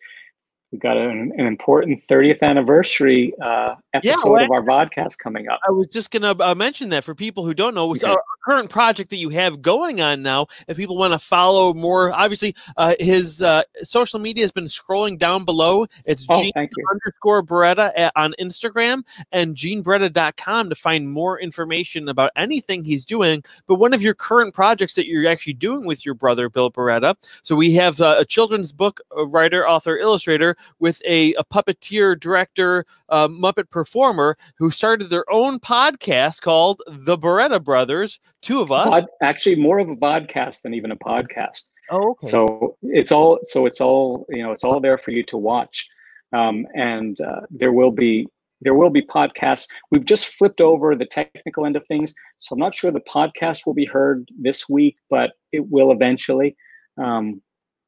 We've 0.76 0.82
got 0.82 0.98
an, 0.98 1.32
an 1.38 1.46
important 1.46 2.06
30th 2.10 2.42
anniversary 2.42 3.34
uh, 3.42 3.76
episode 3.94 4.10
yeah, 4.26 4.30
well, 4.30 4.44
of 4.44 4.52
our 4.52 4.62
podcast 4.62 5.18
coming 5.18 5.48
up. 5.48 5.62
I 5.66 5.72
was 5.72 5.88
just 5.88 6.12
going 6.12 6.24
to 6.24 6.46
uh, 6.46 6.54
mention 6.54 6.90
that 6.90 7.06
for 7.06 7.16
people 7.16 7.46
who 7.46 7.54
don't 7.54 7.74
know, 7.74 7.90
okay. 7.92 8.08
our 8.08 8.18
current 8.46 8.70
project 8.70 9.10
that 9.10 9.18
you 9.18 9.30
have 9.30 9.62
going 9.62 10.02
on 10.02 10.22
now. 10.22 10.48
If 10.68 10.78
people 10.78 10.98
want 10.98 11.14
to 11.14 11.20
follow 11.20 11.74
more, 11.74 12.14
obviously, 12.14 12.56
uh, 12.78 12.96
his 13.00 13.42
uh, 13.42 13.64
social 13.84 14.20
media 14.20 14.44
has 14.44 14.52
been 14.52 14.66
scrolling 14.66 15.18
down 15.18 15.46
below. 15.46 15.86
It's 16.06 16.26
oh, 16.30 16.42
Gene 16.42 16.52
underscore 16.56 17.44
Barretta 17.44 17.92
at, 17.96 18.12
on 18.16 18.34
Instagram 18.40 19.04
and 19.32 19.56
genebarretta.com 19.56 20.70
to 20.70 20.76
find 20.76 21.10
more 21.10 21.40
information 21.40 22.10
about 22.10 22.32
anything 22.36 22.84
he's 22.84 23.06
doing. 23.06 23.44
But 23.68 23.76
one 23.76 23.94
of 23.94 24.02
your 24.02 24.14
current 24.14 24.54
projects 24.54 24.96
that 24.96 25.08
you're 25.08 25.28
actually 25.28 25.54
doing 25.54 25.86
with 25.86 26.06
your 26.06 26.16
brother, 26.16 26.50
Bill 26.50 26.72
Barretta. 26.72 27.16
So 27.44 27.56
we 27.56 27.74
have 27.76 28.00
uh, 28.02 28.18
a 28.20 28.26
children's 28.26 28.72
book 28.72 29.02
writer, 29.16 29.68
author, 29.68 29.98
illustrator 29.98 30.56
with 30.80 31.02
a, 31.06 31.34
a 31.34 31.44
puppeteer, 31.44 32.20
director, 32.20 32.86
uh, 33.10 33.28
Muppet 33.28 33.70
performer 33.70 34.38
who 34.58 34.70
started 34.70 35.10
their 35.10 35.26
own 35.32 35.60
podcast 35.60 36.42
called 36.42 36.82
The 36.88 37.18
Barretta 37.18 37.64
Brothers. 37.64 38.20
Two 38.42 38.62
of 38.62 38.72
us. 38.72 38.90
Pod, 38.90 39.06
actually, 39.22 39.56
more 39.56 39.80
of 39.80 39.90
a 39.90 39.96
podcast 39.96 40.62
than 40.62 40.74
even 40.74 40.92
a 40.92 40.96
podcast. 40.96 41.64
Oh, 41.90 42.12
okay. 42.12 42.30
So 42.30 42.78
it's 42.82 43.12
all 43.12 43.40
so 43.44 43.66
it's 43.66 43.82
all 43.82 44.26
you 44.30 44.44
know 44.44 44.52
it's 44.52 44.64
all 44.64 44.80
there 44.80 44.98
for 44.98 45.12
you 45.12 45.24
to 45.24 45.38
watch, 45.38 45.88
um, 46.34 46.66
and 46.76 47.20
uh, 47.22 47.42
there 47.50 47.72
will 47.72 47.92
be 47.92 48.28
there 48.62 48.74
will 48.74 48.90
be 48.90 49.02
podcasts. 49.02 49.68
We've 49.92 50.06
just 50.06 50.28
flipped 50.28 50.62
over 50.62 50.96
the 50.96 51.06
technical 51.06 51.66
end 51.66 51.76
of 51.76 51.86
things, 51.88 52.14
so 52.38 52.54
I'm 52.54 52.60
not 52.60 52.74
sure 52.74 52.92
the 52.92 53.00
podcast 53.02 53.66
will 53.66 53.74
be 53.74 53.86
heard 53.86 54.28
this 54.40 54.68
week, 54.70 54.98
but 55.10 55.32
it 55.52 55.70
will 55.70 55.92
eventually. 55.92 56.56
Um, 56.98 57.42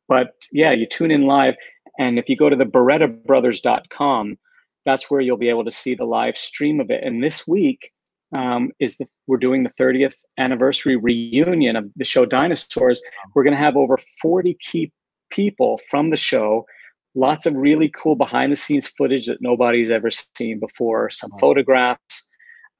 but 0.08 0.34
yeah, 0.52 0.72
you 0.72 0.86
tune 0.86 1.12
in 1.12 1.22
live. 1.22 1.56
And 2.00 2.20
if 2.20 2.30
you 2.30 2.36
go 2.36 2.50
to 2.50 2.56
the 2.56 2.66
BarrettaBrothers.com, 2.66 4.38
that's 4.86 5.10
where 5.10 5.20
you'll 5.20 5.38
be 5.38 5.50
able 5.50 5.66
to 5.66 5.72
see 5.72 5.96
the 5.96 6.06
live 6.06 6.38
stream 6.38 6.80
of 6.80 6.92
it. 6.92 7.04
And 7.04 7.24
this 7.24 7.48
week 7.48 7.92
um, 8.36 8.72
is 8.80 8.98
the 8.98 9.06
we're 9.28 9.38
doing 9.38 9.64
the 9.64 9.70
30th 9.70 10.16
anniversary 10.38 10.96
reunion 10.96 11.76
of 11.76 11.90
the 11.96 12.04
show 12.04 12.26
Dinosaurs. 12.26 13.02
We're 13.34 13.44
going 13.44 13.54
to 13.54 13.60
have 13.60 13.78
over 13.78 13.98
40 14.22 14.58
key 14.60 14.92
people 15.30 15.80
from 15.90 16.10
the 16.10 16.18
show. 16.18 16.66
Lots 17.16 17.46
of 17.46 17.56
really 17.58 17.90
cool 17.90 18.16
behind 18.16 18.52
the 18.52 18.56
scenes 18.56 18.88
footage 18.88 19.28
that 19.28 19.42
nobody's 19.42 19.90
ever 19.90 20.10
seen 20.12 20.60
before. 20.60 21.10
Some 21.10 21.32
photographs. 21.40 22.28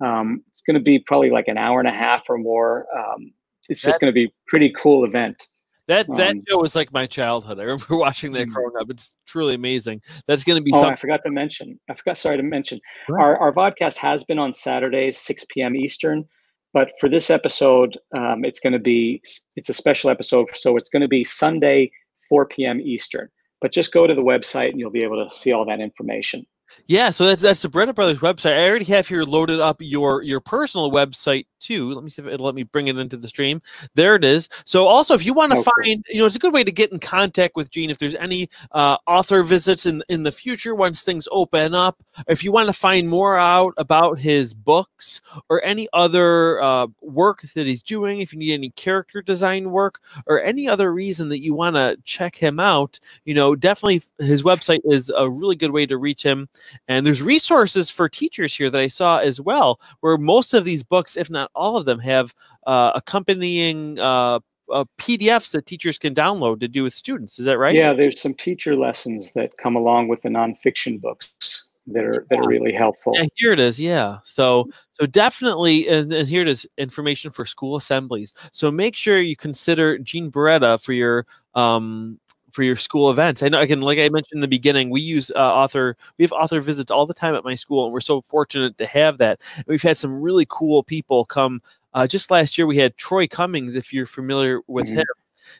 Um, 0.06 0.44
it's 0.50 0.62
going 0.62 0.76
to 0.76 0.84
be 0.84 1.00
probably 1.00 1.32
like 1.32 1.48
an 1.48 1.58
hour 1.58 1.80
and 1.80 1.88
a 1.88 1.94
half 1.94 2.24
or 2.30 2.38
more. 2.38 2.86
Um, 2.96 3.32
it's 3.70 3.82
just 3.82 4.00
going 4.00 4.14
to 4.14 4.14
be 4.14 4.32
pretty 4.48 4.70
cool 4.70 5.04
event. 5.04 5.48
That 5.88 6.06
that 6.18 6.32
um, 6.32 6.44
show 6.48 6.60
was 6.60 6.76
like 6.76 6.92
my 6.92 7.06
childhood. 7.06 7.60
I 7.60 7.64
remember 7.64 7.86
watching 7.98 8.34
that 8.34 8.48
mm. 8.48 8.54
growing 8.54 8.76
up. 8.80 8.90
It's 8.90 9.16
truly 9.26 9.56
amazing. 9.56 10.02
That's 10.28 10.44
going 10.44 10.60
to 10.60 10.64
be. 10.64 10.72
Oh, 10.74 10.82
something- 10.82 10.94
I 10.94 10.96
forgot 10.98 11.22
to 11.26 11.32
mention. 11.32 11.80
I 11.90 11.96
forgot. 11.96 12.18
Sorry 12.18 12.38
to 12.38 12.44
mention. 12.44 12.80
Right. 13.08 13.24
Our 13.24 13.38
our 13.38 13.54
podcast 13.54 13.98
has 13.98 14.24
been 14.24 14.40
on 14.40 14.54
Saturdays, 14.54 15.18
six 15.18 15.46
p.m. 15.50 15.76
Eastern, 15.76 16.26
but 16.74 16.92
for 17.00 17.08
this 17.10 17.30
episode, 17.30 17.98
um, 18.16 18.44
it's 18.44 18.60
going 18.60 18.74
to 18.74 18.80
be 18.80 19.22
it's 19.56 19.70
a 19.70 19.74
special 19.74 20.10
episode. 20.10 20.48
So 20.54 20.76
it's 20.76 20.90
going 20.90 21.02
to 21.02 21.08
be 21.08 21.24
Sunday, 21.24 21.92
four 22.28 22.46
p.m. 22.46 22.82
Eastern. 22.82 23.30
But 23.62 23.72
just 23.72 23.92
go 23.92 24.06
to 24.06 24.14
the 24.14 24.22
website 24.22 24.70
and 24.70 24.80
you'll 24.80 24.92
be 24.92 25.04
able 25.04 25.28
to 25.28 25.36
see 25.36 25.52
all 25.52 25.66
that 25.66 25.80
information. 25.80 26.46
Yeah, 26.88 27.10
so 27.10 27.26
that's 27.26 27.42
that's 27.42 27.62
the 27.62 27.70
Barretta 27.70 27.96
Brothers 27.96 28.20
website. 28.20 28.58
I 28.58 28.70
already 28.70 28.86
have 28.86 29.08
here 29.08 29.24
loaded 29.24 29.60
up 29.60 29.78
your 29.80 30.22
your 30.24 30.40
personal 30.40 30.92
website 30.92 31.46
too. 31.60 31.92
Let 31.92 32.04
me 32.04 32.10
see 32.10 32.22
if 32.22 32.28
it'll 32.28 32.46
let 32.46 32.56
me 32.56 32.64
bring 32.64 32.88
it 32.88 32.98
into 32.98 33.18
the 33.18 33.28
stream. 33.28 33.62
There 33.96 34.16
it 34.16 34.24
is. 34.24 34.48
So 34.66 34.86
also, 34.86 35.14
if 35.14 35.26
you 35.26 35.34
want 35.34 35.52
to 35.52 35.60
oh, 35.60 35.64
find, 35.64 36.06
you 36.10 36.20
know, 36.20 36.26
it's 36.26 36.36
a 36.36 36.40
good 36.40 36.54
way 36.54 36.64
to 36.64 36.72
get 36.72 36.92
in 36.92 37.00
contact 37.00 37.56
with 37.56 37.72
Gene. 37.72 37.90
If 37.90 38.00
there's 38.00 38.16
any 38.16 38.50
uh, 38.72 38.98
author 39.08 39.44
visits 39.44 39.86
in 39.86 40.04
in 40.10 40.24
the 40.24 40.32
future 40.32 40.76
once 40.76 41.02
things 41.02 41.28
open 41.32 41.74
up, 41.74 42.02
if 42.28 42.44
you 42.44 42.52
want 42.52 42.68
to 42.68 42.74
find 42.74 43.10
more 43.10 43.38
out 43.38 43.74
about 43.78 44.20
his 44.20 44.54
books 44.54 45.22
or 45.50 45.64
any 45.64 45.88
other 45.94 46.62
uh, 46.62 46.88
work 47.02 47.42
that 47.56 47.68
he's 47.68 47.84
doing, 47.84 48.20
if 48.20 48.34
you 48.34 48.40
need 48.40 48.54
any 48.54 48.70
character 48.72 49.22
design 49.22 49.72
work 49.72 50.00
or 50.26 50.42
any 50.42 50.68
other 50.68 50.94
reason 50.94 51.30
that 51.30 51.42
you 51.42 51.54
want 51.54 51.76
to 51.76 51.98
check 52.04 52.36
him 52.36 52.60
out, 52.60 53.00
you 53.26 53.34
know, 53.34 53.56
definitely 53.56 54.02
his 54.20 54.44
website 54.44 54.80
is 54.86 55.12
a 55.18 55.30
really 55.30 55.56
good 55.56 55.72
way 55.72 55.86
to 55.86 55.98
reach 55.98 56.24
him. 56.24 56.48
And 56.88 57.06
there's 57.06 57.22
resources 57.22 57.90
for 57.90 58.10
teachers 58.10 58.56
here 58.56 58.70
that 58.70 58.82
I 58.82 58.88
saw 58.88 59.20
as 59.20 59.42
well, 59.42 59.80
where 60.02 60.18
most 60.18 60.54
of 60.54 60.66
these 60.66 60.84
books, 60.84 61.18
if 61.18 61.30
not 61.30 61.52
all 61.56 61.78
of 61.78 61.86
them, 61.86 62.00
have 62.00 62.34
uh, 62.66 62.92
accompanying 62.96 64.00
uh, 64.00 64.40
uh, 64.72 64.86
PDFs 64.98 65.52
that 65.52 65.66
teachers 65.66 65.98
can 65.98 66.14
download 66.14 66.60
to 66.60 66.68
do 66.68 66.84
with 66.84 66.94
students. 66.94 67.40
Is 67.40 67.46
that 67.46 67.58
right? 67.58 67.76
Yeah, 67.76 67.94
there's 67.94 68.20
some 68.20 68.34
teacher 68.34 68.76
lessons 68.76 69.32
that 69.32 69.58
come 69.58 69.76
along 69.76 70.08
with 70.08 70.22
the 70.22 70.30
nonfiction 70.30 71.00
books 71.00 71.66
that 71.88 72.04
are 72.04 72.26
that 72.30 72.40
are 72.40 72.48
really 72.48 72.74
helpful. 72.74 73.14
Yeah, 73.16 73.26
here 73.36 73.54
it 73.54 73.60
is. 73.60 73.80
Yeah, 73.80 74.18
so 74.24 74.70
so 74.92 75.06
definitely, 75.06 75.88
and, 75.88 76.12
and 76.12 76.28
here 76.28 76.42
it 76.42 76.50
is, 76.50 76.68
information 76.78 77.32
for 77.32 77.46
school 77.46 77.76
assemblies. 77.76 78.34
So 78.52 78.72
make 78.72 78.96
sure 78.96 79.20
you 79.20 79.36
consider 79.36 79.98
Gene 79.98 80.32
Barretta 80.32 80.84
for 80.84 80.94
your 80.94 81.26
um, 81.56 82.20
for 82.58 82.64
your 82.64 82.76
school 82.76 83.12
events. 83.12 83.44
I 83.44 83.50
know 83.50 83.60
again, 83.60 83.82
like 83.82 84.00
I 84.00 84.10
mentioned 84.10 84.38
in 84.38 84.42
the 84.42 84.48
beginning, 84.48 84.90
we 84.90 85.00
use 85.00 85.30
uh, 85.36 85.54
author. 85.54 85.96
We 86.18 86.24
have 86.24 86.32
author 86.32 86.60
visits 86.60 86.90
all 86.90 87.06
the 87.06 87.14
time 87.14 87.36
at 87.36 87.44
my 87.44 87.54
school, 87.54 87.86
and 87.86 87.94
we're 87.94 88.02
so 88.02 88.22
fortunate 88.22 88.80
to 88.80 88.88
have 88.88 89.20
that. 89.20 89.40
And 89.58 89.66
we've 89.68 89.84
had 89.84 89.96
some 89.96 90.20
really 90.20 90.48
cool 90.50 90.82
people 90.82 91.24
come. 91.24 91.62
Uh, 91.94 92.08
just 92.08 92.32
last 92.32 92.58
year, 92.58 92.66
we 92.66 92.78
had 92.78 92.98
Troy 92.98 93.28
Cummings. 93.28 93.76
If 93.76 93.94
you're 93.94 94.08
familiar 94.08 94.62
with 94.66 94.88
mm-hmm. 94.88 94.98
him, 94.98 95.06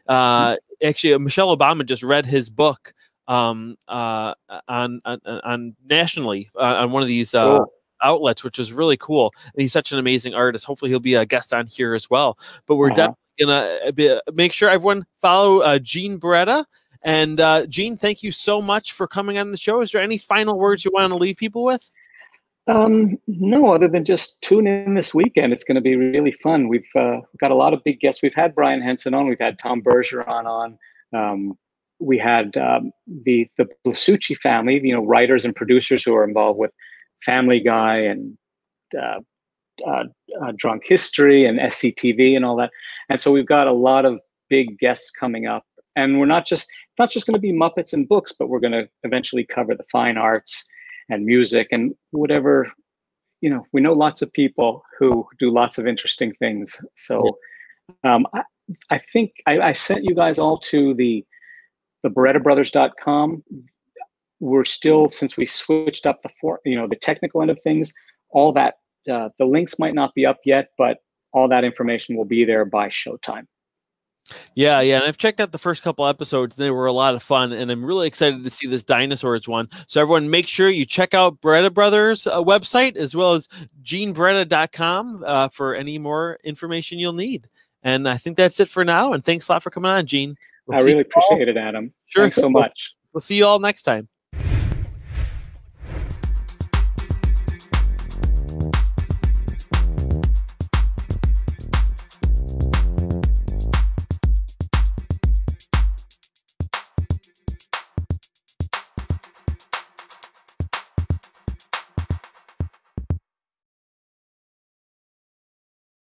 uh, 0.08 0.56
actually, 0.84 1.14
uh, 1.14 1.20
Michelle 1.20 1.56
Obama 1.56 1.86
just 1.86 2.02
read 2.02 2.26
his 2.26 2.50
book 2.50 2.96
um, 3.28 3.78
uh, 3.88 4.34
on, 4.68 5.00
on, 5.06 5.22
on 5.24 5.76
nationally 5.88 6.50
uh, 6.56 6.78
on 6.80 6.92
one 6.92 7.04
of 7.04 7.08
these. 7.08 7.32
Cool 7.32 7.72
outlets, 8.04 8.44
which 8.44 8.60
is 8.60 8.72
really 8.72 8.96
cool. 8.98 9.34
And 9.46 9.60
he's 9.60 9.74
such 9.74 9.92
an 9.92 9.98
amazing 9.98 10.36
artist. 10.36 10.66
Hopefully, 10.66 10.92
he'll 10.92 11.00
be 11.00 11.16
a 11.16 11.26
guest 11.26 11.52
on 11.52 11.66
here 11.66 11.96
as 11.96 12.08
well. 12.12 12.38
But 12.68 12.76
we're 12.76 12.92
uh-huh. 12.92 13.14
definitely 13.40 13.82
gonna 13.84 13.92
be, 13.92 14.20
make 14.34 14.54
sure 14.54 14.70
everyone 14.70 15.04
follow 15.20 15.62
uh, 15.62 15.80
Gene 15.80 16.20
Barretta 16.20 16.66
and 17.04 17.40
uh, 17.40 17.66
Gene, 17.68 17.98
thank 17.98 18.24
you 18.24 18.32
so 18.32 18.62
much 18.62 18.94
for 18.94 19.08
coming 19.08 19.38
on 19.38 19.52
the 19.52 19.58
show. 19.58 19.82
Is 19.82 19.92
there 19.92 20.02
any 20.02 20.18
final 20.18 20.58
words 20.58 20.84
you 20.84 20.92
want 20.94 21.12
to 21.12 21.18
leave 21.18 21.38
people 21.38 21.64
with? 21.64 21.92
Um, 22.68 23.18
no, 23.28 23.72
other 23.72 23.88
than 23.88 24.04
just 24.04 24.42
tune 24.42 24.68
in 24.68 24.94
this 24.94 25.14
weekend. 25.14 25.54
It's 25.54 25.64
going 25.64 25.76
to 25.76 25.82
be 25.82 25.96
really 25.96 26.34
fun. 26.34 26.68
We've 26.68 26.84
uh, 26.96 27.22
got 27.40 27.52
a 27.52 27.56
lot 27.56 27.74
of 27.74 27.84
big 27.84 28.02
guests. 28.02 28.22
We've 28.22 28.34
had 28.36 28.54
Brian 28.54 28.82
Henson 28.82 29.14
on. 29.14 29.28
We've 29.28 29.40
had 29.40 29.58
Tom 29.58 29.82
Bergeron 29.82 30.46
on. 30.46 30.78
Um, 31.14 31.58
we 32.00 32.18
had 32.18 32.58
um, 32.58 32.92
the 33.08 33.48
the 33.58 33.68
Blasucci 33.86 34.38
family, 34.38 34.86
you 34.86 34.94
know, 34.94 35.06
writers 35.06 35.46
and 35.46 35.56
producers 35.56 36.04
who 36.04 36.14
are 36.14 36.26
involved 36.26 36.60
with 36.60 36.72
Family 37.24 37.62
Guy 37.62 38.00
and 38.00 38.38
uh, 38.98 39.22
uh, 39.88 40.04
uh 40.42 40.52
Drunk 40.56 40.84
History 40.86 41.46
and 41.46 41.60
SCTV 41.60 42.36
and 42.36 42.44
all 42.44 42.58
that. 42.58 42.72
And 43.10 43.20
so 43.20 43.32
we've 43.32 43.48
got 43.48 43.68
a 43.68 43.74
lot 43.74 44.06
of 44.06 44.20
big 44.50 44.78
guests 44.78 45.10
coming 45.10 45.48
up. 45.48 45.64
And 45.98 46.20
we're 46.20 46.28
not 46.28 46.46
just 46.46 46.70
not 47.00 47.10
just 47.10 47.26
going 47.26 47.34
to 47.34 47.40
be 47.40 47.52
Muppets 47.52 47.92
and 47.92 48.08
books, 48.08 48.32
but 48.32 48.48
we're 48.48 48.60
going 48.60 48.72
to 48.72 48.88
eventually 49.04 49.44
cover 49.44 49.76
the 49.76 49.84
fine 49.92 50.16
arts 50.16 50.66
and 51.10 51.26
music 51.26 51.68
and 51.72 51.94
whatever. 52.12 52.72
You 53.42 53.50
know, 53.50 53.66
we 53.74 53.82
know 53.82 53.94
lots 53.94 54.22
of 54.22 54.32
people 54.32 54.84
who 54.98 55.28
do 55.40 55.52
lots 55.52 55.78
of 55.78 55.88
interesting 55.88 56.34
things. 56.36 56.80
So, 56.96 57.38
um, 58.04 58.28
I, 58.34 58.44
I 58.92 58.98
think 59.00 59.34
I, 59.48 59.60
I 59.60 59.74
sent 59.74 60.04
you 60.04 60.16
guys 60.16 60.40
all 60.40 60.60
to 60.72 60.94
the 60.94 61.26
the 62.04 62.10
BarrettaBrothers.com. 62.10 63.44
We're 64.40 64.66
still 64.66 65.10
since 65.10 65.36
we 65.36 65.48
switched 65.48 66.06
up 66.06 66.22
the 66.22 66.30
for 66.40 66.62
you 66.64 66.76
know 66.76 66.88
the 66.88 66.96
technical 66.96 67.42
end 67.42 67.50
of 67.50 67.60
things. 67.64 67.92
All 68.30 68.52
that 68.54 68.76
uh, 69.12 69.30
the 69.40 69.46
links 69.46 69.80
might 69.80 69.96
not 69.96 70.14
be 70.14 70.28
up 70.28 70.40
yet, 70.46 70.70
but 70.78 71.00
all 71.34 71.48
that 71.48 71.64
information 71.64 72.16
will 72.16 72.26
be 72.26 72.46
there 72.46 72.66
by 72.66 72.88
showtime. 72.88 73.48
Yeah, 74.56 74.82
yeah, 74.82 74.98
and 74.98 75.06
I've 75.06 75.18
checked 75.18 75.40
out 75.40 75.52
the 75.52 75.58
first 75.58 75.84
couple 75.84 76.06
episodes. 76.06 76.56
They 76.56 76.72
were 76.72 76.86
a 76.86 76.92
lot 76.92 77.16
of 77.16 77.24
fun, 77.24 77.52
and 77.54 77.72
I'm 77.72 77.84
really 77.84 78.08
excited 78.08 78.44
to 78.44 78.52
see 78.52 78.68
this 78.68 78.84
dinosaurs 78.84 79.48
one. 79.48 79.70
So 79.88 80.02
everyone, 80.02 80.30
make 80.30 80.48
sure 80.48 80.70
you 80.70 80.86
check 80.86 81.14
out 81.14 81.42
Barretta 81.42 81.74
Brothers 81.74 82.28
uh, 82.28 82.44
website 82.44 82.98
as 82.98 83.16
well 83.16 83.34
as 83.34 83.48
GeneBarretta.com 83.84 85.24
uh, 85.26 85.50
for 85.50 85.76
any 85.76 85.98
more 85.98 86.40
information 86.44 87.00
you'll 87.00 87.14
need. 87.14 87.48
And 87.84 88.08
I 88.10 88.18
think 88.18 88.38
that's 88.38 88.60
it 88.60 88.68
for 88.68 88.84
now. 88.84 89.14
And 89.14 89.24
thanks 89.24 89.48
a 89.48 89.54
lot 89.54 89.64
for 89.64 89.70
coming 89.70 89.92
on, 89.92 90.06
Gene. 90.06 90.36
We'll 90.66 90.80
I 90.80 90.84
really 90.84 91.02
appreciate 91.02 91.48
it, 91.48 91.58
Adam. 91.58 91.94
Sure. 92.08 92.24
Thanks 92.24 92.36
so 92.36 92.50
much. 92.50 92.94
We'll 93.14 93.22
see 93.22 93.38
you 93.38 93.46
all 93.46 93.60
next 93.60 93.84
time. 93.84 94.10